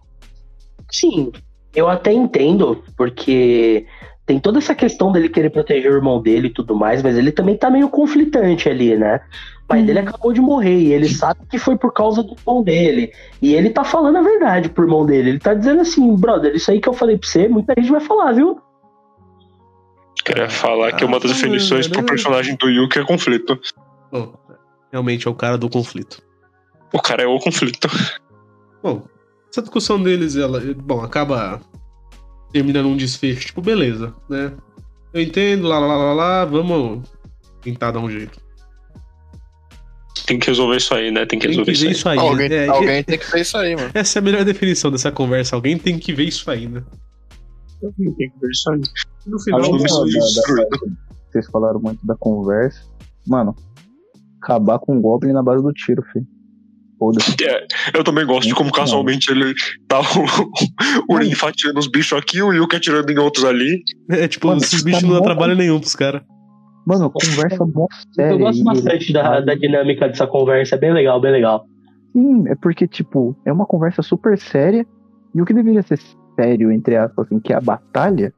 Sim, 0.90 1.32
eu 1.74 1.88
até 1.88 2.12
entendo, 2.12 2.82
porque 2.96 3.86
tem 4.26 4.38
toda 4.38 4.58
essa 4.58 4.74
questão 4.74 5.12
dele 5.12 5.28
querer 5.28 5.50
proteger 5.50 5.90
o 5.90 5.96
irmão 5.96 6.20
dele 6.20 6.48
e 6.48 6.52
tudo 6.52 6.74
mais, 6.74 7.02
mas 7.02 7.16
ele 7.16 7.30
também 7.30 7.56
tá 7.56 7.68
meio 7.68 7.88
conflitante 7.88 8.68
ali, 8.68 8.96
né? 8.96 9.20
O 9.64 9.66
pai 9.66 9.82
dele 9.82 9.98
acabou 9.98 10.32
de 10.32 10.40
morrer 10.40 10.78
e 10.78 10.92
ele 10.92 11.08
sabe 11.08 11.40
que 11.50 11.58
foi 11.58 11.76
por 11.76 11.92
causa 11.92 12.22
do 12.22 12.34
irmão 12.34 12.62
dele. 12.62 13.12
E 13.40 13.54
ele 13.54 13.70
tá 13.70 13.82
falando 13.82 14.16
a 14.16 14.22
verdade 14.22 14.68
pro 14.68 14.84
irmão 14.84 15.04
dele. 15.06 15.30
Ele 15.30 15.38
tá 15.38 15.54
dizendo 15.54 15.80
assim, 15.80 16.14
brother, 16.16 16.54
isso 16.54 16.70
aí 16.70 16.80
que 16.80 16.88
eu 16.88 16.92
falei 16.92 17.18
pra 17.18 17.28
você, 17.28 17.48
muita 17.48 17.74
gente 17.76 17.90
vai 17.90 18.00
falar, 18.00 18.32
viu? 18.32 18.60
Queria 20.24 20.48
falar 20.48 20.92
que 20.92 21.04
uma 21.04 21.18
das 21.18 21.30
Ah, 21.30 21.34
definições 21.34 21.88
pro 21.88 22.04
personagem 22.04 22.56
do 22.56 22.68
Yuki 22.68 22.98
é 22.98 23.04
conflito. 23.04 23.58
Bom, 24.10 24.34
realmente 24.90 25.26
é 25.26 25.30
o 25.30 25.34
cara 25.34 25.58
do 25.58 25.68
conflito. 25.68 26.22
O 26.92 27.00
cara 27.00 27.22
é 27.22 27.26
o 27.26 27.38
conflito. 27.38 27.88
Bom, 28.82 29.02
essa 29.54 29.62
discussão 29.62 30.02
deles, 30.02 30.34
ela, 30.34 30.60
bom, 30.84 31.00
acaba 31.02 31.60
terminando 32.52 32.86
um 32.86 32.96
desfecho, 32.96 33.46
tipo, 33.46 33.62
beleza, 33.62 34.12
né? 34.28 34.52
Eu 35.12 35.22
entendo, 35.22 35.68
lá, 35.68 35.78
lá, 35.78 35.86
lá, 35.86 35.96
lá, 35.96 36.12
lá, 36.12 36.44
vamos 36.44 37.08
tentar 37.62 37.92
dar 37.92 38.00
um 38.00 38.10
jeito. 38.10 38.36
Tem 40.26 40.38
que 40.40 40.46
resolver 40.48 40.76
isso 40.76 40.92
aí, 40.92 41.10
né? 41.12 41.24
Tem 41.24 41.38
que 41.38 41.46
Tem 41.46 41.54
que 41.64 41.70
resolver 41.70 41.72
ver 41.72 41.90
isso 41.92 41.98
isso 42.00 42.08
aí. 42.08 42.18
Alguém, 42.18 42.52
É, 42.52 42.66
alguém 42.68 43.04
tem 43.04 43.18
que 43.18 43.30
ver 43.30 43.40
isso 43.42 43.56
aí, 43.56 43.76
mano. 43.76 43.90
Essa 43.94 44.18
é 44.18 44.20
a 44.20 44.22
melhor 44.22 44.44
definição 44.44 44.90
dessa 44.90 45.12
conversa. 45.12 45.54
Alguém 45.54 45.78
tem 45.78 45.98
que 45.98 46.12
ver 46.12 46.24
isso 46.24 46.50
aí, 46.50 46.66
né? 46.66 46.82
aí. 47.84 47.90
Tem 48.16 48.30
que 48.30 48.38
ver 48.40 48.50
isso 48.50 48.70
aí. 48.72 48.80
No 49.26 49.40
final, 49.40 49.60
Além 49.60 49.78
da, 49.78 49.84
isso 49.86 50.00
da- 50.04 50.62
é 50.62 50.68
da- 50.68 50.78
vocês 51.30 51.46
falaram 51.48 51.80
muito 51.80 52.04
da 52.04 52.16
conversa. 52.16 52.80
Mano, 53.26 53.54
acabar 54.42 54.78
com 54.80 54.96
o 54.98 55.00
Goblin 55.00 55.32
na 55.32 55.42
base 55.42 55.62
do 55.62 55.72
tiro, 55.72 56.02
filho. 56.12 56.26
Foda-se. 57.04 57.36
É, 57.44 57.66
eu 57.92 58.02
também 58.02 58.24
gosto 58.24 58.48
de 58.48 58.54
como 58.54 58.70
Não. 58.70 58.74
casualmente 58.74 59.30
ele 59.30 59.54
tá 59.86 60.00
o, 61.08 61.12
o 61.12 61.16
Rin 61.16 61.34
fatiando 61.34 61.78
os 61.78 61.86
bichos 61.86 62.18
aqui, 62.18 62.40
o 62.40 62.52
Yuki 62.52 62.76
atirando 62.76 63.10
em 63.10 63.18
outros 63.18 63.44
ali. 63.44 63.82
é 64.10 64.26
tipo, 64.26 64.46
Mano, 64.48 64.60
esses 64.60 64.82
tá 64.82 64.84
bichos 64.84 65.02
não 65.02 65.12
dá 65.12 65.18
bom. 65.18 65.24
trabalho 65.24 65.54
nenhum 65.54 65.78
pros 65.78 65.94
caras. 65.94 66.22
Mano, 66.86 67.10
conversa 67.10 67.64
mó 67.64 67.86
séria. 68.14 68.32
eu 68.32 68.38
gosto 68.38 68.62
bastante 68.62 69.12
da, 69.12 69.40
da 69.40 69.54
dinâmica 69.54 70.06
dessa 70.06 70.26
conversa, 70.26 70.74
é 70.74 70.78
bem 70.78 70.92
legal, 70.92 71.20
bem 71.20 71.32
legal. 71.32 71.66
Sim, 72.12 72.44
é 72.46 72.54
porque, 72.54 72.86
tipo, 72.86 73.36
é 73.44 73.52
uma 73.52 73.66
conversa 73.66 74.02
super 74.02 74.38
séria. 74.38 74.86
E 75.34 75.42
o 75.42 75.44
que 75.44 75.52
deveria 75.54 75.82
ser 75.82 75.98
sério, 76.36 76.70
entre 76.70 76.96
aspas, 76.96 77.26
assim, 77.26 77.40
que 77.40 77.52
é 77.52 77.56
a 77.56 77.60
batalha, 77.60 78.32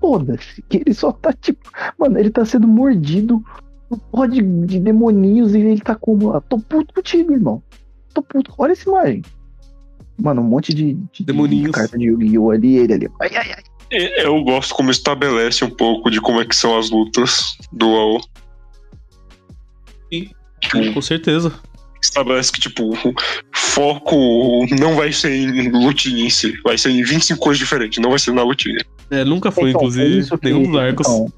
foda-se. 0.00 0.62
Que 0.62 0.78
ele 0.78 0.94
só 0.94 1.12
tá, 1.12 1.32
tipo. 1.32 1.70
Mano, 1.98 2.18
ele 2.18 2.30
tá 2.30 2.44
sendo 2.44 2.66
mordido 2.66 3.44
por 3.88 3.98
porra 3.98 4.28
de, 4.28 4.42
de 4.42 4.80
demoninhos 4.80 5.54
e 5.54 5.60
ele 5.60 5.80
tá 5.80 5.94
como. 5.94 6.32
Ah, 6.32 6.40
tô 6.40 6.58
puto 6.58 6.94
contigo, 6.94 7.32
irmão. 7.32 7.62
Tô 8.16 8.22
puto. 8.22 8.52
Olha 8.56 8.72
essa 8.72 8.88
imagem. 8.88 9.22
Mano, 10.18 10.40
um 10.40 10.44
monte 10.44 10.72
de, 10.72 10.94
de, 11.12 11.24
de 11.24 11.70
carta 11.70 11.98
de 11.98 12.06
Yu-Gi-Oh! 12.06 12.50
ali, 12.50 12.78
ele 12.78 12.92
ali. 12.94 13.08
Ai, 13.20 13.36
ai, 13.36 13.52
ai. 13.52 13.62
Eu 14.18 14.42
gosto 14.42 14.74
como 14.74 14.90
estabelece 14.90 15.62
um 15.64 15.70
pouco 15.70 16.10
de 16.10 16.18
como 16.20 16.40
é 16.40 16.46
que 16.46 16.56
são 16.56 16.78
as 16.78 16.88
lutas 16.90 17.56
do 17.70 17.86
AO. 17.94 18.20
Com 20.94 21.02
certeza. 21.02 21.52
Estabelece 22.02 22.50
que, 22.52 22.60
tipo, 22.60 22.94
o 22.94 23.14
foco 23.54 24.16
não 24.80 24.94
vai 24.94 25.12
ser 25.12 25.32
em 25.34 25.68
lutinha 25.70 26.24
em 26.24 26.30
si, 26.30 26.54
vai 26.64 26.78
ser 26.78 26.90
em 26.90 27.02
25 27.02 27.38
coisas 27.40 27.58
diferentes, 27.58 28.02
não 28.02 28.10
vai 28.10 28.18
ser 28.18 28.32
na 28.32 28.42
lutinha. 28.42 28.78
É, 29.10 29.24
nunca 29.24 29.50
foi, 29.50 29.70
Então, 29.70 29.80
é 29.82 29.84
inclusive, 29.84 30.18
isso 30.18 30.38
que- 30.38 30.46
nenhum 30.46 30.70
dos 30.70 30.80
arcos. 30.80 31.06
então, 31.06 31.32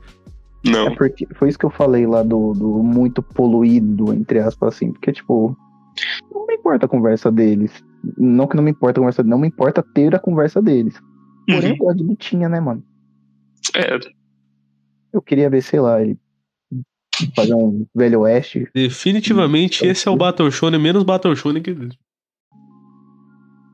Não. 0.65 0.87
É 0.89 0.91
porque 0.95 1.27
foi 1.35 1.49
isso 1.49 1.59
que 1.59 1.65
eu 1.67 1.71
falei 1.71 2.07
lá 2.07 2.23
do, 2.23 2.53
do 2.53 2.83
muito 2.83 3.23
poluído, 3.23 4.13
entre 4.13 4.39
aspas, 4.41 4.75
assim. 4.75 4.93
Porque, 4.93 5.13
tipo, 5.13 5.57
não 6.33 6.47
me 6.47 6.55
importa 6.55 6.87
a 6.87 6.89
conversa 6.89 7.31
deles. 7.31 7.73
Não 8.17 8.47
que 8.47 8.57
não 8.57 8.63
me 8.63 8.71
importa 8.71 9.01
a 9.01 9.03
conversa 9.03 9.23
não 9.23 9.39
me 9.39 9.49
importa 9.49 9.83
ter 9.83 10.15
a 10.15 10.19
conversa 10.19 10.63
deles. 10.63 11.01
Porém, 11.47 11.71
eu 11.71 11.73
Uhum. 11.73 11.79
gosto 11.79 11.97
de 11.99 12.05
lutinha, 12.05 12.49
né, 12.49 12.61
mano? 12.61 12.83
É, 13.75 13.99
Eu 15.13 15.23
queria 15.23 15.49
ver, 15.49 15.63
sei 15.63 15.81
lá, 15.81 16.01
ele 16.03 16.19
fazer 17.35 17.55
um 17.55 17.87
velho 17.95 18.21
oeste. 18.21 18.69
Definitivamente 18.75 19.85
esse 19.85 20.07
é 20.07 20.11
o 20.11 20.17
Battle 20.17 20.51
Shonen 20.51 20.81
menos 20.81 21.03
Battle 21.03 21.35
Shonen 21.35 21.63
que. 21.63 21.77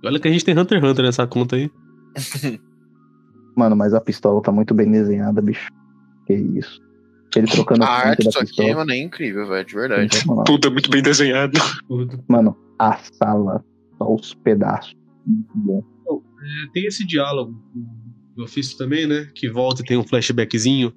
Olha 0.04 0.20
que 0.20 0.28
a 0.28 0.30
gente 0.30 0.44
tem 0.44 0.56
Hunter 0.58 0.78
x 0.78 0.90
Hunter 0.90 1.04
nessa 1.04 1.26
conta 1.26 1.56
aí. 1.56 1.70
Mano, 3.56 3.76
mas 3.76 3.94
a 3.94 4.00
pistola 4.00 4.40
tá 4.42 4.50
muito 4.52 4.74
bem 4.74 4.90
desenhada, 4.90 5.40
bicho. 5.40 5.68
Que 6.26 6.34
isso. 6.34 6.80
Ele 7.36 7.46
trocando 7.46 7.84
A 7.84 7.88
a 7.88 8.08
arte 8.08 8.24
disso 8.24 8.38
da 8.38 8.44
aqui, 8.44 8.74
mano, 8.74 8.92
é 8.92 8.98
incrível, 8.98 9.48
velho, 9.48 9.66
de 9.66 9.74
verdade. 9.74 10.14
Sensacional. 10.14 10.44
tudo 10.44 10.68
é 10.68 10.70
muito 10.70 10.90
bem 10.90 11.02
desenhado. 11.02 11.58
Mano, 12.28 12.56
a 12.78 12.96
sala, 12.96 13.64
só 13.98 14.14
os 14.14 14.34
pedaços. 14.34 14.94
Muito 15.26 15.52
bom. 15.54 15.82
É, 16.44 16.72
tem 16.72 16.86
esse 16.86 17.06
diálogo 17.06 17.54
do 18.36 18.44
ofício 18.44 18.76
também, 18.76 19.06
né? 19.06 19.28
Que 19.34 19.48
volta 19.48 19.82
e 19.82 19.84
tem 19.84 19.96
um 19.96 20.04
flashbackzinho. 20.04 20.92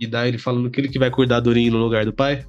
E 0.00 0.06
dá 0.06 0.26
ele 0.26 0.38
falando 0.38 0.70
que 0.70 0.80
ele 0.80 0.88
que 0.88 0.98
vai 0.98 1.10
cuidar 1.10 1.40
do 1.40 1.52
Rin 1.52 1.70
no 1.70 1.78
lugar 1.78 2.04
do 2.04 2.12
pai. 2.12 2.44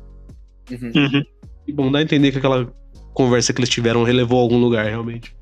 Uhum. 0.72 0.92
Uhum. 0.96 1.24
E 1.68 1.74
bom, 1.74 1.92
dá 1.92 2.00
a 2.00 2.02
entender 2.02 2.32
que 2.32 2.38
aquela 2.38 2.72
conversa 3.14 3.54
que 3.54 3.60
eles 3.60 3.70
tiveram 3.70 4.04
relevou 4.04 4.40
a 4.40 4.42
algum 4.42 4.60
lugar, 4.60 4.86
realmente. 4.86 5.36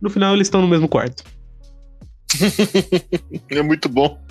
No 0.00 0.10
final, 0.10 0.34
eles 0.34 0.46
estão 0.46 0.60
no 0.60 0.68
mesmo 0.68 0.88
quarto. 0.88 1.24
É 3.50 3.62
muito 3.62 3.88
bom. 3.88 4.23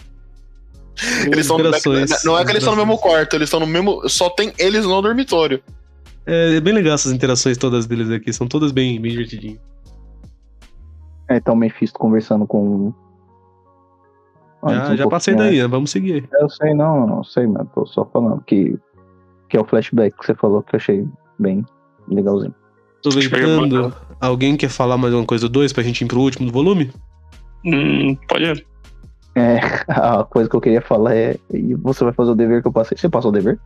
Eles 1.26 1.40
estão 1.40 1.60
Interações. 1.60 2.24
não 2.24 2.38
é 2.38 2.46
que 2.46 2.52
eles 2.52 2.64
estão 2.64 2.76
no 2.76 2.86
mesmo 2.86 3.00
quarto, 3.00 3.36
eles 3.36 3.48
estão 3.48 3.60
no 3.60 3.68
mesmo. 3.68 4.08
Só 4.08 4.30
tem 4.30 4.54
eles 4.58 4.86
no 4.86 5.02
dormitório. 5.02 5.62
É, 6.26 6.56
é 6.56 6.62
bem 6.62 6.74
legal 6.74 6.94
essas 6.94 7.12
interações 7.12 7.58
todas 7.58 7.86
deles 7.86 8.10
aqui. 8.10 8.32
São 8.32 8.48
todas 8.48 8.72
bem, 8.72 9.02
bem 9.02 9.12
divertidinhas. 9.12 9.60
É, 11.30 11.40
tá 11.40 11.52
o 11.52 11.56
Mephisto 11.56 11.98
conversando 11.98 12.46
com. 12.46 12.94
Antes 14.64 14.88
já 14.88 14.94
um 14.94 14.98
já 14.98 15.08
passei 15.08 15.36
daí, 15.36 15.58
né? 15.58 15.68
Vamos 15.68 15.92
seguir. 15.92 16.28
Eu 16.40 16.50
sei, 16.50 16.74
não, 16.74 17.06
não 17.06 17.24
sei, 17.24 17.48
mas 17.48 17.68
tô 17.74 17.86
só 17.86 18.06
falando 18.06 18.42
que, 18.46 18.78
que 19.50 19.58
é 19.58 19.60
o 19.60 19.66
flashback 19.66 20.18
que 20.18 20.26
você 20.26 20.36
falou 20.36 20.62
que 20.62 20.76
eu 20.76 20.78
achei 20.78 21.08
bem 21.38 21.66
legalzinho. 22.08 22.54
Aproveitando, 23.06 23.94
alguém 24.22 24.56
quer 24.56 24.70
falar 24.70 24.98
mais 24.98 25.14
alguma 25.14 25.28
coisa 25.28 25.50
do 25.50 25.52
2 25.52 25.74
pra 25.74 25.84
gente 25.84 26.06
ir 26.06 26.08
pro 26.08 26.22
último 26.22 26.48
do 26.48 26.54
volume? 26.54 26.90
Hum, 27.66 28.16
pode 28.30 28.46
ir. 28.46 28.73
É, 29.36 29.58
a 29.92 30.24
coisa 30.24 30.50
que 30.50 30.56
eu 30.56 30.62
queria 30.62 30.82
falar 30.82 31.16
é. 31.16 31.38
E 31.52 31.74
você 31.76 32.04
vai 32.04 32.14
fazer 32.14 32.32
o 32.32 32.36
dever 32.36 32.62
que 32.62 32.68
eu 32.68 32.72
passei. 32.74 32.98
Você 32.98 33.10
passou 33.10 33.30
o 33.30 33.34
dever? 33.34 33.60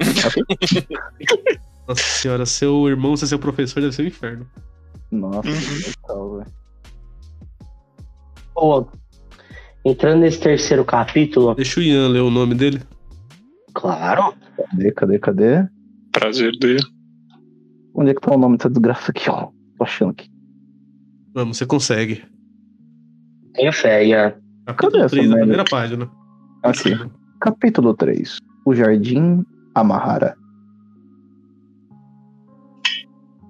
Nossa 1.88 2.02
senhora, 2.02 2.44
seu 2.46 2.86
irmão 2.88 3.16
ser 3.16 3.26
seu 3.26 3.38
professor 3.38 3.80
deve 3.80 3.94
ser 3.94 4.02
um 4.02 4.06
inferno. 4.06 4.46
Nossa, 5.10 5.48
Uhum. 5.48 5.54
que 5.54 5.92
legal, 6.02 6.38
velho. 6.38 6.52
Entrando 9.84 10.20
nesse 10.20 10.40
terceiro 10.40 10.84
capítulo, 10.84 11.54
Deixa 11.54 11.80
o 11.80 11.82
Ian 11.82 12.08
ler 12.08 12.20
o 12.20 12.30
nome 12.30 12.54
dele. 12.54 12.82
claro, 13.72 14.34
Cadê, 14.70 14.90
cadê, 14.92 15.18
cadê? 15.18 15.66
Prazer 16.12 16.52
dele. 16.58 16.82
Onde 17.94 18.10
é 18.10 18.14
que 18.14 18.20
tá 18.20 18.34
o 18.34 18.38
nome 18.38 18.56
dessa 18.58 18.68
desgraça 18.68 19.10
aqui, 19.10 19.30
ó? 19.30 19.46
Tô 19.78 19.84
achando 19.84 20.10
aqui. 20.10 20.28
Vamos, 21.34 21.56
você 21.56 21.64
consegue. 21.64 22.24
tenho 23.54 23.72
fé, 23.72 24.04
Ian. 24.04 24.34
Capítulo 24.68 24.92
Cadê 24.92 25.04
essa 25.04 25.16
3, 25.16 25.30
a 25.32 25.36
primeira 25.36 25.64
página. 25.64 26.10
Aqui. 26.62 26.98
Capítulo 27.40 27.94
3. 27.94 28.38
O 28.66 28.74
Jardim 28.74 29.42
Amahara. 29.74 30.36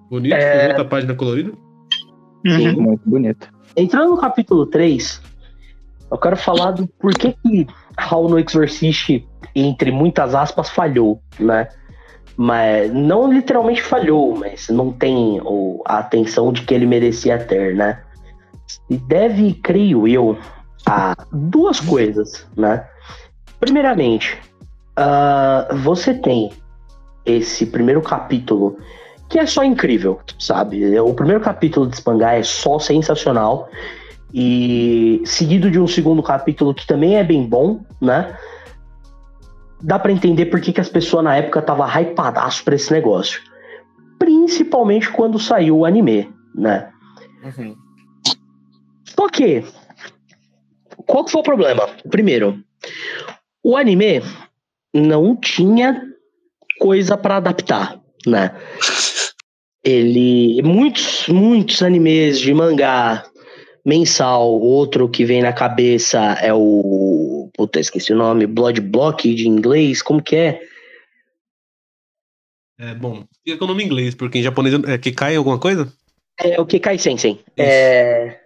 Bonito, 0.08 0.34
É. 0.34 0.58
tem 0.60 0.68
outra 0.68 0.84
página 0.84 1.14
colorida. 1.14 1.52
Uhum. 2.46 2.82
Muito 2.82 3.02
bonito. 3.08 3.48
Entrando 3.76 4.10
no 4.10 4.16
capítulo 4.18 4.64
3, 4.66 5.20
Eu 6.10 6.16
quero 6.16 6.36
falar 6.38 6.70
do 6.70 6.86
porquê 6.86 7.34
que 7.42 7.66
Hall 7.98 8.30
no 8.30 8.38
Exorcist, 8.38 9.22
entre 9.54 9.90
muitas 9.90 10.34
aspas, 10.34 10.70
falhou, 10.70 11.20
né? 11.38 11.68
Mas 12.34 12.90
não 12.94 13.30
literalmente 13.30 13.82
falhou, 13.82 14.34
mas 14.34 14.68
não 14.70 14.90
tem 14.90 15.38
o, 15.44 15.82
a 15.84 15.98
atenção 15.98 16.50
de 16.50 16.62
que 16.62 16.72
ele 16.72 16.86
merecia 16.86 17.36
ter, 17.38 17.74
né? 17.74 18.00
E 18.88 18.96
deve, 18.96 19.52
creio 19.52 20.08
eu, 20.08 20.38
a 20.86 21.14
duas 21.32 21.80
coisas, 21.80 22.46
né? 22.56 22.86
Primeiramente, 23.60 24.38
ah, 24.96 25.68
você 25.82 26.14
tem 26.14 26.50
esse 27.24 27.66
primeiro 27.66 28.02
capítulo 28.02 28.78
que 29.28 29.38
é 29.38 29.46
só 29.46 29.62
incrível, 29.62 30.20
sabe? 30.38 30.98
O 31.00 31.12
primeiro 31.12 31.40
capítulo 31.40 31.86
de 31.86 31.96
Spangar 31.96 32.34
é 32.34 32.42
só 32.42 32.78
sensacional 32.78 33.68
e 34.32 35.22
seguido 35.24 35.70
de 35.70 35.78
um 35.78 35.86
segundo 35.86 36.22
capítulo 36.22 36.74
que 36.74 36.86
também 36.86 37.16
é 37.16 37.24
bem 37.24 37.46
bom, 37.46 37.84
né? 38.00 38.36
Dá 39.82 39.98
pra 39.98 40.10
entender 40.10 40.46
por 40.46 40.60
que, 40.60 40.72
que 40.72 40.80
as 40.80 40.88
pessoas 40.88 41.24
na 41.24 41.36
época 41.36 41.62
tava 41.62 41.86
hypadaço 42.00 42.64
pra 42.64 42.74
esse 42.74 42.90
negócio. 42.90 43.40
Principalmente 44.18 45.10
quando 45.10 45.38
saiu 45.38 45.78
o 45.78 45.84
anime, 45.84 46.32
né? 46.54 46.88
Uhum. 47.44 47.76
Só 49.04 49.28
que, 49.28 49.64
qual 51.08 51.24
que 51.24 51.32
foi 51.32 51.40
o 51.40 51.44
problema? 51.44 51.88
Primeiro, 52.10 52.62
o 53.64 53.76
anime 53.76 54.22
não 54.94 55.34
tinha 55.34 56.02
coisa 56.78 57.16
pra 57.16 57.36
adaptar, 57.36 57.98
né? 58.26 58.54
Ele, 59.82 60.60
muitos, 60.62 61.26
muitos 61.28 61.82
animes 61.82 62.38
de 62.38 62.52
mangá 62.52 63.24
mensal, 63.86 64.60
outro 64.60 65.08
que 65.08 65.24
vem 65.24 65.40
na 65.40 65.52
cabeça 65.52 66.18
é 66.42 66.52
o, 66.52 67.50
puta, 67.54 67.80
esqueci 67.80 68.12
o 68.12 68.16
nome, 68.16 68.46
Blood 68.46 68.82
Block 68.82 69.34
de 69.34 69.48
inglês, 69.48 70.02
como 70.02 70.22
que 70.22 70.36
é? 70.36 70.60
É, 72.78 72.94
bom, 72.94 73.24
fica 73.42 73.56
com 73.56 73.64
o 73.64 73.68
nome 73.68 73.82
em 73.82 73.86
inglês, 73.86 74.14
porque 74.14 74.38
em 74.38 74.42
japonês 74.42 74.74
é 74.86 74.98
que 74.98 75.10
cai 75.10 75.36
alguma 75.36 75.58
coisa? 75.58 75.90
É 76.38 76.60
o 76.60 76.66
Kekai 76.66 76.98
Sensen. 76.98 77.40
É... 77.56 78.37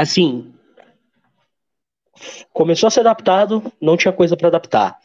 Assim, 0.00 0.52
começou 2.52 2.86
a 2.86 2.90
ser 2.90 3.00
adaptado, 3.00 3.70
não 3.80 3.96
tinha 3.96 4.12
coisa 4.12 4.36
pra 4.36 4.48
adaptar. 4.48 4.98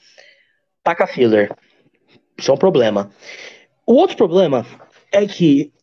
Taca 0.82 1.06
filler. 1.06 1.54
Isso 2.38 2.50
é 2.50 2.54
um 2.54 2.58
problema. 2.58 3.12
O 3.86 3.96
outro 3.96 4.16
problema 4.16 4.66
é 5.12 5.26
que 5.26 5.74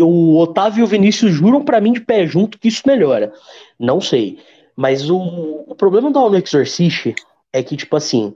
o 0.00 0.38
Otávio 0.38 0.80
e 0.80 0.82
o 0.84 0.86
Vinícius 0.86 1.32
juram 1.32 1.64
pra 1.64 1.80
mim 1.80 1.92
de 1.92 2.00
pé 2.00 2.26
junto 2.26 2.58
que 2.58 2.68
isso 2.68 2.82
melhora. 2.86 3.32
Não 3.78 4.00
sei. 4.00 4.38
Mas 4.76 5.10
o, 5.10 5.18
o 5.66 5.74
problema 5.74 6.10
do 6.10 6.28
No 6.28 6.36
Exorcist 6.36 7.14
é 7.52 7.62
que, 7.62 7.76
tipo 7.76 7.96
assim, 7.96 8.34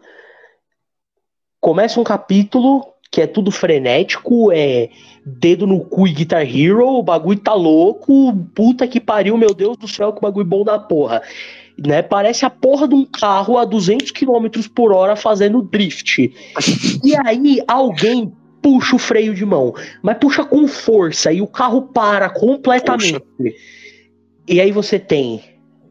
começa 1.61 2.01
um 2.01 2.05
capítulo 2.05 2.85
que 3.11 3.21
é 3.21 3.27
tudo 3.27 3.51
frenético, 3.51 4.53
é 4.53 4.89
dedo 5.27 5.67
no 5.67 5.81
cu 5.81 6.07
e 6.07 6.13
Guitar 6.13 6.43
Hero, 6.43 6.87
o 6.87 7.03
bagulho 7.03 7.39
tá 7.39 7.53
louco, 7.53 8.33
puta 8.55 8.87
que 8.87 9.01
pariu, 9.01 9.37
meu 9.37 9.53
Deus 9.53 9.77
do 9.77 9.89
céu, 9.89 10.13
que 10.13 10.21
bagulho 10.21 10.47
bom 10.47 10.65
da 10.65 10.79
porra. 10.79 11.21
Né? 11.77 12.03
Parece 12.03 12.45
a 12.45 12.51
porra 12.51 12.87
de 12.87 12.95
um 12.95 13.05
carro 13.05 13.59
a 13.59 13.65
200 13.65 14.11
km 14.13 14.47
por 14.75 14.93
hora 14.93 15.17
fazendo 15.17 15.63
drift. 15.63 16.33
E 17.03 17.17
aí 17.17 17.59
alguém 17.67 18.33
puxa 18.63 18.95
o 18.95 18.99
freio 18.99 19.35
de 19.35 19.45
mão, 19.45 19.75
mas 20.03 20.19
puxa 20.19 20.45
com 20.45 20.69
força 20.69 21.33
e 21.33 21.41
o 21.41 21.47
carro 21.47 21.83
para 21.83 22.29
completamente. 22.29 23.23
E 24.47 24.61
aí 24.61 24.71
você 24.71 24.99
tem 24.99 25.41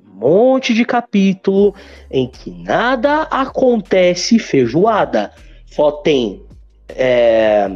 um 0.05 0.19
monte 0.19 0.73
de 0.73 0.85
capítulo 0.85 1.73
em 2.11 2.27
que 2.27 2.51
nada 2.51 3.23
acontece 3.23 4.37
feijoada. 4.37 5.31
Só 5.65 5.91
tem 5.91 6.43
é, 6.89 7.69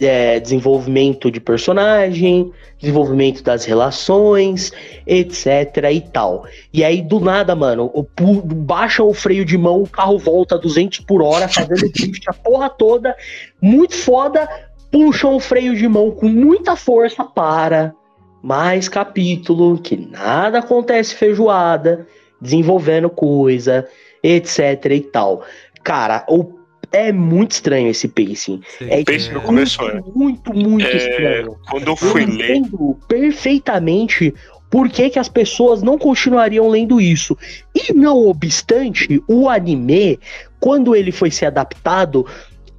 é, 0.00 0.40
desenvolvimento 0.40 1.30
de 1.30 1.40
personagem, 1.40 2.52
desenvolvimento 2.78 3.42
das 3.42 3.64
relações, 3.64 4.72
etc 5.06 5.90
e 5.92 6.00
tal. 6.00 6.44
E 6.72 6.84
aí, 6.84 7.02
do 7.02 7.20
nada, 7.20 7.54
mano, 7.54 7.90
o, 7.94 8.06
baixa 8.42 9.02
o 9.02 9.14
freio 9.14 9.44
de 9.44 9.56
mão, 9.56 9.82
o 9.82 9.88
carro 9.88 10.18
volta 10.18 10.54
a 10.54 10.58
200 10.58 11.00
por 11.00 11.22
hora, 11.22 11.48
fazendo 11.48 11.88
drift 11.92 12.28
a 12.28 12.32
porra 12.32 12.68
toda, 12.68 13.14
muito 13.60 13.94
foda, 13.94 14.48
puxam 14.90 15.34
o 15.34 15.40
freio 15.40 15.74
de 15.74 15.88
mão 15.88 16.10
com 16.10 16.28
muita 16.28 16.76
força 16.76 17.24
para 17.24 17.94
mais 18.42 18.88
capítulo, 18.88 19.78
que 19.78 19.96
nada 19.96 20.60
acontece 20.60 21.14
feijoada, 21.14 22.06
desenvolvendo 22.40 23.10
coisa, 23.10 23.86
etc 24.22 24.84
e 24.86 25.00
tal. 25.00 25.42
Cara, 25.82 26.24
o, 26.28 26.59
é 26.92 27.12
muito 27.12 27.52
estranho 27.52 27.88
esse 27.88 28.08
pacing. 28.08 28.60
É 28.80 29.04
pacing 29.04 29.32
no 29.32 29.38
é, 29.38 29.42
começo, 29.42 29.82
é. 29.82 30.00
muito, 30.14 30.52
muito 30.52 30.86
É, 30.86 30.96
estranho. 30.96 31.56
Quando 31.68 31.88
eu 31.88 31.96
fui 31.96 32.22
Eu 32.22 32.28
ler, 32.28 32.56
entendo 32.56 32.98
perfeitamente 33.06 34.34
por 34.70 34.88
que, 34.88 35.10
que 35.10 35.18
as 35.18 35.28
pessoas 35.28 35.82
não 35.82 35.98
continuariam 35.98 36.68
lendo 36.68 37.00
isso. 37.00 37.36
E 37.74 37.92
não 37.92 38.28
obstante, 38.28 39.22
o 39.26 39.48
anime, 39.48 40.18
quando 40.60 40.94
ele 40.94 41.10
foi 41.10 41.30
ser 41.30 41.46
adaptado, 41.46 42.24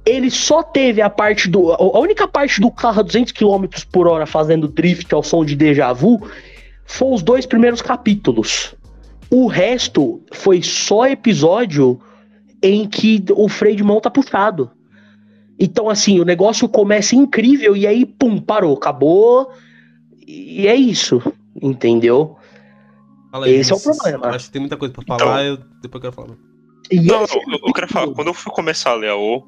ele 0.04 0.30
só 0.30 0.62
teve 0.62 1.00
a 1.00 1.10
parte 1.10 1.48
do. 1.48 1.72
A 1.72 1.98
única 1.98 2.26
parte 2.26 2.60
do 2.60 2.70
carro 2.70 3.00
a 3.00 3.02
200 3.02 3.32
km 3.32 3.66
por 3.92 4.08
hora 4.08 4.26
fazendo 4.26 4.66
drift 4.66 5.12
ao 5.14 5.22
som 5.22 5.44
de 5.44 5.54
déjà 5.54 5.92
vu 5.92 6.26
foi 6.84 7.14
os 7.14 7.22
dois 7.22 7.46
primeiros 7.46 7.82
capítulos. 7.82 8.74
O 9.30 9.46
resto 9.46 10.20
foi 10.32 10.62
só 10.62 11.06
episódio 11.06 12.00
em 12.62 12.88
que 12.88 13.24
o 13.34 13.48
freio 13.48 13.76
de 13.76 13.82
mão 13.82 14.00
tá 14.00 14.10
puxado. 14.10 14.70
Então, 15.58 15.88
assim, 15.90 16.18
o 16.20 16.24
negócio 16.24 16.68
começa 16.68 17.14
incrível 17.14 17.76
e 17.76 17.86
aí, 17.86 18.04
pum, 18.06 18.40
parou, 18.40 18.74
acabou. 18.76 19.50
E 20.26 20.66
é 20.66 20.74
isso, 20.74 21.20
entendeu? 21.60 22.36
fala 23.30 23.46
aí, 23.46 23.54
esse 23.54 23.72
é 23.72 23.74
o 23.76 23.80
problema. 23.80 24.26
Acho 24.28 24.46
que 24.46 24.52
tem 24.52 24.60
muita 24.60 24.76
coisa 24.76 24.92
pra 24.92 25.02
Então- 25.04 25.18
falar, 25.18 25.44
eu 25.44 25.58
depois 25.80 26.02
quero 26.02 26.12
falar. 26.14 26.36
E 26.90 27.00
Não, 27.00 27.24
esse- 27.24 27.36
eu, 27.36 27.42
eu 27.66 27.72
quero 27.72 27.88
falar, 27.88 28.12
quando 28.12 28.28
eu 28.28 28.34
fui 28.34 28.52
começar 28.52 28.90
a 28.90 28.94
ler 28.94 29.08
a 29.10 29.16
O, 29.16 29.36
o 29.38 29.44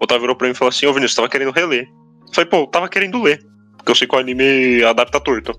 Otávio 0.00 0.20
virou 0.22 0.36
pra 0.36 0.46
mim 0.46 0.52
e 0.52 0.56
falou 0.56 0.68
assim, 0.68 0.86
ô 0.86 0.92
Vinícius, 0.92 1.16
tava 1.16 1.28
querendo 1.28 1.50
reler. 1.50 1.88
Eu 2.28 2.32
falei, 2.34 2.48
pô, 2.50 2.56
eu 2.58 2.66
tava 2.68 2.88
querendo 2.88 3.20
ler. 3.22 3.44
Porque 3.76 3.90
eu 3.90 3.94
sei 3.96 4.06
que 4.06 4.14
o 4.14 4.18
anime 4.18 4.84
adapta 4.84 5.20
torto. 5.20 5.58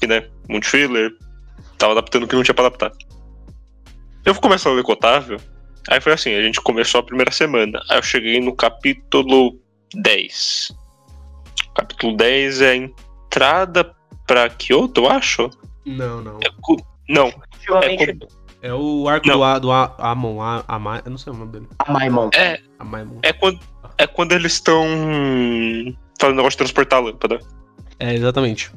Que, 0.00 0.06
né, 0.06 0.26
muito 0.48 0.66
filler, 0.66 1.10
tava 1.76 1.92
adaptando 1.92 2.22
o 2.24 2.26
que 2.28 2.34
não 2.36 2.42
tinha 2.42 2.54
pra 2.54 2.66
adaptar. 2.66 2.90
Eu 4.24 4.32
fui 4.34 4.42
começar 4.42 4.70
a 4.70 4.72
ler 4.72 4.82
com 4.82 4.92
o 4.92 4.94
Otávio, 4.94 5.38
aí 5.88 6.00
foi 6.00 6.12
assim, 6.12 6.34
a 6.34 6.42
gente 6.42 6.60
começou 6.60 7.00
a 7.00 7.04
primeira 7.04 7.30
semana. 7.30 7.80
Aí 7.88 7.98
eu 7.98 8.02
cheguei 8.02 8.40
no 8.40 8.54
capítulo 8.54 9.58
10. 9.94 10.72
Capítulo 11.74 12.16
10 12.16 12.60
é 12.62 12.70
a 12.70 12.76
entrada 12.76 13.94
pra 14.26 14.48
Kyoto, 14.48 15.02
eu 15.02 15.08
acho? 15.10 15.50
Não, 15.86 16.20
não. 16.22 16.38
É 16.44 16.50
cu- 16.60 16.84
Não, 17.08 17.32
definitivamente 17.52 18.26
É 18.62 18.72
o 18.74 19.08
arco 19.08 19.26
Não. 19.26 19.36
do, 19.38 19.42
A- 19.44 19.58
do 19.58 19.72
A- 19.72 19.94
Amon, 19.98 20.40
A- 20.42 20.64
Amai, 20.68 21.00
eu 21.04 21.10
não 21.10 21.18
sei 21.18 21.32
o 21.32 21.36
nome 21.36 21.50
dele. 21.52 21.66
a 21.78 21.90
Maimon. 21.90 22.28
é, 22.34 22.60
Amaimon. 22.78 23.18
é 23.22 23.32
quando, 23.32 23.58
é 23.96 24.06
quando 24.06 24.32
eles 24.32 24.52
estão 24.52 24.84
fazendo 26.20 26.36
negócio 26.36 26.50
de 26.52 26.56
transportar 26.58 26.98
a 26.98 27.02
lâmpada. 27.02 27.38
É, 27.98 28.14
exatamente. 28.14 28.70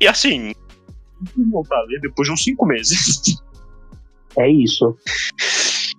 E 0.00 0.06
assim. 0.08 0.52
Voltar 1.50 1.76
a 1.76 1.82
ler 1.84 2.00
depois 2.00 2.26
de 2.28 2.34
uns 2.34 2.42
5 2.42 2.66
meses. 2.66 3.22
É 4.38 4.50
isso. 4.50 4.94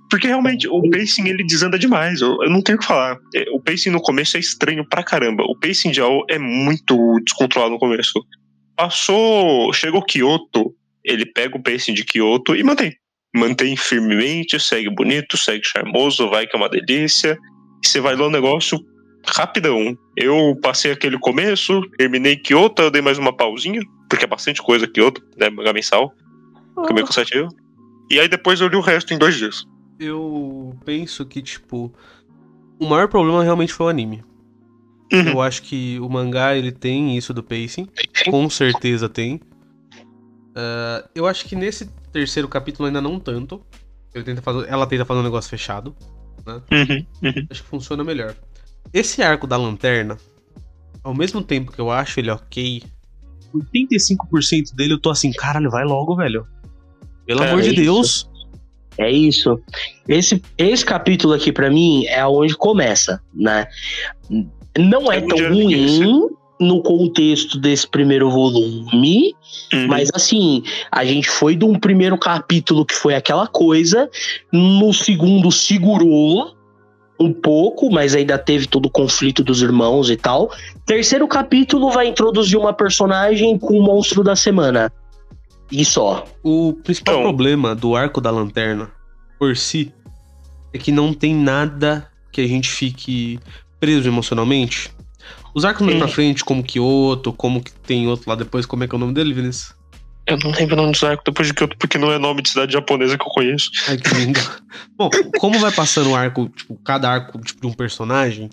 Porque 0.09 0.27
realmente 0.27 0.67
o 0.67 0.89
pacing 0.89 1.27
ele 1.27 1.43
desanda 1.43 1.77
demais. 1.77 2.21
Eu, 2.21 2.37
eu 2.41 2.49
não 2.49 2.61
tenho 2.61 2.77
o 2.77 2.81
que 2.81 2.87
falar. 2.87 3.17
É, 3.35 3.45
O 3.51 3.59
pacing 3.59 3.89
no 3.89 4.01
começo 4.01 4.37
é 4.37 4.39
estranho 4.39 4.87
pra 4.87 5.03
caramba. 5.03 5.43
O 5.43 5.57
pacing 5.57 5.91
de 5.91 6.01
AO 6.01 6.23
é 6.29 6.39
muito 6.39 7.19
descontrolado 7.25 7.73
no 7.73 7.79
começo. 7.79 8.13
Passou. 8.75 9.73
Chegou 9.73 10.01
Kyoto, 10.01 10.73
ele 11.03 11.25
pega 11.25 11.57
o 11.57 11.61
pacing 11.61 11.93
de 11.93 12.05
Kyoto 12.05 12.55
e 12.55 12.63
mantém. 12.63 12.93
Mantém 13.35 13.75
firmemente, 13.75 14.59
segue 14.59 14.89
bonito, 14.89 15.37
segue 15.37 15.63
charmoso, 15.65 16.29
vai 16.29 16.47
que 16.47 16.55
é 16.55 16.59
uma 16.59 16.69
delícia. 16.69 17.37
E 17.83 17.87
você 17.87 17.99
vai 17.99 18.15
lá 18.15 18.27
o 18.27 18.31
negócio 18.31 18.79
rapidão. 19.25 19.97
Eu 20.15 20.57
passei 20.61 20.91
aquele 20.91 21.19
começo, 21.19 21.81
terminei 21.97 22.37
Kyoto, 22.37 22.83
eu 22.83 22.91
dei 22.91 23.01
mais 23.01 23.17
uma 23.17 23.35
pausinha, 23.35 23.81
porque 24.09 24.23
é 24.23 24.27
bastante 24.27 24.61
coisa 24.61 24.87
Kyoto, 24.87 25.21
né? 25.37 25.49
Mangá 25.49 25.73
mensal. 25.73 26.13
Fica 26.81 26.93
meio 26.93 27.05
cansativo. 27.05 27.49
E 28.09 28.19
aí 28.19 28.27
depois 28.27 28.61
eu 28.61 28.67
li 28.67 28.75
o 28.75 28.81
resto 28.81 29.13
em 29.13 29.17
dois 29.17 29.35
dias. 29.35 29.65
Eu 29.99 30.75
penso 30.85 31.25
que, 31.25 31.41
tipo, 31.41 31.91
o 32.79 32.87
maior 32.87 33.07
problema 33.07 33.43
realmente 33.43 33.73
foi 33.73 33.87
o 33.87 33.89
anime. 33.89 34.23
Uhum. 35.11 35.29
Eu 35.29 35.41
acho 35.41 35.63
que 35.63 35.99
o 35.99 36.09
mangá, 36.09 36.55
ele 36.55 36.71
tem 36.71 37.17
isso 37.17 37.33
do 37.33 37.41
pacing. 37.41 37.87
Com 38.29 38.49
certeza 38.49 39.07
tem. 39.07 39.39
Ah, 40.55 41.07
eu 41.13 41.27
acho 41.27 41.45
que 41.45 41.55
nesse 41.55 41.85
terceiro 42.11 42.47
capítulo 42.47 42.87
ainda 42.87 42.99
não 42.99 43.19
tanto. 43.19 43.61
Ele 44.13 44.23
tenta 44.23 44.41
fazer, 44.41 44.67
ela 44.67 44.87
tenta 44.87 45.05
fazer 45.05 45.19
um 45.19 45.23
negócio 45.23 45.49
fechado. 45.49 45.95
Uhum, 46.47 47.05
uhum. 47.21 47.47
Acho 47.49 47.63
que 47.63 47.69
funciona 47.69 48.03
melhor. 48.03 48.35
Esse 48.93 49.21
arco 49.21 49.45
da 49.45 49.57
lanterna, 49.57 50.17
ao 51.03 51.13
mesmo 51.13 51.43
tempo 51.43 51.71
que 51.71 51.79
eu 51.79 51.91
acho 51.91 52.19
ele 52.19 52.31
ok, 52.31 52.83
85% 53.53 54.73
dele 54.75 54.93
eu 54.93 54.99
tô 54.99 55.09
assim, 55.09 55.31
caralho, 55.31 55.69
vai 55.69 55.85
logo, 55.85 56.15
velho. 56.15 56.47
Pelo 57.25 57.43
É 57.43 57.49
amor 57.49 57.61
de 57.61 57.69
isso. 57.69 57.75
Deus. 57.75 58.29
É 58.97 59.11
isso. 59.11 59.59
Esse, 60.07 60.41
esse 60.57 60.85
capítulo 60.85 61.33
aqui, 61.33 61.51
pra 61.51 61.69
mim, 61.69 62.05
é 62.07 62.25
onde 62.25 62.55
começa, 62.55 63.21
né? 63.33 63.67
Não 64.77 65.11
é 65.11 65.17
É 65.17 65.21
tão 65.21 65.37
ruim 65.49 66.29
no 66.59 66.81
contexto 66.81 67.59
desse 67.59 67.87
primeiro 67.87 68.31
volume, 68.31 69.35
Uhum. 69.71 69.87
mas 69.87 70.09
assim, 70.13 70.63
a 70.91 71.05
gente 71.05 71.29
foi 71.29 71.55
de 71.55 71.63
um 71.63 71.77
primeiro 71.77 72.17
capítulo 72.17 72.83
que 72.83 72.95
foi 72.95 73.13
aquela 73.13 73.45
coisa, 73.45 74.09
no 74.51 74.91
segundo 74.91 75.51
segurou 75.51 76.55
um 77.19 77.33
pouco, 77.33 77.91
mas 77.91 78.15
ainda 78.15 78.37
teve 78.37 78.67
todo 78.67 78.85
o 78.87 78.91
conflito 78.91 79.43
dos 79.43 79.61
irmãos 79.61 80.09
e 80.09 80.15
tal. 80.15 80.51
Terceiro 80.85 81.27
capítulo 81.27 81.91
vai 81.91 82.07
introduzir 82.07 82.57
uma 82.57 82.73
personagem 82.73 83.57
com 83.57 83.77
o 83.79 83.83
monstro 83.83 84.23
da 84.23 84.35
semana. 84.35 84.91
E 85.71 85.83
só. 85.83 86.25
O 86.43 86.73
principal 86.73 87.15
Então. 87.15 87.23
problema 87.23 87.75
do 87.75 87.95
arco 87.95 88.21
da 88.21 88.31
lanterna, 88.31 88.89
por 89.37 89.55
si, 89.57 89.93
é 90.73 90.77
que 90.77 90.91
não 90.91 91.13
tem 91.13 91.35
nada 91.35 92.09
que 92.31 92.41
a 92.41 92.47
gente 92.47 92.69
fique 92.69 93.39
preso 93.79 94.07
emocionalmente. 94.07 94.91
Os 95.53 95.65
arcos 95.65 95.85
mais 95.85 95.97
pra 95.97 96.07
frente, 96.07 96.45
como 96.45 96.63
Kyoto, 96.63 97.33
como 97.33 97.61
que 97.61 97.71
tem 97.71 98.07
outro 98.07 98.29
lá 98.29 98.35
depois, 98.35 98.65
como 98.65 98.83
é 98.83 98.87
que 98.87 98.93
é 98.93 98.97
o 98.97 98.99
nome 98.99 99.13
dele, 99.13 99.33
Vinícius? 99.33 99.75
Eu 100.27 100.37
não 100.37 100.51
lembro 100.51 100.73
o 100.75 100.77
nome 100.77 100.91
dos 100.91 101.03
arcos 101.03 101.23
depois 101.25 101.47
de 101.47 101.53
que 101.53 101.63
eu, 101.63 101.67
porque 101.67 101.97
não 101.97 102.11
é 102.11 102.19
nome 102.19 102.41
de 102.41 102.49
cidade 102.49 102.73
japonesa 102.73 103.17
que 103.17 103.23
eu 103.23 103.31
conheço. 103.31 103.69
Ai, 103.87 103.97
que 103.97 104.13
lindo. 104.13 104.39
Bom, 104.97 105.09
como 105.39 105.57
vai 105.57 105.71
passando 105.71 106.11
o 106.11 106.15
arco, 106.15 106.49
tipo, 106.49 106.75
cada 106.83 107.09
arco 107.09 107.39
tipo, 107.39 107.61
de 107.61 107.67
um 107.67 107.73
personagem, 107.73 108.49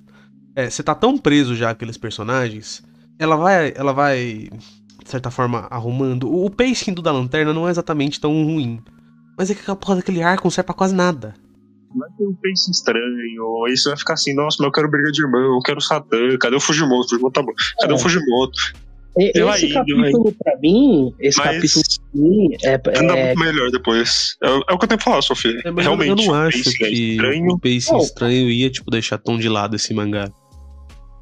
é, 0.54 0.70
você 0.70 0.82
tá 0.82 0.94
tão 0.94 1.18
preso 1.18 1.54
já 1.56 1.70
àqueles 1.70 1.96
personagens, 1.98 2.82
ela 3.18 3.36
vai, 3.36 3.72
ela 3.76 3.92
vai, 3.92 4.48
de 5.04 5.10
certa 5.10 5.30
forma, 5.30 5.68
arrumando. 5.70 6.24
O, 6.28 6.46
o 6.46 6.50
pacing 6.50 6.92
do 6.94 7.02
da 7.02 7.12
lanterna 7.12 7.52
não 7.52 7.68
é 7.68 7.70
exatamente 7.70 8.18
tão 8.20 8.32
ruim. 8.44 8.80
Mas 9.38 9.50
é 9.50 9.54
que 9.54 9.60
aquela 9.60 9.76
porra 9.76 9.96
daquele 9.96 10.22
arco 10.22 10.44
não 10.44 10.50
serve 10.50 10.66
pra 10.66 10.74
quase 10.74 10.94
nada. 10.94 11.34
Mas 11.94 12.10
tem 12.16 12.26
um 12.26 12.34
pace 12.34 12.70
estranho. 12.70 13.64
Aí 13.66 13.76
você 13.76 13.88
vai 13.90 13.98
ficar 13.98 14.14
assim, 14.14 14.34
nossa, 14.34 14.56
mas 14.58 14.66
eu 14.66 14.72
quero 14.72 14.90
briga 14.90 15.12
de 15.12 15.22
irmão, 15.22 15.54
eu 15.56 15.60
quero 15.60 15.80
Satã, 15.80 16.36
cadê 16.40 16.56
o 16.56 16.60
Fujimoto? 16.60 17.06
O 17.06 17.08
Fujimoto 17.10 17.32
tá 17.32 17.42
bom. 17.42 17.52
Cadê 17.80 17.92
É. 17.92 17.96
o 17.96 17.98
Fujimoto? 17.98 18.58
E- 19.16 19.30
Ele 19.32 19.44
vai 19.44 19.56
Esse 19.58 19.66
indo, 19.66 19.74
capítulo, 19.74 20.34
pra 20.42 20.58
mim, 20.60 21.14
esse 21.20 21.38
Mas 21.38 21.54
capítulo 21.54 21.84
pra 21.84 22.20
mim 22.20 22.48
é, 22.64 22.74
anda 22.74 23.16
é 23.16 23.26
muito 23.34 23.38
melhor 23.44 23.70
depois. 23.70 24.36
É, 24.42 24.48
é 24.48 24.72
o 24.72 24.78
que 24.78 24.84
eu 24.84 24.88
tenho 24.88 24.98
pra 24.98 25.04
falar, 25.04 25.22
Sofia. 25.22 25.52
É, 25.64 25.68
eu- 25.68 25.74
Realmente, 25.74 26.08
eu 26.08 26.16
não 26.16 26.26
o 26.28 26.34
acho 26.34 26.58
pacing 26.64 26.70
é 26.84 26.88
que 26.88 27.10
estranho. 27.12 27.52
o 27.52 27.58
pacing 27.60 27.92
Não. 27.92 27.98
estranho 28.00 28.50
ia, 28.50 28.70
tipo, 28.70 28.90
deixar 28.90 29.18
tão 29.18 29.38
de 29.38 29.48
lado 29.48 29.76
esse 29.76 29.94
mangá. 29.94 30.28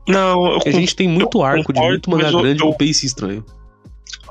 Não, 0.09 0.47
eu 0.47 0.55
Porque 0.55 0.71
a 0.71 0.73
gente 0.73 0.97
tem 0.97 1.07
muito 1.09 1.39
eu 1.39 1.45
arco 1.45 1.71
de 1.73 1.81
muito 1.81 2.11
mangá 2.11 2.31
eu- 2.31 2.41
grande 2.41 2.63
eu- 2.63 2.69
com 2.69 2.73
pacing 2.79 3.07
estranho. 3.07 3.45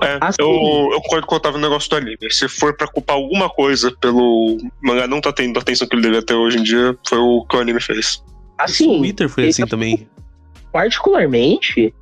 É, 0.01 0.17
Assim- 0.21 0.37
eu, 0.39 0.89
eu 0.93 1.01
concordo 1.01 1.27
com 1.27 1.35
o 1.35 1.37
Otávio 1.37 1.59
no 1.59 1.67
negócio 1.67 1.89
do 1.89 1.95
anime. 1.97 2.17
Se 2.29 2.47
for 2.47 2.75
pra 2.75 2.87
culpar 2.87 3.15
alguma 3.15 3.49
coisa 3.49 3.91
pelo 3.99 4.57
mangá 4.81 5.05
não 5.07 5.21
tá 5.21 5.31
tendo 5.31 5.57
a 5.57 5.61
atenção 5.61 5.87
que 5.87 5.95
ele 5.95 6.03
deve 6.03 6.21
ter 6.23 6.33
hoje 6.33 6.57
em 6.59 6.63
dia, 6.63 6.97
foi 7.07 7.17
o 7.17 7.45
que 7.45 7.55
o 7.55 7.59
anime 7.59 7.81
fez. 7.81 8.15
o 8.17 8.23
assim, 8.57 8.97
Twitter 8.99 9.29
foi 9.29 9.47
assim 9.49 9.65
também. 9.65 10.07
particularmente, 10.71 11.93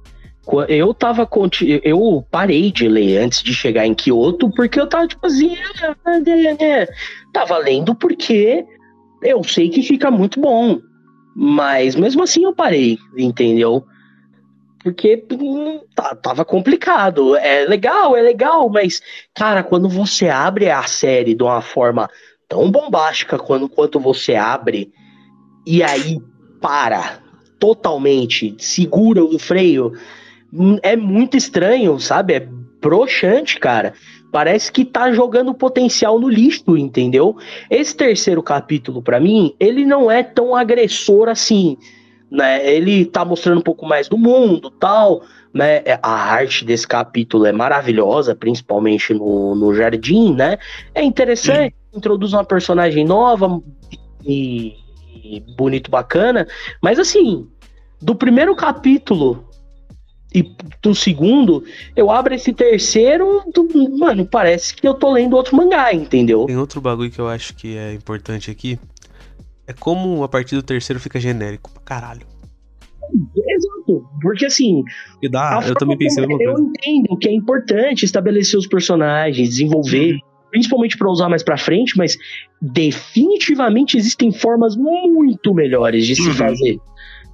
eu 0.68 0.94
tava 0.94 1.28
eu 1.84 2.26
parei 2.32 2.72
de 2.72 2.88
ler 2.88 3.18
antes 3.20 3.44
de 3.44 3.54
chegar 3.54 3.86
em 3.86 3.94
Kyoto 3.94 4.50
porque 4.52 4.80
eu 4.80 4.88
tava 4.88 5.08
tipo 5.08 5.26
assim, 5.26 5.56
tava 7.34 7.58
lendo 7.58 7.94
porque 7.96 8.66
eu 9.24 9.44
sei 9.44 9.70
que 9.70 9.84
fica 9.84 10.10
muito 10.10 10.40
bom, 10.40 10.80
mas 11.36 11.96
mesmo 11.96 12.24
assim 12.24 12.44
eu 12.44 12.54
parei, 12.54 12.98
entendeu? 13.18 13.86
Porque 14.84 15.26
hum, 15.32 15.82
tá- 15.94 16.16
tava 16.16 16.46
complicado. 16.46 17.36
É 17.36 17.66
legal, 17.66 18.16
é 18.16 18.22
legal, 18.22 18.70
mas, 18.70 19.02
cara, 19.34 19.64
quando 19.64 19.90
você 19.90 20.30
abre 20.30 20.70
a 20.70 20.84
série 20.84 21.36
de 21.36 21.44
uma 21.44 21.62
forma 21.62 22.10
tão 22.48 22.72
bombástica 22.72 23.38
quando, 23.38 23.70
quanto 23.70 24.00
você 24.00 24.36
abre, 24.36 24.92
e 25.66 25.84
aí 25.84 26.20
para 26.62 27.20
totalmente, 27.60 28.56
segura 28.58 29.24
o 29.24 29.38
freio, 29.38 29.92
hum, 30.52 30.78
é 30.82 30.96
muito 30.96 31.36
estranho, 31.36 32.00
sabe? 32.00 32.34
É 32.34 32.48
broxante, 32.82 33.60
cara. 33.60 33.94
Parece 34.32 34.72
que 34.72 34.86
tá 34.86 35.12
jogando 35.12 35.54
potencial 35.54 36.20
no 36.20 36.30
lixo, 36.30 36.78
entendeu? 36.78 37.36
Esse 37.70 37.96
terceiro 37.96 38.42
capítulo, 38.42 39.02
pra 39.02 39.20
mim, 39.20 39.54
ele 39.60 39.86
não 39.86 40.10
é 40.10 40.24
tão 40.24 40.56
agressor 40.56 41.28
assim, 41.28 41.78
né? 42.32 42.66
Ele 42.72 43.06
tá 43.06 43.24
mostrando 43.26 43.60
um 43.60 43.64
pouco 43.64 43.86
mais 43.86 44.08
do 44.08 44.18
mundo, 44.18 44.70
tal, 44.70 45.24
né? 45.54 45.78
É, 45.86 46.00
A 46.02 46.12
arte 46.12 46.64
desse 46.66 46.88
capítulo 46.88 47.46
é 47.46 47.52
maravilhosa, 47.52 48.36
principalmente 48.36 49.14
no, 49.14 49.56
no 49.56 49.74
jardim, 49.74 50.34
né? 50.34 50.58
É 50.94 51.04
interessante, 51.04 51.74
introduz 51.94 52.34
uma 52.34 52.44
personagem 52.46 53.04
nova 53.06 53.62
e, 54.24 54.76
e 55.24 55.44
bonito, 55.58 55.90
bacana, 55.90 56.48
mas 56.82 57.00
assim, 57.00 57.48
do 58.02 58.14
primeiro 58.16 58.56
capítulo 58.56 59.46
e 60.34 60.44
do 60.84 60.94
segundo, 60.94 61.64
eu 61.96 62.12
abro 62.12 62.36
esse 62.36 62.54
terceiro, 62.54 63.42
do- 63.52 63.98
mano, 63.98 64.28
parece 64.28 64.76
que 64.76 64.88
eu 64.88 64.94
tô 64.94 65.12
lendo 65.12 65.36
outro 65.36 65.56
mangá, 65.58 65.92
entendeu? 65.92 66.46
Tem 66.46 66.56
outro 66.58 66.80
bagulho 66.80 67.10
que 67.10 67.20
eu 67.20 67.28
acho 67.28 67.56
que 67.56 67.76
é 67.76 67.94
importante 67.94 68.52
aqui. 68.52 68.78
É 69.70 69.74
como 69.74 70.24
a 70.24 70.28
partir 70.28 70.56
do 70.56 70.64
terceiro 70.64 71.00
fica 71.00 71.20
genérico 71.20 71.70
pra 71.72 71.84
caralho. 71.84 72.26
Exato, 73.36 74.04
porque 74.20 74.46
assim, 74.48 74.84
E 75.22 75.30
dá, 75.30 75.62
eu 75.68 75.76
também 75.76 75.96
pensei 75.98 76.26
como- 76.26 76.42
Eu 76.42 76.54
entendo 76.60 77.16
que 77.20 77.30
é 77.30 77.32
importante 77.32 78.04
estabelecer 78.04 78.58
os 78.60 78.66
personagens, 78.68 79.50
desenvolver, 79.50 80.18
principalmente 80.50 80.98
para 80.98 81.10
usar 81.10 81.30
mais 81.30 81.44
pra 81.44 81.56
frente, 81.56 81.96
mas 81.96 82.18
definitivamente 82.62 83.96
existem 83.96 84.32
formas 84.32 84.76
muito 84.76 85.54
melhores 85.54 86.06
de 86.08 86.16
se 86.16 86.28
Uhum. 86.30 86.34
fazer. 86.34 86.80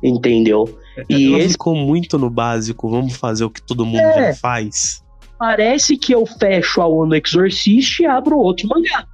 Entendeu? 0.03 0.65
E 1.09 1.27
Ela 1.33 1.39
esse 1.39 1.53
ficou 1.53 1.73
muito 1.75 2.17
no 2.19 2.29
básico, 2.29 2.89
vamos 2.89 3.15
fazer 3.15 3.45
o 3.45 3.49
que 3.49 3.61
todo 3.61 3.85
mundo 3.85 3.99
É. 3.99 4.33
já 4.33 4.39
faz. 4.39 5.03
parece 5.37 5.97
que 5.97 6.13
eu 6.15 6.25
fecho 6.25 6.81
a 6.81 6.87
Ono 6.87 7.13
Exorcist 7.15 7.99
e 8.01 8.05
abro 8.05 8.37
outro 8.37 8.67
mangá. 8.69 9.05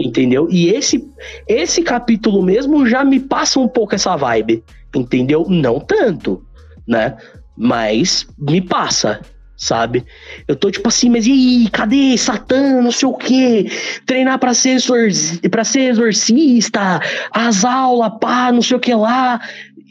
Entendeu? 0.00 0.48
E 0.50 0.70
esse 0.70 1.06
esse 1.46 1.82
capítulo 1.82 2.42
mesmo 2.42 2.86
já 2.86 3.04
me 3.04 3.20
passa 3.20 3.60
um 3.60 3.68
pouco 3.68 3.94
essa 3.94 4.16
vibe. 4.16 4.64
Entendeu? 4.94 5.44
Não 5.48 5.78
tanto, 5.78 6.42
né? 6.88 7.16
Mas 7.56 8.26
me 8.38 8.60
passa, 8.62 9.20
sabe? 9.56 10.04
Eu 10.48 10.56
tô 10.56 10.70
tipo 10.70 10.88
assim, 10.88 11.10
mas 11.10 11.26
e 11.26 11.30
aí, 11.32 11.68
cadê 11.70 12.16
Satã, 12.16 12.80
não 12.80 12.90
sei 12.90 13.06
o 13.06 13.12
quê? 13.14 13.70
Treinar 14.06 14.38
pra 14.38 14.54
ser, 14.54 14.70
exorci- 14.70 15.38
ser 15.64 15.80
exorcista, 15.80 17.00
as 17.30 17.64
aulas, 17.64 18.12
pá, 18.20 18.50
não 18.50 18.62
sei 18.62 18.78
o 18.78 18.80
que 18.80 18.94
lá. 18.94 19.38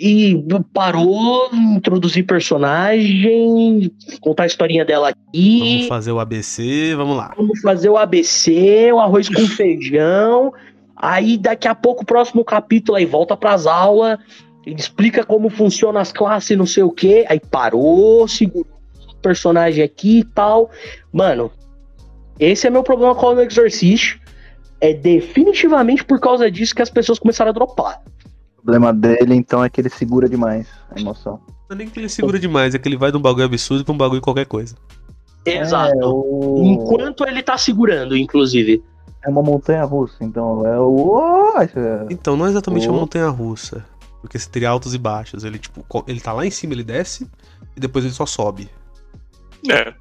E 0.01 0.41
parou, 0.73 1.49
introduzir 1.53 2.25
personagem, 2.25 3.91
contar 4.21 4.43
a 4.43 4.45
historinha 4.45 4.85
dela 4.85 5.09
aqui. 5.09 5.59
Vamos 5.59 5.87
fazer 5.87 6.11
o 6.13 6.19
ABC, 6.19 6.95
vamos 6.95 7.17
lá. 7.17 7.33
Vamos 7.35 7.59
fazer 7.59 7.89
o 7.89 7.97
ABC, 7.97 8.93
o 8.93 8.99
arroz 8.99 9.27
com 9.27 9.45
feijão. 9.45 10.53
Aí 10.95 11.37
daqui 11.37 11.67
a 11.67 11.75
pouco, 11.75 12.03
o 12.03 12.05
próximo 12.05 12.45
capítulo, 12.45 12.97
aí 12.97 13.05
volta 13.05 13.35
pras 13.35 13.67
aulas. 13.67 14.17
Ele 14.65 14.79
explica 14.79 15.25
como 15.25 15.49
funciona 15.49 15.99
as 15.99 16.13
classes, 16.13 16.57
não 16.57 16.65
sei 16.65 16.83
o 16.83 16.91
que. 16.91 17.25
Aí 17.27 17.39
parou, 17.39 18.25
segurou 18.25 18.79
o 19.09 19.15
personagem 19.21 19.83
aqui 19.83 20.19
e 20.19 20.23
tal. 20.23 20.69
Mano, 21.11 21.51
esse 22.39 22.67
é 22.67 22.69
meu 22.69 22.83
problema 22.83 23.13
com 23.15 23.33
o 23.33 23.41
Exorcist. 23.41 24.17
É 24.79 24.93
definitivamente 24.93 26.05
por 26.05 26.21
causa 26.21 26.49
disso 26.49 26.73
que 26.73 26.81
as 26.81 26.89
pessoas 26.89 27.19
começaram 27.19 27.49
a 27.49 27.53
dropar. 27.53 28.01
O 28.69 28.71
problema 28.71 28.93
dele, 28.93 29.33
então, 29.35 29.63
é 29.63 29.69
que 29.69 29.81
ele 29.81 29.89
segura 29.89 30.29
demais 30.29 30.67
a 30.95 30.99
emoção. 30.99 31.39
Não 31.67 31.75
é 31.75 31.79
nem 31.79 31.89
que 31.89 31.99
ele 31.99 32.07
segura 32.09 32.37
demais, 32.37 32.75
é 32.75 32.77
que 32.79 32.87
ele 32.87 32.97
vai 32.97 33.11
de 33.11 33.17
um 33.17 33.21
bagulho 33.21 33.45
absurdo 33.45 33.83
pra 33.83 33.93
um 33.93 33.97
bagulho 33.97 34.21
qualquer 34.21 34.45
coisa. 34.45 34.75
Exato. 35.43 35.93
É, 35.99 36.05
o... 36.05 36.61
Enquanto 36.63 37.25
ele 37.27 37.41
tá 37.41 37.57
segurando, 37.57 38.15
inclusive. 38.15 38.83
é 39.25 39.29
uma 39.29 39.41
montanha 39.41 39.83
russa, 39.83 40.23
então 40.23 40.65
é 40.67 40.79
o. 40.79 41.19
É- 41.59 42.05
Então, 42.13 42.37
não 42.37 42.45
é 42.45 42.49
exatamente 42.49 42.87
Oh. 42.87 42.91
uma 42.91 42.99
montanha 43.01 43.27
russa. 43.29 43.83
Porque 44.21 44.37
você 44.37 44.49
teria 44.49 44.69
altos 44.69 44.93
e 44.93 44.97
baixos. 44.99 45.43
Ele, 45.43 45.57
tipo, 45.57 45.83
ele 46.07 46.19
tá 46.19 46.31
lá 46.31 46.45
em 46.45 46.51
cima, 46.51 46.73
ele 46.73 46.83
desce, 46.83 47.27
e 47.75 47.79
depois 47.79 48.05
ele 48.05 48.13
só 48.13 48.25
sobe. 48.25 48.69
É, 49.69 49.93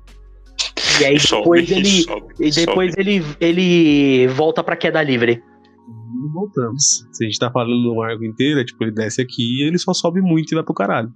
E 1.01 1.05
aí 1.07 1.19
sobe, 1.19 1.43
depois 1.43 1.71
ele. 1.71 2.03
sobe, 2.03 2.35
E 2.39 2.51
depois 2.51 2.91
sobe. 2.91 3.01
ele, 3.01 3.25
ele 3.41 4.29
volta 4.29 4.63
pra 4.63 4.77
queda 4.77 5.03
livre. 5.03 5.43
Não 6.29 6.35
voltamos. 6.35 7.07
Se 7.13 7.25
a 7.25 7.27
gente 7.27 7.39
tá 7.39 7.51
falando 7.51 7.75
no 7.83 8.03
arco 8.03 8.25
inteiro, 8.25 8.61
é 8.61 8.65
tipo, 8.65 8.83
ele 8.85 8.93
desce 8.93 9.21
aqui 9.21 9.61
e 9.61 9.63
ele 9.67 9.79
só 9.79 9.93
sobe 9.95 10.21
muito 10.21 10.53
e 10.53 10.55
vai 10.55 10.63
pro 10.65 10.75
caralho. 10.75 11.13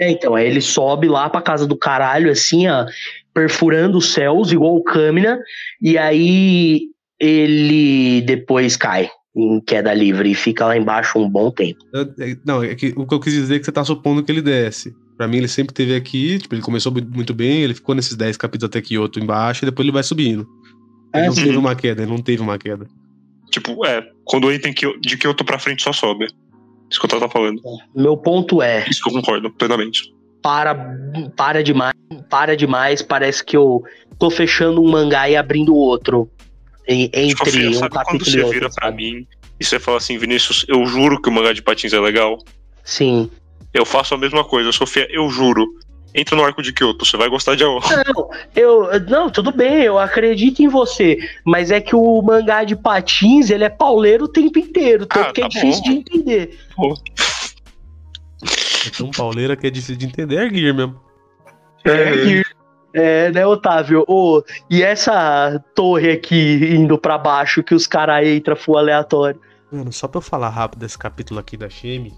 É, 0.00 0.10
então, 0.10 0.34
aí 0.34 0.46
ele 0.46 0.60
sobe 0.60 1.06
lá 1.08 1.28
pra 1.30 1.40
casa 1.42 1.66
do 1.66 1.76
caralho, 1.76 2.30
assim, 2.30 2.66
ó, 2.68 2.84
perfurando 3.32 3.98
os 3.98 4.12
céus, 4.12 4.50
igual 4.50 4.74
o 4.76 4.82
Câmina, 4.82 5.38
e 5.80 5.96
aí 5.98 6.82
ele 7.20 8.20
depois 8.22 8.76
cai. 8.76 9.08
em 9.36 9.60
queda 9.60 9.92
livre 9.92 10.30
e 10.30 10.34
fica 10.34 10.64
lá 10.64 10.76
embaixo 10.76 11.18
um 11.18 11.28
bom 11.28 11.50
tempo. 11.50 11.84
Eu- 11.92 12.02
é- 12.20 12.36
Não, 12.46 12.62
é 12.62 12.72
que 12.76 12.94
o 12.96 13.04
que 13.04 13.14
eu 13.14 13.18
quis 13.18 13.32
dizer 13.32 13.56
é 13.56 13.58
que 13.58 13.64
você 13.64 13.72
tá 13.72 13.84
supondo 13.84 14.22
que 14.22 14.30
ele 14.30 14.40
desce. 14.40 14.94
Pra 15.16 15.26
mim, 15.26 15.38
ele 15.38 15.48
sempre 15.48 15.72
esteve 15.72 15.96
aqui, 15.96 16.38
tipo, 16.38 16.54
ele 16.54 16.62
começou 16.62 16.92
mu- 16.92 17.04
muito 17.12 17.34
bem, 17.34 17.62
ele 17.62 17.74
ficou 17.74 17.96
nesses 17.96 18.14
10 18.16 18.36
capítulos 18.36 18.68
até 18.70 18.80
Kyoto 18.80 19.18
embaixo 19.18 19.64
e 19.64 19.66
depois 19.66 19.84
ele 19.84 19.92
vai 19.92 20.04
subindo. 20.04 20.46
Ele 21.12 21.24
É, 21.24 21.26
não 21.26 21.34
sim. 21.34 21.42
teve 21.46 21.56
uma 21.56 21.74
queda, 21.74 22.02
ele 22.02 22.10
não 22.12 22.22
teve 22.22 22.42
uma 22.42 22.56
queda. 22.56 22.86
Tipo, 23.54 23.86
é, 23.86 24.02
quando 24.24 24.50
entra 24.50 24.68
em 24.68 24.72
Kyo- 24.74 24.98
de 25.00 25.16
Kyoto 25.16 25.44
pra 25.44 25.60
frente 25.60 25.80
só 25.80 25.92
sobe. 25.92 26.26
Isso 26.90 26.98
que 26.98 27.06
eu 27.06 27.10
tava 27.10 27.28
falando. 27.28 27.62
Meu 27.94 28.16
ponto 28.16 28.60
é, 28.60 28.84
Isso 28.90 29.00
que 29.00 29.08
eu 29.08 29.12
concordo 29.14 29.48
plenamente. 29.52 30.12
para, 30.42 30.74
para 31.36 31.62
demais, 31.62 31.94
para 32.28 32.56
demais, 32.56 33.00
parece 33.00 33.44
que 33.44 33.56
eu 33.56 33.80
tô 34.18 34.28
fechando 34.28 34.82
um 34.82 34.90
mangá 34.90 35.28
e 35.30 35.36
abrindo 35.36 35.72
outro. 35.72 36.28
em- 36.88 37.06
Tipo, 37.06 37.18
entre 37.44 37.50
Fia, 37.52 37.70
um 37.70 37.74
sabe 37.74 37.90
quando 37.94 38.04
capítulo 38.06 38.24
você 38.30 38.38
e 38.38 38.42
outro. 38.42 38.54
vira 38.58 38.68
pra 38.74 38.88
sabe? 38.88 38.96
mim 38.96 39.26
e 39.60 39.64
você 39.64 39.78
fala 39.78 39.98
assim, 39.98 40.18
Vinícius, 40.18 40.66
eu 40.68 40.84
juro 40.84 41.22
que 41.22 41.28
o 41.28 41.32
mangá 41.32 41.52
de 41.52 41.62
patins 41.62 41.92
é 41.92 42.00
legal? 42.00 42.38
Sim. 42.82 43.30
Eu 43.72 43.84
faço 43.86 44.14
a 44.14 44.18
mesma 44.18 44.42
coisa, 44.44 44.72
Sofia, 44.72 45.06
eu 45.10 45.30
juro. 45.30 45.64
Entra 46.14 46.36
no 46.36 46.44
arco 46.44 46.62
de 46.62 46.72
Kyoto, 46.72 47.04
você 47.04 47.16
vai 47.16 47.28
gostar 47.28 47.56
de 47.56 47.64
Aoki. 47.64 47.88
Não, 48.06 48.30
eu, 48.54 49.00
não, 49.08 49.28
tudo 49.28 49.50
bem, 49.50 49.82
eu 49.82 49.98
acredito 49.98 50.60
em 50.62 50.68
você, 50.68 51.18
mas 51.44 51.70
é 51.72 51.80
que 51.80 51.96
o 51.96 52.22
mangá 52.22 52.62
de 52.62 52.76
patins, 52.76 53.50
ele 53.50 53.64
é 53.64 53.68
pauleiro 53.68 54.26
o 54.26 54.28
tempo 54.28 54.58
inteiro, 54.58 55.06
tanto 55.06 55.28
Ah, 55.30 55.32
que 55.32 55.40
é 55.40 55.44
tá 55.44 55.48
difícil 55.48 55.82
bom. 55.82 55.90
de 55.90 55.96
entender. 55.96 56.58
É 58.86 58.90
tão 58.96 59.10
pauleira 59.10 59.56
que 59.56 59.66
é 59.66 59.70
difícil 59.70 59.96
de 59.96 60.06
entender, 60.06 60.36
é 60.36 60.48
Gear 60.54 60.74
mesmo. 60.74 61.00
É, 61.84 62.42
É, 62.96 63.32
né, 63.32 63.44
Otávio? 63.44 64.04
Ô, 64.06 64.40
e 64.70 64.80
essa 64.84 65.60
torre 65.74 66.12
aqui 66.12 66.60
indo 66.76 66.96
pra 66.96 67.18
baixo 67.18 67.60
que 67.60 67.74
os 67.74 67.88
caras 67.88 68.24
entram 68.28 68.54
full 68.54 68.78
aleatório? 68.78 69.40
Mano, 69.72 69.92
só 69.92 70.06
pra 70.06 70.18
eu 70.18 70.22
falar 70.22 70.50
rápido 70.50 70.78
desse 70.78 70.96
capítulo 70.96 71.40
aqui 71.40 71.56
da 71.56 71.68
Shemi. 71.68 72.14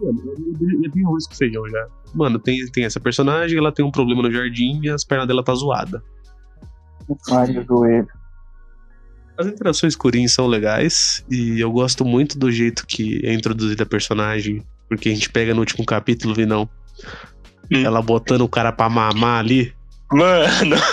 Mano, 0.00 0.22
eu 0.84 0.90
tenho 0.90 1.08
arroz 1.08 1.26
com 1.26 1.34
feijão 1.34 1.68
já. 1.68 1.88
Mano, 2.14 2.38
tem, 2.38 2.64
tem 2.70 2.84
essa 2.84 3.00
personagem, 3.00 3.58
ela 3.58 3.72
tem 3.72 3.84
um 3.84 3.90
problema 3.90 4.22
no 4.22 4.30
jardim 4.30 4.80
e 4.82 4.88
as 4.88 5.04
pernas 5.04 5.26
dela 5.26 5.42
tá 5.42 5.54
zoada. 5.54 6.02
Ai, 7.30 7.58
o 7.58 7.64
joelho. 7.64 8.08
As 9.38 9.46
interações 9.46 9.96
Rin 10.12 10.26
são 10.26 10.46
legais 10.46 11.24
e 11.30 11.60
eu 11.60 11.70
gosto 11.70 12.04
muito 12.04 12.36
do 12.38 12.50
jeito 12.50 12.84
que 12.86 13.20
é 13.24 13.32
introduzida 13.32 13.84
a 13.84 13.86
personagem, 13.86 14.64
porque 14.88 15.08
a 15.08 15.12
gente 15.12 15.30
pega 15.30 15.54
no 15.54 15.60
último 15.60 15.84
capítulo, 15.84 16.34
vi 16.34 16.44
não. 16.44 16.68
Hum. 17.72 17.84
Ela 17.84 18.02
botando 18.02 18.40
o 18.40 18.48
cara 18.48 18.72
pra 18.72 18.88
mamar 18.88 19.40
ali. 19.40 19.72
Mano. 20.12 20.76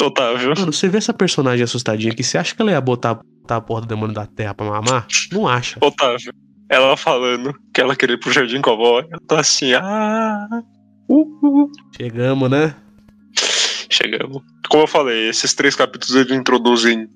Otávio. 0.00 0.54
Mano, 0.56 0.72
você 0.72 0.88
vê 0.88 0.98
essa 0.98 1.14
personagem 1.14 1.64
assustadinha 1.64 2.12
aqui, 2.12 2.22
você 2.22 2.36
acha 2.36 2.54
que 2.54 2.60
ela 2.60 2.70
ia 2.70 2.80
botar, 2.80 3.14
botar 3.14 3.56
a 3.56 3.60
porra 3.60 3.80
do 3.80 3.86
demônio 3.86 4.14
da 4.14 4.26
terra 4.26 4.54
pra 4.54 4.66
mamar? 4.66 5.06
Não 5.32 5.48
acha. 5.48 5.78
Otávio. 5.80 6.32
Ela 6.68 6.96
falando 6.96 7.54
que 7.72 7.80
ela 7.80 7.94
queria 7.94 8.14
ir 8.14 8.18
pro 8.18 8.32
jardim 8.32 8.60
com 8.60 8.70
a 8.70 8.72
avó. 8.72 9.00
Eu 9.00 9.20
tô 9.20 9.36
assim, 9.36 9.74
ah. 9.74 10.48
Uh, 11.08 11.22
uh. 11.42 11.70
Chegamos, 11.96 12.50
né? 12.50 12.74
Chegamos. 13.90 14.42
Como 14.68 14.82
eu 14.84 14.86
falei, 14.86 15.28
esses 15.28 15.54
três 15.54 15.76
capítulos 15.76 16.14
eles 16.16 16.36
introduzem 16.36 17.08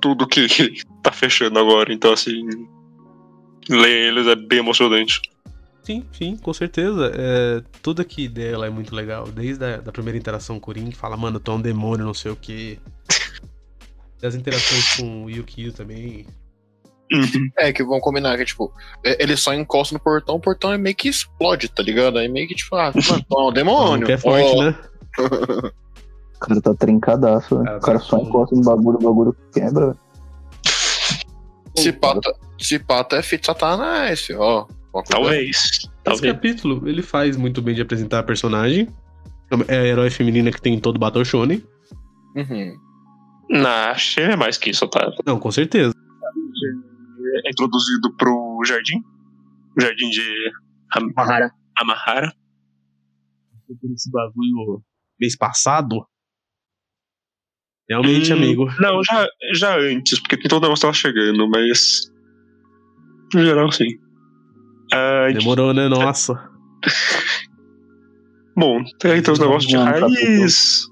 tudo 0.00 0.26
que 0.26 0.46
tá 1.02 1.12
fechando 1.12 1.58
agora. 1.58 1.92
Então, 1.92 2.12
assim. 2.12 2.42
Ler 3.68 4.08
eles 4.08 4.26
é 4.26 4.34
bem 4.34 4.58
emocionante. 4.58 5.20
Sim, 5.84 6.04
sim, 6.12 6.36
com 6.36 6.52
certeza. 6.52 7.12
É, 7.14 7.62
tudo 7.80 8.02
aqui 8.02 8.28
dela 8.28 8.66
é 8.66 8.70
muito 8.70 8.94
legal. 8.94 9.26
Desde 9.28 9.64
a 9.64 9.76
da 9.78 9.92
primeira 9.92 10.18
interação 10.18 10.60
com 10.60 10.70
o 10.70 10.74
Rin, 10.74 10.90
que 10.90 10.96
fala, 10.96 11.16
mano, 11.16 11.40
tu 11.40 11.50
é 11.50 11.54
um 11.54 11.60
demônio, 11.60 12.04
não 12.04 12.14
sei 12.14 12.30
o 12.30 12.36
quê. 12.36 12.78
As 14.22 14.34
interações 14.36 14.96
com 14.96 15.24
o 15.24 15.30
Yukio 15.30 15.72
também. 15.72 16.26
É, 17.58 17.72
que 17.72 17.82
vão 17.84 18.00
combinar 18.00 18.36
que, 18.36 18.44
tipo, 18.44 18.72
é- 19.04 19.22
ele 19.22 19.36
só 19.36 19.52
encosta 19.54 19.94
no 19.94 20.00
portão, 20.00 20.36
o 20.36 20.40
portão 20.40 20.72
é 20.72 20.78
meio 20.78 20.94
que 20.96 21.08
explode, 21.08 21.68
tá 21.68 21.82
ligado? 21.82 22.18
Aí 22.18 22.28
meio 22.28 22.48
que, 22.48 22.54
tipo, 22.54 22.74
ah, 22.76 22.92
mano, 23.10 23.24
ó, 23.30 23.50
um 23.50 23.52
demônio. 23.52 24.06
que 24.06 24.12
é 24.12 24.18
forte, 24.18 24.56
ó. 24.56 24.62
né? 24.64 24.78
O 26.34 26.38
cara 26.40 26.60
tá 26.60 26.74
trincadaço, 26.74 27.54
velho. 27.56 27.64
Cara, 27.66 27.78
O 27.78 27.80
cara 27.80 27.98
tá 27.98 28.04
só 28.04 28.16
encosta 28.18 28.56
no 28.56 28.62
bagulho, 28.62 28.98
o 28.98 29.02
bagulho 29.02 29.36
quebra, 29.52 29.86
velho. 29.86 29.98
Se 31.76 31.92
pata, 31.92 32.34
se 32.58 32.78
pata 32.78 33.16
é 33.16 33.22
fit 33.22 33.44
satanás, 33.46 34.28
ó. 34.36 34.66
Talvez. 35.08 35.88
Esse 36.06 36.22
capítulo, 36.22 36.86
ele 36.86 37.00
faz 37.00 37.36
muito 37.36 37.62
bem 37.62 37.74
de 37.74 37.80
apresentar 37.80 38.18
a 38.18 38.22
personagem. 38.22 38.88
É 39.68 39.78
a 39.78 39.84
herói 39.84 40.10
feminina 40.10 40.50
que 40.50 40.60
tem 40.60 40.74
em 40.74 40.80
todo 40.80 40.98
Battle 40.98 41.24
Shonen. 41.24 41.62
Uhum. 42.36 42.76
Achei 43.90 44.24
é 44.24 44.36
mais 44.36 44.56
que 44.58 44.70
isso, 44.70 44.84
Otávio. 44.84 45.14
Não, 45.26 45.38
com 45.38 45.50
certeza. 45.50 45.94
É 47.46 47.50
introduzido 47.50 48.14
pro 48.16 48.60
jardim. 48.66 48.98
O 49.76 49.80
jardim 49.80 50.08
de 50.10 50.52
Am- 50.96 51.12
Mahara. 51.16 51.50
Amahara. 51.78 52.32
Esse 53.94 54.10
bagulho 54.10 54.82
mês 55.18 55.36
passado. 55.36 56.06
Realmente, 57.88 58.32
Hum, 58.32 58.36
amigo. 58.36 58.66
Não, 58.80 59.02
já, 59.02 59.26
já 59.54 59.76
antes, 59.78 60.18
porque 60.20 60.36
tem 60.36 60.48
todo 60.48 60.62
o 60.62 60.66
negócio 60.66 60.82
tava 60.82 60.92
chegando, 60.94 61.48
mas. 61.48 62.10
No 63.34 63.42
geral, 63.44 63.72
sim. 63.72 63.88
Ah, 64.92 65.28
Demorou, 65.32 65.72
né? 65.72 65.88
Nossa. 65.88 66.34
bom, 68.56 68.82
tem 68.98 69.12
aí 69.12 69.22
tem 69.22 69.32
os 69.32 69.38
negócios 69.38 69.70
de 69.70 69.76
Não, 69.76 69.84
raiz, 69.84 70.82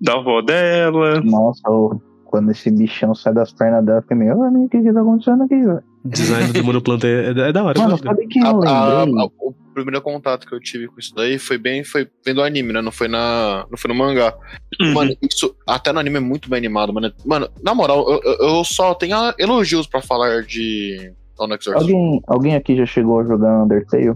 da 0.00 0.14
avó 0.14 0.40
dela. 0.42 1.20
Nossa, 1.22 1.68
ô, 1.68 2.00
quando 2.26 2.50
esse 2.50 2.70
bichão 2.70 3.14
sai 3.14 3.32
das 3.32 3.52
pernas 3.52 3.84
dela, 3.84 4.02
fica 4.02 4.14
meio, 4.14 4.32
ah, 4.42 4.48
o 4.50 4.68
que 4.68 4.82
que 4.82 4.92
tá 4.92 5.00
acontecendo 5.00 5.42
aqui, 5.44 5.56
velho? 5.56 5.82
Design 6.04 6.46
do 6.48 6.52
demônio 6.52 6.80
planta 6.82 7.06
é, 7.06 7.30
é 7.30 7.52
da 7.52 7.64
hora. 7.64 7.78
Mano, 7.80 7.98
sabe 7.98 8.26
que 8.28 8.38
A- 8.38 8.50
eu 8.50 8.62
a- 8.62 9.04
lembrei? 9.04 9.24
a- 9.24 9.28
o 9.40 9.54
primeiro 9.74 10.00
contato 10.02 10.46
que 10.46 10.54
eu 10.54 10.60
tive 10.60 10.86
com 10.86 10.98
isso 11.00 11.12
daí 11.14 11.38
foi 11.38 11.58
bem, 11.58 11.82
foi 11.82 12.08
vendo 12.24 12.42
anime, 12.42 12.72
né? 12.72 12.80
Não 12.80 12.92
foi 12.92 13.08
na, 13.08 13.66
não 13.70 13.76
foi 13.76 13.88
no 13.88 13.94
mangá. 13.98 14.34
Uhum. 14.80 14.92
Mano, 14.92 15.16
isso 15.22 15.54
até 15.66 15.92
no 15.92 15.98
anime 15.98 16.16
é 16.18 16.20
muito 16.20 16.48
bem 16.48 16.58
animado, 16.58 16.92
mano. 16.94 17.12
Mano, 17.24 17.48
na 17.62 17.74
moral, 17.74 18.08
eu, 18.08 18.20
eu- 18.40 18.64
só 18.64 18.94
tenho 18.94 19.16
elogios 19.38 19.86
pra 19.86 20.00
falar 20.00 20.42
de. 20.42 21.12
Alguém, 21.74 22.22
alguém 22.26 22.54
aqui 22.54 22.74
já 22.76 22.86
chegou 22.86 23.20
a 23.20 23.24
jogar 23.24 23.64
Undertale? 23.64 24.14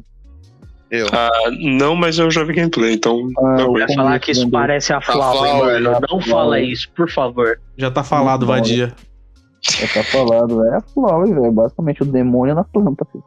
Eu. 0.90 1.06
Ah, 1.12 1.30
não, 1.60 1.94
mas 1.94 2.18
eu 2.18 2.30
já 2.30 2.42
vi 2.42 2.52
gameplay, 2.54 2.94
então. 2.94 3.28
Ah, 3.38 3.56
Não, 3.58 3.72
vai 3.72 3.86
Vai 3.86 3.94
falar 3.94 4.18
que 4.18 4.32
isso 4.32 4.50
parece 4.50 4.92
a 4.92 5.00
Flower, 5.00 5.38
Flower, 5.38 5.80
mano. 5.82 5.90
né? 5.92 5.98
Não 6.10 6.20
fala 6.20 6.60
isso, 6.60 6.90
por 6.96 7.08
favor. 7.10 7.60
Já 7.76 7.90
tá 7.90 8.02
falado, 8.02 8.44
Bom, 8.44 8.52
vadia. 8.52 8.92
Já 9.62 9.86
tá 9.88 10.02
falado. 10.04 10.64
É 10.66 10.80
Flower, 10.92 11.28
velho. 11.32 11.52
Basicamente 11.52 12.02
o 12.02 12.06
demônio 12.06 12.54
na 12.54 12.64
planta, 12.64 13.06
filho. 13.12 13.22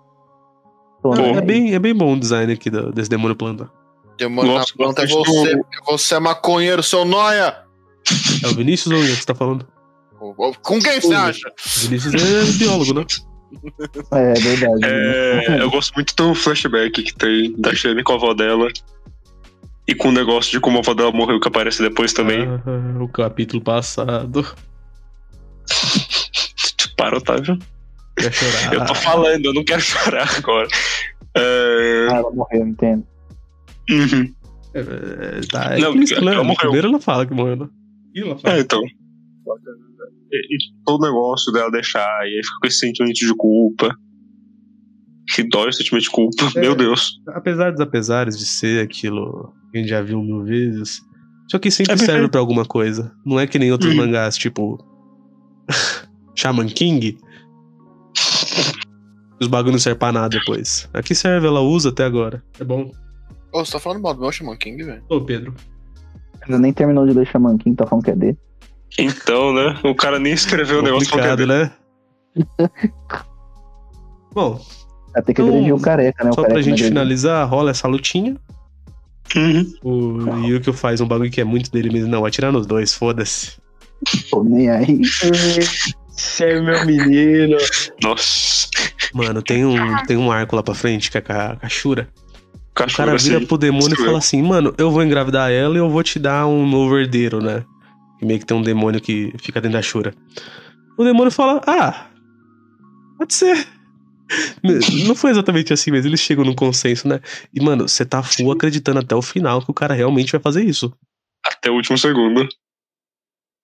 Não, 1.06 1.38
é, 1.38 1.42
bem, 1.42 1.74
é 1.74 1.80
bem 1.80 1.94
bom 1.94 2.14
o 2.14 2.20
design 2.20 2.52
aqui 2.52 2.70
do- 2.70 2.92
desse 2.92 3.10
demônio 3.10 3.36
planta. 3.36 3.70
Demônio 4.18 4.54
na 4.54 4.60
Nossa, 4.60 4.74
planta 4.76 5.02
é 5.02 5.06
eu 5.06 5.10
você, 5.24 5.58
porque 5.58 5.78
você 5.92 6.16
é 6.16 6.20
maconheiro, 6.20 6.82
seu 6.84 7.04
noia! 7.06 7.58
É 8.44 8.48
o 8.48 8.56
Vinícius 8.56 8.94
ou 8.94 9.00
o 9.00 9.06
que 9.06 9.16
você 9.16 9.26
tá 9.26 9.36
falando? 9.36 9.68
Com 10.62 10.80
quem 10.80 11.02
você 11.02 11.14
acha? 11.14 11.48
O 11.50 11.80
Vinícius 11.82 12.14
é 12.14 12.58
biólogo, 12.58 12.94
né? 12.94 13.06
É 14.12 14.34
verdade. 14.34 14.82
né? 14.82 15.46
É, 15.46 15.62
eu 15.62 15.70
gosto 15.70 15.94
muito 15.96 16.16
do 16.16 16.34
flashback 16.34 17.04
que 17.04 17.16
tem 17.16 17.54
da 17.60 17.74
Shane 17.74 18.04
com 18.04 18.14
a 18.14 18.16
avó 18.16 18.34
dela. 18.34 18.68
E 19.86 19.94
com 19.94 20.10
o 20.10 20.12
negócio 20.14 20.52
de 20.52 20.60
como 20.60 20.78
a 20.78 20.80
avó 20.80 20.94
dela 20.94 21.12
morreu, 21.12 21.40
que 21.40 21.48
aparece 21.48 21.82
depois 21.82 22.14
também. 22.14 22.48
Ah, 22.48 23.04
o 23.04 23.08
capítulo 23.08 23.62
passado. 23.62 24.46
Para, 26.96 27.18
Otávio. 27.18 27.60
Quer 28.18 28.32
chorar. 28.32 28.74
Eu 28.74 28.86
tô 28.86 28.96
falando, 28.96 29.46
eu 29.46 29.54
não 29.54 29.64
quero 29.64 29.82
chorar 29.82 30.30
agora. 30.38 30.68
É... 31.36 32.08
Ah, 32.10 32.16
ela 32.18 32.32
morreu, 32.32 32.68
entendo. 32.68 33.06
uhum. 33.90 34.34
É, 34.74 35.42
tá, 35.52 35.78
é 35.78 35.80
Não, 35.80 35.94
né? 35.94 36.06
ela 36.34 36.44
morreu. 36.44 36.56
Primeiro 36.58 36.88
ela 36.88 37.00
fala 37.00 37.26
que 37.26 37.34
morreu, 37.34 37.56
né? 37.56 37.70
E 38.16 38.22
ela 38.22 38.38
fala. 38.38 38.56
É, 38.56 38.60
então. 38.60 38.82
E, 40.34 40.56
e 40.56 40.58
todo 40.86 41.02
o 41.02 41.06
negócio 41.06 41.54
dela 41.54 41.70
deixar, 41.72 42.02
e 42.24 42.36
aí 42.38 42.42
fica 42.44 42.58
com 42.62 42.68
esse 42.68 42.80
sentimento 42.80 43.14
de 43.14 43.36
culpa. 43.36 43.96
Que 45.36 45.44
dói 45.48 45.70
o 45.70 45.74
sentimento 45.74 46.04
de 46.04 46.10
culpa. 46.10 46.52
É. 46.56 46.60
Meu 46.62 46.76
Deus. 46.76 47.20
Apesar 47.30 47.72
dos 47.72 47.80
apesares 47.82 48.38
de 48.38 48.46
ser 48.46 48.84
aquilo 48.84 49.54
que 49.72 49.78
a 49.78 49.82
gente 49.82 49.90
já 49.90 50.02
viu 50.02 50.22
mil 50.22 50.44
vezes, 50.44 51.02
isso 51.48 51.56
aqui 51.56 51.70
sempre 51.72 51.94
É 51.94 51.98
serve 51.98 52.28
pra 52.30 52.40
alguma 52.40 52.66
coisa. 52.66 53.12
Não 53.26 53.40
é 53.40 53.48
que 53.48 53.58
nem 53.60 53.72
outros 53.72 53.92
Uhum. 53.92 53.98
mangás, 53.98 54.36
tipo. 54.38 54.78
Shaman 56.36 56.68
King. 56.68 57.18
Os 59.40 59.48
bagulhos 59.48 59.74
não 59.74 59.80
servem 59.80 60.00
pra 60.00 60.12
nada 60.12 60.30
depois. 60.30 60.90
Aqui 60.94 61.14
serve, 61.14 61.48
ela 61.48 61.62
usa 61.62 61.90
até 61.90 62.04
agora. 62.06 62.44
É 62.60 62.64
bom. 62.64 62.92
Ô, 63.54 63.64
você 63.66 63.74
tá 63.74 63.80
falando 63.80 64.02
mal 64.02 64.14
do 64.14 64.22
meu 64.22 64.32
Shaman 64.32 64.58
King, 64.58 64.84
velho? 64.84 65.04
Ô, 65.10 65.22
Pedro. 65.22 65.54
Ela 66.48 66.60
nem 66.60 66.74
terminou 66.74 67.06
de 67.08 67.14
ler 67.14 67.28
Shaman 67.28 67.58
King, 67.58 67.76
tá 67.76 67.86
falando 67.86 68.04
que 68.06 68.12
é 68.12 68.16
dele. 68.16 68.38
Então, 68.98 69.54
né? 69.54 69.80
O 69.84 69.96
cara 69.96 70.20
nem 70.20 70.34
escreveu 70.34 70.80
o 70.80 70.82
negócio 70.82 71.10
que 71.10 71.36
dele. 71.36 71.46
né? 71.46 71.72
Bom, 74.34 74.60
Vai 75.14 75.22
ter 75.22 75.34
que 75.34 75.42
Então, 75.42 75.54
agredir 75.54 75.76
o 75.76 75.80
careca, 75.80 76.24
né? 76.24 76.32
O 76.32 76.34
só 76.34 76.42
careca 76.42 76.54
pra 76.54 76.62
gente 76.64 76.84
finalizar, 76.84 77.48
rola 77.48 77.72
essa 77.72 77.88
lutinha. 77.88 78.36
Uhum. 79.36 79.74
O 79.84 80.48
Yukio 80.48 80.74
faz 80.74 81.02
um 81.02 81.08
bagulho 81.08 81.32
que 81.32 81.40
é 81.40 81.44
muito 81.44 81.72
dele 81.72 81.92
mesmo. 81.92 82.10
Não, 82.10 82.22
vai 82.22 82.32
tirar 82.32 82.52
nos 82.52 82.66
dois, 82.66 82.94
foda-se. 82.94 83.54
Tô 84.30 84.44
nem 84.44 84.70
aí. 84.70 85.02
Você 86.10 86.46
é 86.46 86.62
meu 86.62 86.86
menino. 86.86 87.58
Nossa. 88.04 88.68
Mano, 89.14 89.42
tem 89.42 89.66
um, 89.66 90.04
tem 90.06 90.18
um 90.18 90.32
arco 90.32 90.56
lá 90.56 90.64
pra 90.64 90.74
frente, 90.74 91.10
que 91.10 91.18
é 91.18 91.22
a, 91.22 91.56
com 91.56 91.66
a 91.66 91.70
Shura. 91.70 92.10
O 92.72 92.96
cara 92.96 93.16
vira 93.18 93.38
assim. 93.38 93.46
pro 93.46 93.58
demônio 93.58 93.94
e 93.94 94.04
fala 94.04 94.18
assim, 94.18 94.42
mano, 94.42 94.74
eu 94.80 94.90
vou 94.90 95.04
engravidar 95.04 95.52
ela 95.52 95.76
e 95.76 95.78
eu 95.78 95.90
vou 95.90 96.02
te 96.02 96.18
dar 96.18 96.48
um 96.48 96.68
novo 96.68 96.98
herdeiro, 96.98 97.40
né? 97.40 97.64
E 98.24 98.26
meio 98.26 98.40
que 98.40 98.46
tem 98.46 98.56
um 98.56 98.62
demônio 98.62 99.02
que 99.02 99.34
fica 99.38 99.60
dentro 99.60 99.78
da 99.78 99.82
Shura. 99.82 100.16
O 100.98 101.04
demônio 101.04 101.30
fala, 101.30 101.60
ah, 101.68 102.08
pode 103.18 103.34
ser. 103.34 103.68
Não 105.06 105.14
foi 105.14 105.32
exatamente 105.32 105.74
assim, 105.74 105.92
mas 105.92 106.06
eles 106.06 106.22
chegam 106.22 106.46
num 106.46 106.56
consenso, 106.56 107.06
né? 107.06 107.20
E, 107.54 107.62
mano, 107.62 107.86
você 107.90 108.06
tá 108.06 108.24
full 108.24 108.50
acreditando 108.54 109.00
até 109.00 109.14
o 109.14 109.22
final 109.22 109.62
que 109.62 109.70
o 109.70 109.74
cara 109.74 109.94
realmente 109.94 110.32
vai 110.32 110.40
fazer 110.40 110.64
isso. 110.64 110.94
Até 111.46 111.70
o 111.70 111.74
último 111.74 111.98
segundo. 111.98 112.48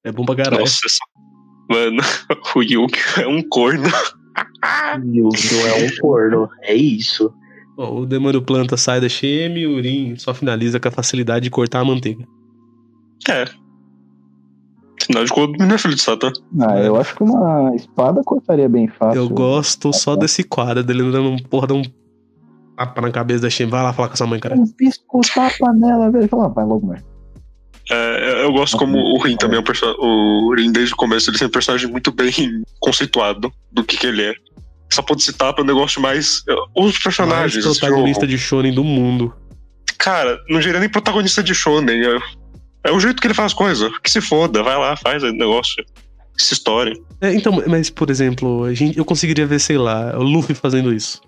É 0.03 0.11
bom 0.11 0.25
pra 0.25 0.35
caralho. 0.35 0.59
Nossa. 0.59 0.81
essa- 0.85 0.99
Mano, 1.69 2.01
o 2.55 2.61
Yuki 2.61 2.99
é 3.21 3.27
um 3.27 3.41
corno. 3.41 3.87
Yuki 5.13 5.55
é 5.67 5.85
um 5.85 5.89
corno. 6.01 6.49
É 6.63 6.73
isso. 6.73 7.33
Bom, 7.77 8.01
o 8.01 8.05
demônio 8.05 8.41
planta 8.41 8.75
sai 8.75 8.99
da 8.99 9.07
Shemi 9.07 9.61
e 9.61 9.67
o 9.67 9.75
Urim 9.77 10.17
só 10.17 10.33
finaliza 10.33 10.81
com 10.81 10.89
a 10.89 10.91
facilidade 10.91 11.43
de 11.43 11.49
cortar 11.49 11.79
a 11.79 11.85
manteiga. 11.85 12.27
É. 13.29 13.45
Afinal 15.09 15.25
de 15.25 15.31
contas, 15.31 15.67
não 15.67 15.75
é 15.75 15.77
filho 15.79 15.95
de 15.95 16.01
Satã. 16.03 16.31
Ah, 16.61 16.77
eu 16.77 16.95
acho 16.95 17.15
que 17.15 17.23
uma 17.23 17.75
espada 17.75 18.21
cortaria 18.23 18.69
bem 18.69 18.87
fácil. 18.87 19.19
Eu 19.19 19.27
gosto 19.27 19.91
só 19.91 20.15
desse 20.15 20.43
quadro 20.43 20.83
dele 20.83 21.11
dando 21.11 21.29
um 21.31 21.39
porra, 21.39 21.65
dando 21.65 21.79
um 21.79 21.91
tapa 22.77 23.01
na 23.01 23.09
cabeça 23.09 23.41
da 23.41 23.49
Shemi. 23.49 23.71
Vai 23.71 23.81
lá 23.81 23.91
falar 23.91 24.09
com 24.09 24.13
essa 24.13 24.27
mãe, 24.27 24.39
cara. 24.39 24.55
Um 24.55 24.67
pisco 24.67 25.21
tapa 25.33 25.73
nela, 25.73 26.11
velho. 26.11 26.27
Fala, 26.27 26.49
vai 26.49 26.63
logo, 26.63 26.85
mano. 26.85 27.03
É, 27.91 28.43
eu 28.43 28.53
gosto 28.53 28.77
como 28.77 28.99
o 28.99 29.19
Rin 29.19 29.35
também 29.35 29.57
é 29.57 29.59
um 29.59 29.63
personagem. 29.63 29.99
O 29.99 30.53
Rin, 30.53 30.71
desde 30.71 30.93
o 30.93 30.97
começo, 30.97 31.31
ele 31.31 31.37
é 31.41 31.47
um 31.47 31.49
personagem 31.49 31.89
muito 31.89 32.11
bem 32.11 32.31
conceituado 32.79 33.51
do 33.71 33.83
que, 33.83 33.97
que 33.97 34.05
ele 34.05 34.21
é. 34.21 34.33
Essa 34.91 35.01
ponte 35.01 35.25
de 35.25 35.33
tapa 35.33 35.61
é 35.61 35.63
um 35.63 35.67
negócio 35.67 35.99
mais. 35.99 36.43
Os 36.77 36.99
personagens. 36.99 37.65
Mais 37.65 37.79
protagonista 37.79 38.21
jogo, 38.21 38.31
de 38.31 38.37
shonen 38.37 38.73
do 38.73 38.83
mundo. 38.83 39.33
Cara, 39.97 40.39
não 40.47 40.59
diria 40.59 40.79
nem 40.79 40.87
protagonista 40.87 41.43
de 41.43 41.53
Shonen. 41.53 42.05
É, 42.05 42.19
é 42.83 42.91
o 42.91 42.99
jeito 42.99 43.21
que 43.21 43.27
ele 43.27 43.33
faz 43.33 43.47
as 43.47 43.57
coisas. 43.57 43.97
Que 43.99 44.09
se 44.09 44.21
foda, 44.21 44.63
vai 44.63 44.77
lá, 44.77 44.95
faz 44.95 45.23
o 45.23 45.31
negócio. 45.31 45.83
Essa 46.39 46.53
história. 46.53 46.93
É, 47.19 47.33
então, 47.33 47.61
mas, 47.67 47.89
por 47.89 48.09
exemplo, 48.09 48.63
a 48.63 48.73
gente, 48.73 48.97
eu 48.97 49.03
conseguiria 49.03 49.45
ver, 49.45 49.59
sei 49.59 49.77
lá, 49.77 50.17
o 50.17 50.23
Luffy 50.23 50.55
fazendo 50.55 50.93
isso. 50.93 51.21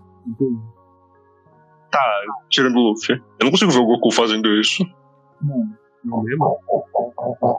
Tirando 2.49 2.78
o 2.78 2.91
Luffy. 2.91 3.15
Eu 3.40 3.44
não 3.44 3.52
consigo 3.52 3.72
ver 3.72 3.80
o 3.80 3.86
Goku 3.86 4.11
fazendo 4.11 4.48
isso. 4.57 4.86
Não 6.03 6.23
mesmo? 6.23 6.57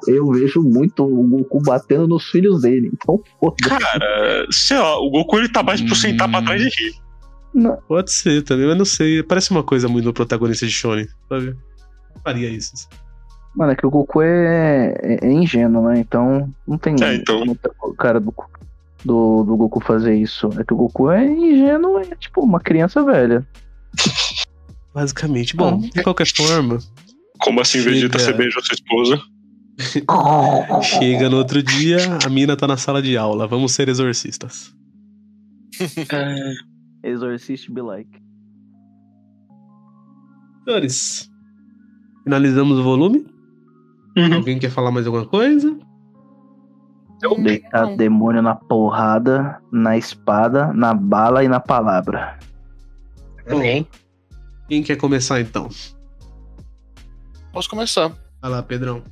Eu 0.09 0.33
vejo 0.33 0.63
muito 0.63 1.05
o 1.05 1.29
Goku 1.29 1.63
batendo 1.63 2.09
nos 2.09 2.25
filhos 2.31 2.63
dele. 2.63 2.91
Então, 2.95 3.21
foda. 3.39 3.57
Cara, 3.69 4.47
sei 4.51 4.79
lá, 4.79 4.99
o 4.99 5.11
Goku 5.11 5.39
ele 5.39 5.51
tá 5.51 5.63
mais 5.63 5.83
pro 5.83 5.95
sentar 5.95 6.31
pra 6.31 6.43
trás 6.43 6.63
e 6.63 6.69
rir. 6.69 6.95
Pode 7.87 8.11
ser 8.11 8.43
também, 8.43 8.67
mas 8.67 8.79
não 8.79 8.87
sei. 8.87 9.23
Parece 9.23 9.51
uma 9.51 9.63
coisa 9.63 9.87
muito 9.89 10.07
do 10.07 10.13
protagonista 10.15 10.67
de 10.67 10.73
shonen, 10.73 11.07
sabe? 11.29 11.55
Faria 12.25 12.49
isso. 12.49 12.89
Mano, 13.55 13.73
é 13.73 13.77
que 13.77 13.87
o 13.87 13.91
Goku 13.91 14.23
é, 14.23 14.95
é, 15.03 15.19
é 15.27 15.33
ingênuo, 15.33 15.87
né? 15.89 15.99
Então, 16.01 16.53
não 16.67 16.79
tem 16.79 16.95
É, 17.03 17.15
então. 17.17 17.41
como 17.41 17.59
o 17.83 17.95
cara 17.95 18.19
do, 18.19 18.35
do, 19.05 19.45
do 19.45 19.57
Goku 19.57 19.81
fazer 19.85 20.15
isso. 20.15 20.49
É 20.59 20.65
que 20.65 20.73
o 20.73 20.77
Goku 20.77 21.11
é 21.11 21.27
ingênuo, 21.27 21.99
é 21.99 22.15
tipo 22.17 22.41
uma 22.41 22.61
criança 22.61 23.03
velha. 23.05 23.47
Basicamente. 24.95 25.55
Bom, 25.57 25.79
de 25.79 26.03
qualquer 26.03 26.27
forma, 26.27 26.79
Como 27.41 27.61
assim, 27.61 27.81
Vegeta, 27.81 28.19
Chega. 28.19 28.33
você 28.33 28.39
beija 28.39 28.61
sua 28.63 28.75
esposa? 28.75 29.21
chega 30.83 31.29
no 31.31 31.39
outro 31.39 31.63
dia, 31.63 31.97
a 32.25 32.29
mina 32.29 32.57
tá 32.57 32.67
na 32.67 32.77
sala 32.77 33.01
de 33.03 33.17
aula. 33.17 33.47
Vamos 33.47 33.73
ser 33.73 33.89
exorcistas. 33.89 34.73
Exorcist 37.03 37.71
be 37.71 37.81
like. 37.83 38.11
Senhores, 40.65 41.29
finalizamos 42.23 42.79
o 42.79 42.83
volume. 42.83 43.27
Uhum. 44.17 44.35
Alguém 44.35 44.59
quer 44.59 44.71
falar 44.71 44.91
mais 44.91 45.07
alguma 45.07 45.27
coisa? 45.27 45.77
Deitar 47.39 47.87
Não. 47.87 47.97
demônio 47.97 48.43
na 48.43 48.55
porrada, 48.55 49.61
na 49.71 49.97
espada, 49.97 50.73
na 50.73 50.93
bala 50.93 51.45
e 51.45 51.49
na 51.49 51.61
palavra. 51.61 52.39
Amém. 53.49 53.87
Quem 54.69 54.83
quer 54.83 54.97
começar 54.97 55.41
então? 55.41 55.69
Posso 57.53 57.69
começar. 57.69 58.11
Vai 58.41 58.51
lá, 58.51 58.63
Pedrão. 58.63 59.03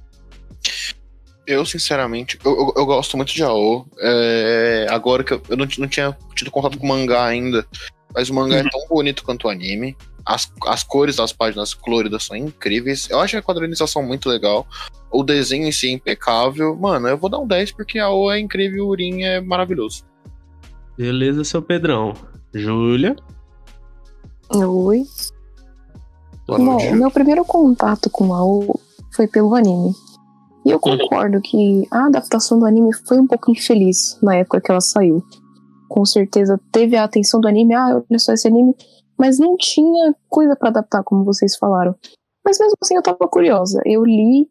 Eu, 1.47 1.65
sinceramente, 1.65 2.39
eu, 2.45 2.53
eu, 2.53 2.75
eu 2.77 2.87
gosto 2.87 3.17
muito 3.17 3.33
de 3.33 3.43
AO. 3.43 3.87
É, 3.99 4.87
agora 4.91 5.23
que 5.23 5.33
eu, 5.33 5.43
eu 5.49 5.57
não, 5.57 5.67
não 5.79 5.89
tinha 5.89 6.17
tido 6.35 6.51
contato 6.51 6.79
com 6.79 6.87
o 6.87 6.89
mangá 6.89 7.27
ainda, 7.27 7.67
mas 8.15 8.29
o 8.29 8.35
mangá 8.35 8.57
é 8.57 8.69
tão 8.69 8.87
bonito 8.89 9.23
quanto 9.23 9.47
o 9.47 9.51
anime. 9.51 9.97
As, 10.31 10.53
as 10.69 10.85
cores 10.85 11.17
das 11.17 11.33
páginas 11.33 11.75
coloridas 11.75 12.25
são 12.25 12.37
incríveis. 12.37 13.11
Eu 13.11 13.19
acho 13.19 13.37
a 13.37 13.43
quadrinização 13.43 14.01
muito 14.01 14.29
legal. 14.29 14.65
O 15.11 15.25
desenho 15.25 15.67
em 15.67 15.73
si 15.73 15.89
é 15.89 15.91
impecável. 15.91 16.77
Mano, 16.77 17.09
eu 17.09 17.19
vou 17.19 17.29
dar 17.29 17.41
um 17.41 17.47
10 17.47 17.73
porque 17.73 17.99
a 17.99 18.07
AO 18.07 18.31
é 18.31 18.39
incrível 18.39 18.79
e 18.79 18.81
o 18.81 18.87
Urim 18.87 19.23
é 19.25 19.41
maravilhoso. 19.41 20.05
Beleza, 20.97 21.43
seu 21.43 21.61
Pedrão. 21.61 22.15
Júlia. 22.55 23.17
Oi. 24.55 25.03
Bom, 26.47 26.77
o 26.77 26.95
meu 26.95 27.11
primeiro 27.11 27.45
contato 27.45 28.09
com 28.09 28.33
a 28.33 28.45
O 28.45 28.79
foi 29.13 29.27
pelo 29.27 29.57
anime. 29.57 29.93
E 30.65 30.71
eu 30.71 30.79
concordo 30.79 31.41
que 31.41 31.89
a 31.91 32.07
adaptação 32.07 32.57
do 32.57 32.67
anime 32.67 32.93
foi 33.07 33.19
um 33.19 33.27
pouco 33.27 33.51
infeliz 33.51 34.17
na 34.23 34.37
época 34.37 34.61
que 34.61 34.71
ela 34.71 34.81
saiu. 34.81 35.25
Com 35.89 36.05
certeza 36.05 36.61
teve 36.71 36.97
a 36.97 37.03
atenção 37.03 37.41
do 37.41 37.49
anime, 37.49 37.75
ah, 37.75 38.01
olha 38.09 38.19
só 38.21 38.33
esse 38.33 38.47
anime, 38.47 38.77
mas 39.21 39.39
não 39.39 39.55
tinha 39.57 40.15
coisa 40.29 40.57
pra 40.57 40.71
adaptar, 40.71 41.05
como 41.05 41.25
vocês 41.25 41.57
falaram. 41.57 41.95
Mas 42.43 42.59
mesmo 42.59 42.75
assim 42.83 42.97
eu 42.97 43.03
tava 43.03 43.19
curiosa. 43.29 43.81
Eu 43.85 44.03
li, 44.03 44.49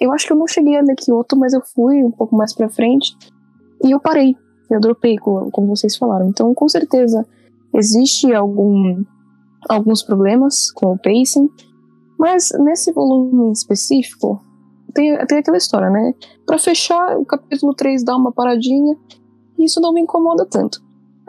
eu 0.00 0.12
acho 0.12 0.26
que 0.26 0.32
eu 0.32 0.36
não 0.36 0.46
cheguei 0.46 0.76
a 0.78 0.80
ler 0.82 0.94
Kyoto, 0.94 1.36
mas 1.36 1.52
eu 1.52 1.60
fui 1.74 2.04
um 2.04 2.10
pouco 2.12 2.36
mais 2.36 2.54
pra 2.54 2.68
frente 2.68 3.16
e 3.84 3.90
eu 3.90 3.98
parei. 4.00 4.36
Eu 4.70 4.80
dropei, 4.80 5.18
co- 5.18 5.50
como 5.50 5.66
vocês 5.76 5.96
falaram. 5.96 6.28
Então, 6.28 6.54
com 6.54 6.68
certeza, 6.68 7.26
existe 7.74 8.32
algum 8.32 9.02
alguns 9.68 10.02
problemas 10.02 10.70
com 10.72 10.92
o 10.92 10.98
pacing, 10.98 11.48
mas 12.18 12.50
nesse 12.58 12.92
volume 12.92 13.52
específico, 13.52 14.40
tem, 14.94 15.16
tem 15.26 15.38
aquela 15.38 15.56
história, 15.56 15.88
né? 15.90 16.14
Pra 16.46 16.58
fechar, 16.58 17.16
o 17.18 17.24
capítulo 17.24 17.72
3 17.74 18.02
dá 18.04 18.16
uma 18.16 18.32
paradinha, 18.32 18.96
e 19.58 19.64
isso 19.64 19.80
não 19.80 19.92
me 19.92 20.00
incomoda 20.00 20.44
tanto. 20.46 20.80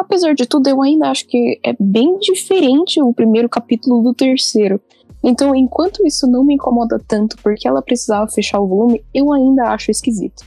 Apesar 0.03 0.33
de 0.35 0.45
tudo, 0.45 0.67
eu 0.67 0.81
ainda 0.81 1.09
acho 1.09 1.25
que 1.25 1.59
é 1.63 1.73
bem 1.79 2.19
diferente 2.19 3.01
o 3.01 3.13
primeiro 3.13 3.47
capítulo 3.47 4.03
do 4.03 4.13
terceiro. 4.13 4.79
Então, 5.23 5.55
enquanto 5.55 6.05
isso 6.05 6.27
não 6.27 6.43
me 6.43 6.55
incomoda 6.55 7.01
tanto 7.07 7.37
porque 7.41 7.65
ela 7.65 7.81
precisava 7.81 8.29
fechar 8.29 8.59
o 8.59 8.67
volume, 8.67 9.01
eu 9.13 9.31
ainda 9.31 9.69
acho 9.69 9.89
esquisito. 9.89 10.43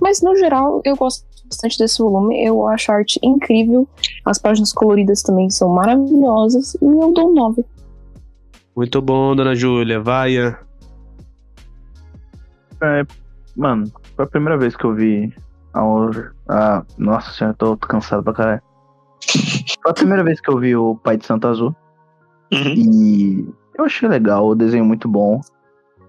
Mas 0.00 0.22
no 0.22 0.34
geral, 0.36 0.80
eu 0.84 0.96
gosto 0.96 1.26
bastante 1.46 1.78
desse 1.78 1.98
volume, 1.98 2.42
eu 2.42 2.66
acho 2.66 2.90
a 2.90 2.94
arte 2.94 3.20
incrível, 3.22 3.86
as 4.24 4.38
páginas 4.38 4.72
coloridas 4.72 5.22
também 5.22 5.50
são 5.50 5.68
maravilhosas, 5.68 6.74
e 6.74 6.86
eu 6.86 7.12
dou 7.12 7.30
um 7.30 7.34
9. 7.34 7.64
Muito 8.74 9.02
bom, 9.02 9.36
dona 9.36 9.54
Júlia. 9.54 10.00
Vai. 10.00 10.32
Ian. 10.32 10.56
Mano, 13.54 13.92
foi 14.16 14.24
a 14.24 14.28
primeira 14.28 14.58
vez 14.58 14.74
que 14.74 14.84
eu 14.84 14.94
vi 14.94 15.30
a. 15.74 15.82
Ah, 16.48 16.82
nossa 16.96 17.30
senhora, 17.32 17.54
eu 17.60 17.76
tô 17.76 17.86
cansado 17.86 18.22
pra 18.22 18.32
caralho. 18.32 18.73
Foi 19.82 19.90
a 19.90 19.94
primeira 19.94 20.22
vez 20.24 20.40
que 20.40 20.50
eu 20.50 20.58
vi 20.58 20.74
o 20.76 20.96
Pai 20.96 21.16
de 21.16 21.26
Santo 21.26 21.46
Azul. 21.46 21.74
Uhum. 22.52 22.74
E 22.76 23.48
eu 23.78 23.84
achei 23.84 24.08
legal, 24.08 24.46
o 24.46 24.54
desenho 24.54 24.84
muito 24.84 25.08
bom. 25.08 25.40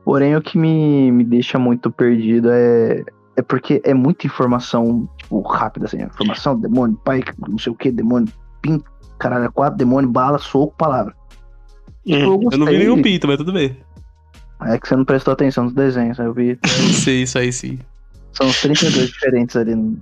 Porém, 0.04 0.36
o 0.36 0.42
que 0.42 0.58
me, 0.58 1.12
me 1.12 1.24
deixa 1.24 1.58
muito 1.58 1.90
perdido 1.90 2.50
é, 2.52 3.04
é 3.36 3.42
porque 3.42 3.82
é 3.84 3.94
muita 3.94 4.28
informação, 4.28 5.10
tipo, 5.18 5.42
rápida, 5.42 5.86
assim. 5.88 6.02
Informação, 6.04 6.60
demônio, 6.60 6.96
pai, 7.04 7.24
não 7.48 7.58
sei 7.58 7.72
o 7.72 7.76
que, 7.76 7.92
demônio, 7.92 8.32
pin, 8.62 8.80
caralho, 9.18 9.46
é 9.46 9.50
quatro, 9.50 9.78
demônio, 9.78 10.10
bala, 10.10 10.38
soco, 10.38 10.76
palavra. 10.78 11.16
Uhum. 12.06 12.16
Eu 12.16 12.28
não 12.28 12.38
vi 12.38 12.58
gostei. 12.58 12.78
nenhum 12.78 13.02
pinto, 13.02 13.28
mas 13.28 13.38
tudo 13.38 13.52
bem. 13.52 13.76
É 14.62 14.78
que 14.78 14.88
você 14.88 14.96
não 14.96 15.04
prestou 15.06 15.34
atenção 15.34 15.66
nos 15.66 15.74
desenhos, 15.74 16.18
eu 16.20 16.34
vi. 16.34 16.52
Eu 16.64 16.94
sei 16.94 17.24
isso 17.24 17.38
aí 17.40 17.52
sim. 17.52 17.80
São 18.32 18.48
os 18.48 18.62
32 18.62 19.08
diferentes 19.08 19.56
ali. 19.56 19.76
no- 19.76 19.98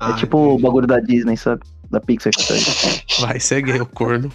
Ah, 0.00 0.10
é 0.10 0.14
tipo 0.16 0.36
o 0.54 0.58
bagulho 0.58 0.86
da 0.86 0.98
Disney, 1.00 1.36
sabe? 1.36 1.62
Da 1.90 2.00
Pixar 2.00 2.32
que 2.32 2.46
tá 2.46 2.54
aí. 2.54 2.60
Vai, 3.20 3.40
segue 3.40 3.72
aí 3.72 3.80
o 3.80 3.86
corno. 3.86 4.30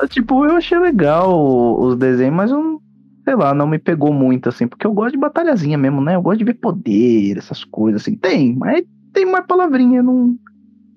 É, 0.00 0.06
Tipo, 0.08 0.44
eu 0.44 0.56
achei 0.56 0.78
legal 0.78 1.78
os 1.80 1.96
desenhos, 1.96 2.34
mas 2.34 2.50
eu, 2.50 2.62
não- 2.62 2.80
sei 3.24 3.34
lá, 3.34 3.52
não 3.54 3.66
me 3.66 3.78
pegou 3.78 4.12
muito, 4.12 4.48
assim, 4.48 4.66
porque 4.66 4.86
eu 4.86 4.92
gosto 4.92 5.12
de 5.12 5.18
batalhazinha 5.20 5.76
mesmo, 5.76 6.00
né? 6.00 6.14
Eu 6.16 6.22
gosto 6.22 6.38
de 6.38 6.44
ver 6.44 6.54
poder, 6.54 7.36
essas 7.36 7.64
coisas, 7.64 8.02
assim. 8.02 8.16
Tem, 8.16 8.54
mas 8.56 8.82
tem 9.12 9.26
mais 9.26 9.44
palavrinha, 9.46 10.02
não, 10.02 10.36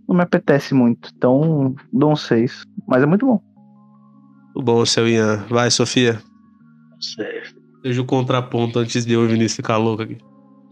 não 0.08 0.16
me 0.16 0.22
apetece 0.22 0.74
muito. 0.74 1.10
Então, 1.18 1.76
dou 1.92 2.12
um 2.12 2.16
6. 2.16 2.64
Mas 2.88 3.04
é 3.04 3.06
muito 3.06 3.26
bom. 3.26 3.42
Muito 4.56 4.66
bom, 4.66 4.86
seu 4.86 5.08
Ian. 5.08 5.38
Vai, 5.50 5.70
Sofia. 5.72 6.20
Certo. 7.00 7.60
Seja 7.82 8.02
o 8.02 8.06
contraponto 8.06 8.80
antes 8.80 9.06
de 9.06 9.14
eu 9.14 9.24
e 9.24 9.26
o 9.26 9.30
Vinícius 9.30 9.56
ficar 9.56 9.78
louco 9.78 10.04
aqui. 10.04 10.18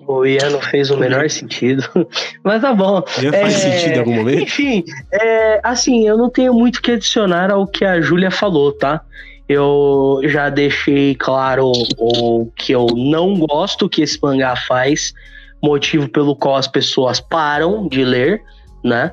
O 0.08 0.26
Ian 0.26 0.52
não 0.52 0.62
fez 0.62 0.90
o 0.90 0.98
menor 0.98 1.30
sentido. 1.30 1.84
Mas 2.42 2.62
tá 2.62 2.74
bom. 2.74 3.04
Ian 3.22 3.34
faz 3.34 3.56
É, 3.56 3.58
sentido 3.58 3.96
em 3.96 4.00
algum 4.00 4.16
momento? 4.16 4.42
Enfim, 4.44 4.84
é, 5.12 5.60
assim, 5.62 6.08
eu 6.08 6.18
não 6.18 6.30
tenho 6.30 6.54
muito 6.54 6.78
o 6.78 6.82
que 6.82 6.94
adicionar 6.94 7.52
ao 7.52 7.68
que 7.68 7.84
a 7.84 8.00
Júlia 8.00 8.32
falou, 8.32 8.72
tá? 8.72 9.02
Eu 9.50 10.22
já 10.24 10.50
deixei 10.50 11.14
claro 11.16 11.72
o 11.98 12.50
que 12.56 12.72
eu 12.74 12.88
não 12.96 13.36
gosto 13.36 13.90
que 13.90 14.02
esse 14.02 14.18
mangá 14.22 14.56
faz, 14.56 15.14
motivo 15.62 16.08
pelo 16.10 16.36
qual 16.36 16.56
as 16.56 16.68
pessoas 16.68 17.20
param 17.20 17.88
de 17.88 18.04
ler, 18.04 18.42
né? 18.84 19.12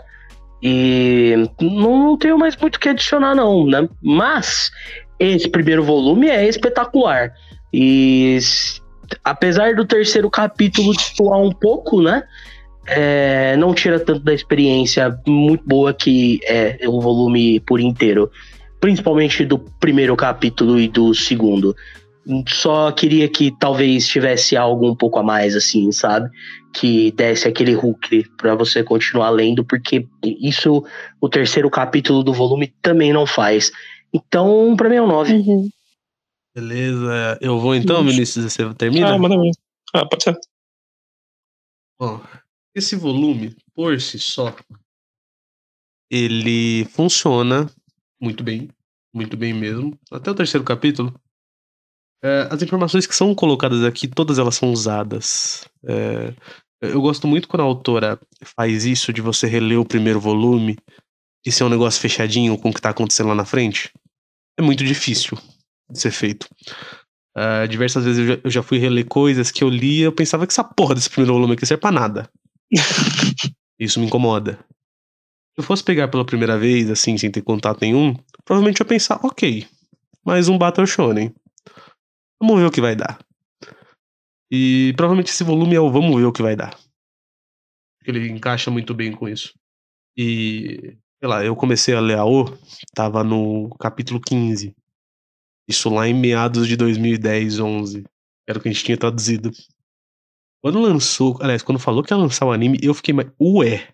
E 0.62 1.34
não 1.60 2.16
tenho 2.16 2.38
mais 2.38 2.56
muito 2.56 2.76
o 2.76 2.80
que 2.80 2.88
adicionar, 2.88 3.34
não, 3.34 3.66
né? 3.66 3.88
Mas 4.02 4.70
esse 5.18 5.48
primeiro 5.48 5.82
volume 5.82 6.28
é 6.28 6.48
espetacular. 6.48 7.32
E 7.72 8.38
apesar 9.22 9.74
do 9.74 9.84
terceiro 9.84 10.30
capítulo 10.30 10.92
destoar 10.92 11.40
um 11.40 11.52
pouco, 11.52 12.02
né? 12.02 12.24
é, 12.86 13.56
não 13.56 13.74
tira 13.74 13.98
tanto 13.98 14.20
da 14.20 14.34
experiência 14.34 15.18
muito 15.26 15.64
boa 15.66 15.92
que 15.94 16.40
é 16.44 16.78
o 16.86 17.00
volume 17.00 17.60
por 17.60 17.80
inteiro. 17.80 18.30
Principalmente 18.80 19.44
do 19.44 19.58
primeiro 19.58 20.14
capítulo 20.16 20.78
e 20.78 20.88
do 20.88 21.14
segundo. 21.14 21.74
Só 22.48 22.90
queria 22.90 23.28
que 23.28 23.50
talvez 23.58 24.06
tivesse 24.06 24.56
algo 24.56 24.90
um 24.90 24.96
pouco 24.96 25.18
a 25.18 25.22
mais, 25.22 25.54
assim, 25.54 25.90
sabe? 25.92 26.28
Que 26.72 27.10
desse 27.12 27.46
aquele 27.46 27.74
hook 27.74 28.24
pra 28.36 28.54
você 28.54 28.82
continuar 28.82 29.30
lendo, 29.30 29.64
porque 29.64 30.06
isso 30.22 30.84
o 31.20 31.28
terceiro 31.28 31.70
capítulo 31.70 32.22
do 32.22 32.32
volume 32.32 32.72
também 32.82 33.12
não 33.12 33.26
faz. 33.26 33.70
Então, 34.12 34.74
pra 34.76 34.88
mim 34.88 34.96
é 34.96 35.02
um 35.02 35.06
9. 35.06 35.34
Uhum. 35.34 35.68
Beleza. 36.54 37.38
Eu 37.40 37.58
vou 37.58 37.74
então. 37.74 38.04
Vinícius, 38.04 38.52
você 38.52 38.72
termina? 38.74 39.14
Ah, 39.14 39.18
manda 39.18 39.36
mesmo. 39.36 39.60
Ah, 39.92 40.06
pode 40.06 40.22
ser. 40.22 40.38
Bom, 41.98 42.20
esse 42.74 42.94
volume, 42.96 43.56
por 43.74 44.00
si 44.00 44.18
só, 44.18 44.54
ele 46.10 46.84
funciona 46.86 47.70
muito 48.20 48.44
bem, 48.44 48.68
muito 49.12 49.36
bem 49.36 49.52
mesmo. 49.52 49.98
Até 50.10 50.30
o 50.30 50.34
terceiro 50.34 50.64
capítulo. 50.64 51.14
É, 52.22 52.48
as 52.50 52.62
informações 52.62 53.06
que 53.06 53.14
são 53.14 53.34
colocadas 53.34 53.84
aqui, 53.84 54.08
todas 54.08 54.38
elas 54.38 54.54
são 54.54 54.72
usadas. 54.72 55.68
É, 55.84 56.34
eu 56.80 57.00
gosto 57.00 57.26
muito 57.26 57.48
quando 57.48 57.60
a 57.60 57.64
autora 57.64 58.18
faz 58.56 58.84
isso 58.84 59.12
de 59.12 59.20
você 59.20 59.46
reler 59.46 59.78
o 59.78 59.84
primeiro 59.84 60.20
volume 60.20 60.76
e 61.44 61.52
ser 61.52 61.64
um 61.64 61.68
negócio 61.68 62.00
fechadinho 62.00 62.56
com 62.58 62.70
o 62.70 62.74
que 62.74 62.80
tá 62.80 62.90
acontecendo 62.90 63.28
lá 63.28 63.34
na 63.34 63.44
frente. 63.44 63.92
É 64.58 64.62
muito 64.62 64.84
difícil 64.84 65.36
de 65.90 66.00
ser 66.00 66.10
feito. 66.10 66.48
Ah, 67.36 67.66
diversas 67.66 68.04
vezes 68.04 68.20
eu 68.20 68.26
já, 68.26 68.40
eu 68.44 68.50
já 68.50 68.62
fui 68.62 68.78
reler 68.78 69.06
coisas 69.06 69.50
que 69.50 69.64
eu 69.64 69.68
lia, 69.68 70.04
eu 70.04 70.12
pensava 70.12 70.46
que 70.46 70.52
essa 70.52 70.62
porra 70.62 70.94
desse 70.94 71.10
primeiro 71.10 71.34
volume 71.34 71.54
aqui 71.54 71.66
serve 71.66 71.80
pra 71.80 71.90
nada. 71.90 72.30
Isso 73.78 73.98
me 73.98 74.06
incomoda. 74.06 74.58
Se 75.54 75.60
eu 75.60 75.64
fosse 75.64 75.82
pegar 75.82 76.08
pela 76.08 76.24
primeira 76.24 76.56
vez, 76.56 76.90
assim, 76.90 77.18
sem 77.18 77.30
ter 77.30 77.42
contato 77.42 77.80
nenhum, 77.80 78.14
provavelmente 78.44 78.80
eu 78.80 78.84
ia 78.84 78.88
pensar, 78.88 79.20
ok, 79.24 79.66
mais 80.24 80.48
um 80.48 80.56
Battle 80.56 80.86
Shonen. 80.86 81.34
Vamos 82.40 82.60
ver 82.60 82.66
o 82.66 82.70
que 82.70 82.80
vai 82.80 82.94
dar. 82.94 83.18
E 84.50 84.92
provavelmente 84.96 85.30
esse 85.30 85.42
volume 85.42 85.74
é 85.74 85.80
o 85.80 85.90
vamos 85.90 86.16
ver 86.16 86.26
o 86.26 86.32
que 86.32 86.42
vai 86.42 86.54
dar. 86.54 86.78
Ele 88.04 88.28
encaixa 88.28 88.70
muito 88.70 88.94
bem 88.94 89.12
com 89.12 89.28
isso. 89.28 89.54
E, 90.16 90.96
sei 91.18 91.28
lá, 91.28 91.44
eu 91.44 91.56
comecei 91.56 91.94
a 91.94 92.00
ler 92.00 92.18
a 92.18 92.24
O, 92.24 92.44
tava 92.94 93.24
no 93.24 93.70
capítulo 93.80 94.20
15. 94.20 94.74
Isso 95.68 95.88
lá 95.88 96.06
em 96.06 96.14
meados 96.14 96.68
de 96.68 96.76
2010, 96.76 97.58
11. 97.58 98.04
Era 98.48 98.58
o 98.58 98.62
que 98.62 98.68
a 98.68 98.72
gente 98.72 98.84
tinha 98.84 98.98
traduzido. 98.98 99.50
Quando 100.62 100.80
lançou, 100.80 101.38
aliás, 101.40 101.62
quando 101.62 101.78
falou 101.78 102.02
que 102.02 102.12
ia 102.12 102.16
lançar 102.16 102.46
o 102.46 102.52
anime, 102.52 102.78
eu 102.82 102.94
fiquei 102.94 103.14
mais. 103.14 103.30
Ué! 103.40 103.92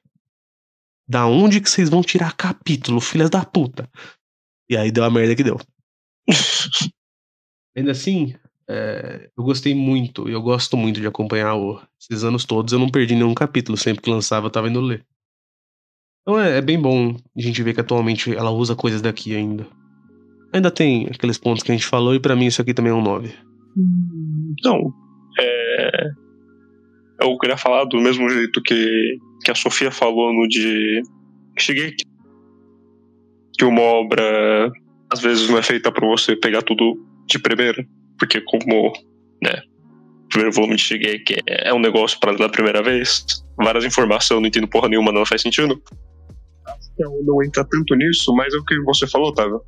Da 1.09 1.27
onde 1.27 1.61
que 1.61 1.69
vocês 1.69 1.89
vão 1.89 2.03
tirar 2.03 2.37
capítulo, 2.37 3.01
filhas 3.01 3.31
da 3.31 3.45
puta? 3.45 3.89
E 4.69 4.77
aí 4.77 4.93
deu 4.93 5.03
a 5.05 5.11
merda 5.11 5.35
que 5.35 5.43
deu. 5.43 5.59
Ainda 7.77 7.91
assim, 7.91 8.35
é, 8.69 9.29
eu 9.37 9.43
gostei 9.43 9.75
muito, 9.75 10.29
e 10.29 10.33
eu 10.33 10.41
gosto 10.41 10.77
muito 10.77 11.01
de 11.01 11.07
acompanhar 11.09 11.57
o. 11.57 11.81
Esses 12.01 12.23
anos 12.23 12.45
todos 12.45 12.73
eu 12.73 12.79
não 12.79 12.89
perdi 12.89 13.15
nenhum 13.17 13.35
capítulo, 13.35 13.77
sempre 13.77 14.03
que 14.03 14.11
lançava 14.11 14.47
eu 14.47 14.51
tava 14.51 14.69
indo 14.69 14.81
ler. 14.81 15.05
Então 16.23 16.39
é, 16.39 16.59
é 16.59 16.61
bem 16.61 16.81
bom 16.81 17.17
a 17.37 17.41
gente 17.41 17.63
ver 17.65 17.75
que 17.75 17.81
atualmente 17.81 18.33
ela 18.33 18.53
usa 18.53 18.77
coisas 18.77 19.03
daqui 19.03 19.35
ainda. 19.35 19.67
Ainda 20.53 20.71
tem 20.71 21.07
aqueles 21.07 21.39
pontos 21.39 21.63
que 21.63 21.71
a 21.71 21.75
gente 21.75 21.87
falou, 21.87 22.15
e 22.15 22.21
pra 22.21 22.35
mim 22.35 22.47
isso 22.47 22.61
aqui 22.61 22.75
também 22.75 22.93
é 22.93 22.95
um 22.95 23.03
9. 23.03 23.33
Não. 24.65 24.93
É... 25.39 26.11
Eu 27.23 27.37
queria 27.39 27.57
falar 27.57 27.85
do 27.85 28.01
mesmo 28.01 28.29
jeito 28.29 28.61
que, 28.63 29.19
que 29.45 29.51
a 29.51 29.55
Sofia 29.55 29.91
falou 29.91 30.33
no 30.33 30.49
de 30.49 31.03
Shigeki. 31.59 32.05
Que 33.59 33.65
uma 33.65 33.83
obra 33.83 34.71
às 35.13 35.21
vezes 35.21 35.49
não 35.49 35.59
é 35.59 35.63
feita 35.63 35.93
pra 35.93 36.07
você 36.07 36.35
pegar 36.35 36.63
tudo 36.63 36.97
de 37.27 37.39
primeira. 37.39 37.85
Porque 38.19 38.41
como, 38.41 38.93
né, 39.43 39.63
o 40.25 40.29
primeiro 40.29 40.55
volume 40.55 40.77
de 40.77 40.83
Shigeki 40.83 41.37
é, 41.47 41.69
é 41.69 41.75
um 41.75 41.81
negócio 41.81 42.19
pra 42.19 42.33
ler 42.33 42.39
da 42.39 42.49
primeira 42.49 42.83
vez, 42.83 43.25
várias 43.57 43.85
informações, 43.85 44.37
eu 44.37 44.41
não 44.41 44.49
entendo 44.49 44.69
porra 44.69 44.89
nenhuma, 44.89 45.13
não 45.13 45.27
faz 45.27 45.43
sentido. 45.43 45.81
Então 46.95 47.13
não 47.25 47.43
entra 47.43 47.65
tanto 47.65 47.95
nisso, 47.95 48.35
mas 48.35 48.55
é 48.55 48.57
o 48.57 48.65
que 48.65 48.79
você 48.81 49.07
falou, 49.07 49.29
Otávio. 49.29 49.61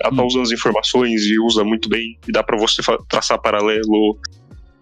Ela 0.00 0.14
tá 0.14 0.22
Hum. 0.22 0.26
usando 0.26 0.42
as 0.42 0.52
informações 0.52 1.22
e 1.26 1.38
usa 1.40 1.64
muito 1.64 1.88
bem, 1.88 2.18
e 2.28 2.32
dá 2.32 2.42
pra 2.42 2.56
você 2.56 2.80
traçar 3.08 3.40
paralelo 3.40 4.16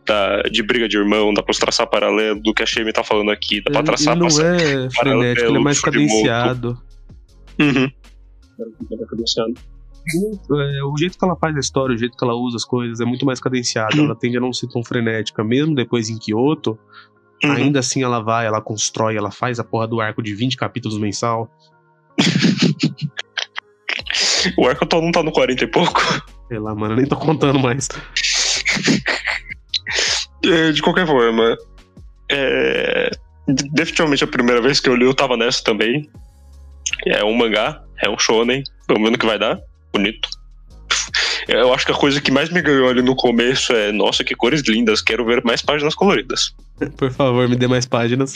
da, 0.07 0.43
de 0.43 0.63
briga 0.63 0.87
de 0.89 0.97
irmão, 0.99 1.33
dá 1.35 1.43
pra 1.43 1.53
você 1.53 1.61
traçar 1.61 1.87
paralelo 1.89 2.41
do 2.41 2.53
que 2.55 2.63
a 2.63 2.67
Shemi 2.67 2.93
tá 2.93 3.03
falando 3.03 3.31
aqui, 3.31 3.61
dá 3.63 3.71
pra 3.73 3.83
traçar 3.83 4.13
ele 4.13 4.21
não 4.21 4.27
passa- 4.29 4.45
é 4.47 4.91
frenético, 4.91 5.49
ele 5.49 5.57
é 5.57 5.61
mais 5.61 5.81
cadenciado. 5.81 6.79
Uhum. 7.59 7.91
É, 10.61 10.85
o 10.85 10.97
jeito 10.97 11.19
que 11.19 11.25
ela 11.25 11.37
faz 11.37 11.57
a 11.57 11.61
história, 11.61 11.95
o 11.95 11.99
jeito 11.99 12.17
que 12.17 12.25
ela 12.25 12.35
usa 12.35 12.57
as 12.57 12.65
coisas 12.65 13.01
é 13.01 13.05
muito 13.05 13.27
mais 13.27 13.41
cadenciado. 13.41 14.01
Ela 14.01 14.15
tende 14.15 14.37
a 14.37 14.41
não 14.41 14.53
ser 14.53 14.69
tão 14.69 14.85
frenética. 14.85 15.43
Mesmo 15.43 15.75
depois 15.75 16.09
em 16.09 16.19
Kyoto, 16.19 16.79
Uhum. 17.45 17.53
ainda 17.53 17.81
assim 17.81 18.03
ela 18.03 18.21
vai, 18.21 18.47
ela 18.47 18.61
constrói, 18.63 19.17
ela 19.17 19.31
faz 19.31 19.59
a 19.59 19.65
porra 19.65 19.87
do 19.89 20.01
arco 20.01 20.23
de 20.23 20.35
20 20.35 20.57
capítulos 20.57 20.99
mensal. 20.99 21.51
O 24.57 24.67
atual 24.69 25.03
não 25.03 25.13
tá 25.13 25.23
no 25.23 25.33
40 25.33 25.65
e 25.65 25.67
pouco. 25.67 26.01
Sei 26.49 26.59
lá, 26.59 26.75
mano, 26.75 26.93
eu 26.95 26.97
nem 26.99 27.07
tô 27.07 27.17
contando 27.17 27.59
mais. 27.59 27.89
É, 30.45 30.71
de 30.71 30.81
qualquer 30.81 31.07
forma, 31.07 31.57
é, 32.31 33.11
de- 33.49 33.69
definitivamente 33.73 34.23
a 34.23 34.29
primeira 34.29 34.61
vez 34.61 34.79
que 34.79 34.89
eu 34.89 34.95
li 34.95 35.05
eu 35.05 35.15
tava 35.15 35.37
nessa 35.37 35.63
também. 35.65 36.09
É 37.05 37.25
um 37.25 37.37
mangá, 37.37 37.83
é 38.01 38.09
um 38.09 38.17
shonen, 38.19 38.63
ver 38.89 39.11
no 39.11 39.19
que 39.19 39.27
vai 39.27 39.39
dar. 39.41 39.59
Bonito. 39.93 40.29
Eu 41.49 41.73
acho 41.75 41.85
que 41.87 41.91
a 41.93 41.97
coisa 41.97 42.21
que 42.21 42.31
mais 42.31 42.49
me 42.51 42.63
ganhou 42.63 42.89
ali 42.89 43.03
no 43.03 43.17
começo 43.17 43.73
é, 43.73 43.91
nossa, 43.91 44.23
que 44.23 44.37
cores 44.37 44.63
lindas, 44.63 45.03
quero 45.03 45.25
ver 45.25 45.43
mais 45.45 45.63
páginas 45.63 45.95
coloridas. 45.97 46.55
Por 46.97 47.11
favor, 47.11 47.49
me 47.49 47.57
dê 47.57 47.67
mais 47.67 47.87
páginas. 47.87 48.33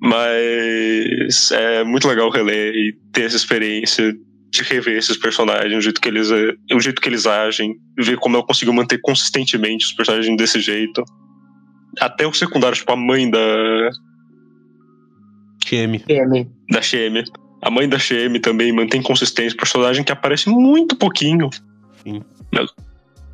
Mas 0.00 1.50
é 1.52 1.84
muito 1.84 2.08
legal 2.08 2.30
reler 2.30 2.74
e 2.74 2.94
ter 3.12 3.22
essa 3.24 3.36
experiência 3.36 4.14
de 4.54 4.62
rever 4.62 4.96
esses 4.96 5.16
personagens, 5.16 5.76
o 5.76 5.80
jeito 5.80 6.00
que 6.00 6.08
eles, 6.08 6.30
o 6.30 6.80
jeito 6.80 7.00
que 7.00 7.08
eles 7.08 7.26
agem, 7.26 7.74
ver 7.98 8.16
como 8.18 8.36
ela 8.36 8.46
conseguiu 8.46 8.72
manter 8.72 9.00
consistentemente 9.00 9.84
os 9.84 9.92
personagens 9.92 10.36
desse 10.36 10.60
jeito. 10.60 11.02
Até 12.00 12.26
o 12.26 12.32
secundário, 12.32 12.76
tipo 12.76 12.92
a 12.92 12.96
mãe 12.96 13.28
da, 13.28 13.38
TM. 15.64 16.04
M. 16.08 16.50
da 16.70 16.80
Shemi. 16.80 17.24
A 17.62 17.70
mãe 17.70 17.88
da 17.88 17.98
Shemi 17.98 18.38
também 18.38 18.72
mantém 18.72 19.02
consistência, 19.02 19.56
personagem 19.56 20.04
que 20.04 20.12
aparece 20.12 20.48
muito 20.48 20.94
pouquinho. 20.94 21.50
Sim. 22.04 22.22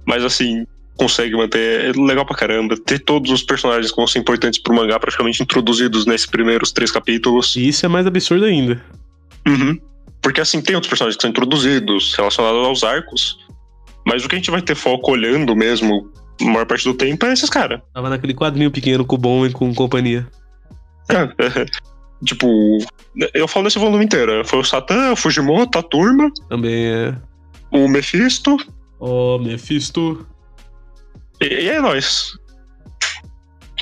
Mas 0.06 0.24
assim, 0.24 0.64
consegue 0.96 1.36
manter. 1.36 1.86
É 1.86 2.00
legal 2.00 2.24
pra 2.24 2.36
caramba. 2.36 2.76
Ter 2.78 3.00
todos 3.00 3.30
os 3.30 3.42
personagens 3.42 3.90
que 3.90 3.96
vão 3.96 4.06
ser 4.06 4.20
importantes 4.20 4.60
pro 4.60 4.74
mangá 4.74 4.98
praticamente 4.98 5.42
introduzidos 5.42 6.06
nesses 6.06 6.26
primeiros 6.26 6.72
três 6.72 6.90
capítulos. 6.90 7.56
E 7.56 7.68
isso 7.68 7.84
é 7.84 7.88
mais 7.88 8.06
absurdo 8.06 8.44
ainda. 8.46 8.82
Uhum. 9.46 9.78
Porque 10.22 10.40
assim, 10.40 10.60
tem 10.60 10.74
outros 10.74 10.90
personagens 10.90 11.16
que 11.16 11.22
são 11.22 11.30
introduzidos 11.30 12.14
relacionados 12.14 12.66
aos 12.66 12.84
arcos. 12.84 13.38
Mas 14.06 14.24
o 14.24 14.28
que 14.28 14.34
a 14.34 14.38
gente 14.38 14.50
vai 14.50 14.62
ter 14.62 14.74
foco 14.74 15.12
olhando 15.12 15.54
mesmo, 15.54 16.10
a 16.40 16.44
maior 16.44 16.66
parte 16.66 16.84
do 16.84 16.94
tempo, 16.94 17.26
é 17.26 17.32
esses 17.32 17.50
caras. 17.50 17.80
Tava 17.94 18.08
naquele 18.08 18.34
quadrinho 18.34 18.70
pequeno 18.70 19.04
com 19.04 19.16
o 19.16 19.18
Bom 19.18 19.46
e 19.46 19.52
com 19.52 19.74
companhia. 19.74 20.26
tipo, 22.24 22.78
eu 23.34 23.48
falo 23.48 23.64
nesse 23.64 23.78
volume 23.78 24.04
inteiro. 24.04 24.44
Foi 24.44 24.60
o 24.60 24.64
Satã, 24.64 25.12
o 25.12 25.16
Fujimoto, 25.16 25.78
a 25.78 25.82
turma, 25.82 26.30
Também 26.48 26.86
é. 26.86 27.14
o 27.70 27.88
Mephisto, 27.88 28.56
Ó, 29.00 29.38
Mephisto. 29.38 30.26
e, 31.40 31.46
e 31.46 31.68
é 31.68 31.80
nóis. 31.80 32.38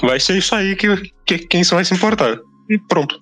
Vai 0.01 0.21
ser 0.21 0.39
isso 0.39 0.55
aí 0.55 0.77
que, 0.77 1.13
que 1.27 1.39
quem 1.39 1.63
vai 1.65 1.85
se 1.85 1.95
importar. 1.95 2.39
E 2.71 2.79
pronto. 2.79 3.19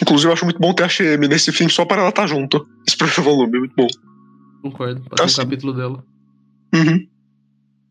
Inclusive, 0.00 0.28
eu 0.28 0.32
acho 0.34 0.44
muito 0.44 0.60
bom 0.60 0.74
ter 0.74 0.84
a 0.84 0.88
XM 0.88 1.26
nesse 1.28 1.52
fim 1.52 1.68
só 1.68 1.84
para 1.84 2.00
ela 2.02 2.10
estar 2.10 2.26
junto. 2.26 2.66
Esse 2.86 2.96
primeiro 2.96 3.22
volume, 3.22 3.58
muito 3.60 3.74
bom. 3.74 3.86
Concordo. 4.62 5.02
Passa 5.10 5.24
Assim. 5.24 5.40
um 5.40 5.44
capítulo 5.44 5.72
dela. 5.72 6.04
Uhum. 6.74 7.06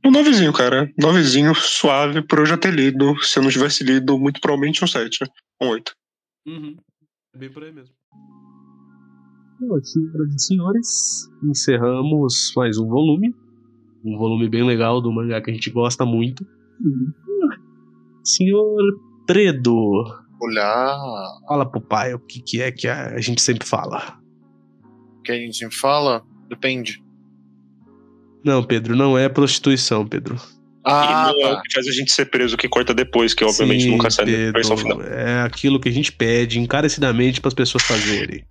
Um 0.06 0.12
novezinho, 0.12 0.54
cara. 0.54 0.92
Novezinho, 1.00 1.56
suave, 1.56 2.22
por 2.22 2.40
eu 2.40 2.46
já 2.46 2.58
ter 2.58 2.72
lido. 2.74 3.16
Se 3.24 3.40
eu 3.40 3.44
não 3.44 3.50
tivesse 3.50 3.84
lido, 3.84 4.20
muito 4.20 4.40
provavelmente 4.40 4.84
um 4.84 4.88
7. 4.88 5.24
Um 5.62 5.68
8. 5.70 5.94
Uhum. 6.48 6.76
É 7.34 7.38
bem 7.40 7.52
por 7.52 7.64
aí 7.64 7.72
mesmo. 7.72 7.94
Bom, 9.60 9.80
senhoras 9.82 10.34
e 10.36 10.40
senhores, 10.44 11.30
encerramos 11.44 12.54
mais 12.56 12.78
um 12.78 12.88
volume. 12.88 13.34
Um 14.04 14.18
volume 14.18 14.48
bem 14.48 14.64
legal 14.64 15.02
do 15.02 15.12
mangá 15.12 15.42
que 15.42 15.50
a 15.50 15.54
gente 15.54 15.72
gosta 15.72 16.06
muito. 16.06 16.46
Senhor 18.24 18.78
Tredo, 19.26 20.04
Olhar. 20.42 20.98
fala 21.48 21.66
pro 21.70 21.82
pai 21.82 22.14
o 22.14 22.20
que, 22.20 22.42
que 22.42 22.62
é 22.62 22.72
que 22.72 22.88
a 22.88 23.20
gente 23.20 23.42
sempre 23.42 23.66
fala. 23.68 24.20
O 25.20 25.22
que 25.22 25.32
a 25.32 25.36
gente 25.36 25.58
sempre 25.58 25.76
fala? 25.76 26.24
Depende. 26.50 27.04
Não, 28.44 28.64
Pedro, 28.64 28.96
não 28.96 29.18
é 29.18 29.28
prostituição, 29.28 30.06
Pedro. 30.06 30.40
Ah, 30.84 31.32
e 31.32 31.34
não 31.34 31.48
é 31.48 31.52
o 31.52 31.56
tá. 31.56 31.62
que 31.64 31.74
faz 31.74 31.88
a 31.88 31.92
gente 31.92 32.12
ser 32.12 32.26
preso 32.26 32.56
que 32.56 32.70
corta 32.70 32.94
depois, 32.94 33.34
que 33.34 33.44
obviamente 33.44 33.86
Sim, 33.86 33.92
nunca 33.92 34.12
sai 34.12 34.26
da 34.26 34.52
versão 34.52 34.76
Pedro, 34.76 35.00
final. 35.00 35.14
É 35.18 35.42
aquilo 35.42 35.80
que 35.80 35.90
a 35.90 35.92
gente 35.92 36.12
pede 36.12 36.60
encarecidamente 36.60 37.42
para 37.42 37.48
as 37.48 37.56
pessoas 37.56 37.84
fazerem. 37.84 38.46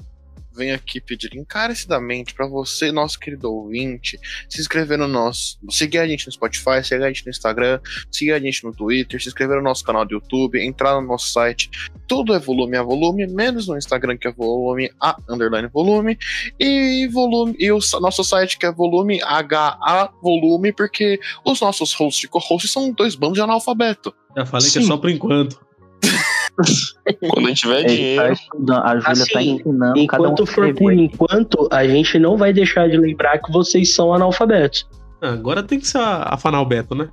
Venho 0.57 0.75
aqui 0.75 1.01
pedir 1.01 1.35
encarecidamente 1.37 2.35
pra 2.35 2.47
você, 2.47 2.93
nosso 2.93 3.19
querido 3.19 3.53
ouvinte, 3.53 4.19
se 4.49 4.61
inscrever 4.61 4.97
no 4.97 5.09
nosso. 5.09 5.59
Seguir 5.71 5.99
a 5.99 6.07
gente 6.07 6.27
no 6.27 6.33
Spotify, 6.33 6.83
seguir 6.83 7.03
a 7.03 7.09
gente 7.09 7.25
no 7.27 7.31
Instagram, 7.31 7.81
seguir 8.11 8.33
a 8.33 8.39
gente 8.39 8.65
no 8.65 8.73
Twitter, 8.73 9.21
se 9.21 9.29
inscrever 9.29 9.57
no 9.57 9.63
nosso 9.63 9.85
canal 9.85 10.05
do 10.05 10.15
YouTube, 10.15 10.65
entrar 10.65 11.01
no 11.01 11.07
nosso 11.07 11.33
site. 11.33 11.71
Tudo 12.07 12.35
é 12.35 12.39
volume 12.39 12.77
a 12.77 12.83
volume, 12.83 13.27
menos 13.27 13.67
no 13.67 13.77
Instagram 13.77 14.17
que 14.17 14.29
é 14.29 14.33
volume 14.33 14.91
a 15.01 15.17
underline 15.29 15.69
volume. 15.69 16.17
E 16.59 17.09
volume. 17.09 17.57
E 17.59 17.73
o 17.73 17.79
nosso 18.01 18.23
site 18.23 18.59
que 18.59 18.67
é 18.67 18.73
volume 18.73 19.21
HA 19.23 20.13
volume, 20.23 20.73
porque 20.73 21.19
os 21.45 21.61
nossos 21.61 21.93
hosts 21.95 22.25
e 22.25 22.29
co-hosts 22.29 22.71
são 22.71 22.93
dois 22.93 23.15
bandos 23.15 23.35
de 23.35 23.43
analfabeto. 23.43 24.15
Já 24.37 24.47
falei 24.47 24.71
que 24.71 24.79
é 24.79 24.81
Sim. 24.83 24.87
só 24.87 24.97
por 24.97 25.11
enquanto. 25.11 25.59
Quando 27.31 27.47
a 27.47 27.49
gente 27.49 27.61
tiver 27.61 27.83
tá 27.83 27.89
dinheiro. 27.89 28.33
estudando, 28.33 28.85
a 28.85 28.99
Júlia 28.99 29.03
tá 29.03 29.39
Assim, 29.39 29.51
ensinando 29.51 30.07
cada 30.07 30.23
um 30.23 30.27
Enquanto 30.27 30.45
que 30.45 30.53
for 30.53 30.75
por 30.75 30.93
enquanto, 30.93 31.69
a 31.71 31.87
gente 31.87 32.19
não 32.19 32.37
vai 32.37 32.53
deixar 32.53 32.89
de 32.89 32.97
lembrar 32.97 33.39
que 33.39 33.53
vocês 33.53 33.95
são 33.95 34.15
analfabetos. 34.15 34.87
Agora 35.21 35.63
tem 35.63 35.81
que 35.81 35.87
ser 35.87 35.99
a, 35.99 36.35
a 36.35 36.37
Fanalbeto, 36.37 36.95
né? 36.95 37.09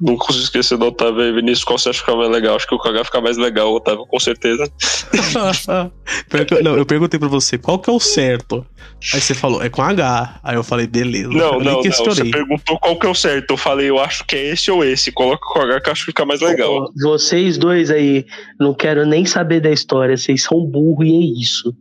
Não 0.00 0.16
consigo 0.16 0.44
esquecer 0.44 0.76
do 0.76 0.86
Otávio 0.86 1.22
aí, 1.22 1.32
Vinícius. 1.32 1.64
Qual 1.64 1.78
você 1.78 1.88
acha 1.88 2.00
que 2.00 2.04
fica 2.04 2.16
mais 2.16 2.30
legal? 2.30 2.56
Acho 2.56 2.66
que 2.66 2.74
o 2.74 2.78
KH 2.78 3.04
fica 3.04 3.20
mais 3.20 3.36
legal, 3.36 3.72
o 3.72 3.76
Otávio, 3.76 4.06
com 4.06 4.18
certeza. 4.18 4.70
Não, 6.62 6.76
eu 6.76 6.84
perguntei 6.84 7.18
pra 7.18 7.28
você 7.28 7.56
qual 7.56 7.78
que 7.78 7.88
é 7.88 7.92
o 7.92 8.00
certo. 8.00 8.66
Aí 9.12 9.20
você 9.20 9.34
falou, 9.34 9.62
é 9.62 9.68
com 9.68 9.82
H. 9.82 10.40
Aí 10.42 10.56
eu 10.56 10.64
falei, 10.64 10.86
beleza. 10.86 11.28
Não, 11.28 11.54
eu 11.54 11.60
nem 11.60 11.74
não, 11.74 11.82
não. 11.82 12.04
Você 12.04 12.24
perguntou 12.24 12.78
qual 12.78 12.98
que 12.98 13.06
é 13.06 13.08
o 13.08 13.14
certo. 13.14 13.52
Eu 13.52 13.56
falei, 13.56 13.90
eu 13.90 13.98
acho 13.98 14.24
que 14.26 14.34
é 14.34 14.52
esse 14.52 14.70
ou 14.70 14.84
esse. 14.84 15.12
Coloca 15.12 15.46
com 15.46 15.60
H 15.60 15.80
que 15.80 15.88
eu 15.88 15.92
acho 15.92 16.02
que 16.02 16.06
fica 16.06 16.24
mais 16.24 16.40
legal. 16.40 16.90
Vocês 17.00 17.58
dois 17.58 17.90
aí, 17.90 18.24
não 18.58 18.74
quero 18.74 19.06
nem 19.06 19.24
saber 19.24 19.60
da 19.60 19.70
história, 19.70 20.16
vocês 20.16 20.42
são 20.42 20.64
burro 20.64 21.04
e 21.04 21.12
é 21.12 21.40
isso. 21.40 21.74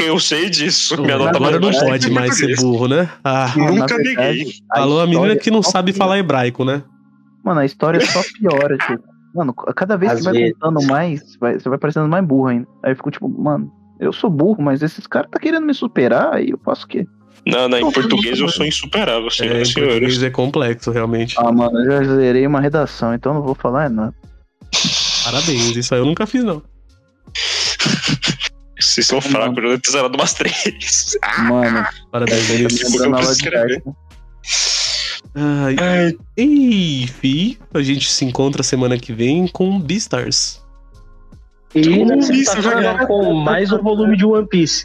Eu 0.00 0.18
sei 0.18 0.50
disso. 0.50 1.00
Minha 1.00 1.16
nota 1.16 1.36
Agora 1.36 1.58
não 1.58 1.70
pode 1.70 2.10
mais 2.10 2.36
ser 2.36 2.56
burro, 2.56 2.86
né? 2.88 3.08
Ah, 3.24 3.52
Nunca 3.56 3.96
verdade, 3.96 4.38
neguei. 4.38 4.54
falou 4.74 5.00
a 5.00 5.06
menina 5.06 5.34
que 5.36 5.50
não 5.50 5.62
sabe 5.62 5.92
falar 5.92 6.18
hebraico, 6.18 6.64
né? 6.64 6.82
Mano, 7.44 7.60
a 7.60 7.64
história 7.64 8.00
só 8.06 8.20
piora, 8.38 8.76
tipo. 8.78 9.02
Mano, 9.34 9.52
cada 9.54 9.96
vez 9.96 10.12
Às 10.12 10.18
que 10.18 10.24
vai 10.24 10.32
vezes. 10.34 10.52
contando 10.58 10.86
mais, 10.86 11.36
vai- 11.40 11.58
você 11.58 11.68
vai 11.68 11.78
parecendo 11.78 12.06
mais 12.08 12.24
burro 12.24 12.48
ainda. 12.48 12.66
Aí 12.82 12.92
eu 12.92 12.96
fico 12.96 13.10
tipo, 13.10 13.28
mano, 13.28 13.72
eu 13.98 14.12
sou 14.12 14.28
burro, 14.28 14.62
mas 14.62 14.82
esses 14.82 15.06
caras 15.06 15.30
tá 15.30 15.38
querendo 15.38 15.64
me 15.66 15.72
superar, 15.74 16.34
aí 16.34 16.50
eu 16.50 16.58
faço 16.64 16.84
o 16.84 16.88
quê? 16.88 17.06
Não, 17.46 17.68
não, 17.68 17.78
em 17.78 17.90
português 17.90 18.38
eu 18.38 18.48
sou 18.48 18.64
insuperável, 18.66 19.26
É, 19.26 19.30
senhoras 19.30 19.68
e 19.68 19.70
em 19.70 19.74
senhores. 19.74 19.94
português 19.94 20.22
é 20.22 20.30
complexo, 20.30 20.90
realmente. 20.90 21.34
Ah, 21.38 21.50
mano, 21.50 21.76
eu 21.80 22.04
já 22.04 22.14
zerei 22.14 22.46
uma 22.46 22.60
redação, 22.60 23.14
então 23.14 23.32
não 23.34 23.42
vou 23.42 23.54
falar 23.54 23.88
nada. 23.90 24.14
Parabéns, 25.24 25.74
isso 25.76 25.94
aí 25.94 26.00
eu 26.00 26.06
nunca 26.06 26.26
fiz, 26.26 26.44
não. 26.44 26.62
Vocês 28.78 29.06
são 29.06 29.20
fracos, 29.20 29.56
eu 29.62 29.70
já 29.76 29.78
zerado 29.90 30.14
umas 30.18 30.34
três. 30.34 31.16
Mano, 31.48 31.86
Parabéns, 32.10 32.50
eu 32.50 32.56
Vinícius. 32.68 32.90
Tipo, 32.92 33.04
eu 33.04 33.10
preciso 33.12 33.32
escrever. 33.32 33.74
arte. 33.76 33.82
Ai, 35.34 35.76
Ai, 35.80 36.16
enfim, 36.36 37.56
a 37.72 37.80
gente 37.82 38.10
se 38.10 38.24
encontra 38.24 38.62
semana 38.62 38.98
que 38.98 39.12
vem 39.12 39.46
com 39.48 39.80
Beastars. 39.80 40.62
E 41.74 42.04
na 42.04 42.16
Isso, 42.18 42.26
sexta-feira 42.28 42.76
verdade. 42.80 43.06
com 43.06 43.32
mais 43.34 43.72
um 43.72 43.78
volume 43.78 44.16
de 44.16 44.26
One 44.26 44.46
Piece. 44.46 44.84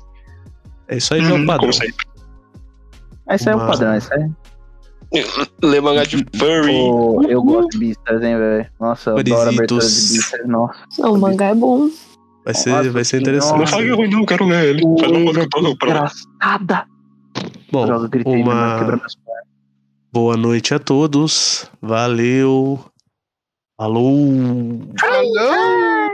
É 0.88 0.98
isso 0.98 1.14
aí, 1.14 1.22
já 1.22 1.32
é 1.32 1.34
o 1.42 1.46
padrão. 1.46 1.70
Esse 3.30 3.50
é 3.50 3.56
o 3.56 3.60
padrão, 3.60 3.96
esse 3.96 4.10
é. 4.14 4.30
Lê 5.64 5.82
mangá 5.82 6.04
de 6.06 6.18
furry. 6.38 6.72
Pô, 6.78 7.24
eu 7.28 7.44
gosto 7.44 7.70
de 7.72 7.78
Beastars, 7.80 8.24
hein, 8.24 8.38
velho. 8.38 8.68
Nossa, 8.80 9.10
eu 9.12 9.18
adoro 9.18 9.50
a 9.50 9.54
abertura 9.54 9.86
de. 9.86 10.14
Beastars, 10.14 10.48
nossa. 10.48 10.80
Não, 11.00 11.14
o 11.14 11.18
mangá 11.20 11.46
é 11.48 11.56
bom. 11.56 11.90
Vai 12.46 12.54
ser, 12.54 12.70
Nossa 12.70 12.90
vai 12.92 13.04
ser 13.04 13.22
interessante. 13.22 13.60
Não 13.60 13.68
fala 13.68 13.84
que 13.84 13.90
é 13.90 13.94
ruim, 13.94 14.10
não, 14.10 14.26
quero 14.26 14.46
ler 14.46 14.70
ele. 14.70 14.82
Faz 14.98 15.12
um 15.12 15.26
mangá 15.26 15.46
pra 15.50 15.62
pra- 15.76 16.06
Desgraçada. 16.06 16.86
Bom, 17.70 17.86
Droga, 17.86 18.08
gritei, 18.08 18.42
uma- 18.42 18.54
mano, 18.56 18.80
quebrou 18.80 19.00
meus 19.00 19.16
pés. 19.16 19.47
Boa 20.18 20.36
noite 20.36 20.74
a 20.74 20.80
todos. 20.80 21.70
Valeu. 21.80 22.84
Falou. 23.80 24.92
Falou! 25.00 26.07